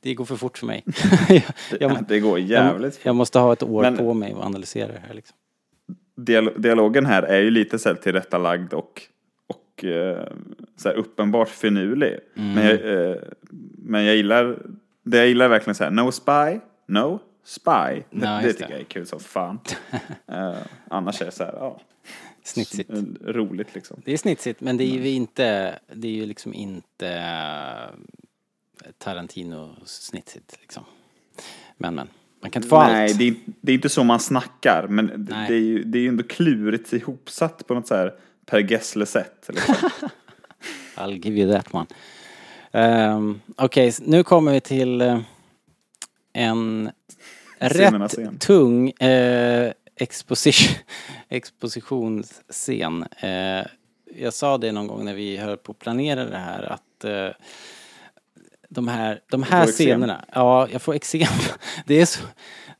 det 0.00 0.14
går 0.14 0.24
för 0.24 0.36
fort 0.36 0.58
för 0.58 0.66
mig. 0.66 0.84
jag, 1.80 2.04
det 2.08 2.20
går 2.20 2.38
jävligt 2.38 3.00
jag, 3.02 3.08
jag 3.10 3.16
måste 3.16 3.38
ha 3.38 3.52
ett 3.52 3.62
år 3.62 3.82
Men- 3.82 3.96
på 3.96 4.14
mig 4.14 4.32
att 4.32 4.44
analysera 4.44 4.88
det 4.92 5.02
här 5.08 5.14
liksom. 5.14 5.36
Dial- 6.16 6.58
dialogen 6.60 7.06
här 7.06 7.22
är 7.22 7.40
ju 7.40 7.50
lite 7.50 7.78
så 7.78 7.88
här 7.88 7.96
tillrättalagd 7.96 8.72
och, 8.72 9.02
och 9.46 9.84
eh, 9.84 10.26
så 10.76 10.88
här 10.88 10.96
uppenbart 10.96 11.48
finurlig. 11.48 12.18
Mm. 12.36 12.52
Men, 12.54 12.66
jag, 12.66 13.10
eh, 13.10 13.16
men 13.78 14.04
jag 14.04 14.16
gillar, 14.16 14.58
det 15.02 15.16
jag 15.18 15.26
gillar 15.26 15.48
verkligen 15.48 15.74
så 15.74 15.84
här, 15.84 15.90
no 15.90 16.12
spy, 16.12 16.60
no 16.88 17.18
spy. 17.44 17.70
Det, 17.70 18.02
Ja, 18.10 18.38
det 18.38 18.42
just 18.46 18.58
tycker 18.58 18.68
det. 18.68 18.74
jag 18.74 18.80
är 18.80 18.84
kul 18.84 19.06
som 19.06 19.20
fan. 19.20 19.58
eh, 20.32 20.54
annars 20.90 21.20
är 21.20 21.24
det 21.24 21.30
så 21.30 21.44
här, 21.44 21.52
ja, 21.60 21.80
Snitsigt. 22.46 22.90
roligt 23.24 23.74
liksom. 23.74 24.02
Det 24.04 24.12
är 24.12 24.16
snitsigt, 24.16 24.60
men 24.60 24.76
det 24.76 24.84
är 24.84 24.98
ju 24.98 25.08
inte, 25.08 25.78
det 25.94 26.08
är 26.08 26.12
ju 26.12 26.26
liksom 26.26 26.54
inte 26.54 27.08
eh, 27.08 28.90
Tarantino-snitsigt 28.98 30.56
liksom. 30.60 30.84
Men 31.76 31.94
men, 31.94 32.08
man 32.42 32.50
kan 32.50 32.60
inte 32.62 32.68
få 32.68 32.78
Nej, 32.82 33.04
allt. 33.10 33.18
det 33.18 33.28
är, 33.28 33.34
det 33.60 33.72
är 33.72 33.74
inte 33.74 33.88
så 33.88 34.04
man 34.04 34.20
snackar, 34.20 34.86
men 34.88 35.06
det, 35.06 35.34
Nej. 35.34 35.48
det 35.48 35.54
är 35.54 35.60
ju 35.60 35.82
det 35.84 35.98
är 35.98 36.02
ju 36.02 36.08
ändå 36.08 36.22
klurigt 36.24 36.92
ihopsatt 36.92 37.66
på 37.66 37.74
något 37.74 37.86
så 37.86 37.94
här 37.94 38.14
Per 38.46 38.58
Gessle-sätt. 38.58 39.46
Liksom. 39.48 39.74
I'll 40.96 41.24
give 41.26 41.40
you 41.40 41.52
that 41.52 41.74
one. 41.74 41.86
Um, 42.72 43.40
Okej, 43.56 43.88
s- 43.88 44.02
nu 44.06 44.22
kommer 44.24 44.52
vi 44.52 44.60
till 44.60 45.00
eh, 45.00 45.20
en 46.32 46.90
rätt 47.58 48.40
tung 48.40 48.90
eh, 48.90 49.72
exposition, 49.96 50.76
expositionsscen. 51.28 53.06
Eh, 53.20 53.66
jag 54.14 54.34
sa 54.34 54.58
det 54.58 54.72
någon 54.72 54.86
gång 54.86 55.04
när 55.04 55.14
vi 55.14 55.36
höll 55.36 55.56
på 55.56 55.72
att 55.72 55.78
planera 55.78 56.24
det 56.24 56.36
här 56.36 56.62
att 56.62 57.04
eh, 57.04 57.28
de 58.68 58.88
här, 58.88 59.20
de 59.30 59.42
här 59.42 59.66
scenerna, 59.66 60.24
ja 60.32 60.68
jag 60.72 60.82
får 60.82 60.94
eksem. 60.94 61.28
Det 61.86 62.00
är 62.00 62.06
så, 62.06 62.20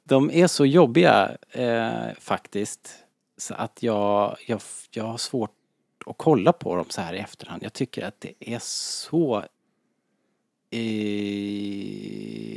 de 0.05 0.31
är 0.31 0.47
så 0.47 0.67
jobbiga 0.67 1.37
eh, 1.51 2.09
faktiskt. 2.21 2.95
Så 3.37 3.55
att 3.55 3.83
jag, 3.83 4.37
jag, 4.47 4.61
jag 4.91 5.05
har 5.05 5.19
svårt 5.19 5.51
att 6.07 6.19
kolla 6.19 6.53
på 6.53 6.77
dem 6.77 6.87
så 6.89 7.01
här 7.01 7.15
i 7.15 7.19
efterhand. 7.19 7.63
Jag 7.63 7.73
tycker 7.73 8.03
att 8.03 8.21
det 8.21 8.33
är 8.41 8.59
så... 8.63 9.37
Eh, 10.71 10.81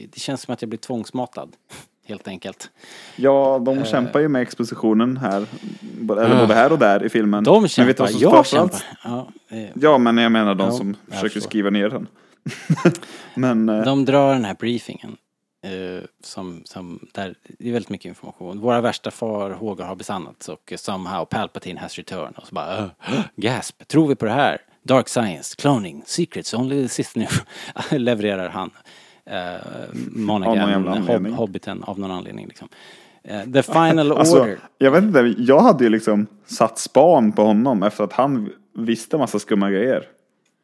det 0.09 0.19
känns 0.19 0.41
som 0.41 0.53
att 0.53 0.61
jag 0.61 0.69
blir 0.69 0.79
tvångsmatad. 0.79 1.55
Helt 2.09 2.27
enkelt. 2.27 2.69
Ja, 3.15 3.61
de 3.65 3.85
kämpar 3.85 4.19
ju 4.19 4.27
med 4.27 4.41
expositionen 4.41 5.17
här. 5.17 5.45
Eller 6.09 6.39
både 6.39 6.53
här 6.53 6.71
och 6.71 6.79
där 6.79 7.05
i 7.05 7.09
filmen. 7.09 7.43
De 7.43 7.67
Men 7.77 7.87
vet 7.87 7.97
du 7.97 8.07
kämpar, 8.07 8.35
vad 8.35 8.47
som 8.47 8.57
jag 8.57 8.71
kämpar. 8.71 8.81
Ja, 9.03 9.27
eh, 9.49 9.69
Ja, 9.75 9.97
men 9.97 10.17
jag 10.17 10.31
menar 10.31 10.55
de 10.55 10.65
Ja, 10.67 10.71
som 10.71 10.97
försöker 11.07 11.29
förstår. 11.29 11.49
skriva 11.49 11.69
ner 11.69 11.89
den. 11.89 12.07
men 13.33 13.69
eh, 13.69 13.83
De 13.83 14.05
drar 14.05 14.33
den 14.33 14.45
här 14.45 14.55
briefingen. 14.59 15.17
Eh, 15.65 16.03
som, 16.23 16.61
som, 16.65 17.07
där, 17.13 17.35
det 17.59 17.69
är 17.69 17.73
väldigt 17.73 17.89
mycket 17.89 18.05
information. 18.05 18.59
Våra 18.59 18.81
värsta 18.81 19.11
farhågor 19.11 19.83
har 19.83 19.95
besannats 19.95 20.49
och 20.49 20.73
somehow 20.75 21.25
Palpatine 21.25 21.79
has 21.79 21.95
returned. 21.97 22.33
Och 22.37 22.47
så 22.47 22.55
bara, 22.55 22.83
uh, 22.83 22.89
gasp, 23.35 23.87
tror 23.87 24.07
vi 24.07 24.15
på 24.15 24.25
det 24.25 24.31
här? 24.31 24.57
Dark 24.83 25.09
science, 25.09 25.55
cloning, 25.57 26.03
secrets, 26.05 26.53
only 26.53 26.83
the 26.83 26.89
Sith 26.89 27.11
knew. 27.13 27.29
Levererar 27.99 28.49
han. 28.49 28.71
Monaghan, 30.11 30.87
anledning. 30.87 31.31
hob, 31.33 31.39
hobbiten, 31.39 31.83
av 31.83 31.99
någon 31.99 32.11
anledning 32.11 32.47
liksom. 32.47 32.67
Eh, 33.23 33.41
the 33.53 33.63
final 33.63 34.11
alltså, 34.17 34.41
order. 34.41 34.59
jag 34.77 34.91
vet 34.91 35.03
inte, 35.03 35.35
jag 35.37 35.59
hade 35.59 35.83
ju 35.83 35.89
liksom 35.89 36.27
satt 36.45 36.79
span 36.79 37.31
på 37.31 37.43
honom 37.43 37.83
efter 37.83 38.03
att 38.03 38.13
han 38.13 38.49
visste 38.77 39.17
massa 39.17 39.39
skumma 39.39 39.69
grejer. 39.71 40.03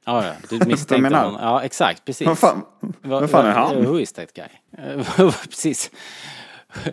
Ja, 0.05 0.25
ja, 0.25 0.33
du 0.49 0.65
misstänkte 0.67 1.15
honom. 1.17 1.37
Ja, 1.41 1.63
exakt, 1.63 2.05
precis. 2.05 2.27
Vad 2.27 2.37
fan, 2.39 2.61
Va- 2.79 3.19
vad 3.19 3.29
fan 3.29 3.45
är 3.45 3.51
han? 3.51 3.85
Who 3.85 3.99
is 3.99 4.13
that 4.13 4.33
guy? 4.33 4.45
Eh, 4.77 5.05
precis. 5.49 5.91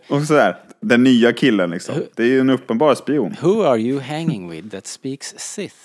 Och 0.09 0.23
sådär, 0.23 0.57
den 0.81 1.03
nya 1.05 1.33
killen 1.33 1.71
liksom. 1.71 1.95
Det 2.15 2.23
är 2.23 2.27
ju 2.27 2.41
en 2.41 2.51
uppenbar 2.51 2.95
spion. 2.95 3.37
Who 3.43 3.63
are 3.65 3.79
you 3.79 4.01
hanging 4.01 4.51
with 4.51 4.69
that 4.69 4.87
speaks 4.87 5.35
Sith? 5.39 5.77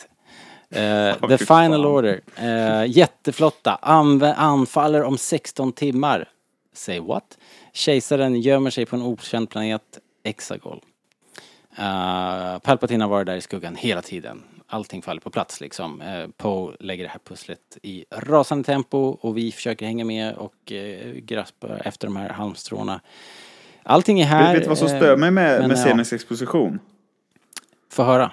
Eh, 0.70 1.28
The 1.28 1.38
Final. 1.38 1.86
Order. 1.86 2.22
Eh, 2.36 2.86
jätteflotta. 2.88 3.80
Anv- 3.82 4.34
anfaller 4.38 5.03
om 5.03 5.18
16 5.18 5.72
timmar. 5.72 6.30
Say 6.74 6.99
what? 6.99 7.38
Kejsaren 7.74 8.41
gömmer 8.41 8.70
sig 8.70 8.86
på 8.86 8.95
en 8.95 9.01
okänd 9.01 9.49
planet, 9.49 9.82
Exagol. 10.24 10.82
Uh, 11.80 12.59
Palpatine 12.59 13.03
har 13.03 13.09
varit 13.09 13.26
där 13.26 13.36
i 13.36 13.41
skuggan 13.41 13.76
hela 13.76 14.01
tiden. 14.01 14.43
Allting 14.68 15.01
faller 15.01 15.22
på 15.22 15.30
plats 15.30 15.61
liksom. 15.61 16.01
Uh, 16.01 16.28
Poe 16.38 16.76
lägger 16.80 17.03
det 17.03 17.09
här 17.09 17.20
pusslet 17.20 17.78
i 17.82 18.05
rasande 18.11 18.63
tempo 18.63 18.97
och 18.97 19.38
vi 19.38 19.51
försöker 19.51 19.86
hänga 19.86 20.05
med 20.05 20.36
och 20.36 20.72
uh, 20.72 21.13
graspa 21.13 21.78
efter 21.78 22.07
de 22.07 22.15
här 22.15 22.30
halmstråna. 22.30 23.01
Allting 23.84 24.20
är 24.20 24.26
här. 24.26 24.53
Vet 24.53 24.63
du 24.63 24.70
vad 24.70 24.78
som 24.78 24.88
eh, 24.88 24.97
stör 24.97 25.18
mig 25.18 25.32
med, 25.32 25.68
med 25.68 25.80
scenens 25.80 26.13
exposition? 26.13 26.80
Få 27.91 28.03
höra. 28.03 28.32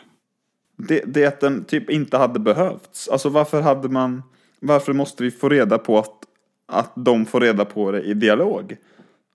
Det, 0.76 1.02
det 1.06 1.22
är 1.22 1.28
att 1.28 1.40
den 1.40 1.64
typ 1.64 1.90
inte 1.90 2.16
hade 2.16 2.38
behövts. 2.38 3.08
Alltså 3.08 3.28
varför 3.28 3.60
hade 3.60 3.88
man, 3.88 4.22
varför 4.60 4.92
måste 4.92 5.22
vi 5.22 5.30
få 5.30 5.48
reda 5.48 5.78
på 5.78 5.98
att, 5.98 6.18
att 6.66 6.92
de 6.94 7.26
får 7.26 7.40
reda 7.40 7.64
på 7.64 7.90
det 7.92 8.02
i 8.02 8.14
dialog? 8.14 8.76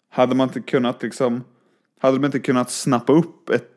Hade 0.10 0.36
man 0.36 0.48
inte 0.48 0.62
kunnat 0.62 1.04
liksom, 1.04 1.44
hade 2.00 2.18
de 2.18 2.26
inte 2.26 2.40
kunnat 2.40 2.72
snappa 2.72 3.14
upp 3.14 3.50
ett, 3.50 3.72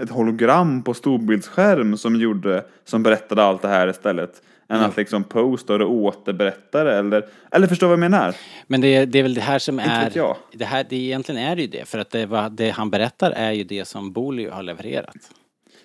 ett 0.00 0.10
hologram 0.10 0.82
på 0.82 0.94
storbildsskärm 0.94 1.96
som 1.96 2.16
gjorde, 2.16 2.64
som 2.84 3.02
berättade 3.02 3.42
allt 3.42 3.62
det 3.62 3.68
här 3.68 3.88
istället? 3.88 4.42
Än 4.68 4.80
att 4.80 4.96
liksom 4.96 5.24
posta 5.24 5.74
och 5.74 5.92
återberätta 5.92 6.84
det 6.84 6.98
eller, 6.98 7.26
eller 7.50 7.66
förstå 7.66 7.86
vad 7.86 7.92
jag 7.92 8.00
menar? 8.00 8.34
Men 8.66 8.80
det, 8.80 9.04
det 9.04 9.18
är 9.18 9.22
väl 9.22 9.34
det 9.34 9.40
här 9.40 9.58
som 9.58 9.80
Inte 9.80 9.90
är... 9.90 10.12
jag. 10.14 10.36
Det 10.52 10.64
här, 10.64 10.86
det 10.88 10.96
egentligen 10.96 11.40
är 11.42 11.56
det 11.56 11.62
ju 11.62 11.68
det. 11.68 11.88
För 11.88 11.98
att 11.98 12.10
det, 12.10 12.50
det 12.50 12.70
han 12.70 12.90
berättar 12.90 13.30
är 13.30 13.52
ju 13.52 13.64
det 13.64 13.84
som 13.84 14.12
Bolio 14.12 14.50
har 14.50 14.62
levererat. 14.62 15.16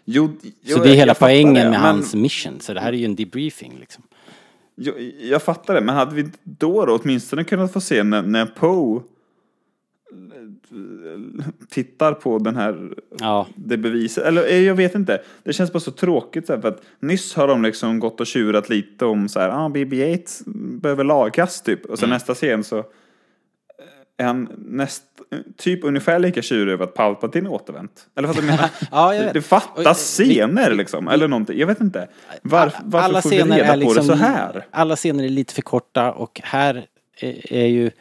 Jo, 0.05 0.29
jo, 0.61 0.75
Så 0.77 0.83
det 0.83 0.89
är 0.89 0.89
jag- 0.89 0.95
hela 0.97 1.09
jag 1.09 1.19
poängen 1.19 1.53
det, 1.53 1.59
med 1.61 1.71
men- 1.71 1.81
hans 1.81 2.15
mission. 2.15 2.59
Så 2.59 2.73
det 2.73 2.79
här 2.79 2.93
är 2.93 2.97
ju 2.97 3.05
en 3.05 3.15
debriefing 3.15 3.77
liksom. 3.79 4.03
Jag, 4.75 4.95
jag 5.21 5.43
fattar 5.43 5.73
det, 5.73 5.81
men 5.81 5.95
hade 5.95 6.15
vi 6.15 6.29
då, 6.43 6.85
då 6.85 6.99
åtminstone 7.03 7.43
kunnat 7.43 7.73
få 7.73 7.81
se 7.81 8.03
när, 8.03 8.21
när 8.21 8.45
Poe 8.45 9.01
tittar 11.69 12.13
på 12.13 12.37
den 12.39 12.55
här, 12.55 12.89
Ja. 13.19 13.47
det 13.55 13.77
beviset, 13.77 14.23
eller 14.25 14.43
eh, 14.47 14.59
jag 14.61 14.75
vet 14.75 14.95
inte. 14.95 15.21
Det 15.43 15.53
känns 15.53 15.73
bara 15.73 15.79
så 15.79 15.91
tråkigt 15.91 16.47
så 16.47 16.53
här, 16.53 16.61
för 16.61 16.67
att 16.67 16.81
nyss 16.99 17.33
har 17.35 17.47
de 17.47 17.61
liksom 17.63 17.99
gått 17.99 18.19
och 18.19 18.27
tjurat 18.27 18.69
lite 18.69 19.05
om 19.05 19.29
så 19.29 19.39
här, 19.39 19.49
ah, 19.49 19.69
BB-8 19.69 20.43
behöver 20.81 21.03
lagas 21.03 21.61
typ. 21.61 21.85
Och 21.85 21.99
sen 21.99 22.05
Mm. 22.09 22.15
nästa 22.15 22.33
scen 22.35 22.63
så 22.63 22.83
är 24.17 24.25
han 24.25 24.49
näst, 24.57 25.03
typ 25.57 25.83
ungefär 25.83 26.19
lika 26.19 26.41
tjurig 26.41 26.73
över 26.73 26.83
att 26.83 26.93
Palpatine 26.93 27.49
återvänt. 27.49 28.07
Eller 28.15 28.27
vad 28.27 28.37
du 28.37 28.41
menar? 28.41 28.69
Ja, 28.91 29.15
jag 29.15 29.23
vet. 29.23 29.33
det 29.33 29.41
fattas 29.41 30.19
eh, 30.19 30.25
scener 30.25 30.73
liksom, 30.73 31.07
eller 31.07 31.27
någonting. 31.27 31.59
Jag 31.59 31.67
vet 31.67 31.81
inte. 31.81 32.07
Var, 32.41 32.71
varför 32.83 33.05
alla 33.05 33.21
får 33.21 33.29
vi 33.29 33.37
reda 33.41 33.55
är 33.57 33.71
på 33.73 33.75
liksom, 33.79 33.95
det 33.95 34.03
så 34.03 34.13
här? 34.23 34.65
Alla 34.71 34.95
scener 34.95 35.23
är 35.23 35.29
lite 35.29 35.53
för 35.53 35.61
korta 35.61 36.11
och 36.11 36.41
här 36.43 36.85
är, 37.19 37.53
är 37.53 37.65
ju, 37.65 37.91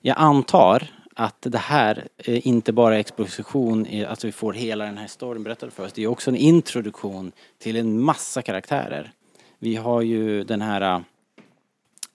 jag 0.00 0.16
antar 0.18 0.86
att 1.16 1.36
det 1.40 1.58
här 1.58 2.08
är 2.18 2.46
inte 2.46 2.72
bara 2.72 2.98
exposition, 2.98 3.86
i- 3.86 4.04
alltså 4.04 4.26
vi 4.26 4.32
får 4.32 4.52
hela 4.52 4.84
den 4.84 4.98
här 4.98 5.06
storyn 5.06 5.42
berättad 5.42 5.70
för 5.70 5.84
oss. 5.84 5.92
Det 5.92 6.02
är 6.02 6.06
också 6.06 6.30
en 6.30 6.36
introduktion 6.36 7.32
till 7.58 7.76
en 7.76 8.00
massa 8.00 8.42
karaktärer. 8.42 9.10
Vi 9.58 9.76
har 9.76 10.02
ju 10.02 10.44
den 10.44 10.62
här 10.62 11.04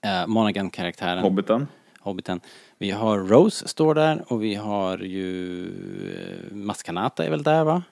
äh, 0.04 0.26
Monaghan-karaktären. 0.26 1.18
Hobbiten. 1.22 1.66
Hobbiten. 2.00 2.40
Vi 2.80 2.90
har 2.90 3.18
Rose 3.18 3.68
står 3.68 3.94
där 3.94 4.24
och 4.26 4.42
vi 4.42 4.54
har 4.54 4.98
ju 4.98 5.66
eh, 6.12 6.54
Maskanata 6.54 7.24
är 7.24 7.30
väl 7.30 7.42
där 7.42 7.64
va? 7.64 7.82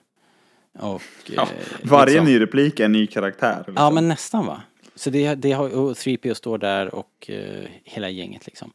Och... 0.79 1.01
Ja, 1.35 1.41
eh, 1.41 1.49
varje 1.83 2.13
liksom- 2.13 2.25
ny 2.25 2.39
replik 2.39 2.79
är 2.79 2.85
en 2.85 2.91
ny 2.91 3.07
karaktär. 3.07 3.57
Liksom. 3.57 3.73
Ja 3.77 3.91
men 3.91 4.07
nästan 4.07 4.45
va. 4.45 4.61
Så 4.95 5.09
det, 5.09 5.35
det 5.35 5.51
har, 5.51 5.77
och 5.77 5.93
3PO 5.93 6.33
står 6.33 6.57
där 6.57 6.95
och 6.95 7.29
eh, 7.29 7.65
hela 7.83 8.09
gänget 8.09 8.45
liksom. 8.45 8.71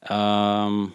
Ehm, 0.00 0.90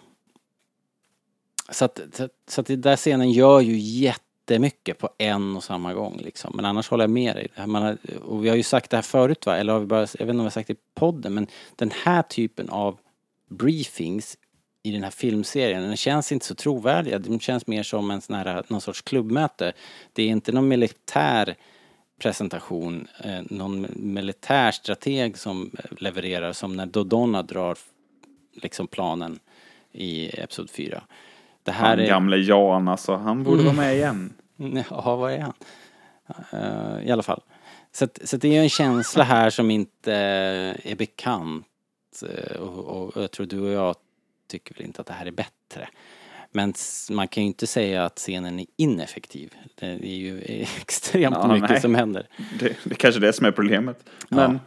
så 1.70 1.84
att, 1.84 2.00
så, 2.12 2.28
så 2.46 2.60
att 2.60 2.66
den 2.66 2.80
där 2.80 2.96
scenen 2.96 3.32
gör 3.32 3.60
ju 3.60 3.78
jättemycket 3.78 4.98
på 4.98 5.10
en 5.18 5.56
och 5.56 5.64
samma 5.64 5.94
gång 5.94 6.20
liksom. 6.24 6.52
Men 6.56 6.64
annars 6.64 6.88
håller 6.88 7.04
jag 7.04 7.10
med 7.10 7.36
dig. 7.36 7.66
Man 7.66 7.82
har, 7.82 7.96
och 8.22 8.44
vi 8.44 8.48
har 8.48 8.56
ju 8.56 8.62
sagt 8.62 8.90
det 8.90 8.96
här 8.96 9.02
förut 9.02 9.46
va, 9.46 9.56
eller 9.56 9.72
har 9.72 9.80
vi 9.80 9.86
bara, 9.86 10.00
jag 10.00 10.06
vet 10.06 10.20
inte 10.20 10.30
om 10.30 10.38
vi 10.38 10.42
har 10.42 10.50
sagt 10.50 10.68
det 10.68 10.74
i 10.74 10.76
podden, 10.94 11.34
men 11.34 11.46
den 11.76 11.90
här 12.04 12.22
typen 12.22 12.68
av 12.68 12.98
briefings 13.48 14.36
i 14.82 14.92
den 14.92 15.04
här 15.04 15.10
filmserien, 15.10 15.82
den 15.82 15.96
känns 15.96 16.32
inte 16.32 16.46
så 16.46 16.54
trovärdiga. 16.54 17.18
De 17.18 17.40
känns 17.40 17.66
mer 17.66 17.82
som 17.82 18.10
en 18.10 18.20
sån 18.20 18.36
här, 18.36 18.64
någon 18.68 18.80
sorts 18.80 19.02
klubbmöte. 19.02 19.72
Det 20.12 20.22
är 20.22 20.26
inte 20.26 20.52
någon 20.52 20.68
militär 20.68 21.56
presentation, 22.18 23.06
eh, 23.24 23.40
någon 23.50 23.86
militär 23.96 24.70
strateg 24.70 25.38
som 25.38 25.70
eh, 25.78 25.84
levererar 25.98 26.52
som 26.52 26.76
när 26.76 26.86
Dodonna 26.86 27.42
drar 27.42 27.78
liksom 28.52 28.86
planen 28.86 29.38
i 29.92 30.40
Episod 30.40 30.70
4. 30.70 31.02
Det 31.62 31.72
här 31.72 31.88
Han 31.88 31.98
är... 31.98 32.06
gamle 32.06 32.36
Jan 32.36 32.88
alltså, 32.88 33.16
han 33.16 33.44
borde 33.44 33.62
vara 33.62 33.74
med 33.74 33.96
igen. 33.96 34.32
Ja, 34.90 35.16
vad 35.16 35.32
är 35.32 35.40
han? 35.40 35.54
Eh, 36.50 37.08
I 37.08 37.10
alla 37.10 37.22
fall. 37.22 37.42
Så, 37.92 38.04
att, 38.04 38.18
så 38.24 38.36
att 38.36 38.42
det 38.42 38.56
är 38.56 38.62
en 38.62 38.68
känsla 38.68 39.24
här 39.24 39.50
som 39.50 39.70
inte 39.70 40.12
är 40.82 40.94
bekant. 40.94 41.66
Eh, 42.22 42.56
och, 42.60 42.84
och, 42.84 43.16
och 43.16 43.22
jag 43.22 43.30
tror 43.30 43.46
du 43.46 43.60
och 43.60 43.68
jag 43.70 43.96
tycker 44.46 44.74
väl 44.74 44.84
inte 44.84 45.00
att 45.00 45.06
det 45.06 45.12
här 45.12 45.26
är 45.26 45.30
bättre. 45.30 45.88
Men 46.52 46.74
man 47.10 47.28
kan 47.28 47.42
ju 47.42 47.46
inte 47.46 47.66
säga 47.66 48.04
att 48.04 48.16
scenen 48.18 48.58
är 48.58 48.66
ineffektiv. 48.76 49.54
Det 49.74 49.86
är 49.86 50.16
ju 50.16 50.38
extremt 50.80 51.36
Ja, 51.40 51.52
mycket 51.52 51.70
nej. 51.70 51.80
som 51.80 51.94
händer. 51.94 52.26
Det, 52.60 52.76
det 52.84 52.90
är 52.90 52.94
kanske 52.94 53.18
är 53.18 53.22
det 53.22 53.32
som 53.32 53.46
är 53.46 53.50
problemet. 53.52 54.10
Men, 54.28 54.52
Ja. 54.52 54.58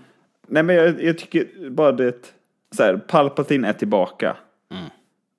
nej, 0.48 0.64
men 0.64 0.76
jag, 0.76 1.04
jag 1.04 1.18
tycker 1.18 1.70
bara 1.70 1.92
det, 1.92 2.34
så 2.76 2.84
här, 2.84 2.98
Palpatine 2.98 3.68
är 3.68 3.74
tillbaka. 3.74 4.38
Mm. 4.72 4.90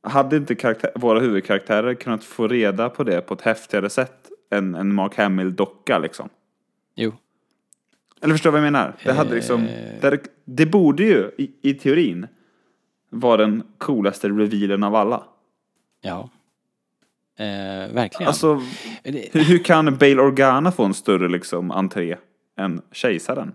Hade 0.03 0.37
inte 0.37 0.55
karaktär, 0.55 0.93
våra 0.95 1.21
huvudkaraktärer 1.21 1.95
kunnat 1.95 2.25
få 2.25 2.49
reda 2.49 2.89
på 2.89 3.05
det 3.05 3.21
på 3.21 3.35
ett 3.35 3.43
häftigare 3.43 3.91
sätt 3.91 4.31
än 4.51 4.75
en 4.75 4.95
Mark 4.95 5.17
Hamill-docka 5.17 5.99
liksom? 5.99 6.29
Jo. 6.95 7.13
Eller 8.23 8.35
förstår 8.35 8.51
du 8.51 8.53
vad 8.53 8.59
jag 8.67 8.73
menar? 8.73 8.95
Det, 9.05 9.13
hade 9.13 9.35
liksom, 9.35 9.61
Eh. 9.63 9.69
det, 10.01 10.07
hade- 10.07 10.19
det 10.45 10.67
borde 10.67 11.03
ju 11.03 11.31
i, 11.39 11.51
i 11.63 11.75
teorin 11.75 12.27
vara 13.11 13.37
den 13.37 13.63
coolaste 13.79 14.29
revealen 14.29 14.83
av 14.85 14.95
alla. 14.95 15.23
Ja. 16.03 16.29
Eh, 17.39 17.95
verkligen. 17.95 18.29
Alltså, 18.29 18.61
Det- 19.03 19.29
hur, 19.35 19.41
hur 19.45 19.59
kan 19.59 19.97
Bail 19.97 20.21
Organa 20.21 20.73
få 20.73 20.85
en 20.85 20.95
större 20.95 21.29
liksom 21.29 21.71
entré 21.71 22.17
än 22.59 22.83
kejsaren? 22.93 23.53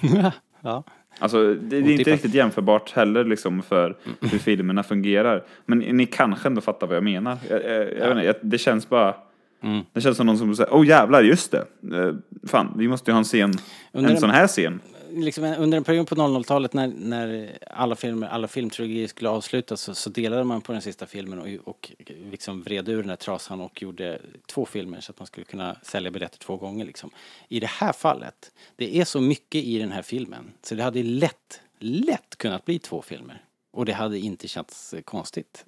ja. 0.62 0.82
Alltså, 1.18 1.54
det, 1.54 1.80
det 1.80 1.92
är 1.92 1.98
inte 1.98 2.10
riktigt 2.12 2.34
jämförbart 2.34 2.92
heller 2.92 3.24
liksom 3.24 3.62
för 3.62 3.96
hur 4.20 4.38
filmerna 4.38 4.82
fungerar. 4.82 5.44
Men 5.66 5.78
ni 5.78 6.06
kanske 6.06 6.48
ändå 6.48 6.60
fattar 6.60 6.86
vad 6.86 6.96
jag 6.96 7.04
menar. 7.04 7.38
Jag, 7.50 7.64
jag, 7.64 7.96
jag 7.98 8.14
vet 8.14 8.36
inte, 8.36 8.38
det 8.42 8.58
känns 8.58 8.88
bara... 8.88 9.14
Mm. 9.62 9.84
Det 9.92 10.00
känns 10.00 10.16
som 10.16 10.26
någon 10.26 10.38
som 10.38 10.56
säger, 10.56 10.72
åh 10.72 10.80
oh, 10.80 10.86
jävlar, 10.86 11.22
just 11.22 11.50
det. 11.50 11.66
Eh, 11.92 12.14
fan, 12.46 12.74
vi 12.76 12.88
måste 12.88 13.10
ju 13.10 13.12
ha 13.12 13.18
en 13.18 13.24
scen, 13.24 13.54
Under 13.92 14.10
en 14.10 14.20
sån 14.20 14.30
här 14.30 14.46
scen. 14.46 14.80
liksom 15.10 15.44
under 15.44 15.78
en 15.78 15.84
period 15.84 16.08
på 16.08 16.14
00-talet 16.14 16.72
när, 16.72 16.86
när 16.86 17.58
alla 17.70 17.96
filmer, 17.96 18.28
alla 18.28 18.48
filmtrilogier 18.48 19.06
skulle 19.06 19.30
avslutas 19.30 19.80
så, 19.80 19.94
så 19.94 20.10
delade 20.10 20.44
man 20.44 20.60
på 20.60 20.72
den 20.72 20.82
sista 20.82 21.06
filmen 21.06 21.38
och, 21.38 21.68
och 21.68 21.92
liksom 22.30 22.62
vred 22.62 22.88
ur 22.88 22.96
den 22.96 23.06
där 23.06 23.16
trasan 23.16 23.60
och 23.60 23.82
gjorde 23.82 24.18
två 24.46 24.66
filmer 24.66 25.00
så 25.00 25.12
att 25.12 25.18
man 25.18 25.26
skulle 25.26 25.44
kunna 25.44 25.76
sälja 25.82 26.10
biljetter 26.10 26.38
två 26.38 26.56
gånger 26.56 26.84
liksom. 26.84 27.10
I 27.48 27.60
det 27.60 27.70
här 27.70 27.92
fallet, 27.92 28.52
det 28.76 28.96
är 28.96 29.04
så 29.04 29.20
mycket 29.20 29.64
i 29.64 29.78
den 29.78 29.92
här 29.92 30.02
filmen 30.02 30.44
så 30.62 30.74
det 30.74 30.82
hade 30.82 31.02
lätt, 31.02 31.60
lätt 31.78 32.36
kunnat 32.36 32.64
bli 32.64 32.78
två 32.78 33.02
filmer. 33.02 33.42
Och 33.72 33.86
det 33.86 33.92
hade 33.92 34.18
inte 34.18 34.48
känts 34.48 34.94
konstigt. 35.04 35.64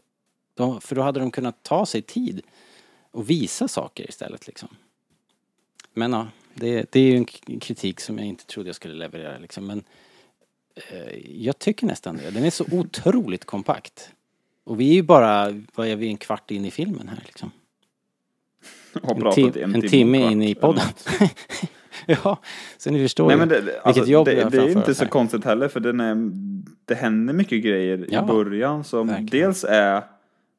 De, 0.54 0.80
för 0.80 0.94
då 0.94 1.02
hade 1.02 1.20
de 1.20 1.30
kunnat 1.30 1.62
ta 1.62 1.86
sig 1.86 2.02
tid 2.02 2.42
och 3.12 3.30
visa 3.30 3.68
saker 3.68 4.08
istället 4.08 4.46
liksom. 4.46 4.68
Men 5.94 6.12
ja, 6.12 6.26
det, 6.54 6.92
det 6.92 7.00
är 7.00 7.04
ju 7.04 7.16
en 7.16 7.26
kritik 7.60 8.00
som 8.00 8.18
jag 8.18 8.26
inte 8.26 8.46
trodde 8.46 8.68
jag 8.68 8.76
skulle 8.76 8.94
leverera 8.94 9.38
liksom. 9.38 9.66
Men 9.66 9.84
eh, 10.74 11.42
jag 11.42 11.58
tycker 11.58 11.86
nästan 11.86 12.16
det. 12.16 12.30
Den 12.30 12.44
är 12.44 12.50
så 12.50 12.64
otroligt 12.70 13.44
kompakt. 13.44 14.10
Och 14.64 14.80
vi 14.80 14.90
är 14.90 14.94
ju 14.94 15.02
bara, 15.02 15.60
vad 15.74 15.86
är 15.86 15.96
vi, 15.96 16.08
en 16.08 16.16
kvart 16.16 16.50
in 16.50 16.64
i 16.64 16.70
filmen 16.70 17.08
här 17.08 17.22
liksom. 17.26 17.50
En, 19.02 19.32
tim, 19.32 19.52
i 19.56 19.62
en, 19.62 19.88
timme 19.88 20.32
in 20.32 20.42
i 20.42 20.54
podden. 20.54 20.84
ja, 22.06 22.38
så 22.78 22.90
ni 22.90 23.02
förstår 23.02 23.28
Nej 23.28 23.36
men 23.36 23.48
det, 23.48 23.60
vilket 23.60 23.86
alltså, 23.86 24.04
jobb 24.04 24.26
det, 24.26 24.48
det 24.50 24.62
är 24.62 24.68
inte 24.68 24.94
så 24.94 25.06
konstigt 25.06 25.44
heller 25.44 25.68
för 25.68 25.80
den 25.80 26.00
är, 26.00 26.16
det 26.84 26.94
händer 26.94 27.34
mycket 27.34 27.62
grejer 27.64 28.06
Ja, 28.10 28.24
i 28.24 28.26
början 28.26 28.84
som 28.84 29.06
verkligen. 29.06 29.46
dels 29.46 29.64
är, 29.64 30.02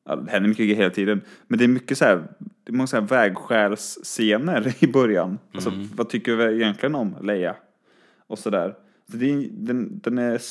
ja, 0.06 0.16
det 0.16 0.32
händer 0.32 0.50
mycket 0.50 0.78
hela 0.78 0.90
tiden, 0.90 1.22
men 1.48 1.60
det 1.60 1.66
är 1.66 1.68
mycket 1.68 1.98
så 1.98 2.06
här, 2.06 2.16
det 2.64 2.72
är 2.72 2.74
många 2.74 2.88
så 2.88 2.96
här 2.96 3.04
vägskälsscener 3.04 4.74
i 4.84 4.88
början. 4.88 5.38
Alltså 5.54 5.70
Mm. 5.70 5.90
vad 5.96 6.10
tycker 6.10 6.36
vi 6.36 6.56
egentligen 6.62 6.96
om 6.96 7.16
Leia? 7.22 7.56
Och 8.28 8.40
sådär. 8.40 8.76
Så 9.12 9.18
det 9.18 9.32
är, 9.32 9.48
den, 9.52 10.00
den 10.04 10.18
är, 10.18 10.42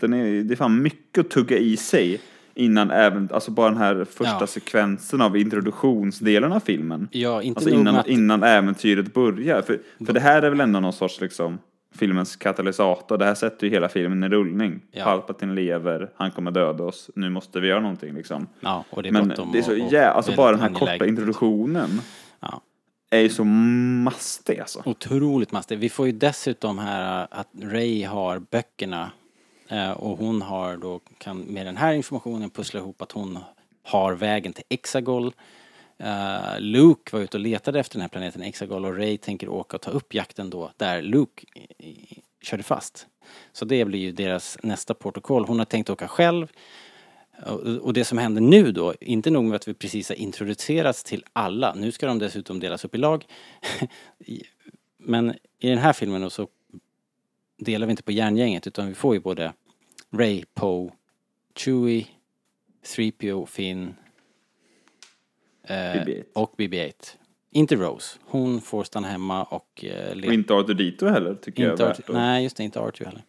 den 0.00 0.12
är, 0.12 0.42
det 0.42 0.54
är 0.54 0.56
fan 0.56 0.82
mycket 0.82 1.24
att 1.26 1.30
tugga 1.30 1.58
i 1.58 1.76
sig 1.76 2.20
innan 2.54 2.90
även, 2.90 3.28
alltså 3.32 3.50
bara 3.50 3.68
den 3.68 3.78
här 3.78 4.04
första 4.04 4.36
Ja. 4.40 4.46
sekvensen 4.46 5.20
av 5.20 5.36
introduktionsdelen 5.36 6.52
av 6.52 6.60
filmen. 6.60 7.08
Ja, 7.10 7.42
inte 7.42 7.58
Alltså 7.58 7.70
innan, 7.70 7.96
att, 7.96 8.06
innan 8.08 8.42
äventyret 8.42 9.14
börjar. 9.14 9.62
För, 9.62 9.78
för 10.06 10.12
det 10.12 10.20
här 10.20 10.42
är 10.42 10.50
väl 10.50 10.60
ändå 10.60 10.80
någon 10.80 10.92
sorts 10.92 11.20
liksom 11.20 11.58
filmens 11.94 12.36
katalysator. 12.36 13.18
Det 13.18 13.24
här 13.24 13.34
sätter 13.34 13.66
ju 13.66 13.72
hela 13.72 13.88
filmen 13.88 14.24
i 14.24 14.28
rullning. 14.28 14.80
Ja. 14.90 15.04
Palpatine 15.04 15.54
lever, 15.54 16.10
han 16.16 16.30
kommer 16.30 16.50
döda 16.50 16.84
oss, 16.84 17.10
nu 17.14 17.30
måste 17.30 17.60
vi 17.60 17.68
göra 17.68 17.80
någonting 17.80 18.14
liksom. 18.14 18.46
Ja, 18.60 18.84
och 18.90 19.02
det 19.02 19.08
är 19.08 19.12
Men 19.12 19.28
det 19.28 19.34
är 19.58 19.62
så 19.62 19.72
och- 19.80 19.86
och 19.86 19.92
jä... 19.92 20.10
alltså 20.10 20.34
bara 20.36 20.50
den 20.50 20.60
här 20.60 20.68
korta 20.68 20.84
angeläget. 20.84 21.08
introduktionen 21.08 22.00
Ja. 22.40 22.60
är 23.10 23.20
ju 23.20 23.28
så 23.28 23.44
mastig 23.44 24.60
alltså. 24.60 24.82
Otroligt 24.84 25.52
mastigt. 25.52 25.80
Vi 25.80 25.88
får 25.88 26.06
ju 26.06 26.12
dessutom 26.12 26.78
här 26.78 27.20
äh, 27.22 27.26
att 27.40 27.48
Ray 27.62 28.04
har 28.04 28.38
böckerna 28.38 29.10
eh, 29.68 29.90
och 29.90 30.18
hon 30.18 30.42
har 30.42 30.76
då, 30.76 31.00
kan 31.18 31.38
med 31.40 31.66
den 31.66 31.76
här 31.76 31.92
informationen 31.92 32.50
pussla 32.50 32.80
ihop 32.80 33.02
att 33.02 33.12
hon 33.12 33.38
har 33.84 34.12
vägen 34.14 34.52
till 34.52 34.64
Exagol. 34.68 35.32
Uh, 36.00 36.60
Luke 36.60 37.16
var 37.16 37.22
ute 37.22 37.36
och 37.36 37.40
letade 37.40 37.80
efter 37.80 37.94
den 37.94 38.00
här 38.00 38.08
planeten 38.08 38.42
Exagol 38.42 38.84
och 38.84 38.96
Ray 38.96 39.18
tänker 39.18 39.48
åka 39.48 39.76
och 39.76 39.82
ta 39.82 39.90
upp 39.90 40.14
jakten 40.14 40.50
då 40.50 40.72
där 40.76 41.02
Luke 41.02 41.46
i- 41.54 41.88
i- 41.88 42.22
körde 42.42 42.62
fast. 42.62 43.06
Så 43.52 43.64
det 43.64 43.84
blir 43.84 43.98
ju 43.98 44.12
deras 44.12 44.58
nästa 44.62 44.94
protokoll. 44.94 45.44
Hon 45.44 45.58
har 45.58 45.66
tänkt 45.66 45.90
åka 45.90 46.08
själv. 46.08 46.52
Och 47.46 47.60
och 47.60 47.92
det 47.92 48.04
som 48.04 48.18
händer 48.18 48.40
nu 48.40 48.72
då, 48.72 48.94
inte 49.00 49.30
nog 49.30 49.44
med 49.44 49.56
att 49.56 49.68
vi 49.68 49.74
precis 49.74 50.08
har 50.08 50.16
introducerats 50.16 51.04
till 51.04 51.24
alla, 51.32 51.74
nu 51.74 51.92
ska 51.92 52.06
de 52.06 52.18
dessutom 52.18 52.60
delas 52.60 52.84
upp 52.84 52.94
i 52.94 52.98
lag. 52.98 53.24
Men 54.98 55.34
i 55.58 55.68
den 55.68 55.78
här 55.78 55.92
filmen 55.92 56.20
då 56.22 56.30
så 56.30 56.48
delar 57.58 57.86
vi 57.86 57.90
inte 57.90 58.02
på 58.02 58.12
järngänget 58.12 58.66
utan 58.66 58.88
vi 58.88 58.94
får 58.94 59.14
ju 59.14 59.20
både 59.20 59.52
Ray, 60.10 60.44
Poe, 60.54 60.90
Chewie, 61.56 62.06
3PO, 62.96 63.46
Finn 63.46 63.94
BB-8. 65.68 66.24
och 66.32 66.54
BB-8. 66.58 66.92
Inte 67.50 67.76
Rose. 67.76 68.18
Hon 68.24 68.60
får 68.60 68.84
stanna 68.84 69.08
hemma 69.08 69.44
och 69.44 69.84
eh, 69.84 70.10
Och 70.10 70.16
leta. 70.16 70.34
inte 70.34 70.54
Arthur 70.54 70.74
Dito 70.74 71.06
heller 71.06 71.34
tycker 71.34 71.62
jag 71.62 71.72
Inte 71.72 71.82
är 71.84 71.88
värt 71.88 71.98
att- 71.98 72.08
nej, 72.14 72.42
just 72.42 72.56
det, 72.56 72.64
inte 72.64 72.80
Arthur 72.80 73.04
heller. 73.04 73.22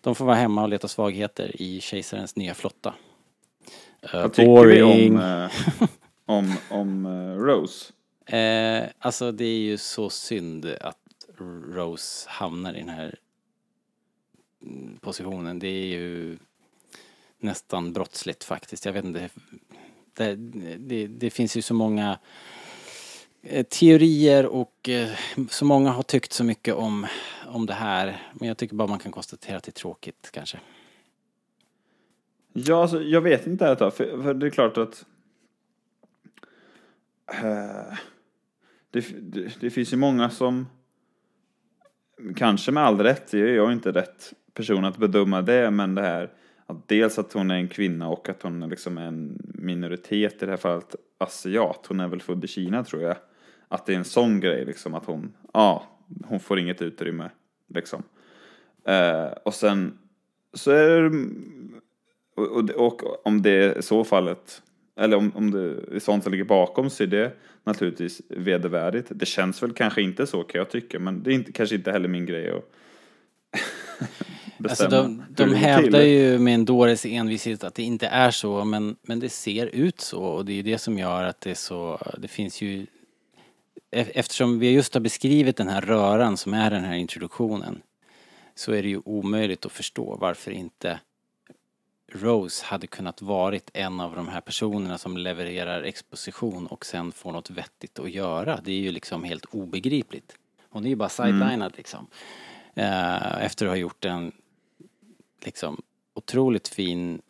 De 0.00 0.14
får 0.14 0.24
vara 0.24 0.36
hemma 0.36 0.62
och 0.62 0.68
leta 0.68 0.88
svagheter 0.88 1.62
i 1.62 1.80
kejsarens 1.80 2.36
nya 2.36 2.54
flotta. 2.54 2.94
Eh, 4.02 4.20
Vad 4.22 4.32
tycker 4.32 4.66
vi 4.66 4.82
om, 4.82 5.16
eh, 5.20 5.50
om, 6.26 6.54
om 6.70 7.06
eh, 7.06 7.36
Rose? 7.44 7.92
Eh, 8.36 8.88
alltså 8.98 9.32
det 9.32 9.44
är 9.44 9.58
ju 9.60 9.78
så 9.78 10.10
synd 10.10 10.66
att 10.80 10.98
Rose 11.74 12.28
hamnar 12.30 12.74
i 12.74 12.78
den 12.78 12.88
här 12.88 13.14
mm, 14.62 14.96
positionen. 15.00 15.58
Det 15.58 15.68
är 15.68 15.86
ju 15.86 16.38
nästan 17.38 17.92
brottsligt 17.92 18.44
faktiskt. 18.44 18.84
Jag 18.84 18.92
vet 18.92 19.04
inte. 19.04 19.28
Det, 20.14 20.36
det, 20.78 21.06
det 21.06 21.30
finns 21.30 21.56
ju 21.56 21.62
så 21.62 21.74
många 21.74 22.18
eh, 23.42 23.66
teorier 23.66 24.46
och 24.46 24.88
eh, 24.88 25.08
så 25.50 25.64
många 25.64 25.90
har 25.90 26.02
tyckt 26.02 26.32
så 26.32 26.44
mycket 26.44 26.74
om, 26.74 27.06
om 27.46 27.66
det 27.66 27.74
här. 27.74 28.22
Men 28.32 28.48
jag 28.48 28.56
tycker 28.56 28.74
bara 28.74 28.88
man 28.88 28.98
kan 28.98 29.12
konstatera 29.12 29.56
att 29.56 29.64
det 29.64 29.70
är 29.70 29.80
tråkigt 29.80 30.30
kanske. 30.32 30.58
Ja, 32.52 32.82
alltså, 32.82 33.02
jag 33.02 33.20
vet 33.20 33.46
inte 33.46 33.64
här 33.64 33.90
för, 33.90 34.22
för 34.22 34.34
det 34.34 34.46
är 34.46 34.50
klart 34.50 34.78
att 34.78 35.04
uh, 37.44 37.98
det, 38.90 39.06
det, 39.20 39.60
det 39.60 39.70
finns 39.70 39.92
ju 39.92 39.96
många 39.96 40.30
som 40.30 40.66
kanske 42.36 42.72
med 42.72 42.82
all 42.82 43.00
rätt, 43.00 43.32
jag 43.32 43.68
är 43.68 43.72
inte 43.72 43.92
rätt 43.92 44.32
person 44.54 44.84
att 44.84 44.96
bedöma 44.96 45.42
det, 45.42 45.70
men 45.70 45.94
det 45.94 46.02
här 46.02 46.30
dels 46.86 47.18
att 47.18 47.32
hon 47.32 47.50
är 47.50 47.54
en 47.54 47.68
kvinna 47.68 48.08
och 48.08 48.28
att 48.28 48.42
hon 48.42 48.68
liksom 48.68 48.98
är 48.98 49.06
en 49.06 49.38
minoritet, 49.54 50.42
i 50.42 50.46
det 50.46 50.52
här 50.52 50.56
fallet 50.56 50.96
asiat, 51.18 51.86
hon 51.88 52.00
är 52.00 52.08
väl 52.08 52.20
född 52.20 52.44
i 52.44 52.48
Kina 52.48 52.84
tror 52.84 53.02
jag, 53.02 53.16
att 53.68 53.86
det 53.86 53.92
är 53.92 53.96
en 53.96 54.04
sån 54.04 54.40
grej 54.40 54.64
liksom 54.64 54.94
att 54.94 55.04
hon, 55.04 55.32
ja, 55.52 55.86
hon 56.24 56.40
får 56.40 56.58
inget 56.58 56.82
utrymme 56.82 57.30
liksom. 57.74 58.02
Eh, 58.84 59.26
och 59.44 59.54
sen 59.54 59.98
så 60.54 60.70
är 60.70 61.02
det 61.02 61.26
och, 62.36 62.70
och, 62.70 63.02
och 63.04 63.26
om 63.26 63.42
det 63.42 63.50
är 63.50 63.80
så 63.80 64.04
fallet, 64.04 64.62
eller 64.96 65.16
om, 65.16 65.32
om 65.34 65.50
det 65.50 65.94
är 65.94 65.98
sånt 65.98 66.22
som 66.22 66.32
ligger 66.32 66.44
bakom 66.44 66.90
så 66.90 67.02
är 67.02 67.06
det 67.06 67.32
naturligtvis 67.64 68.22
vedervärdigt. 68.28 69.06
Det 69.10 69.26
känns 69.26 69.62
väl 69.62 69.72
kanske 69.72 70.02
inte 70.02 70.26
så 70.26 70.42
kan 70.42 70.58
jag 70.58 70.70
tycka, 70.70 70.98
men 70.98 71.22
det 71.22 71.30
är 71.30 71.34
inte, 71.34 71.52
kanske 71.52 71.74
inte 71.74 71.92
heller 71.92 72.08
min 72.08 72.26
grej 72.26 72.62
Alltså 74.70 74.84
bestämma. 74.84 75.02
de, 75.02 75.20
hur 75.20 75.34
de 75.36 75.42
det 75.42 75.48
går 75.48 75.56
hävdar 75.56 76.02
ju 76.02 76.38
med 76.38 76.54
en 76.54 76.64
dåres 76.64 77.06
envishet 77.06 77.64
att 77.64 77.74
det 77.74 77.82
inte 77.82 78.06
är 78.06 78.30
så 78.30 78.64
men, 78.64 78.96
men 79.02 79.20
det 79.20 79.28
ser 79.28 79.66
ut 79.66 80.00
så 80.00 80.22
och 80.22 80.44
det 80.44 80.52
är 80.52 80.56
ju 80.56 80.62
det 80.62 80.78
som 80.78 80.98
gör 80.98 81.24
att 81.24 81.40
det 81.40 81.50
är 81.50 81.54
så, 81.54 81.98
det 82.18 82.28
finns 82.28 82.62
ju 82.62 82.86
e- 83.90 84.12
Eftersom 84.14 84.58
vi 84.58 84.70
just 84.70 84.94
har 84.94 85.00
beskrivit 85.00 85.56
den 85.56 85.68
här 85.68 85.80
röran 85.80 86.36
som 86.36 86.54
är 86.54 86.70
den 86.70 86.84
här 86.84 86.94
introduktionen 86.94 87.82
så 88.54 88.72
är 88.72 88.82
det 88.82 88.88
ju 88.88 89.00
omöjligt 89.04 89.66
att 89.66 89.72
förstå 89.72 90.16
varför 90.20 90.50
inte 90.50 91.00
Rose 92.12 92.64
hade 92.64 92.86
kunnat 92.86 93.22
varit 93.22 93.70
en 93.74 94.00
av 94.00 94.16
de 94.16 94.28
här 94.28 94.40
personerna 94.40 94.98
som 94.98 95.16
levererar 95.16 95.82
exposition 95.82 96.66
och 96.66 96.86
sen 96.86 97.12
får 97.12 97.32
något 97.32 97.50
vettigt 97.50 97.98
att 97.98 98.10
göra. 98.10 98.60
Det 98.64 98.72
är 98.72 98.80
ju 98.80 98.92
liksom 98.92 99.24
helt 99.24 99.44
obegripligt. 99.44 100.36
Hon 100.70 100.84
är 100.84 100.88
ju 100.88 100.96
bara 100.96 101.08
sidelinad 101.08 101.72
liksom. 101.76 102.06
Eh, 102.74 103.44
efter 103.44 103.66
att 103.66 103.70
ha 103.70 103.76
gjort 103.76 104.04
en 104.04 104.32
liksom 105.44 105.82
otroligt 106.14 106.68
fin 106.68 107.22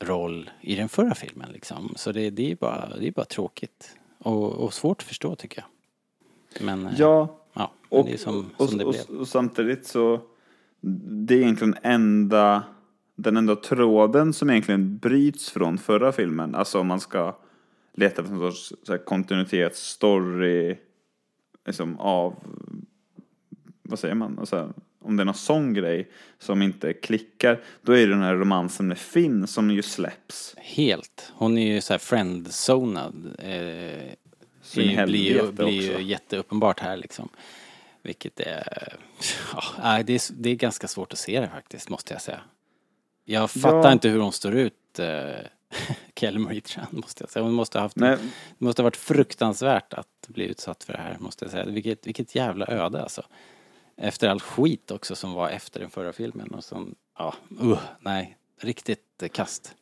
roll 0.00 0.50
i 0.60 0.74
den 0.74 0.88
förra 0.88 1.14
filmen 1.14 1.50
liksom. 1.52 1.92
Så 1.96 2.12
det, 2.12 2.30
det 2.30 2.50
är 2.52 2.56
bara, 2.56 2.96
det 3.00 3.06
är 3.06 3.12
bara 3.12 3.24
tråkigt. 3.24 3.96
Och, 4.18 4.52
och 4.52 4.74
svårt 4.74 5.02
att 5.02 5.08
förstå 5.08 5.36
tycker 5.36 5.62
jag. 5.62 6.64
Men, 6.64 6.86
eh, 6.86 6.92
Ja, 6.98 7.38
ja, 7.52 7.72
men 7.90 7.98
och, 8.00 8.06
det 8.06 8.12
är 8.12 8.16
som, 8.16 8.50
och, 8.56 8.68
som 8.68 8.78
det 8.78 8.84
och, 8.84 8.92
blev. 9.08 9.20
och 9.20 9.28
samtidigt 9.28 9.86
så 9.86 10.20
det 10.80 11.34
är 11.34 11.38
egentligen 11.38 11.76
enda 11.82 12.64
den 13.14 13.36
enda 13.36 13.56
tråden 13.56 14.32
som 14.32 14.50
egentligen 14.50 14.98
bryts 14.98 15.50
från 15.50 15.78
förra 15.78 16.12
filmen. 16.12 16.54
Alltså 16.54 16.80
om 16.80 16.86
man 16.86 17.00
ska 17.00 17.36
leta 17.92 18.22
efter 18.22 18.34
någon 18.34 18.52
sorts 18.52 18.74
så 18.82 18.92
här, 18.92 19.04
kontinuitetsstory 19.04 20.78
liksom 21.66 21.98
av 21.98 22.34
vad 23.82 23.98
säger 23.98 24.14
man? 24.14 24.38
Alltså, 24.38 24.72
om 25.00 25.16
det 25.16 25.22
är 25.22 25.24
någon 25.24 25.34
sån 25.34 25.74
grej 25.74 26.08
som 26.38 26.62
inte 26.62 26.92
klickar, 26.92 27.60
då 27.82 27.92
är 27.92 28.06
det 28.06 28.12
den 28.12 28.22
här 28.22 28.34
romansen 28.34 28.88
med 28.88 28.98
Finn 28.98 29.46
som 29.46 29.70
ju 29.70 29.82
släpps. 29.82 30.54
Helt. 30.58 31.32
Hon 31.34 31.58
är 31.58 31.66
ju 31.74 31.80
så 31.80 31.92
här 31.92 31.98
friendzonad. 31.98 33.34
Eh, 33.38 34.12
Så 34.62 34.80
det 34.80 35.06
blir 35.06 35.32
ju, 35.32 35.52
blir 35.52 35.68
ju 35.98 36.02
jätteuppenbart 36.02 36.80
här 36.80 36.96
liksom. 36.96 37.28
Vilket 38.02 38.40
är, 38.40 38.96
ja, 39.52 39.62
nej, 39.82 40.04
det 40.04 40.12
är, 40.14 40.32
det 40.32 40.50
är 40.50 40.54
ganska 40.54 40.88
svårt 40.88 41.12
att 41.12 41.18
se 41.18 41.40
det 41.40 41.48
faktiskt, 41.48 41.88
måste 41.88 42.12
jag 42.14 42.22
säga. 42.22 42.40
Jag 43.24 43.50
fattar 43.50 43.78
Ja. 43.88 43.92
inte 43.92 44.08
hur 44.08 44.20
hon 44.20 44.32
står 44.32 44.54
ut, 44.54 44.98
eh, 44.98 45.30
Kelly 46.16 46.38
Marie 46.38 46.60
Tran, 46.60 46.86
måste 46.90 47.22
jag 47.22 47.30
säga. 47.30 47.42
Hon 47.42 47.52
måste 47.52 47.78
ha 47.78 47.82
haft, 47.84 47.96
Nej, 47.96 48.16
det 48.58 48.64
måste 48.64 48.82
ha 48.82 48.84
varit 48.84 48.96
fruktansvärt 48.96 49.92
att 49.94 50.06
bli 50.28 50.44
utsatt 50.44 50.84
för 50.84 50.92
det 50.92 50.98
här, 50.98 51.16
måste 51.20 51.44
jag 51.44 51.52
säga. 51.52 51.64
Vilket, 51.64 52.06
vilket 52.06 52.34
jävla 52.34 52.66
öde 52.66 53.02
alltså. 53.02 53.22
Efter 54.00 54.28
all 54.28 54.40
skit 54.40 54.90
också 54.90 55.16
som 55.16 55.32
var 55.32 55.48
efter 55.48 55.80
den 55.80 55.90
förra 55.90 56.12
filmen 56.12 56.48
och 56.48 56.64
som, 56.64 56.94
ja, 57.18 57.34
uh, 57.62 57.78
nej, 58.00 58.36
riktigt 58.60 59.22
eh, 59.22 59.28
kast. 59.28 59.74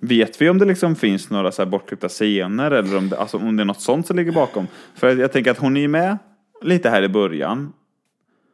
Vet 0.00 0.40
vi 0.40 0.48
om 0.48 0.58
det 0.58 0.64
liksom 0.64 0.96
finns 0.96 1.30
några 1.30 1.52
så 1.52 1.62
här 1.62 1.70
bortklippta 1.70 2.08
scener 2.08 2.70
eller 2.70 2.96
om 2.96 3.08
det, 3.08 3.18
alltså 3.18 3.36
om 3.36 3.56
det 3.56 3.62
är 3.62 3.64
något 3.64 3.80
sånt 3.80 4.06
som 4.06 4.16
ligger 4.16 4.32
bakom? 4.32 4.66
För 4.94 5.16
jag 5.16 5.32
tänker 5.32 5.50
att 5.50 5.58
hon 5.58 5.76
är 5.76 5.80
ju 5.80 5.88
med 5.88 6.18
lite 6.62 6.90
här 6.90 7.02
i 7.02 7.08
början. 7.08 7.72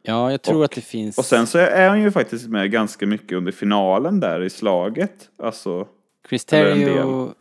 Ja, 0.03 0.31
jag 0.31 0.41
tror 0.41 0.57
Och- 0.57 0.65
att 0.65 0.71
det 0.71 0.81
finns... 0.81 1.17
Och 1.17 1.25
sen 1.25 1.47
så 1.47 1.57
är 1.57 1.89
hon 1.89 2.01
ju 2.01 2.11
faktiskt 2.11 2.47
med 2.47 2.71
ganska 2.71 3.07
mycket 3.07 3.37
under 3.37 3.51
finalen 3.51 4.19
där 4.19 4.43
i 4.43 4.49
slaget. 4.49 5.29
Alltså, 5.37 5.87
Chris 6.29 6.45
Terrio... 6.45 7.33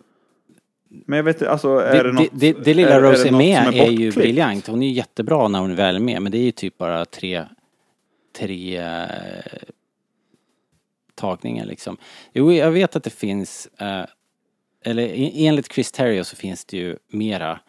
men 1.07 1.16
jag 1.16 1.25
vet 1.25 1.37
inte, 1.37 1.51
alltså 1.51 1.69
är 1.79 1.93
Det, 1.93 2.03
det 2.03 2.03
det, 2.03 2.12
något? 2.12 2.29
det, 2.33 2.53
det 2.65 2.75
lilla 2.75 3.01
Rose 3.01 3.29
är, 3.29 3.33
med 3.33 3.65
som 3.65 3.75
är, 3.75 3.91
ju 3.91 4.12
briljant. 4.12 4.66
Hon 4.66 4.83
är 4.83 4.87
ju 4.87 4.93
jättebra 4.93 5.49
när 5.49 5.59
hon 5.59 5.71
är 5.71 5.75
väl 5.75 6.01
med. 6.01 6.23
Men 6.23 6.33
det 6.33 6.39
är 6.39 6.43
ju 6.43 6.53
typ 6.53 6.79
bara 6.79 7.05
tre, 7.05 7.45
tre 8.39 8.77
eh, 8.77 9.62
tagningar 11.15 11.66
liksom. 11.66 11.97
Jo, 12.33 12.53
jag 12.53 12.71
vet 12.71 12.97
att 12.97 13.05
det 13.05 13.11
finns, 13.11 13.69
eh, 13.79 14.05
eller 14.85 15.15
enligt 15.35 15.73
Chris 15.73 15.93
Terrio 15.93 16.25
så 16.25 16.37
finns 16.37 16.65
det 16.65 16.77
ju 16.77 16.97
mera 17.09 17.61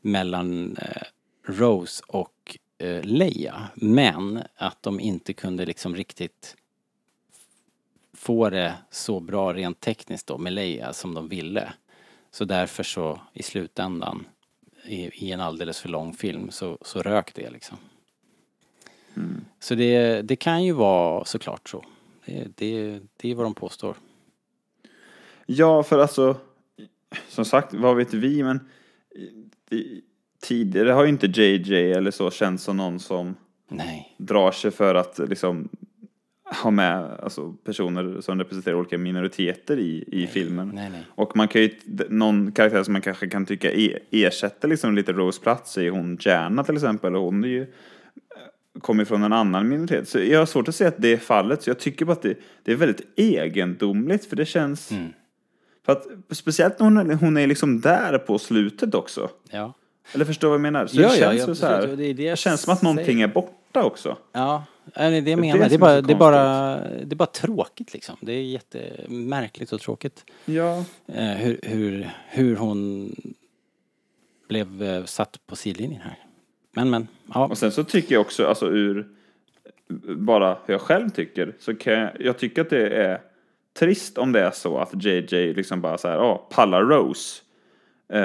mellan 0.00 0.76
eh, 0.76 1.02
Rose 1.46 2.02
och 2.06 2.58
eh, 2.78 3.02
Leia. 3.02 3.68
Men 3.74 4.42
att 4.56 4.82
de 4.82 5.00
inte 5.00 5.32
kunde 5.32 5.66
liksom 5.66 5.96
riktigt 5.96 6.56
få 8.16 8.50
det 8.50 8.74
så 8.90 9.20
bra 9.20 9.52
rent 9.52 9.80
tekniskt 9.80 10.26
då 10.26 10.38
med 10.38 10.52
Leia 10.52 10.92
som 10.92 11.14
de 11.14 11.28
ville. 11.28 11.72
Så 12.38 12.44
därför 12.44 12.82
så 12.82 13.20
i 13.32 13.42
slutändan 13.42 14.26
i, 14.84 15.26
i 15.26 15.32
en 15.32 15.40
alldeles 15.40 15.80
för 15.80 15.88
lång 15.88 16.12
film 16.14 16.50
så, 16.50 16.78
så 16.82 17.02
rök 17.02 17.34
det 17.34 17.50
liksom. 17.50 17.76
Så 19.60 19.74
det, 19.74 20.22
det 20.22 20.36
kan 20.36 20.64
ju 20.64 20.72
vara 20.72 21.24
såklart 21.24 21.68
så. 21.68 21.84
Det, 22.26 22.48
det, 22.56 23.00
det 23.16 23.30
är 23.30 23.34
vad 23.34 23.46
de 23.46 23.54
påstår. 23.54 23.96
Ja, 25.46 25.82
för 25.82 25.98
alltså, 25.98 26.36
som 27.28 27.44
sagt, 27.44 27.74
vad 27.74 27.96
vet 27.96 28.14
vi, 28.14 28.42
men 28.42 28.68
i- 29.70 30.00
tidigare 30.42 30.90
har 30.90 31.02
ju 31.04 31.08
inte 31.08 31.26
JJ 31.26 31.92
eller 31.92 32.10
så 32.10 32.30
känts 32.30 32.64
som 32.64 32.76
någon 32.76 33.00
som 33.00 33.36
Nej. 33.68 34.14
drar 34.18 34.52
sig 34.52 34.70
för 34.70 34.94
att 34.94 35.18
liksom 35.18 35.68
ha 36.62 36.70
med 36.70 37.10
alltså, 37.22 37.52
personer 37.64 38.20
som 38.20 38.38
representerar 38.38 38.74
olika 38.76 38.98
minoriteter 38.98 39.76
i, 39.78 40.04
i 40.06 40.26
filmen. 40.26 40.70
Nej, 40.74 40.90
nej. 40.90 41.02
Och 41.14 41.36
man 41.36 41.48
kan 41.48 41.62
ju, 41.62 41.70
någon 42.08 42.52
karaktär 42.52 42.82
som 42.82 42.92
man 42.92 43.02
kanske 43.02 43.28
kan 43.28 43.46
tycka 43.46 43.72
e- 43.72 43.98
ersätter 44.10 44.68
liksom 44.68 44.94
lite 44.94 45.12
Rose 45.12 45.40
plats 45.40 45.78
är 45.78 45.90
hon 45.90 46.18
Jana 46.20 46.64
till 46.64 46.74
exempel. 46.74 47.16
Och 47.16 47.22
hon 47.22 47.44
är 47.44 47.48
ju, 47.48 47.62
eh, 47.62 48.80
kommer 48.80 49.04
från 49.04 49.22
en 49.22 49.32
annan 49.32 49.68
minoritet. 49.68 50.08
Så 50.08 50.18
jag 50.18 50.38
har 50.38 50.46
svårt 50.46 50.68
att 50.68 50.74
se 50.74 50.84
att 50.84 50.94
det 51.02 51.12
är 51.12 51.16
fallet. 51.16 51.62
Så 51.62 51.70
jag 51.70 51.78
tycker 51.78 52.04
bara 52.04 52.12
att 52.12 52.22
det, 52.22 52.34
det 52.62 52.72
är 52.72 52.76
väldigt 52.76 53.02
egendomligt. 53.16 54.24
För 54.24 54.36
det 54.36 54.46
känns... 54.46 54.90
Mm. 54.92 55.08
För 55.86 55.92
att, 55.92 56.06
speciellt 56.30 56.78
när 56.80 56.84
hon, 56.84 57.10
är- 57.10 57.14
hon 57.14 57.36
är 57.36 57.46
liksom 57.46 57.80
där 57.80 58.18
på 58.18 58.38
slutet 58.38 58.94
också. 58.94 59.30
Ja. 59.50 59.72
Eller 60.14 60.24
förstår 60.24 60.48
du 60.48 60.50
vad 60.50 60.54
jag 60.54 60.60
menar? 60.62 60.86
Så 60.86 61.00
Ja, 61.00 61.08
det 61.08 61.16
ja, 61.18 61.30
känns 61.30 61.40
ja, 61.42 61.48
ju 61.48 61.54
så 61.54 61.66
här, 61.66 61.86
det 61.86 61.96
det 61.96 62.12
det 62.12 62.38
känns 62.38 62.60
som 62.60 62.72
att 62.72 62.82
någonting 62.82 63.20
är 63.20 63.28
borta 63.28 63.82
också. 63.84 64.16
Ja, 64.32 64.64
det 64.94 65.00
är 65.00 65.10
det 65.10 65.16
jag 65.16 65.24
Det 65.24 65.32
är 65.32 65.36
menar. 65.36 65.58
det 65.58 65.68
Det 65.68 65.74
är, 65.74 65.74
är 65.74 65.78
bara, 65.78 65.96
så 66.00 66.06
det, 66.06 66.12
är 66.12 66.16
bara, 66.18 66.76
det 67.04 67.14
är 67.14 67.16
bara 67.16 67.26
tråkigt 67.26 67.92
liksom. 67.92 68.16
Det 68.20 68.32
är 68.32 68.42
jättemärkligt 68.42 69.72
och 69.72 69.80
tråkigt. 69.80 70.24
Ja. 70.44 70.84
Eh, 71.06 71.24
hur, 71.24 71.60
hur, 71.62 72.10
hur 72.28 72.56
hon 72.56 73.14
blev 74.48 74.82
eh, 74.82 75.04
satt 75.04 75.46
på 75.46 75.56
sidlinjen 75.56 76.00
här. 76.02 76.18
Men, 76.72 76.90
men, 76.90 77.08
ja. 77.34 77.46
Och 77.46 77.58
sen 77.58 77.72
så 77.72 77.84
tycker 77.84 78.14
jag 78.14 78.20
också, 78.20 78.46
alltså 78.46 78.66
ur 78.66 79.08
bara 80.16 80.58
hur 80.66 80.74
jag 80.74 80.80
själv 80.80 81.10
tycker, 81.10 81.54
så 81.60 81.74
kan 81.74 81.92
jag, 81.92 82.10
jag 82.20 82.38
tycker 82.38 82.62
att 82.62 82.70
det 82.70 82.88
är 82.88 83.20
trist 83.78 84.18
om 84.18 84.32
det 84.32 84.40
är 84.40 84.50
så 84.50 84.78
att 84.78 85.04
JJ 85.04 85.54
liksom 85.54 85.80
bara 85.80 85.98
så 85.98 86.08
här, 86.08 86.16
ja, 86.16 86.48
pallar 86.50 86.82
Rose. 86.82 87.42
Eh, 88.12 88.20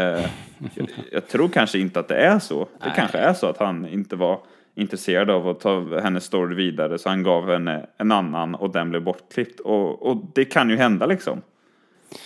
jag, 0.76 0.90
jag 1.12 1.28
tror 1.28 1.50
kanske 1.50 1.80
inte 1.80 2.00
att 2.00 2.08
det 2.08 2.16
är 2.16 2.40
så. 2.40 2.60
Det 2.60 2.86
Nej. 2.86 2.94
kanske 2.96 3.18
är 3.18 3.34
så 3.34 3.48
att 3.48 3.58
han 3.58 3.88
inte 3.88 4.16
var 4.16 4.40
intresserad 4.76 5.30
av 5.30 5.48
att 5.48 5.60
ta 5.60 6.00
hennes 6.00 6.24
story 6.24 6.56
vidare 6.56 6.98
så 6.98 7.10
han 7.10 7.24
gav 7.24 7.50
henne 7.52 7.86
en 7.98 8.12
annan 8.12 8.56
och 8.56 8.72
den 8.72 8.90
blev 8.90 9.02
bortklippt. 9.04 9.60
Och, 9.60 10.06
och 10.08 10.26
det 10.36 10.46
kan 10.46 10.70
ju 10.70 10.76
hända 10.76 11.06
liksom. 11.06 11.42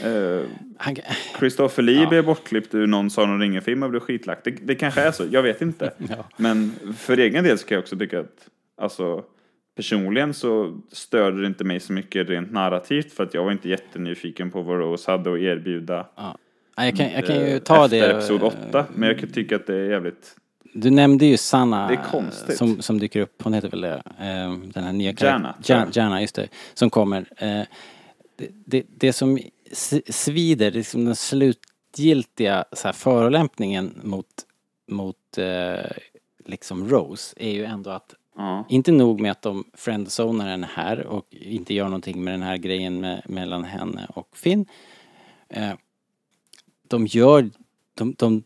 Eh, 0.04 0.42
Han, 0.78 0.96
Christopher 1.40 1.84
Lee 1.84 2.02
Ja. 2.04 2.10
blev 2.10 2.26
bortklippt 2.26 2.76
ur 2.76 2.88
någon 2.88 3.10
Sagan 3.10 3.32
om 3.34 3.40
ringen-film 3.40 3.84
och 3.84 3.90
blev 3.90 4.00
skitlagt. 4.00 4.44
Det, 4.44 4.52
det 4.52 4.76
kanske 4.76 5.02
är 5.02 5.12
så, 5.12 5.24
jag 5.32 5.44
vet 5.44 5.62
inte. 5.62 5.94
Ja. 6.10 6.26
Men 6.38 6.72
för 6.98 7.18
egen 7.18 7.44
del 7.44 7.58
så 7.58 7.68
kan 7.68 7.76
jag 7.76 7.82
också 7.82 7.98
tycka 7.98 8.20
att, 8.20 8.48
alltså 8.82 9.24
personligen 9.76 10.34
så 10.34 10.82
störde 10.92 11.42
det 11.42 11.48
inte 11.48 11.64
mig 11.64 11.80
så 11.80 11.94
mycket 11.94 12.30
rent 12.30 12.52
narrativt 12.52 13.14
för 13.14 13.24
att 13.24 13.34
jag 13.34 13.44
var 13.44 13.52
inte 13.52 13.70
jättenyfiken 13.70 14.52
på 14.52 14.62
vad 14.62 14.80
Rose 14.80 15.12
hade 15.12 15.34
att 15.34 15.40
erbjuda 15.40 16.08
ja. 16.16 16.38
Ja, 16.80 16.86
jag, 16.86 16.96
kan, 16.98 17.12
jag 17.12 17.26
kan 17.26 17.36
ju 17.36 17.48
eh, 17.56 17.60
ta 17.60 17.86
efter 17.86 18.00
det. 18.00 18.12
episod 18.14 18.44
8. 18.44 18.86
Men 18.96 19.10
jag 19.10 19.20
kan 19.20 19.30
tycka 19.30 19.56
att 19.56 19.68
det 19.68 19.76
är 19.76 19.90
jävligt, 19.90 20.36
Du 20.74 20.90
nämnde 20.90 21.26
ju 21.26 21.38
Sanna 21.38 21.88
Det 21.88 21.94
är 21.94 22.04
konstigt. 22.12 22.58
som, 22.58 22.82
som 22.82 23.00
dyker 23.00 23.20
upp, 23.22 23.42
hon 23.44 23.54
heter 23.54 23.70
väl 23.70 23.82
det, 23.82 24.04
eh, 24.20 24.52
den 24.74 24.84
här 24.84 24.94
nya 24.94 25.14
Jana, 25.18 25.54
karaktär- 25.54 25.64
tror 25.64 25.80
Ja- 25.80 25.86
jag. 25.86 25.96
Jana, 26.04 26.22
just 26.22 26.36
det, 26.36 26.48
som 26.74 26.90
kommer. 26.90 27.26
Eh, 27.38 27.62
det, 28.36 28.50
det, 28.66 28.84
det 28.98 29.14
som 29.14 29.40
svider, 30.10 30.72
det 30.72 30.78
är 30.78 30.80
liksom 30.80 31.06
den 31.06 31.16
slutgiltiga 31.16 32.66
så 32.72 32.88
här, 32.88 32.94
förolämpningen 32.94 34.00
mot, 34.04 34.26
mot 34.88 35.38
eh, 35.38 35.92
liksom 36.46 36.90
Rose 36.90 37.36
är 37.40 37.52
ju 37.52 37.66
ändå 37.66 37.90
att 37.90 38.14
ja. 38.36 38.66
inte 38.70 38.92
nog 38.92 39.22
med 39.22 39.32
att 39.32 39.42
de 39.42 39.64
friendzonar 39.74 40.48
henne 40.50 40.70
här 40.74 41.06
och 41.08 41.26
inte 41.32 41.74
gör 41.74 41.86
någonting 41.86 42.24
med 42.24 42.34
den 42.34 42.42
här 42.42 42.58
grejen 42.58 43.00
med, 43.00 43.22
mellan 43.26 43.64
henne 43.64 44.08
och 44.14 44.38
Finn. 44.38 44.66
Eh, 45.50 45.72
de 46.88 47.08
gör, 47.08 47.50
de, 47.94 48.16
de 48.18 48.44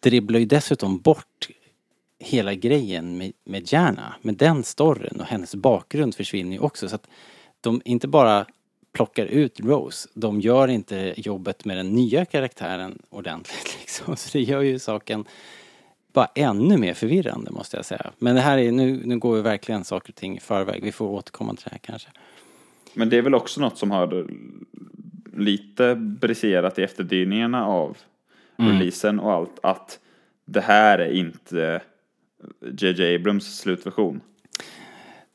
dribblar 0.00 0.38
ju 0.38 0.46
dessutom 0.46 0.98
bort 0.98 1.48
hela 2.18 2.54
grejen 2.54 3.18
med, 3.18 3.32
med 3.44 3.72
Jana, 3.72 4.14
med 4.22 4.34
den 4.34 4.64
storyn 4.64 5.20
och 5.20 5.26
hennes 5.26 5.54
bakgrund 5.54 6.14
försvinner 6.14 6.52
ju 6.52 6.58
också 6.58 6.88
så 6.88 6.94
att 6.94 7.08
de 7.60 7.82
inte 7.84 8.08
bara 8.08 8.46
plockar 8.92 9.26
ut 9.26 9.60
Rose, 9.60 10.08
de 10.14 10.40
gör 10.40 10.68
inte 10.68 11.14
jobbet 11.16 11.64
med 11.64 11.76
den 11.76 11.92
nya 11.92 12.24
karaktären 12.24 12.98
ordentligt 13.10 13.76
liksom. 13.80 14.16
Så 14.16 14.38
det 14.38 14.44
gör 14.44 14.60
ju 14.60 14.78
saken 14.78 15.24
bara 16.12 16.28
ännu 16.34 16.76
mer 16.76 16.94
förvirrande 16.94 17.50
måste 17.50 17.76
jag 17.76 17.84
säga. 17.84 18.10
Men 18.18 18.34
det 18.34 18.40
här 18.40 18.58
är, 18.58 18.72
nu, 18.72 19.02
nu 19.04 19.18
går 19.18 19.36
vi 19.36 19.42
verkligen 19.42 19.84
saker 19.84 20.10
och 20.10 20.16
ting 20.16 20.36
i 20.36 20.40
förväg. 20.40 20.84
Vi 20.84 20.92
får 20.92 21.06
återkomma 21.06 21.54
till 21.54 21.64
det 21.64 21.70
här 21.70 21.78
kanske. 21.78 22.08
Men 22.94 23.08
det 23.08 23.18
är 23.18 23.22
väl 23.22 23.34
också 23.34 23.60
något 23.60 23.78
som 23.78 23.90
har 23.90 24.26
lite 25.36 25.94
briserat 25.94 26.78
i 26.78 26.82
efterdyningarna 26.82 27.66
av 27.66 27.96
Mm. 28.58 28.72
releasen 28.72 29.20
och 29.20 29.32
allt. 29.32 29.58
Att 29.62 29.98
det 30.46 30.60
här 30.60 30.98
är 30.98 31.12
inte 31.12 31.80
JJ 32.78 33.14
Abrams 33.14 33.58
slutversion. 33.58 34.20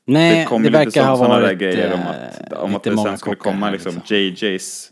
Nej, 0.06 0.36
det 0.36 0.40
det, 0.40 0.46
kom 0.46 0.64
lite 0.64 0.78
verkar 0.78 1.06
ha 1.06 1.18
sådana 1.18 1.36
där 1.36 1.42
varit 1.42 1.60
grejer 1.60 1.94
om 1.94 2.00
eh, 2.00 2.08
att, 2.10 2.54
om 2.54 2.76
att 2.76 2.86
lite 2.86 2.90
det 2.90 2.98
sen 2.98 3.18
skulle 3.18 3.36
komma 3.36 3.66
här, 3.66 3.74
liksom 3.74 3.94
JJ's 3.94 4.90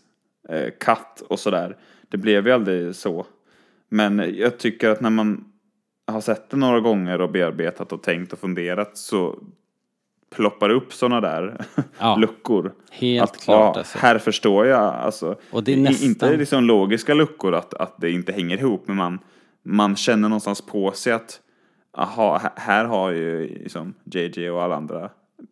eh, 0.49 0.69
cut 0.79 1.21
och 1.29 1.39
sådär. 1.39 1.77
Det 2.09 2.17
blev 2.17 2.47
ju 2.47 2.53
aldrig 2.53 2.95
så. 2.95 3.25
Men 3.89 4.35
jag 4.37 4.59
tycker 4.59 4.89
att 4.89 5.01
när 5.01 5.09
man 5.09 5.45
har 6.07 6.21
sett 6.21 6.49
det 6.49 6.57
några 6.57 6.79
gånger 6.79 7.21
och 7.21 7.31
bearbetat 7.31 7.91
och 7.91 8.03
tänkt 8.03 8.33
och 8.33 8.39
funderat 8.39 8.97
så 8.97 9.39
ploppar 10.35 10.69
det 10.69 10.75
upp 10.75 10.93
sådana 10.93 11.21
där 11.21 11.65
Ja. 11.99 12.15
luckor. 12.19 12.73
Helt 12.91 13.23
att, 13.31 13.41
klart 13.43 13.75
ja, 13.75 13.79
alltså. 13.79 13.97
Här 13.97 14.17
förstår 14.19 14.65
jag 14.67 14.81
alltså. 14.93 15.35
Och 15.51 15.63
det 15.63 15.73
är 15.73 15.77
nästan- 15.77 16.07
Inte 16.09 16.37
liksom 16.37 16.63
logiska 16.63 17.13
luckor 17.13 17.55
att, 17.55 17.73
att 17.73 17.95
det 18.01 18.11
inte 18.11 18.31
hänger 18.31 18.57
ihop 18.57 18.83
men 18.87 18.95
man, 18.97 19.19
man 19.63 19.95
känner 19.95 20.29
någonstans 20.29 20.61
på 20.61 20.91
sig 20.91 21.13
att 21.13 21.39
aha, 21.97 22.41
här- 22.55 22.85
har 22.85 23.11
ju 23.11 23.47
liksom 23.63 23.93
JJ 24.13 24.49
och 24.49 24.63
alla 24.63 24.75
andra 24.75 25.09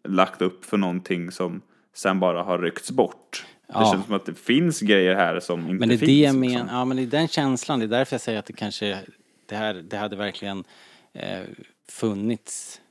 lagt 0.07 0.41
upp 0.41 0.65
för 0.65 0.77
någonting 0.77 1.31
som 1.31 1.61
sen 1.95 2.19
bara 2.19 2.43
har 2.43 2.60
ryckts 2.60 2.91
bort. 2.91 3.45
Det 3.68 3.73
Ja. 3.73 3.91
känns 3.93 4.06
som 4.06 4.15
att 4.15 4.26
det 4.26 4.34
finns 4.39 4.80
grejer 4.81 5.15
här 5.15 5.39
som 5.39 5.60
inte 5.60 5.73
Men 5.73 5.89
det 5.89 5.95
är 5.95 5.97
finns. 5.97 6.10
det 6.10 6.15
liksom. 6.15 6.39
menar, 6.39 6.73
ja 6.80 6.85
men 6.85 6.97
det 6.97 7.03
är 7.03 7.07
den 7.07 7.27
känslan, 7.27 7.80
det 7.80 7.85
är 7.85 7.88
därför 7.88 8.14
jag 8.14 8.22
säger 8.22 8.39
att 8.39 8.45
det 8.45 8.53
kanske, 8.53 8.99
det 9.45 9.56
här, 9.56 9.73
det 9.73 9.97
hade 9.97 10.15
verkligen 10.15 10.64
eh, 11.14 11.39
funnits 11.89 12.81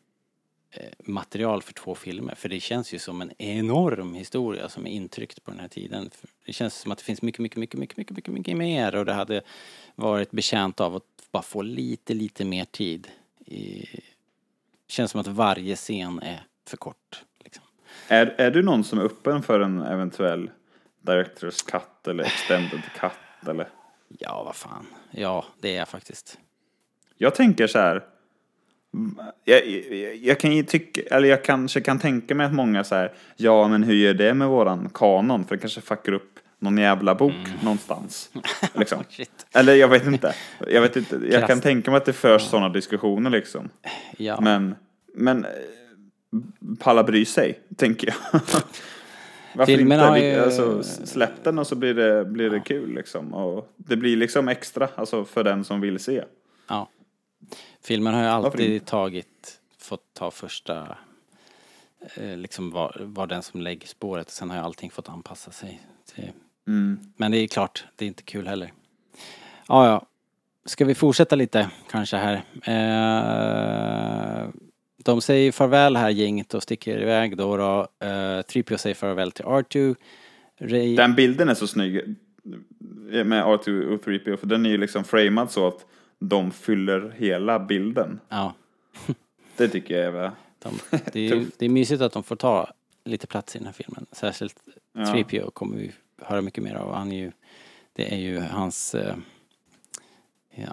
material 0.99 1.63
för 1.63 1.73
två 1.73 1.95
filmer. 1.95 2.35
För 2.35 2.49
det 2.49 2.61
känns 2.61 2.95
ju 2.95 2.99
som 2.99 3.23
en 3.23 3.33
enorm 3.39 4.15
historia 4.15 4.69
som 4.69 4.87
är 4.87 4.91
intryckt 4.91 5.45
på 5.45 5.51
den 5.51 5.61
här 5.61 5.69
tiden. 5.69 6.11
Det 6.47 6.53
känns 6.53 6.75
som 6.75 6.93
att 6.93 6.99
det 6.99 7.05
finns 7.05 7.23
mycket, 7.23 7.41
mycket, 7.41 7.59
mycket, 7.59 7.79
mycket, 7.79 7.97
mycket, 7.97 8.17
mycket, 8.17 8.35
mycket 8.35 8.57
mer 8.57 8.95
och 8.95 9.05
det 9.05 9.13
hade 9.13 9.43
varit 9.95 10.31
betjänt 10.31 10.81
av 10.81 10.97
att 10.97 11.03
bara 11.31 11.43
få 11.43 11.63
lite, 11.63 12.15
lite 12.15 12.45
mer 12.45 12.65
tid. 12.65 13.09
I, 13.47 13.87
känns 14.89 15.11
som 15.11 15.21
att 15.21 15.27
varje 15.27 15.77
scen 15.77 16.23
är 16.23 16.47
för 16.67 16.77
kort. 16.77 17.25
Liksom. 17.45 17.65
Är, 18.09 18.27
är 18.27 18.51
du 18.51 18.63
någon 18.63 18.85
som 18.85 18.99
är 18.99 19.03
öppen 19.03 19.43
för 19.43 19.61
en 19.61 19.83
eventuell 19.83 20.51
Directors 21.01 21.63
cut 21.63 22.09
eller 22.09 22.25
extended 22.25 22.83
cut 23.01 23.49
eller? 23.49 23.69
Ja, 24.09 24.43
vad 24.45 24.57
fan. 24.57 24.87
Ja, 25.11 25.45
det 25.61 25.75
är 25.75 25.79
jag 25.79 25.89
faktiskt. 25.89 26.39
Jag 27.17 27.35
tänker 27.35 27.67
så 27.67 27.79
här. 27.79 28.05
Jag, 29.45 29.67
jag, 29.67 30.17
jag 30.17 30.41
kan 30.41 30.53
ju 30.53 30.63
tycka, 30.63 31.01
eller 31.11 31.29
jag 31.29 31.45
kanske 31.45 31.81
kan 31.81 31.99
tänka 31.99 32.35
mig 32.35 32.47
att 32.47 32.55
många 32.55 32.85
så 32.85 32.95
här, 32.95 33.13
ja 33.37 33.69
men 33.69 33.83
hur 33.83 33.95
gör 33.95 34.15
det 34.15 34.35
med 34.35 34.49
våran 34.49 34.91
kanon? 34.95 35.45
För 35.45 35.55
det 35.57 35.61
kanske 35.61 35.81
fuckar 35.81 36.13
upp 36.13 36.39
någon 36.59 36.79
jävla 36.79 37.15
bok 37.15 37.33
någonstans. 37.63 38.31
Liksom. 38.75 38.99
Shit. 39.11 39.47
Eller 39.55 39.75
jag 39.75 39.89
vet 39.89 40.07
inte. 40.07 40.35
Jag 40.69 40.81
vet 40.81 40.97
inte. 40.97 41.21
Jag 41.31 41.47
kan 41.49 41.61
tänka 41.61 41.91
mig 41.91 41.99
att 41.99 42.05
det 42.05 42.13
förs 42.13 42.43
sådana 42.43 42.69
diskussioner 42.69 43.31
liksom. 43.31 43.69
Ja. 44.17 44.41
Men, 44.41 44.75
men 45.15 45.47
palla 46.81 47.05
bry 47.05 47.25
sig, 47.25 47.61
tänker 47.77 48.07
jag. 48.33 48.41
Varför 49.57 49.73
Filmen 49.77 49.99
inte? 49.99 50.09
har 50.11 50.17
ju- 50.19 50.39
Alltså, 50.41 50.83
släpp 50.83 51.45
den 51.45 51.59
och 51.59 51.67
så 51.67 51.75
blir 51.77 51.95
det, 51.95 52.25
blir 52.25 52.51
det 52.51 52.61
kul 52.61 52.95
liksom. 52.95 53.35
Och 53.35 53.73
det 53.77 53.97
blir 53.97 54.17
liksom 54.17 54.49
extra, 54.49 54.89
alltså 54.95 55.25
för 55.25 55.45
den 55.45 55.65
som 55.65 55.81
vill 55.81 55.99
se. 55.99 56.25
Ja. 56.69 56.89
Filmen 57.85 58.15
har 58.15 58.23
ju 58.23 58.29
alltid 58.29 58.87
tagit, 58.87 59.61
fått 59.79 60.15
ta 60.15 60.31
första, 60.31 60.97
eh, 62.17 62.37
liksom 62.37 62.71
var, 62.71 62.97
var 63.01 63.27
den 63.27 63.43
som 63.43 63.61
lägger 63.61 63.87
spåret. 63.87 64.31
Sen 64.31 64.51
har 64.51 64.57
ju 64.57 64.63
allting 64.63 64.91
fått 64.91 65.09
anpassa 65.09 65.51
sig. 65.51 65.81
Till, 66.15 66.31
Mm. 66.67 66.99
men 67.17 67.33
det 67.33 67.39
är 67.39 67.47
klart, 67.47 67.85
det 67.97 68.05
är 68.05 68.07
inte 68.07 68.23
kul 68.23 68.47
heller. 68.47 68.73
Ja, 69.69 69.87
ja. 69.87 70.07
Ska 70.67 70.85
vi 70.85 70.95
fortsätta 70.95 71.37
lite 71.37 71.71
kanske 71.91 72.17
här? 72.17 72.35
Eh, 72.65 74.49
de 75.05 75.21
säger 75.21 75.53
farväl 75.53 75.97
här 75.97 76.11
gänget 76.11 76.55
och 76.55 76.63
sticker 76.63 77.03
iväg 77.03 77.37
då. 77.37 77.57
då. 77.57 77.81
Eh, 78.07 78.43
3PO 78.43 78.77
säger 78.77 78.95
farväl 78.95 79.33
till 79.33 79.45
R2. 79.45 79.97
Ray, 80.61 80.97
Den 80.97 81.15
bilden 81.15 81.49
är 81.49 81.55
så 81.55 81.67
snygg 81.67 82.17
med 83.25 83.45
R2 83.45 83.85
och 83.95 84.05
3PO 84.05 84.37
för 84.37 84.47
den 84.47 84.67
är 84.67 84.71
ju 84.71 84.79
liksom 84.79 85.05
framad 85.05 85.51
så 85.51 85.67
att 85.67 85.87
de 86.29 86.51
fyller 86.51 87.11
hela 87.19 87.59
bilden. 87.59 88.21
ja, 88.29 88.55
Det 89.57 89.69
tycker 89.69 89.95
jag 89.95 90.05
är 90.05 90.11
väl... 90.11 90.31
de, 90.59 90.79
det, 91.13 91.21
är, 91.21 91.35
ju- 91.37 91.47
det 91.59 91.65
är 91.65 91.69
mysigt 91.69 92.03
att 92.03 92.13
de 92.13 92.23
får 92.23 92.37
ta 92.37 92.71
lite 93.05 93.27
plats 93.27 93.57
i 93.57 93.59
den 93.59 93.67
här 93.67 93.73
filmen. 93.73 94.07
Särskilt 94.13 94.57
Ja. 94.93 95.01
3PO 95.05 95.51
kommer 95.51 95.77
vi 95.77 95.93
höra 96.23 96.41
mycket 96.43 96.65
mer 96.65 96.75
av. 96.75 96.95
Han 96.95 97.13
är 97.13 97.17
ju, 97.17 97.33
det 97.93 98.13
är 98.15 98.19
ju 98.19 98.41
hans, 98.41 98.95
eh, 98.95 99.15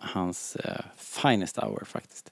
hans 0.02 0.56
eh, 0.56 0.82
finest 0.98 1.58
hour 1.58 1.84
faktiskt. 1.86 2.32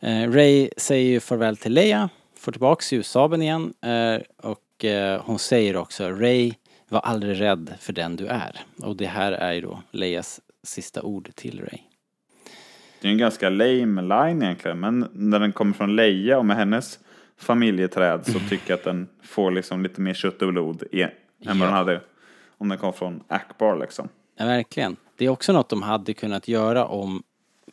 Eh, 0.00 0.30
Ray 0.32 0.70
säger 0.76 1.10
ju 1.10 1.20
farväl 1.20 1.56
till 1.56 1.72
Leia, 1.72 2.08
får 2.36 2.52
tillbaks 2.52 2.92
ljussabeln 2.92 3.42
igen 3.42 3.74
eh, 3.80 4.20
och 4.36 4.84
eh, 4.84 5.22
hon 5.24 5.38
säger 5.38 5.76
också 5.76 6.10
Ray 6.10 6.52
var 6.88 7.00
aldrig 7.00 7.40
rädd 7.40 7.74
för 7.80 7.92
den 7.92 8.16
du 8.16 8.26
är. 8.26 8.60
Och 8.82 8.96
det 8.96 9.06
här 9.06 9.32
är 9.32 9.52
ju 9.52 9.60
då 9.60 9.82
Leias 9.90 10.40
sista 10.62 11.02
ord 11.02 11.30
till 11.34 11.60
Ray. 11.60 11.78
Det 13.04 13.08
är 13.08 13.12
en 13.12 13.18
ganska 13.18 13.48
lame 13.48 14.02
line 14.02 14.42
egentligen, 14.42 14.80
men 14.80 15.08
när 15.12 15.40
den 15.40 15.52
kommer 15.52 15.72
från 15.72 15.96
Leia 15.96 16.38
och 16.38 16.46
med 16.46 16.56
hennes 16.56 16.98
familjeträd 17.36 18.26
så 18.26 18.38
tycker 18.48 18.70
jag 18.70 18.78
att 18.78 18.84
den 18.84 19.08
får 19.22 19.50
liksom 19.50 19.82
lite 19.82 20.00
mer 20.00 20.14
kött 20.14 20.42
och 20.42 20.48
blod 20.52 20.82
i, 20.92 21.02
än 21.02 21.10
vad 21.44 21.56
Ja. 21.56 21.64
den 21.64 21.72
hade 21.72 22.00
om 22.58 22.68
den 22.68 22.78
kom 22.78 22.92
från 22.92 23.22
Akbar 23.28 23.76
liksom. 23.80 24.08
Ja, 24.36 24.44
verkligen. 24.46 24.96
Det 25.16 25.24
är 25.24 25.28
också 25.28 25.52
något 25.52 25.68
de 25.68 25.82
hade 25.82 26.14
kunnat 26.14 26.48
göra 26.48 26.86
om 26.86 27.22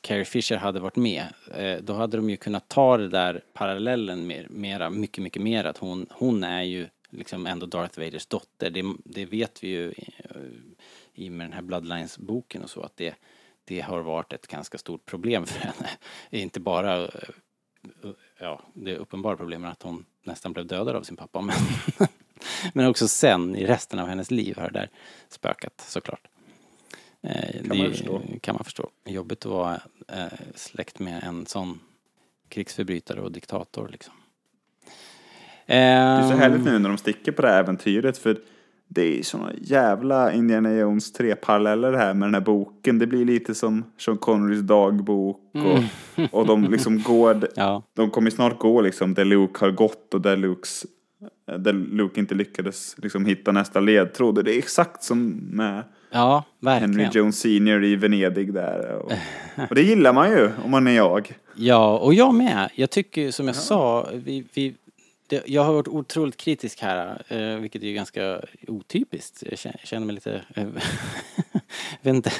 Carrie 0.01 0.25
Fisher 0.25 0.57
hade 0.57 0.79
varit 0.79 0.95
med. 0.95 1.23
Eh, 1.57 1.77
då 1.83 1.93
hade 1.93 2.17
de 2.17 2.29
ju 2.29 2.37
kunnat 2.37 2.69
ta 2.69 2.97
det 2.97 3.07
där 3.09 3.41
parallellen 3.53 4.27
mer, 4.27 4.47
mera, 4.49 4.89
mycket, 4.89 5.23
mycket 5.23 5.41
mer. 5.41 5.63
Att 5.63 5.77
hon, 5.77 6.05
hon 6.09 6.43
är 6.43 6.63
ju 6.63 6.87
liksom 7.09 7.45
ändå 7.47 7.65
Darth 7.65 7.99
Vaders 7.99 8.25
dotter. 8.25 8.69
Det, 8.69 8.83
det 9.05 9.25
vet 9.25 9.63
vi 9.63 9.67
ju 9.67 9.83
i, 9.91 10.13
i 11.13 11.29
med 11.29 11.45
den 11.45 11.53
här 11.53 11.61
Bloodlines-boken 11.61 12.63
och 12.63 12.69
så 12.69 12.81
att 12.81 12.97
det, 12.97 13.15
det 13.65 13.81
har 13.81 13.99
varit 14.01 14.33
ett 14.33 14.47
ganska 14.47 14.77
stort 14.77 15.05
problem 15.05 15.45
för 15.45 15.59
henne. 15.59 15.89
Inte 16.29 16.59
bara, 16.59 17.09
ja, 18.39 18.61
det 18.73 18.97
uppenbara 18.97 19.37
problemet 19.37 19.71
att 19.71 19.83
hon 19.83 20.05
nästan 20.23 20.53
blev 20.53 20.65
dödad 20.67 20.95
av 20.95 21.03
sin 21.03 21.17
pappa 21.17 21.41
men, 21.41 21.55
men 22.73 22.85
också 22.87 23.07
sen 23.07 23.55
i 23.55 23.65
resten 23.65 23.99
av 23.99 24.07
hennes 24.07 24.31
liv 24.31 24.57
har 24.57 24.69
det 24.69 24.79
där 24.79 24.89
spökat 25.29 25.83
såklart. 25.87 26.27
Eh, 27.21 27.51
Kan 27.51 27.69
det 27.69 27.77
man 27.83 27.91
förstå. 27.91 28.21
kan 28.41 28.55
man 28.55 28.63
förstå. 28.63 28.89
Jobbigt 29.05 29.45
att 29.45 29.51
vara 29.51 29.81
eh, 30.07 30.25
släkt 30.55 30.99
med 30.99 31.23
en 31.23 31.45
sån 31.45 31.79
krigsförbrytare 32.49 33.21
och 33.21 33.31
diktator 33.31 33.87
liksom. 33.91 34.13
Det 35.65 35.73
är 35.75 36.21
så 36.21 36.31
Ehm, 36.33 36.39
härligt 36.39 36.65
nu 36.65 36.79
när 36.79 36.89
de 36.89 36.97
sticker 36.97 37.31
på 37.31 37.41
det 37.41 37.47
här 37.47 37.59
äventyret 37.59 38.17
för 38.17 38.41
det 38.93 39.19
är 39.19 39.23
såna 39.23 39.51
jävla 39.61 40.33
Indiana 40.33 40.73
Jones 40.73 41.19
3-paralleller 41.19 41.93
här 41.93 42.13
med 42.13 42.27
den 42.27 42.33
här 42.33 42.41
boken. 42.41 42.99
Det 42.99 43.07
blir 43.07 43.25
lite 43.25 43.55
som 43.55 43.83
Sean 43.97 44.17
Connerys 44.17 44.61
dagbok 44.61 45.39
och, 45.53 46.23
och 46.39 46.47
de 46.47 46.63
liksom 46.63 47.01
går, 47.03 47.47
Ja, 47.55 47.83
de 47.95 48.09
kommer 48.09 48.29
snart 48.29 48.59
gå 48.59 48.81
liksom 48.81 49.13
där 49.13 49.25
Luke 49.25 49.65
har 49.65 49.71
gått 49.71 50.13
och 50.13 50.21
där 50.21 50.37
Lukes 50.37 50.85
där 51.59 51.73
Luke 51.73 52.19
inte 52.19 52.35
lyckades 52.35 52.95
liksom 52.97 53.25
hitta 53.25 53.51
nästa 53.51 53.79
ledtråd. 53.79 54.45
Det 54.45 54.55
är 54.55 54.57
exakt 54.57 55.03
som 55.03 55.29
med 55.51 55.83
ja, 56.11 56.43
Henry. 56.65 57.07
Jones 57.11 57.39
Senior 57.39 57.83
i 57.83 57.95
Venedig 57.95 58.53
där. 58.53 58.95
Och, 58.95 59.11
och 59.69 59.75
det 59.75 59.81
gillar 59.81 60.13
man 60.13 60.29
ju 60.29 60.49
om 60.63 60.71
man 60.71 60.87
är 60.87 60.91
jag. 60.91 61.33
Ja, 61.55 61.97
och 61.97 62.13
jag 62.13 62.33
med. 62.35 62.69
Jag 62.75 62.89
tycker 62.89 63.31
som 63.31 63.47
jag 63.47 63.55
sa, 63.55 64.07
vi, 64.13 64.45
vi, 64.53 64.75
det, 65.31 65.43
jag 65.45 65.63
har 65.63 65.73
varit 65.73 65.87
otroligt 65.87 66.37
kritisk 66.37 66.81
här, 66.81 67.21
eh, 67.27 67.59
vilket 67.59 67.81
är 67.83 67.87
ju 67.87 67.93
ganska 67.93 68.41
otypiskt. 68.67 69.43
Jag 69.49 69.59
känner, 69.83 70.05
mig 70.05 70.15
lite... 70.15 70.41
Eh, 70.55 70.65
vet, 72.01 72.15
inte, 72.15 72.31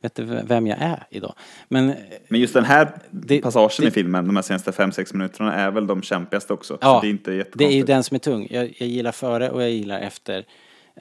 vet 0.00 0.18
inte 0.18 0.42
vem 0.48 0.66
jag 0.66 0.78
är 0.80 1.06
idag. 1.10 1.34
Men 1.68 1.94
Men 2.28 2.40
just 2.40 2.54
den 2.54 2.64
här 2.64 2.88
Det- 3.10 3.40
passagen 3.40 3.70
det- 3.78 3.86
i 3.88 3.90
filmen, 3.90 4.26
de 4.26 4.36
här 4.36 4.42
senaste 4.42 4.70
5-6 4.72 5.14
minuterna, 5.14 5.54
är 5.54 5.70
väl 5.70 5.86
de 5.86 6.02
kämpigaste 6.02 6.52
också. 6.52 6.78
Ja, 6.80 6.94
så 6.94 7.00
det 7.00 7.08
är 7.08 7.10
inte 7.10 7.44
det 7.54 7.64
är 7.64 7.70
ju 7.72 7.82
den 7.82 8.04
som 8.04 8.14
är 8.14 8.18
tung. 8.18 8.46
Jag, 8.50 8.74
jag 8.78 8.88
gillar 8.88 9.12
före 9.12 9.50
och 9.50 9.62
jag 9.62 9.70
gillar 9.70 10.00
efter. 10.00 10.44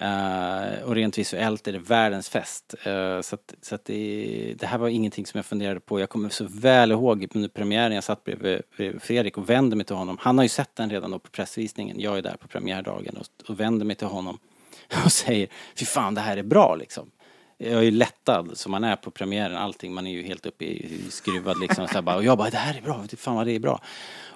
Uh, 0.01 0.83
och 0.83 0.95
rent 0.95 1.17
visuellt 1.17 1.67
är 1.67 1.71
det 1.71 1.79
världens 1.79 2.29
fest. 2.29 2.75
Uh, 2.87 3.21
så 3.21 3.35
att, 3.35 3.53
så 3.61 3.75
att 3.75 3.85
det, 3.85 4.55
det 4.59 4.65
här 4.65 4.77
var 4.77 4.87
ingenting 4.87 5.25
som 5.25 5.37
jag 5.37 5.45
funderade 5.45 5.79
på. 5.79 5.99
Jag 5.99 6.09
kommer 6.09 6.29
så 6.29 6.45
väl 6.49 6.91
ihåg 6.91 7.27
under 7.33 7.49
premiären, 7.49 7.95
jag 7.95 8.03
satt 8.03 8.23
bredvid, 8.23 8.61
bredvid 8.77 9.01
Fredrik 9.01 9.37
och 9.37 9.49
vände 9.49 9.75
mig 9.75 9.85
till 9.85 9.95
honom. 9.95 10.17
Han 10.21 10.37
har 10.37 10.45
ju 10.45 10.49
sett 10.49 10.75
den 10.75 10.89
redan 10.89 11.11
då 11.11 11.19
på 11.19 11.29
pressvisningen. 11.29 11.99
Jag 11.99 12.17
är 12.17 12.21
där 12.21 12.35
på 12.39 12.47
premiärdagen 12.47 13.17
och, 13.17 13.49
och 13.49 13.59
vänder 13.59 13.85
mig 13.85 13.95
till 13.95 14.07
honom 14.07 14.39
och 15.05 15.11
säger 15.11 15.47
Fy 15.75 15.85
fan, 15.85 16.15
det 16.15 16.21
här 16.21 16.37
är 16.37 16.43
bra 16.43 16.75
liksom. 16.75 17.11
Jag 17.57 17.79
är 17.79 17.81
ju 17.81 17.91
lättad 17.91 18.57
som 18.57 18.71
man 18.71 18.83
är 18.83 18.95
på 18.95 19.11
premiären, 19.11 19.57
allting. 19.57 19.93
Man 19.93 20.07
är 20.07 20.11
ju 20.11 20.23
helt 20.23 20.45
uppe 20.45 20.65
i, 20.65 20.85
i 20.85 21.11
skruvad 21.11 21.59
liksom. 21.59 21.87
Så 21.87 22.01
bara, 22.01 22.15
och 22.15 22.23
jag 22.23 22.37
bara, 22.37 22.49
det 22.49 22.57
här 22.57 22.77
är 22.77 22.81
bra, 22.81 23.03
fan 23.17 23.35
vad 23.35 23.45
det 23.45 23.55
är 23.55 23.59
bra. 23.59 23.81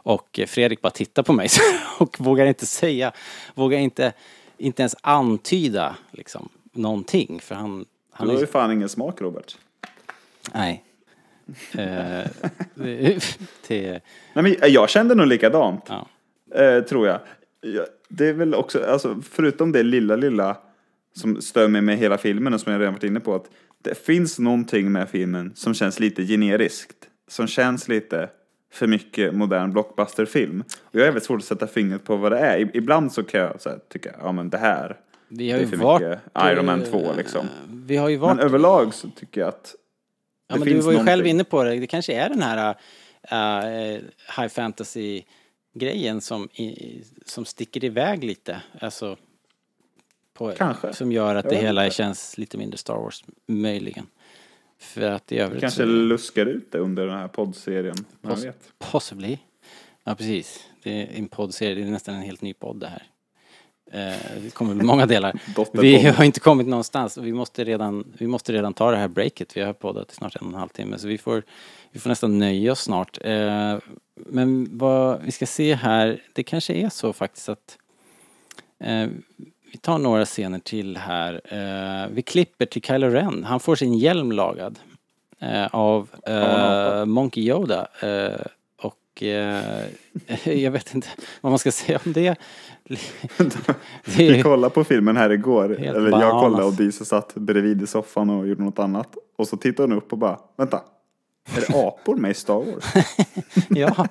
Och 0.03 0.39
eh, 0.39 0.47
Fredrik 0.47 0.81
bara 0.81 0.89
tittar 0.89 1.23
på 1.23 1.33
mig 1.33 1.49
och 1.99 2.19
vågar 2.19 2.45
inte 2.45 2.65
säga, 2.65 3.11
vågar 3.55 3.79
inte, 3.79 4.13
inte 4.61 4.81
ens 4.81 4.95
antyda 5.01 5.95
liksom 6.11 6.49
någonting. 6.73 7.39
För 7.39 7.55
han, 7.55 7.85
han 8.11 8.27
Du 8.27 8.33
har 8.33 8.37
är 8.37 8.41
ju 8.41 8.47
fan 8.47 8.71
ingen 8.71 8.89
smak 8.89 9.21
Robert. 9.21 9.57
Nej. 10.53 10.83
Eh, 11.77 12.27
det, 13.67 14.01
Nej, 14.33 14.43
men 14.43 14.55
jag 14.61 14.89
kände 14.89 15.15
nog 15.15 15.27
likadant. 15.27 15.85
ja. 15.89 16.07
Eh, 16.61 16.83
tror 16.83 17.07
jag. 17.07 17.19
Ja, 17.61 17.85
Det 18.07 18.27
är 18.27 18.33
väl 18.33 18.55
också, 18.55 18.83
alltså, 18.85 19.21
förutom 19.31 19.71
det 19.71 19.83
lilla, 19.83 20.15
lilla 20.15 20.57
som 21.15 21.41
stör 21.41 21.67
mig 21.67 21.81
med 21.81 21.97
hela 21.97 22.17
filmen 22.17 22.53
och 22.53 22.61
som 22.61 22.71
jag 22.71 22.79
redan 22.81 22.93
varit 22.93 23.03
inne 23.03 23.19
på, 23.19 23.35
att 23.35 23.49
det 23.81 23.95
finns 24.05 24.39
någonting 24.39 24.91
med 24.91 25.09
filmen 25.09 25.51
som 25.55 25.73
känns 25.73 25.99
lite 25.99 26.25
generiskt. 26.25 26.97
Som 27.27 27.47
känns 27.47 27.87
lite 27.87 28.29
för 28.71 28.87
mycket 28.87 29.33
modern 29.33 29.71
blockbusterfilm. 29.73 30.63
Och 30.81 30.95
jag 30.95 31.01
är 31.01 31.05
väldigt 31.05 31.23
svårt 31.23 31.39
att 31.39 31.45
sätta 31.45 31.67
fingret 31.67 32.03
på 32.03 32.15
vad 32.15 32.31
det 32.31 32.39
är. 32.39 32.77
Ibland 32.77 33.13
så 33.13 33.23
kan 33.23 33.41
jag 33.41 33.61
så 33.61 33.69
här, 33.69 33.79
tycka, 33.89 34.15
ja 34.21 34.31
men 34.31 34.49
det 34.49 34.57
här, 34.57 34.99
Vi 35.27 35.51
har 35.51 35.59
det 35.59 35.65
är 35.65 35.67
för 35.67 35.77
varit... 35.77 36.01
mycket 36.09 36.21
Iron 36.45 36.65
Man 36.65 36.81
eh, 36.81 36.87
2 36.89 37.13
liksom. 37.17 37.47
Vi 37.69 37.97
har 37.97 38.09
ju 38.09 38.17
varit... 38.17 38.35
Men 38.37 38.45
överlag 38.45 38.93
så 38.93 39.09
tycker 39.09 39.41
jag 39.41 39.47
att 39.47 39.75
Ja, 40.47 40.53
det 40.55 40.59
men 40.59 40.67
du 40.67 40.73
finns 40.73 40.85
var 40.85 40.91
ju 40.91 40.97
själv 40.97 41.07
någonting. 41.07 41.29
inne 41.31 41.43
på 41.43 41.63
det. 41.63 41.75
Det 41.75 41.87
kanske 41.87 42.13
är 42.13 42.29
den 42.29 42.41
här 42.41 42.75
uh, 43.31 43.99
high 44.37 44.47
fantasy 44.47 45.21
grejen 45.73 46.21
som, 46.21 46.49
i, 46.53 47.03
som 47.25 47.45
sticker 47.45 47.83
iväg 47.83 48.23
lite. 48.23 48.61
Alltså, 48.79 49.17
på, 50.33 50.51
Kanske. 50.57 50.93
Som 50.93 51.11
gör 51.11 51.35
att 51.35 51.45
Jag 51.45 51.53
det 51.53 51.57
hela 51.57 51.85
inte. 51.85 51.95
känns 51.95 52.37
lite 52.37 52.57
mindre 52.57 52.77
Star 52.77 52.95
Wars, 52.95 53.23
möjligen. 53.47 54.07
För 54.81 55.11
att 55.11 55.31
i 55.31 55.37
övrigt 55.37 55.61
kanske 55.61 55.81
så, 55.81 55.85
luskar 55.85 56.45
ut 56.45 56.71
det 56.71 56.77
under 56.77 57.07
den 57.07 57.17
här 57.17 57.27
poddserien. 57.27 57.95
Poss- 58.21 58.45
vet. 58.45 58.73
Possibly. 58.79 59.37
Ja, 60.03 60.15
precis. 60.15 60.67
Det 60.83 61.01
är 61.01 61.17
en 61.17 61.27
poddserie, 61.27 61.75
det 61.75 61.81
är 61.81 61.85
nästan 61.85 62.15
en 62.15 62.21
helt 62.21 62.41
ny 62.41 62.53
podd 62.53 62.79
det 62.79 62.87
här. 62.87 63.03
Eh, 63.91 64.41
det 64.43 64.53
kommer 64.53 64.75
bli 64.75 64.85
många 64.85 65.05
delar. 65.05 65.39
Vi 65.81 65.97
har 65.97 66.23
inte 66.23 66.39
kommit 66.39 66.67
någonstans 66.67 67.17
vi 67.17 67.33
måste 67.33 67.63
redan, 67.63 68.13
vi 68.17 68.27
måste 68.27 68.53
redan 68.53 68.73
ta 68.73 68.91
det 68.91 68.97
här 68.97 69.07
breaket. 69.07 69.57
Vi 69.57 69.61
har 69.61 69.73
poddat 69.73 70.11
i 70.11 70.15
snart 70.15 70.35
en 70.35 70.47
och 70.47 70.53
en 70.53 70.59
halv 70.59 70.69
timme 70.69 70.97
så 70.97 71.07
vi 71.07 71.17
får, 71.17 71.43
vi 71.91 71.99
får 71.99 72.09
nästan 72.09 72.39
nöja 72.39 72.71
oss 72.71 72.79
snart. 72.79 73.17
Eh, 73.21 73.77
men 74.15 74.77
vad 74.77 75.21
vi 75.21 75.31
ska 75.31 75.45
se 75.45 75.75
här, 75.75 76.23
det 76.33 76.43
kanske 76.43 76.73
är 76.73 76.89
så 76.89 77.13
faktiskt 77.13 77.49
att 77.49 77.77
eh, 78.79 79.07
vi 79.71 79.77
tar 79.77 79.97
några 79.97 80.25
scener 80.25 80.59
till 80.59 80.97
här. 80.97 81.41
Eh, 81.45 82.09
vi 82.13 82.21
klipper 82.21 82.65
till 82.65 82.81
Kylo 82.81 83.07
Ren. 83.09 83.43
Han 83.43 83.59
får 83.59 83.75
sin 83.75 83.93
hjälm 83.93 84.31
lagad 84.31 84.79
eh, 85.39 85.65
av 85.65 86.09
eh, 86.25 87.05
Monkey 87.05 87.43
Yoda. 87.43 87.87
Eh, 88.01 88.45
och 88.77 89.23
eh, 89.23 89.85
jag 90.43 90.71
vet 90.71 90.95
inte 90.95 91.07
vad 91.41 91.51
man 91.51 91.59
ska 91.59 91.71
säga 91.71 91.99
om 92.05 92.13
det. 92.13 92.35
Vi 94.17 94.43
kollade 94.43 94.73
på 94.73 94.83
filmen 94.83 95.17
här 95.17 95.29
igår. 95.29 95.71
Eller 95.71 96.01
jag 96.01 96.11
bananas. 96.11 96.41
kollade 96.43 96.63
och 96.63 96.73
Disa 96.73 97.05
satt 97.05 97.35
bredvid 97.35 97.81
i 97.81 97.87
soffan 97.87 98.29
och 98.29 98.47
gjorde 98.47 98.63
något 98.63 98.79
annat. 98.79 99.15
Och 99.37 99.47
så 99.47 99.57
tittade 99.57 99.89
hon 99.89 99.97
upp 99.97 100.11
och 100.11 100.17
bara, 100.17 100.39
vänta. 100.57 100.81
Är 101.55 101.61
det 101.61 101.87
apor 101.87 102.15
med 102.15 102.31
i 102.31 102.33
Star 102.33 102.53
Wars? 102.53 102.83
ja, 103.69 104.07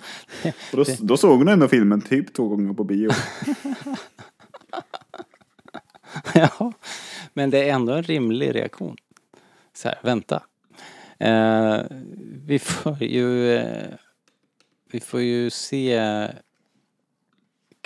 Och 0.73 0.77
då, 0.77 0.85
då 1.01 1.17
såg 1.17 1.39
hon 1.39 1.49
ändå 1.49 1.69
filmen 1.69 2.01
typ 2.01 2.35
två 2.35 2.49
gånger 2.49 2.73
på 2.73 2.85
bio. 2.85 3.11
ja, 6.35 6.73
men 7.33 7.51
det 7.51 7.69
är 7.69 7.75
ändå 7.75 7.93
en 7.93 8.03
rimlig 8.03 8.55
reaktion. 8.55 8.97
Så 9.73 9.89
här, 9.89 9.99
vänta. 10.03 10.43
Eh, 11.19 11.79
vi 12.47 12.59
får 12.59 13.03
ju 13.03 13.57
eh, 13.57 13.89
vi 14.93 15.01
får 15.01 15.21
ju 15.21 15.51
se 15.51 16.01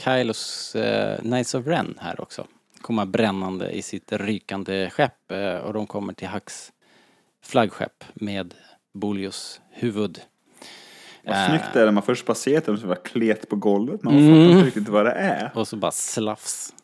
Kylos 0.01 0.75
eh, 0.75 1.19
Knights 1.21 1.55
of 1.55 1.67
Ren 1.67 1.99
här 2.01 2.21
också. 2.21 2.47
Komma 2.81 3.07
brännande 3.07 3.71
i 3.71 3.83
sitt 3.83 4.13
rykande 4.13 4.91
skepp 4.91 5.31
eh, 5.33 5.55
och 5.57 5.73
de 5.73 5.87
kommer 5.87 6.13
till 6.13 6.29
Hux 6.29 6.73
flaggskepp 7.43 8.05
med 8.15 8.55
Bolios 8.93 9.61
huvud. 9.71 10.21
Vad 11.25 11.37
Eh, 11.37 11.49
snyggt 11.49 11.65
det 11.73 11.81
är 11.81 11.85
när 11.85 11.93
man 11.93 12.03
först 12.03 12.27
bara 12.27 12.35
ser 12.35 12.59
att 12.59 12.65
de 12.65 12.77
bara 12.87 12.97
klet 12.97 13.49
på 13.49 13.57
golvet. 13.57 14.03
Man 14.03 14.19
Mm. 14.19 14.27
fattar 14.31 14.53
inte 14.57 14.67
riktigt 14.67 14.89
vad 14.89 15.05
det 15.07 15.13
är. 15.13 15.51
Och 15.55 15.69
så 15.69 15.77
bara 15.77 15.93
slafs. 15.93 16.75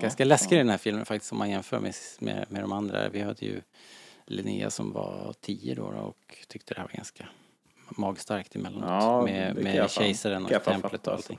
Ganska 0.00 0.24
läskig 0.24 0.58
den 0.58 0.68
här 0.68 0.78
filmen 0.78 1.04
faktiskt 1.04 1.32
om 1.32 1.38
man 1.38 1.50
jämför 1.50 1.80
med, 1.80 1.94
med, 2.18 2.46
med 2.48 2.62
de 2.62 2.72
andra. 2.72 3.08
Vi 3.08 3.20
hade 3.20 3.46
ju 3.46 3.60
Linnea 4.26 4.70
som 4.70 4.92
var 4.92 5.34
tio 5.40 5.74
då 5.74 5.82
och 5.82 6.36
tyckte 6.48 6.74
det 6.74 6.80
här 6.80 6.86
var 6.86 6.96
ganska 6.96 7.28
magstarkt 7.96 8.56
emellanåt. 8.56 8.88
Ja, 8.88 9.22
med 9.24 9.56
med 9.56 9.90
kejsaren 9.90 10.44
och 10.44 10.50
templet 10.50 10.84
och 10.84 10.94
alltså. 10.94 11.10
allting. 11.10 11.38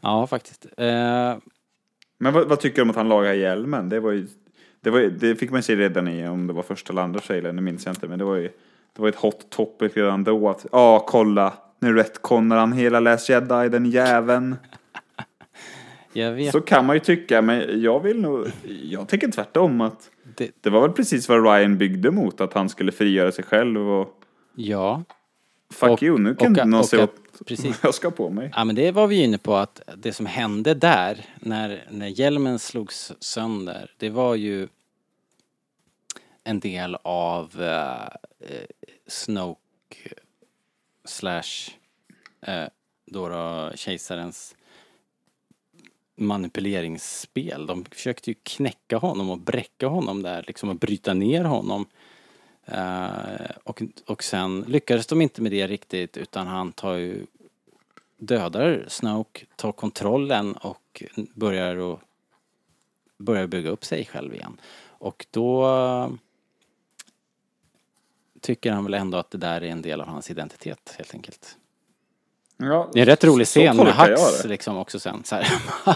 Ja, 0.00 0.26
faktiskt. 0.26 0.66
Eh, 0.76 1.36
Men 2.18 2.32
vad, 2.32 2.48
vad 2.48 2.60
tycker 2.60 2.76
du 2.76 2.82
om 2.82 2.90
att 2.90 2.96
han 2.96 3.08
lagar 3.08 3.32
hjälmen? 3.32 3.88
Det 3.88 4.00
var 4.00 4.12
ju, 4.12 4.26
det, 4.80 4.90
var 4.90 4.98
ju, 4.98 5.10
det 5.10 5.36
fick 5.36 5.50
man 5.50 5.62
se 5.62 5.76
redan 5.76 6.08
i, 6.08 6.28
om 6.28 6.46
det 6.46 6.52
var 6.52 6.62
första 6.62 6.92
eller 6.92 7.02
andra 7.02 7.20
trailern, 7.20 7.56
det 7.56 7.62
minns 7.62 7.86
jag 7.86 7.94
inte. 7.94 8.08
Men 8.08 8.18
det 8.18 8.24
var 8.24 8.36
ju, 8.36 8.48
det 8.92 9.02
var 9.02 9.08
ett 9.08 9.16
hot 9.16 9.50
topic 9.50 9.92
redan 9.94 10.24
då 10.24 10.48
att 10.48 10.66
ja, 10.72 11.04
kolla, 11.08 11.52
nu 11.78 11.94
retconar 11.94 12.56
han 12.56 12.72
hela 12.72 13.00
Last 13.00 13.28
Jedi, 13.28 13.68
den 13.68 13.90
jäveln. 13.90 14.56
Så 16.52 16.60
kan 16.60 16.86
man 16.86 16.96
ju 16.96 17.00
tycka, 17.00 17.42
men 17.42 17.82
jag 17.82 18.00
vill 18.00 18.20
nog, 18.20 18.46
jag 18.82 19.08
tänker 19.08 19.30
tvärtom 19.30 19.80
att 19.80 20.10
Det, 20.36 20.50
det 20.60 20.70
var 20.70 20.80
väl 20.80 20.92
precis 20.92 21.28
vad 21.28 21.44
Ryan 21.44 21.78
byggde 21.78 22.10
mot, 22.10 22.40
att 22.40 22.52
han 22.52 22.68
skulle 22.68 22.92
frigöra 22.92 23.32
sig 23.32 23.44
själv 23.44 23.88
och 23.90 24.20
ja, 24.54 25.02
fuck 25.72 25.90
Och- 25.90 26.02
you, 26.02 26.18
nu 26.18 26.34
kan 26.34 26.46
och- 26.60 26.68
någon 26.68 26.74
och 26.80 26.86
se 26.86 27.02
åt 27.02 27.14
precis. 27.46 27.78
jag 27.82 27.94
ska 27.94 28.10
på 28.10 28.30
mig. 28.30 28.50
Ja 28.56 28.64
men 28.64 28.74
det 28.76 28.90
var 28.90 29.06
vi 29.06 29.22
inne 29.22 29.38
på 29.38 29.54
att 29.56 29.80
det 29.96 30.12
som 30.12 30.26
hände 30.26 30.74
där 30.74 31.24
när, 31.40 31.84
när 31.90 32.06
hjälmen 32.06 32.58
slogs 32.58 33.12
sönder 33.20 33.90
det 33.96 34.10
var 34.10 34.34
ju 34.34 34.68
en 36.44 36.60
del 36.60 36.96
av 37.02 37.62
eh, 37.62 38.56
Snoke 39.06 40.14
slash 41.04 41.70
eh, 42.46 42.64
då, 43.06 43.28
då 43.28 43.70
kejsarens 43.74 44.54
manipuleringsspel. 46.18 47.66
De 47.66 47.84
försökte 47.84 48.30
ju 48.30 48.34
knäcka 48.42 48.96
honom 48.96 49.30
och 49.30 49.38
bräcka 49.38 49.86
honom 49.86 50.22
där 50.22 50.44
liksom 50.46 50.68
och 50.68 50.76
bryta 50.76 51.14
ner 51.14 51.44
honom. 51.44 51.86
Uh, 52.72 53.50
och, 53.64 53.82
och 54.06 54.24
sen 54.24 54.64
lyckades 54.68 55.06
de 55.06 55.20
inte 55.20 55.42
med 55.42 55.52
det 55.52 55.66
riktigt 55.66 56.16
utan 56.16 56.46
han 56.46 56.72
tar 56.72 56.94
ju 56.94 57.26
dödar 58.18 58.84
Snoke, 58.88 59.46
tar 59.56 59.72
kontrollen 59.72 60.52
och 60.52 61.02
börjar 61.34 61.92
att 61.92 62.00
börjar 63.18 63.46
bygga 63.46 63.70
upp 63.70 63.84
sig 63.84 64.04
själv 64.04 64.34
igen. 64.34 64.60
Och 64.86 65.26
då 65.30 65.66
eh, 65.66 66.10
tycker 68.40 68.72
han 68.72 68.84
väl 68.84 68.94
ändå 68.94 69.18
att 69.18 69.30
det 69.30 69.38
där 69.38 69.60
är 69.60 69.68
en 69.68 69.82
del 69.82 70.00
av 70.00 70.06
hans 70.06 70.30
identitet 70.30 70.94
helt 70.98 71.14
enkelt. 71.14 71.58
Ja, 72.58 72.90
Det 72.92 72.98
är 72.98 73.02
en 73.02 73.06
rätt 73.06 73.24
rolig 73.24 73.46
scen 73.46 73.76
med 73.76 73.94
Hux 73.94 74.42
det. 74.42 74.48
liksom 74.48 74.76
också 74.76 75.00
sen 75.00 75.22
så. 75.24 75.36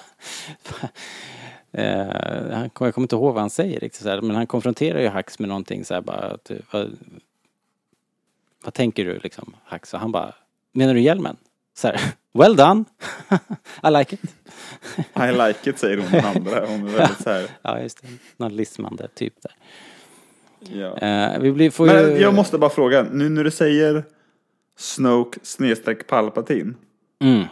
Eh, 1.74 2.06
han, 2.52 2.62
jag 2.62 2.72
kommer 2.94 2.98
inte 3.00 3.16
ihåg 3.16 3.34
vad 3.34 3.40
han 3.42 3.50
säger 3.50 3.80
riktigt 3.80 4.02
så 4.02 4.08
här, 4.08 4.20
men 4.20 4.36
han 4.36 4.46
konfronterar 4.46 5.00
ju 5.00 5.08
Hux 5.08 5.38
med 5.38 5.48
någonting 5.48 5.84
så 5.84 5.94
här 5.94 6.00
bara 6.00 6.16
att, 6.20 6.50
vad, 6.70 6.90
vad 8.64 8.74
tänker 8.74 9.04
du 9.04 9.18
liksom 9.18 9.54
Hux? 9.70 9.94
Och 9.94 10.00
han 10.00 10.12
bara, 10.12 10.34
menar 10.72 10.94
du 10.94 11.00
hjälmen? 11.00 11.36
Så 11.74 11.88
här, 11.88 12.00
well 12.32 12.56
done! 12.56 12.84
I 13.82 13.90
like 13.90 14.14
it. 14.14 14.22
I 15.16 15.32
like 15.48 15.70
it 15.70 15.78
säger 15.78 15.96
hon 15.96 16.10
den 16.10 16.24
andra. 16.24 16.66
Hon 16.66 16.88
är 16.88 16.92
väldigt 16.92 17.22
så 17.22 17.30
här, 17.30 17.46
Ja, 17.62 17.80
just 17.80 18.02
det. 18.02 18.08
Någon 18.36 18.56
lismande 18.56 19.08
typ 19.14 19.34
där. 19.42 19.52
ja. 20.80 20.98
Eh, 20.98 21.40
vi 21.40 21.52
blir, 21.52 21.70
får 21.70 21.86
Men 21.86 22.10
ju... 22.10 22.20
jag 22.20 22.34
måste 22.34 22.58
bara 22.58 22.70
fråga, 22.70 23.02
nu 23.12 23.28
när 23.28 23.44
du 23.44 23.50
säger 23.50 24.04
Snoke 24.76 25.38
snedstreck 25.42 26.06
Palpatine. 26.06 26.74
Mm. 27.20 27.44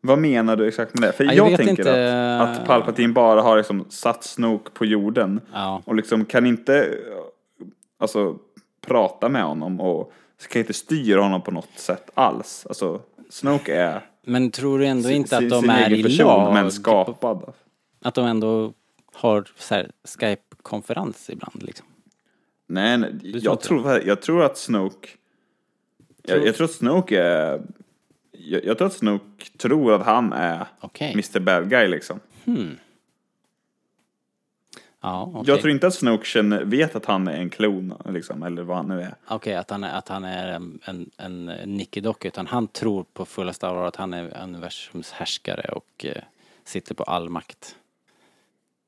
Vad 0.00 0.18
menar 0.18 0.56
du 0.56 0.68
exakt 0.68 0.94
med 0.94 1.08
det? 1.08 1.12
För 1.12 1.24
Ja, 1.24 1.32
jag 1.32 1.50
jag, 1.50 1.56
tänker 1.56 1.70
inte. 1.70 2.38
att, 2.40 2.58
att 2.58 2.66
Palpatine 2.66 3.12
bara 3.12 3.42
har 3.42 3.56
liksom 3.56 3.84
satt 3.88 4.24
Snoke 4.24 4.70
på 4.70 4.84
jorden. 4.84 5.40
Ja. 5.52 5.82
Och 5.84 5.94
liksom 5.94 6.24
kan 6.24 6.46
inte 6.46 6.94
alltså, 7.98 8.38
prata 8.86 9.28
med 9.28 9.44
honom 9.44 9.80
och 9.80 10.12
kan 10.48 10.60
inte 10.60 10.72
styra 10.72 11.20
honom 11.22 11.42
på 11.42 11.50
något 11.50 11.68
sätt 11.76 12.10
alls. 12.14 12.66
Alltså, 12.68 13.00
Snoke 13.30 13.74
är 13.74 14.06
Men 14.26 14.50
tror 14.50 14.78
du 14.78 14.86
ändå 14.86 15.08
sin, 15.08 15.16
inte 15.16 15.36
att 15.36 15.48
de 15.50 15.60
sin 15.60 15.70
är 15.70 15.86
egen 15.86 15.98
i 15.98 16.02
person, 16.02 16.26
lag? 16.26 16.54
men 16.54 16.72
skapad. 16.72 17.52
Att 18.02 18.14
de 18.14 18.26
ändå 18.26 18.72
har 19.14 19.44
Skype-konferens 20.04 21.30
ibland 21.30 21.62
liksom? 21.62 21.86
Nej, 22.66 22.98
nej 22.98 23.10
jag, 23.22 23.60
tror, 23.60 24.02
jag 24.06 24.22
tror 24.22 24.44
att 24.44 24.58
Snoke... 24.58 25.08
Jag, 26.26 26.46
jag 26.46 26.54
tror 26.54 26.64
att 26.64 26.72
Snoke 26.72 27.22
är... 27.22 27.62
Jag, 28.32 28.64
jag 28.64 28.78
tror 28.78 28.86
att 28.86 28.94
Snoke 28.94 29.44
tror 29.58 29.94
att 29.94 30.06
han 30.06 30.32
är 30.32 30.66
Okej. 30.80 31.12
Mr 31.12 31.40
Bad 31.40 31.70
Guy 31.70 31.88
liksom. 31.88 32.20
Hmm. 32.44 32.76
Ja, 35.00 35.30
okej. 35.34 35.42
Jag 35.46 35.60
tror 35.60 35.70
inte 35.70 35.86
att 35.86 35.94
Snoke 35.94 36.24
känner, 36.24 36.64
vet 36.64 36.96
att 36.96 37.04
han 37.04 37.28
är 37.28 37.36
en 37.36 37.50
klon, 37.50 37.94
liksom, 38.08 38.42
eller 38.42 38.62
vad 38.62 38.76
han 38.76 38.88
nu 38.88 39.00
är. 39.00 39.14
Okej, 39.28 39.54
att 39.54 39.70
han 39.70 39.84
är, 39.84 39.98
att 39.98 40.08
han 40.08 40.24
är 40.24 40.48
en, 40.48 40.80
en, 40.84 41.10
en 41.16 41.46
nickedocka, 41.64 42.28
utan 42.28 42.46
han 42.46 42.68
tror 42.68 43.04
på 43.12 43.24
fullaste 43.24 43.68
allvar 43.68 43.86
att 43.86 43.96
han 43.96 44.14
är 44.14 44.42
universums 44.42 45.12
härskare 45.12 45.68
och 45.72 46.04
eh, 46.04 46.22
sitter 46.64 46.94
på 46.94 47.02
all 47.02 47.28
makt. 47.28 47.76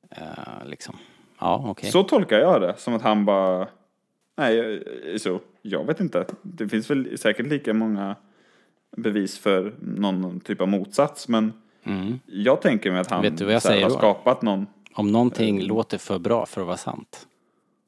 Eh, 0.09 0.65
liksom. 0.65 0.97
Ja, 1.39 1.65
okej. 1.67 1.91
Så 1.91 2.03
tolkar 2.03 2.39
jag 2.39 2.61
det, 2.61 2.75
som 2.77 2.93
att 2.93 3.01
han 3.01 3.25
bara... 3.25 3.67
Nej, 4.35 4.83
så, 5.19 5.39
jag 5.67 5.85
vet 5.85 5.99
inte. 5.99 6.25
Det 6.41 6.67
finns 6.69 6.89
väl 6.89 7.17
säkert 7.17 7.45
lika 7.47 7.73
många 7.73 8.15
bevis 8.97 9.37
för 9.37 9.75
någon 9.81 10.39
typ 10.39 10.61
av 10.61 10.67
motsats, 10.67 11.27
men 11.27 11.53
Mm. 11.83 12.19
jag 12.25 12.61
tänker 12.61 12.91
mig 12.91 12.99
att 12.99 13.09
han 13.11 13.21
Vet 13.21 13.37
du 13.37 13.45
vad 13.45 13.53
jag 13.53 13.61
säger 13.61 13.83
har 13.83 13.89
då? 13.89 13.97
skapat 13.97 14.41
någon... 14.41 14.67
Om 14.93 15.11
någonting 15.11 15.57
Eh. 15.59 15.63
låter 15.65 15.97
för 15.97 16.19
bra 16.19 16.45
för 16.45 16.61
att 16.61 16.67
vara 16.67 16.77
sant, 16.77 17.27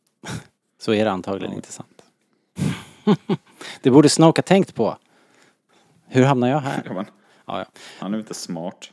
så 0.81 0.93
är 0.93 1.05
det 1.05 1.11
antagligen 1.11 1.53
inte 1.55 1.71
sant. 1.71 2.03
det 3.81 3.91
borde 3.91 4.09
Snoke 4.09 4.39
ha 4.39 4.43
tänkt 4.43 4.75
på. 4.75 4.97
Hur 6.07 6.23
hamnar 6.23 6.47
jag 6.49 6.59
här? 6.59 6.81
Ja, 6.95 7.05
Ja, 7.45 7.59
ja. 7.59 7.65
han 7.99 8.13
är 8.13 8.17
inte 8.17 8.33
smart. 8.33 8.91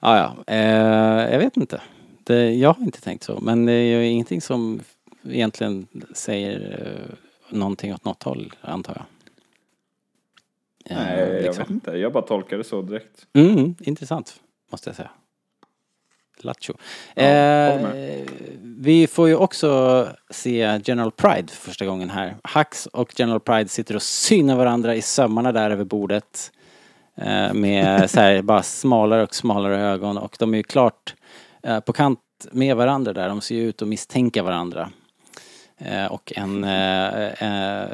Ja, 0.00 0.16
ja. 0.46 0.54
Eh, 0.54 1.32
jag 1.32 1.38
vet 1.38 1.56
inte. 1.56 1.80
Det, 2.24 2.50
jag 2.54 2.72
har 2.72 2.82
inte 2.84 3.00
tänkt 3.00 3.24
så. 3.24 3.40
Men 3.40 3.66
det 3.66 3.72
är 3.72 3.98
ju 4.00 4.06
ingenting 4.06 4.40
som 4.40 4.80
egentligen 5.24 5.86
säger 6.14 6.86
eh, 6.86 7.14
någonting 7.58 7.94
åt 7.94 8.04
något 8.04 8.22
håll, 8.22 8.52
antar 8.60 8.94
jag. 8.96 9.04
Eh, 10.96 11.02
Nej, 11.02 11.20
jag 11.20 11.42
liksom. 11.42 11.62
vet 11.62 11.70
inte. 11.70 11.90
Jag 11.90 12.12
bara 12.12 12.22
tolkar 12.22 12.58
det 12.58 12.64
så 12.64 12.82
direkt. 12.82 13.26
Mm, 13.32 13.74
intressant, 13.80 14.40
måste 14.70 14.88
jag 14.88 14.96
säga. 14.96 15.10
Lattjo. 16.44 16.74
Ja, 17.14 17.22
eh, 17.24 18.26
vi 18.62 19.06
får 19.06 19.28
ju 19.28 19.36
också 19.36 20.08
se 20.30 20.80
General 20.84 21.10
Pride 21.10 21.48
för 21.48 21.68
första 21.68 21.86
gången 21.86 22.10
här. 22.10 22.36
Hux 22.54 22.86
och 22.86 23.12
General 23.16 23.40
Pride 23.40 23.68
sitter 23.68 23.94
och 23.96 24.02
synar 24.02 24.56
varandra 24.56 24.94
i 24.94 25.02
sömmarna 25.02 25.52
där 25.52 25.70
över 25.70 25.84
bordet. 25.84 26.52
Eh, 27.16 27.54
med 27.54 28.10
så 28.10 28.20
här 28.20 28.42
bara 28.42 28.62
smalare 28.62 29.22
och 29.22 29.34
smalare 29.34 29.80
ögon 29.80 30.18
och 30.18 30.36
de 30.38 30.54
är 30.54 30.58
ju 30.58 30.62
klart 30.62 31.14
eh, 31.62 31.80
på 31.80 31.92
kant 31.92 32.20
med 32.52 32.76
varandra 32.76 33.12
där. 33.12 33.28
De 33.28 33.40
ser 33.40 33.54
ju 33.54 33.68
ut 33.68 33.82
att 33.82 33.88
misstänka 33.88 34.42
varandra. 34.42 34.90
Eh, 35.80 36.06
och 36.12 36.32
en... 36.36 36.64
Eh, 36.64 37.42
eh, 37.42 37.88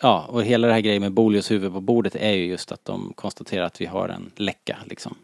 ja, 0.00 0.26
och 0.28 0.44
hela 0.44 0.66
det 0.66 0.72
här 0.72 0.80
grejen 0.80 1.02
med 1.02 1.12
Bolios 1.12 1.50
huvud 1.50 1.72
på 1.72 1.80
bordet 1.80 2.14
är 2.14 2.32
ju 2.32 2.46
just 2.46 2.72
att 2.72 2.84
de 2.84 3.12
konstaterar 3.12 3.64
att 3.64 3.80
vi 3.80 3.86
har 3.86 4.08
en 4.08 4.30
läcka 4.36 4.78
liksom. 4.86 5.16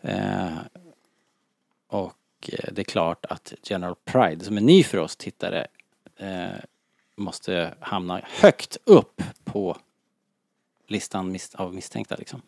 Eh, 0.00 0.56
och 1.86 2.50
eh, 2.52 2.72
det 2.72 2.82
är 2.82 2.84
klart 2.84 3.26
att 3.26 3.54
General 3.62 3.94
Pride, 4.04 4.44
som 4.44 4.56
är 4.56 4.60
ny 4.60 4.82
för 4.84 4.98
oss 4.98 5.16
tittare, 5.16 5.66
eh, 6.16 6.48
måste 7.16 7.74
hamna 7.80 8.20
högt 8.24 8.76
upp 8.84 9.22
på 9.44 9.76
listan 10.86 11.36
mis- 11.36 11.56
av 11.56 11.74
misstänkta 11.74 12.16
liksom. 12.16 12.42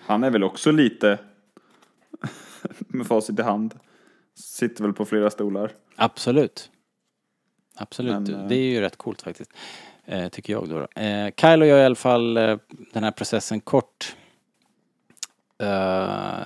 Han 0.00 0.24
är 0.24 0.30
väl 0.30 0.44
också 0.44 0.70
lite 0.70 1.18
med 2.78 3.06
facit 3.06 3.38
i 3.38 3.42
hand. 3.42 3.74
Sitter 4.34 4.84
väl 4.84 4.92
på 4.92 5.04
flera 5.04 5.30
stolar. 5.30 5.72
Absolut. 5.96 6.70
Absolut, 7.76 8.12
Men, 8.12 8.34
eh, 8.34 8.48
det 8.48 8.54
är 8.54 8.70
ju 8.70 8.80
rätt 8.80 8.96
coolt 8.96 9.22
faktiskt. 9.22 9.50
Eh, 10.04 10.28
tycker 10.28 10.52
jag 10.52 10.68
då. 10.68 10.78
då. 10.78 11.00
Eh, 11.00 11.30
Kylo 11.40 11.64
gör 11.64 11.78
i 11.78 11.84
alla 11.84 11.94
fall 11.94 12.34
den 12.92 13.04
här 13.04 13.10
processen 13.10 13.60
kort. 13.60 14.16
Eh, 15.62 16.44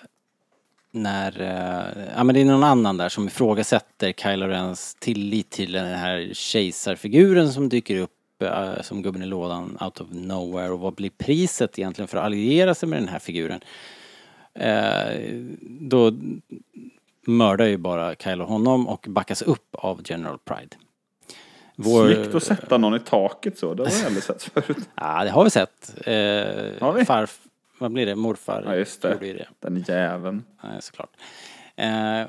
när, 0.91 1.41
eh, 1.41 2.05
ja 2.17 2.25
men 2.25 2.35
det 2.35 2.41
är 2.41 2.45
någon 2.45 2.65
annan 2.65 2.97
där 2.97 3.09
som 3.09 3.27
ifrågasätter 3.27 4.13
Kylo 4.13 4.47
Rens 4.47 4.95
tillit 4.95 5.51
till 5.51 5.73
den 5.73 5.99
här 5.99 6.31
kejsarfiguren 6.33 7.53
som 7.53 7.69
dyker 7.69 8.01
upp 8.01 8.43
eh, 8.43 8.83
som 8.83 9.03
gubben 9.03 9.23
i 9.23 9.27
lådan 9.27 9.79
out 9.81 10.01
of 10.01 10.09
nowhere 10.11 10.71
och 10.71 10.81
vad 10.81 10.95
blir 10.95 11.11
priset 11.11 11.79
egentligen 11.79 12.09
för 12.09 12.19
att 12.19 12.25
alliera 12.25 12.75
sig 12.75 12.89
med 12.89 13.03
den 13.03 13.09
här 13.09 13.19
figuren? 13.19 13.61
Då 15.81 16.13
mördar 17.27 17.67
ju 17.67 17.77
bara 17.77 18.15
Kylo 18.15 18.45
honom 18.45 18.89
och 18.89 19.07
backas 19.09 19.43
upp 19.43 19.75
av 19.75 20.01
General 20.05 20.39
Pride. 20.39 20.77
Vår- 21.77 22.15
Snyggt 22.15 22.35
att 22.35 22.43
sätta 22.43 22.79
någon 22.79 22.95
i 22.97 23.01
taket 23.01 23.59
så. 23.59 23.75
Det 23.75 23.83
har 23.83 23.91
jag 23.91 24.07
aldrig 24.07 24.23
sett 24.25 24.43
förut. 24.43 24.77
Ja, 24.95 25.25
det 25.25 25.31
har 25.31 25.45
vi 25.45 25.51
sett. 25.51 25.95
Eh, 26.07 26.81
Har 26.87 26.93
vi? 26.93 27.05
Farf, 27.05 27.41
vad 27.79 27.93
blir 27.93 28.07
det? 28.07 28.15
Morfar 28.15 28.63
Ja, 28.67 28.75
just 28.77 29.03
det. 29.03 29.13
gjorde 29.13 29.27
ju 29.27 29.33
det. 29.35 29.49
Den 29.61 29.85
jäveln. 29.89 30.45
Ja, 30.63 30.81
såklart. 30.81 31.11
Eh, 31.77 32.23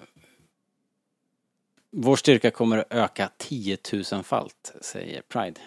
vår 1.91 2.15
styrka 2.15 2.51
kommer 2.51 2.77
att 2.77 2.85
öka 2.93 3.29
10 3.37 3.77
000 4.11 4.23
falt, 4.23 4.73
säger 4.81 5.21
Pride. 5.21 5.59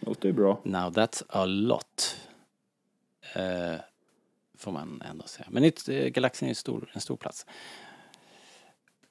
Låter 0.00 0.28
ju 0.28 0.32
bra. 0.32 0.60
Now 0.64 0.92
that's 0.92 1.22
a 1.28 1.44
lot. 1.46 2.16
Eh, 3.34 3.74
får 4.58 4.72
man 4.72 5.02
ändå 5.10 5.26
säga. 5.26 5.46
Men 5.50 5.64
eh, 5.64 6.06
galaxen 6.08 6.46
är 6.46 6.50
ju 6.50 6.54
stor, 6.54 6.90
en 6.92 7.00
stor 7.00 7.16
plats. 7.16 7.46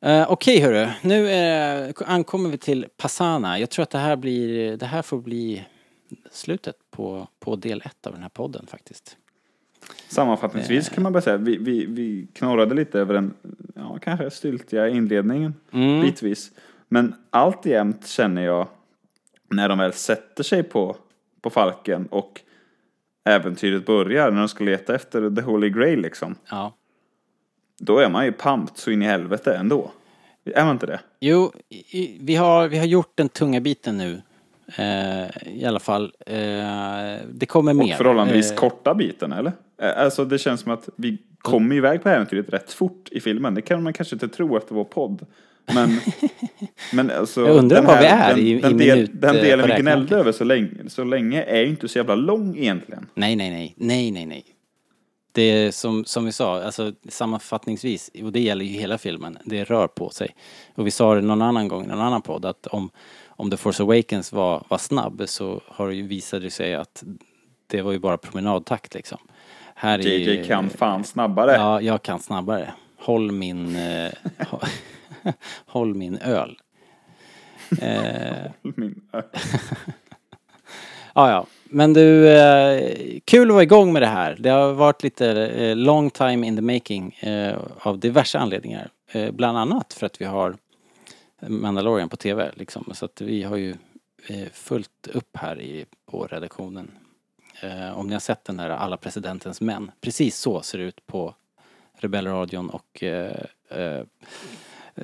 Eh, 0.01 0.31
Okej 0.31 0.59
hörru, 0.59 0.89
nu 1.01 1.29
eh, 1.29 1.93
ankommer 2.05 2.49
vi 2.49 2.57
till 2.57 2.85
Passana. 2.97 3.59
Jag 3.59 3.69
tror 3.69 3.83
att 3.83 3.89
det 3.89 3.97
här 3.97 4.15
blir, 4.15 4.77
det 4.77 4.85
här 4.85 5.01
får 5.01 5.21
bli 5.21 5.65
slutet 6.31 6.75
på, 6.91 7.27
på 7.39 7.55
del 7.55 7.81
ett 7.85 8.07
av 8.07 8.13
den 8.13 8.21
här 8.21 8.29
podden 8.29 8.67
faktiskt. 8.67 9.17
Sammanfattningsvis 10.09 10.89
kan 10.89 11.03
man 11.03 11.13
bara 11.13 11.21
säga, 11.21 11.37
vi, 11.37 11.57
vi, 11.57 11.85
vi 11.85 12.27
knorrade 12.33 12.75
lite 12.75 12.99
över 12.99 13.13
den, 13.13 13.33
ja 13.75 13.97
kanske 14.01 14.29
styltiga 14.29 14.87
inledningen 14.87 15.53
Mm. 15.71 16.01
bitvis. 16.01 16.51
Men 16.87 17.15
allt 17.29 17.65
jämt 17.65 18.07
känner 18.07 18.41
jag, 18.41 18.67
när 19.49 19.69
de 19.69 19.77
väl 19.77 19.93
sätter 19.93 20.43
sig 20.43 20.63
på, 20.63 20.97
på 21.41 21.49
falken 21.49 22.07
och 22.07 22.41
äventyret 23.25 23.85
börjar, 23.85 24.31
när 24.31 24.39
de 24.39 24.49
ska 24.49 24.63
leta 24.63 24.95
efter 24.95 25.35
the 25.35 25.41
holy 25.41 25.69
grail 25.69 25.99
liksom. 26.01 26.35
Ja. 26.49 26.73
Då 27.79 27.99
är 27.99 28.09
man 28.09 28.25
ju 28.25 28.31
pumped 28.31 28.77
så 28.77 28.91
in 28.91 29.01
i 29.01 29.05
helvete 29.05 29.55
ändå. 29.55 29.91
Är 30.55 30.63
man 30.65 30.71
inte 30.75 30.85
det? 30.85 30.99
Jo, 31.19 31.51
i, 31.69 32.17
vi, 32.21 32.35
har, 32.35 32.67
vi 32.67 32.77
har 32.77 32.85
gjort 32.85 33.11
den 33.15 33.29
tunga 33.29 33.61
biten 33.61 33.97
nu. 33.97 34.21
Eh, 34.77 35.47
I 35.53 35.65
alla 35.65 35.79
fall. 35.79 36.13
Eh, 36.25 36.35
det 37.31 37.45
kommer 37.47 37.73
mer. 37.73 37.91
Och 37.93 37.97
förhållandevis 37.97 38.51
Eh, 38.51 38.57
korta 38.57 38.93
biten, 38.93 39.31
eller? 39.31 39.51
Eh, 39.81 39.99
Alltså 40.03 40.25
det 40.25 40.37
känns 40.37 40.61
som 40.61 40.71
att 40.71 40.89
vi 40.95 41.17
kommer 41.37 41.75
iväg 41.75 42.03
på 42.03 42.09
äventyret 42.09 42.53
rätt 42.53 42.71
fort 42.73 43.09
i 43.11 43.19
filmen. 43.19 43.53
Det 43.55 43.61
kan 43.61 43.83
man 43.83 43.93
kanske 43.93 44.15
inte 44.15 44.27
tro 44.27 44.57
efter 44.57 44.75
vår 44.75 44.83
podd. 44.83 45.25
Men, 45.75 45.89
men 46.93 47.11
alltså, 47.11 47.41
Jag 47.41 47.55
undrar 47.55 47.81
var 47.81 47.97
vi 47.99 48.05
är 48.05 48.29
den, 48.35 48.39
i- 48.39 48.61
den, 48.61 48.71
i 48.81 48.85
del, 48.85 48.95
minut, 48.97 49.11
den 49.13 49.35
eh, 49.35 49.41
delen 49.41 49.67
vi 49.75 49.81
gnällde 49.81 50.15
över 50.15 50.31
så 50.31 50.43
länge, 50.43 50.69
så 50.87 51.03
länge 51.03 51.43
är 51.43 51.61
ju 51.61 51.67
inte 51.67 51.87
så 51.87 51.97
jävla 51.99 52.15
lång 52.15 52.57
egentligen. 52.57 53.05
Nej, 53.13 53.35
nej, 53.35 53.49
nej. 53.51 53.73
Nej, 53.77 54.11
nej, 54.11 54.25
nej. 54.25 54.43
Det 55.37 55.43
är 55.43 55.71
som, 55.71 56.05
som 56.05 56.25
vi 56.25 56.31
sa, 56.31 56.63
alltså 56.63 56.91
sammanfattningsvis, 57.09 58.11
och 58.23 58.31
det 58.31 58.39
gäller 58.39 58.65
ju 58.65 58.71
hela 58.79 58.97
filmen, 58.97 59.37
det 59.45 59.63
rör 59.63 59.87
på 59.87 60.09
sig. 60.09 60.35
Och 60.75 60.87
vi 60.87 60.91
sa 60.91 61.15
det 61.15 61.21
någon 61.21 61.41
annan 61.41 61.67
gång 61.67 61.83
i 61.83 61.87
någon 61.87 62.01
annan 62.01 62.21
podd 62.21 62.45
att 62.45 62.67
om, 62.67 62.89
om 63.27 63.51
The 63.51 63.57
Force 63.57 63.83
Awakens 63.83 64.31
var, 64.31 64.63
var 64.67 64.77
snabb 64.77 65.23
så 65.25 65.61
har 65.67 65.87
det 65.87 65.95
ju 65.95 66.07
visat 66.07 66.41
det 66.41 66.49
sig 66.51 66.75
att 66.75 67.03
det 67.67 67.81
var 67.81 67.91
ju 67.91 67.99
bara 67.99 68.17
promenadtakt 68.17 68.93
liksom. 68.93 69.17
Här 69.75 69.99
är 69.99 70.03
JJ 70.03 70.31
ju- 70.35 70.43
kan 70.45 70.69
fan 70.69 71.03
snabbare. 71.03 71.51
Ja, 71.51 71.81
jag 71.81 72.01
kan 72.01 72.19
snabbare. 72.19 72.73
Håll 72.99 73.31
min, 73.31 73.75
eh, 73.75 74.11
hå- 74.39 74.67
håll 75.65 75.93
min 75.95 76.17
öl. 76.17 76.57
Eh, 77.81 78.51
Min, 78.61 79.01
äh, 79.13 79.19
Ja, 81.15 81.29
ja. 81.31 81.45
Men 81.69 81.93
du, 81.93 82.29
eh, 82.29 82.93
kul 83.25 83.49
att 83.49 83.53
vara 83.53 83.63
igång 83.63 83.93
med 83.93 84.01
det 84.01 84.07
här. 84.07 84.35
Det 84.39 84.49
har 84.49 84.73
varit 84.73 85.03
lite 85.03 85.31
eh, 85.31 85.75
long 85.75 86.09
time 86.09 86.47
in 86.47 86.55
the 86.55 86.61
making 86.61 87.13
eh, 87.19 87.57
av 87.79 87.99
diverse 87.99 88.39
anledningar. 88.39 88.89
Eh, 89.11 89.31
bland 89.31 89.57
annat 89.57 89.93
för 89.93 90.05
att 90.05 90.21
vi 90.21 90.25
har 90.25 90.55
Mandalorian 91.47 92.09
på 92.09 92.17
TV 92.17 92.51
liksom. 92.55 92.91
Så 92.93 93.05
att 93.05 93.21
vi 93.21 93.43
har 93.43 93.57
ju 93.57 93.75
eh, 94.27 94.47
fullt 94.53 95.07
upp 95.13 95.37
här 95.37 95.61
i, 95.61 95.85
på 96.11 96.27
redaktionen. 96.27 96.91
Eh, 97.61 97.99
om 97.99 98.07
ni 98.07 98.13
har 98.13 98.19
sett 98.19 98.45
den 98.45 98.57
där 98.57 98.69
Alla 98.69 98.97
presidentens 98.97 99.61
män. 99.61 99.91
Precis 100.01 100.37
så 100.37 100.61
ser 100.61 100.77
det 100.77 100.83
ut 100.83 101.07
på 101.07 101.35
Rebellradion 101.99 102.69
och 102.69 103.03
eh, 103.03 103.43
eh, 103.69 104.03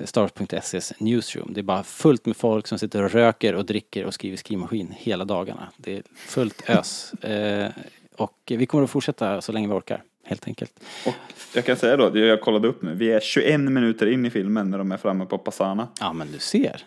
Stars.ses 0.06 0.94
newsroom. 0.99 1.53
Det 1.53 1.61
är 1.61 1.64
bara 1.64 1.84
fullt 1.84 2.26
med 2.26 2.38
folk 2.38 2.68
som 2.68 2.80
sitter 2.80 3.03
och 3.03 3.11
röker 3.11 3.56
och 3.56 3.65
dricker 3.65 4.06
och 4.06 4.14
skriver 4.14 4.38
skrivmaskin 4.38 4.94
hela 4.98 5.26
dagarna. 5.26 5.68
Det 5.78 5.98
är 5.98 6.03
fullt 6.15 6.70
ös. 6.70 7.14
Eh, 7.24 7.68
och 8.18 8.38
vi 8.45 8.65
kommer 8.65 8.84
att 8.84 8.90
fortsätta 8.90 9.41
så 9.41 9.52
länge 9.52 9.68
vi 9.68 9.74
orkar, 9.74 10.03
helt 10.24 10.48
enkelt. 10.48 10.80
och 11.06 11.14
jag 11.56 11.65
kan 11.65 11.76
säga 11.78 11.98
då, 11.98 12.18
jag 12.20 12.41
kollade 12.41 12.68
upp 12.68 12.82
nu, 12.82 12.94
vi 12.95 13.11
är 13.11 13.20
21 13.20 13.60
minuter 13.60 14.07
in 14.07 14.26
i 14.26 14.30
filmen 14.30 14.70
när 14.70 14.78
de 14.78 14.91
är 14.91 14.98
framme 14.98 15.26
på 15.26 15.38
Passana. 15.38 15.88
Ja, 15.99 16.14
men 16.14 16.32
du 16.32 16.40
ser. 16.40 16.82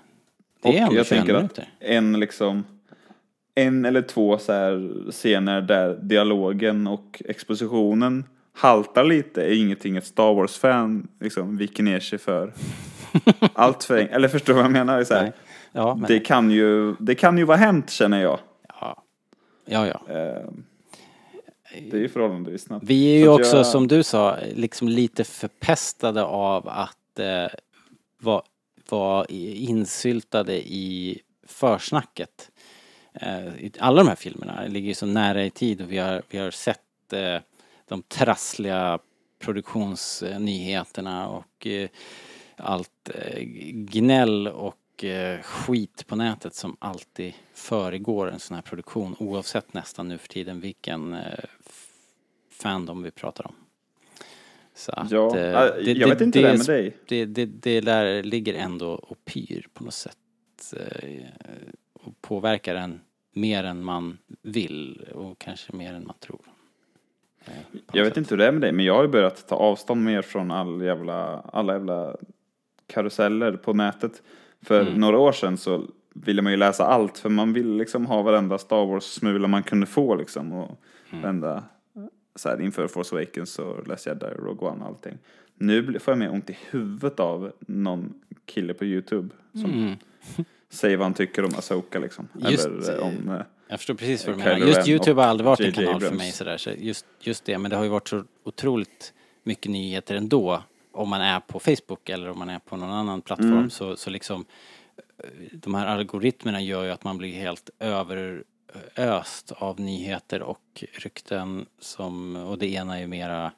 Det 0.62 0.68
Och 0.68 0.74
är 0.74 0.78
ändå 0.78 0.94
jag 0.94 1.06
21 1.06 1.18
tänker 1.18 1.34
att 1.34 1.40
minuter. 1.42 1.68
en 1.80 2.20
liksom 2.20 2.64
en 3.54 3.84
eller 3.84 4.02
två 4.02 4.38
scener 5.10 5.60
där 5.60 5.94
dialogen 6.02 6.86
och 6.86 7.22
expositionen 7.24 8.24
haltar 8.52 9.04
lite 9.04 9.42
är 9.42 9.54
ingenting 9.60 9.96
ett 9.96 10.06
Star 10.06 10.34
Wars-fan 10.34 11.08
liksom 11.20 11.56
viker 11.56 11.82
ner 11.82 12.00
sig 12.00 12.18
för. 12.18 12.52
Allt 13.54 13.84
för 13.84 13.96
en- 13.96 14.08
eller 14.08 14.28
förstår 14.28 14.52
du 14.52 14.56
vad 14.56 14.64
jag 14.64 14.72
menar? 14.72 15.04
Så 15.04 15.14
här. 15.14 15.32
Ja, 15.72 15.94
men, 15.94 16.08
det, 16.08 16.18
kan 16.20 16.50
ju, 16.50 16.94
det 16.98 17.14
kan 17.14 17.38
ju 17.38 17.44
vara 17.44 17.56
hänt 17.58 17.90
känner 17.90 18.22
jag. 18.22 18.38
ja. 18.80 19.02
ja, 19.64 19.86
ja. 19.86 20.00
Eh, 20.14 20.48
det 21.90 21.96
är 21.96 22.00
ju 22.00 22.08
förhållandevis 22.08 22.62
snabbt. 22.62 22.84
Vi 22.88 23.14
är 23.14 23.18
ju 23.18 23.28
också, 23.28 23.56
jag- 23.56 23.66
som 23.66 23.88
du 23.88 24.02
sa, 24.02 24.36
liksom 24.54 24.88
lite 24.88 25.24
förpestade 25.24 26.24
av 26.24 26.68
att 26.68 27.18
eh, 27.18 27.46
vara 28.20 28.42
var 28.88 29.26
insyltade 29.30 30.54
i 30.56 31.20
försnacket. 31.46 32.50
Eh, 33.14 33.70
alla 33.78 34.02
de 34.02 34.08
här 34.08 34.14
filmerna 34.16 34.62
ligger 34.66 34.88
ju 34.88 34.94
så 34.94 35.06
nära 35.06 35.44
i 35.44 35.50
tid 35.50 35.80
och 35.80 35.92
vi 35.92 35.98
har, 35.98 36.22
vi 36.30 36.38
har 36.38 36.50
sett 36.50 37.12
eh, 37.12 37.36
de 37.88 38.02
trassliga 38.02 38.98
produktionsnyheterna 39.38 41.28
och 41.28 41.66
allt 42.56 43.10
eh, 43.14 43.42
gnäll 43.72 44.48
och 44.48 45.04
eh, 45.04 45.40
skit 45.40 46.06
på 46.06 46.16
nätet 46.16 46.54
som 46.54 46.76
alltid 46.78 47.34
föregår 47.54 48.30
en 48.30 48.38
sån 48.38 48.54
här 48.54 48.62
produktion 48.62 49.16
oavsett 49.18 49.74
nästan 49.74 50.08
nu 50.08 50.18
för 50.18 50.28
tiden 50.28 50.60
vilken 50.60 51.12
eh, 51.12 51.44
fandom 52.50 53.02
vi 53.02 53.10
pratar 53.10 53.46
om. 53.46 53.54
Så 54.74 54.92
att, 54.92 55.10
Ja, 55.10 55.38
äh, 55.38 55.92
jag 55.92 56.08
vet 56.08 56.20
inte 56.20 56.42
det 56.42 56.58
med 56.58 56.66
dig. 56.66 56.96
Det, 57.08 57.24
det, 57.24 57.46
det 57.46 57.80
där 57.80 58.22
ligger 58.22 58.54
ändå 58.54 58.90
och 58.90 59.24
pyr 59.24 59.66
på 59.74 59.84
något 59.84 59.94
sätt 59.94 60.16
och 61.92 62.20
påverkar 62.20 62.74
en 62.74 63.00
mer 63.32 63.64
än 63.64 63.84
man 63.84 64.18
vill 64.42 65.08
och 65.14 65.38
kanske 65.38 65.72
mer 65.72 65.94
än 65.94 66.06
man 66.06 66.16
tror. 66.20 66.40
Jag 67.92 68.04
vet 68.04 68.12
sätt. 68.12 68.16
inte 68.16 68.30
hur 68.30 68.38
det 68.38 68.46
är 68.46 68.52
med 68.52 68.60
dig, 68.60 68.72
men 68.72 68.84
jag 68.84 68.94
har 68.94 69.02
ju 69.02 69.08
börjat 69.08 69.48
ta 69.48 69.56
avstånd 69.56 70.04
mer 70.04 70.22
från 70.22 70.50
all 70.50 70.82
jävla, 70.82 71.40
alla 71.40 71.72
jävla 71.72 72.16
karuseller 72.86 73.52
på 73.52 73.72
nätet. 73.72 74.22
För 74.62 74.80
Mm. 74.80 74.94
några 74.94 75.18
år 75.18 75.32
sedan 75.32 75.56
så 75.56 75.84
ville 76.14 76.42
man 76.42 76.52
ju 76.52 76.58
läsa 76.58 76.86
allt, 76.86 77.18
för 77.18 77.28
man 77.28 77.52
ville 77.52 77.78
liksom 77.78 78.06
ha 78.06 78.22
varenda 78.22 78.58
Star 78.58 78.86
Wars-smula 78.86 79.48
man 79.48 79.62
kunde 79.62 79.86
få 79.86 80.14
liksom. 80.14 80.52
Och 80.52 80.80
Mm. 81.10 81.22
varenda, 81.22 81.64
så 82.34 82.48
här, 82.48 82.60
inför 82.60 82.86
Force 82.88 83.14
Awakens 83.16 83.58
och 83.58 83.88
Last 83.88 84.06
Jedi, 84.06 84.26
Rogue 84.26 84.68
One 84.68 84.80
och 84.84 84.86
allting. 84.88 85.18
Nu 85.54 85.98
får 85.98 86.12
jag 86.12 86.18
mer 86.18 86.32
ont 86.32 86.50
i 86.50 86.58
huvudet 86.70 87.20
av 87.20 87.52
någon 87.60 88.14
kille 88.46 88.74
på 88.74 88.84
YouTube 88.84 89.28
som 89.52 89.64
Mm. 89.72 89.94
säger 90.68 90.96
vad 90.96 91.04
han 91.04 91.14
tycker 91.14 91.44
om 91.44 91.54
Asoka 91.58 91.98
liksom. 91.98 92.28
Just, 92.38 92.66
Eller 92.66 93.00
om... 93.00 93.28
eh, 93.30 93.42
Jag 93.68 93.78
förstår 93.78 93.94
precis 93.94 94.26
vad 94.26 94.38
du 94.38 94.44
menar. 94.44 94.56
Just 94.66 94.88
Youtube 94.88 95.20
har 95.20 95.28
aldrig 95.28 95.44
varit 95.44 95.60
en 95.60 95.72
kanal 95.72 96.00
för 96.00 96.14
mig 96.14 96.32
sådär. 96.32 96.56
Så 96.56 96.70
just, 96.78 97.06
just 97.20 97.44
det, 97.44 97.58
men 97.58 97.70
det 97.70 97.76
har 97.76 97.84
ju 97.84 97.90
varit 97.90 98.08
så 98.08 98.24
otroligt 98.44 99.12
mycket 99.42 99.70
nyheter 99.72 100.14
ändå. 100.14 100.62
Om 100.96 101.08
man 101.08 101.20
är 101.20 101.40
på 101.40 101.60
Facebook 101.60 102.08
eller 102.08 102.28
om 102.30 102.38
man 102.38 102.48
är 102.50 102.58
på 102.58 102.76
någon 102.76 102.90
annan 102.90 103.22
plattform 103.22 103.52
Mm. 103.52 103.70
så, 103.70 103.96
så 103.96 104.10
liksom 104.10 104.44
eh, 105.24 105.30
de 105.52 105.74
här 105.74 105.86
algoritmerna 105.86 106.60
gör 106.60 106.84
ju 106.84 106.90
att 106.90 107.04
man 107.04 107.18
blir 107.18 107.32
helt 107.34 107.70
överöst 107.78 109.52
av 109.52 109.80
nyheter 109.80 110.42
och 110.42 110.84
rykten 110.92 111.66
som, 111.78 112.36
och 112.36 112.58
det 112.58 112.66
ena 112.66 112.96
är 112.96 113.00
ju 113.00 113.06
mera 113.06 113.52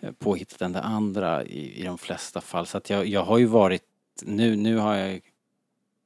eh, 0.00 0.12
påhittat 0.12 0.62
än 0.62 0.72
det 0.72 0.80
andra 0.82 1.44
i, 1.44 1.80
i 1.80 1.84
de 1.84 1.98
flesta 1.98 2.40
fall. 2.40 2.66
Så 2.66 2.78
att 2.78 2.90
jag, 2.90 3.06
jag 3.06 3.22
har 3.24 3.38
ju 3.38 3.44
varit, 3.46 3.82
nu, 4.22 4.56
nu 4.56 4.76
har 4.76 4.94
jag 4.94 5.20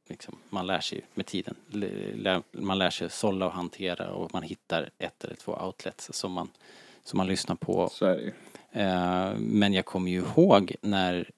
liksom, 0.08 0.36
man 0.50 0.66
lär 0.66 0.80
sig 0.80 0.98
ju 0.98 1.04
med 1.14 1.26
tiden. 1.26 1.54
Lär- 1.70 2.42
Man 2.52 2.78
lär 2.78 2.90
sig 2.90 3.10
sålla 3.10 3.46
och 3.46 3.52
hantera 3.52 4.12
och 4.12 4.32
man 4.34 4.42
hittar 4.42 4.90
ett 4.98 5.24
eller 5.24 5.34
två 5.34 5.52
outlets 5.66 6.10
som 6.12 6.32
man, 6.32 6.48
som 7.04 7.16
man 7.16 7.26
lyssnar 7.26 7.56
på. 7.56 7.88
så 7.92 8.04
är 8.06 8.16
det 8.16 8.22
ju. 8.22 8.32
Eh, 8.72 9.32
Men 9.38 9.72
jag 9.72 9.84
kommer 9.84 10.10
ju 10.10 10.18
ihåg 10.18 10.74
när 10.82 11.30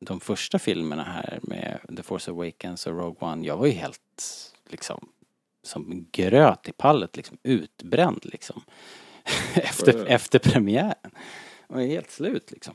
de 0.00 0.20
första 0.20 0.58
filmerna 0.58 1.02
här 1.02 1.38
med 1.42 1.78
The 1.96 2.02
Force 2.02 2.30
Awakens 2.30 2.86
och 2.86 2.92
Rogue 2.98 3.28
One, 3.28 3.46
jag 3.46 3.56
var 3.56 3.66
ju 3.66 3.72
helt 3.72 4.00
liksom 4.68 5.08
som 5.62 6.06
gröt 6.12 6.68
i 6.68 6.72
pallet 6.72 7.16
liksom, 7.16 7.38
utbränd 7.42 8.20
liksom. 8.24 8.62
efter, 9.54 9.98
Ja. 9.98 10.04
efter 10.06 10.38
premiären. 10.38 11.10
Jag 11.68 11.76
var 11.76 11.82
helt 11.82 12.10
slut 12.10 12.50
liksom. 12.50 12.74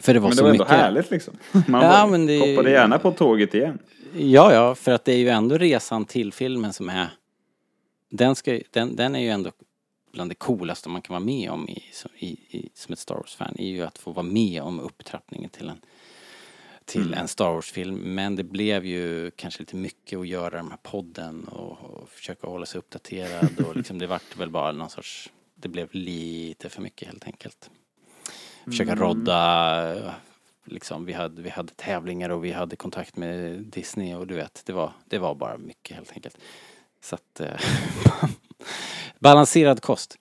För 0.00 0.14
det 0.14 0.20
var 0.20 0.28
Men 0.28 0.30
det 0.30 0.36
så 0.36 0.42
var 0.44 0.50
ändå 0.50 0.64
mycket. 0.64 0.76
härligt 0.78 1.10
liksom. 1.10 1.34
Man 1.66 1.82
Ja, 1.84 2.06
men 2.06 2.26
det- 2.26 2.38
hoppade 2.50 2.70
gärna 2.70 2.98
på 2.98 3.10
tåget 3.12 3.54
igen. 3.54 3.78
Ja, 4.14 4.52
ja, 4.54 4.74
för 4.74 4.92
att 4.92 5.04
det 5.04 5.12
är 5.12 5.16
ju 5.18 5.28
ändå 5.28 5.58
resan 5.58 6.04
till 6.04 6.32
filmen 6.32 6.72
som 6.72 6.88
är... 6.88 7.08
Den, 8.10 8.34
ska, 8.36 8.60
den, 8.70 8.96
den 8.96 9.14
är 9.14 9.20
ju 9.20 9.28
ändå 9.28 9.52
bland 10.12 10.30
det 10.30 10.34
coolaste 10.34 10.88
man 10.88 11.02
kan 11.02 11.14
vara 11.14 11.24
med 11.24 11.50
om 11.50 11.68
i, 11.68 11.82
som, 11.92 12.10
i, 12.18 12.26
i, 12.28 12.70
som 12.74 12.92
ett 12.92 12.98
Star 12.98 13.14
Wars-fan. 13.14 13.54
är 13.58 13.68
ju 13.68 13.82
att 13.82 13.98
få 13.98 14.12
vara 14.12 14.26
med 14.26 14.62
om 14.62 14.80
upptrappningen 14.80 15.50
till 15.50 15.68
en, 15.68 15.80
till 16.84 17.02
Mm. 17.06 17.18
en 17.18 17.28
Star 17.28 17.52
Wars-film. 17.52 17.94
Men 18.14 18.36
det 18.36 18.44
blev 18.44 18.86
ju 18.86 19.30
kanske 19.30 19.60
lite 19.62 19.76
mycket 19.76 20.18
att 20.18 20.28
göra 20.28 20.56
den 20.56 20.70
här 20.70 20.78
podden 20.82 21.44
och, 21.48 21.78
och 21.84 22.08
försöka 22.08 22.46
hålla 22.46 22.66
sig 22.66 22.78
uppdaterad. 22.78 23.60
och 23.66 23.76
liksom 23.76 23.98
det 23.98 24.06
vart 24.06 24.36
väl 24.36 24.50
bara 24.50 24.72
någon 24.72 24.90
sorts... 24.90 25.30
Det 25.54 25.68
blev 25.68 25.88
lite 25.92 26.68
för 26.68 26.82
mycket 26.82 27.08
helt 27.08 27.24
enkelt. 27.24 27.70
Försöka 28.64 28.92
Mm. 28.92 29.04
rodda 29.04 30.14
liksom, 30.64 31.04
vi 31.04 31.12
hade, 31.12 31.42
vi 31.42 31.50
hade 31.50 31.72
tävlingar 31.76 32.30
och 32.30 32.44
vi 32.44 32.52
hade 32.52 32.76
kontakt 32.76 33.16
med 33.16 33.60
Disney 33.62 34.14
och 34.14 34.26
du 34.26 34.34
vet, 34.34 34.62
det 34.66 34.72
var, 34.72 34.92
det 35.04 35.18
var 35.18 35.34
bara 35.34 35.58
mycket 35.58 35.96
helt 35.96 36.12
enkelt. 36.12 36.38
Så 37.00 37.14
att, 37.14 37.40
eh, 37.40 37.60
balanserad 39.18 39.82
kost. 39.82 40.18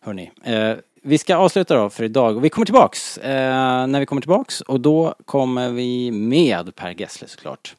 Hörni, 0.00 0.30
eh, 0.44 0.76
vi 1.02 1.18
ska 1.18 1.36
avsluta 1.36 1.76
då 1.76 1.90
för 1.90 2.04
idag 2.04 2.36
och 2.36 2.44
vi 2.44 2.50
kommer 2.50 2.66
tillbaks 2.66 3.18
eh, 3.18 3.86
när 3.86 4.00
vi 4.00 4.06
kommer 4.06 4.22
tillbaks 4.22 4.60
och 4.60 4.80
då 4.80 5.14
kommer 5.24 5.70
vi 5.70 6.10
med 6.10 6.74
Per 6.74 7.00
Gessle 7.00 7.28
såklart. 7.28 7.76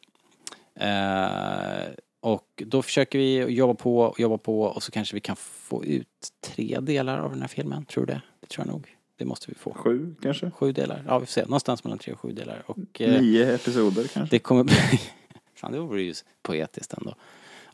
Eh, 0.75 1.91
och 2.21 2.63
då 2.65 2.81
försöker 2.81 3.19
vi 3.19 3.37
jobba 3.37 3.73
på 3.73 3.99
och 3.99 4.19
jobba 4.19 4.37
på 4.37 4.61
och 4.61 4.83
så 4.83 4.91
kanske 4.91 5.13
vi 5.15 5.19
kan 5.19 5.35
få 5.35 5.85
ut 5.85 6.07
tre 6.41 6.79
delar 6.81 7.19
av 7.19 7.31
den 7.31 7.41
här 7.41 7.47
filmen, 7.47 7.85
tror 7.85 8.05
du 8.05 8.13
det? 8.13 8.21
Det 8.39 8.47
tror 8.47 8.65
jag 8.65 8.73
nog. 8.73 8.95
Det 9.17 9.25
måste 9.25 9.51
vi 9.51 9.55
få. 9.55 9.73
Sju 9.73 10.15
kanske? 10.21 10.51
Sju 10.51 10.71
delar, 10.71 11.03
ja 11.07 11.19
vi 11.19 11.25
får 11.25 11.31
se. 11.31 11.41
Någonstans 11.41 11.83
mellan 11.83 11.99
tre 11.99 12.13
och 12.13 12.19
sju 12.19 12.31
delar. 12.31 12.63
Och, 12.65 13.01
eh, 13.01 13.21
Nio 13.21 13.55
episoder 13.55 14.07
kanske? 14.07 14.35
det 14.35 14.39
kommer 14.39 14.63
bli... 14.63 14.75
Fan, 15.55 15.71
det 15.71 15.79
vore 15.79 16.01
ju 16.01 16.13
poetiskt 16.41 16.93
ändå. 16.93 17.15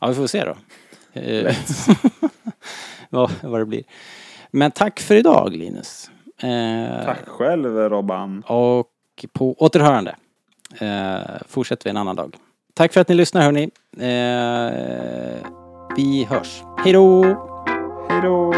Ja, 0.00 0.08
vi 0.08 0.14
får 0.14 0.26
se 0.26 0.44
då. 0.44 0.56
Eh, 1.22 1.56
vad, 3.10 3.30
vad 3.42 3.60
det 3.60 3.66
blir. 3.66 3.82
Men 4.50 4.70
tack 4.70 5.00
för 5.00 5.14
idag, 5.14 5.56
Linus. 5.56 6.10
Eh, 6.42 7.04
Tack 7.04 7.28
själv 7.28 7.76
Robban. 7.76 8.42
Och 8.46 8.88
på 9.32 9.52
återhörande. 9.58 10.16
Eh, 10.80 11.18
fortsätter 11.48 11.84
vi 11.84 11.90
en 11.90 11.96
annan 11.96 12.16
dag. 12.16 12.36
Tack 12.74 12.92
för 12.92 13.00
att 13.00 13.08
ni 13.08 13.14
lyssnar, 13.14 13.42
hörni. 13.42 13.62
Eh, 13.96 15.48
vi 15.96 16.24
hörs. 16.24 16.62
Hej 16.84 16.92
då! 16.92 17.24
Hej 18.08 18.20
då! 18.22 18.54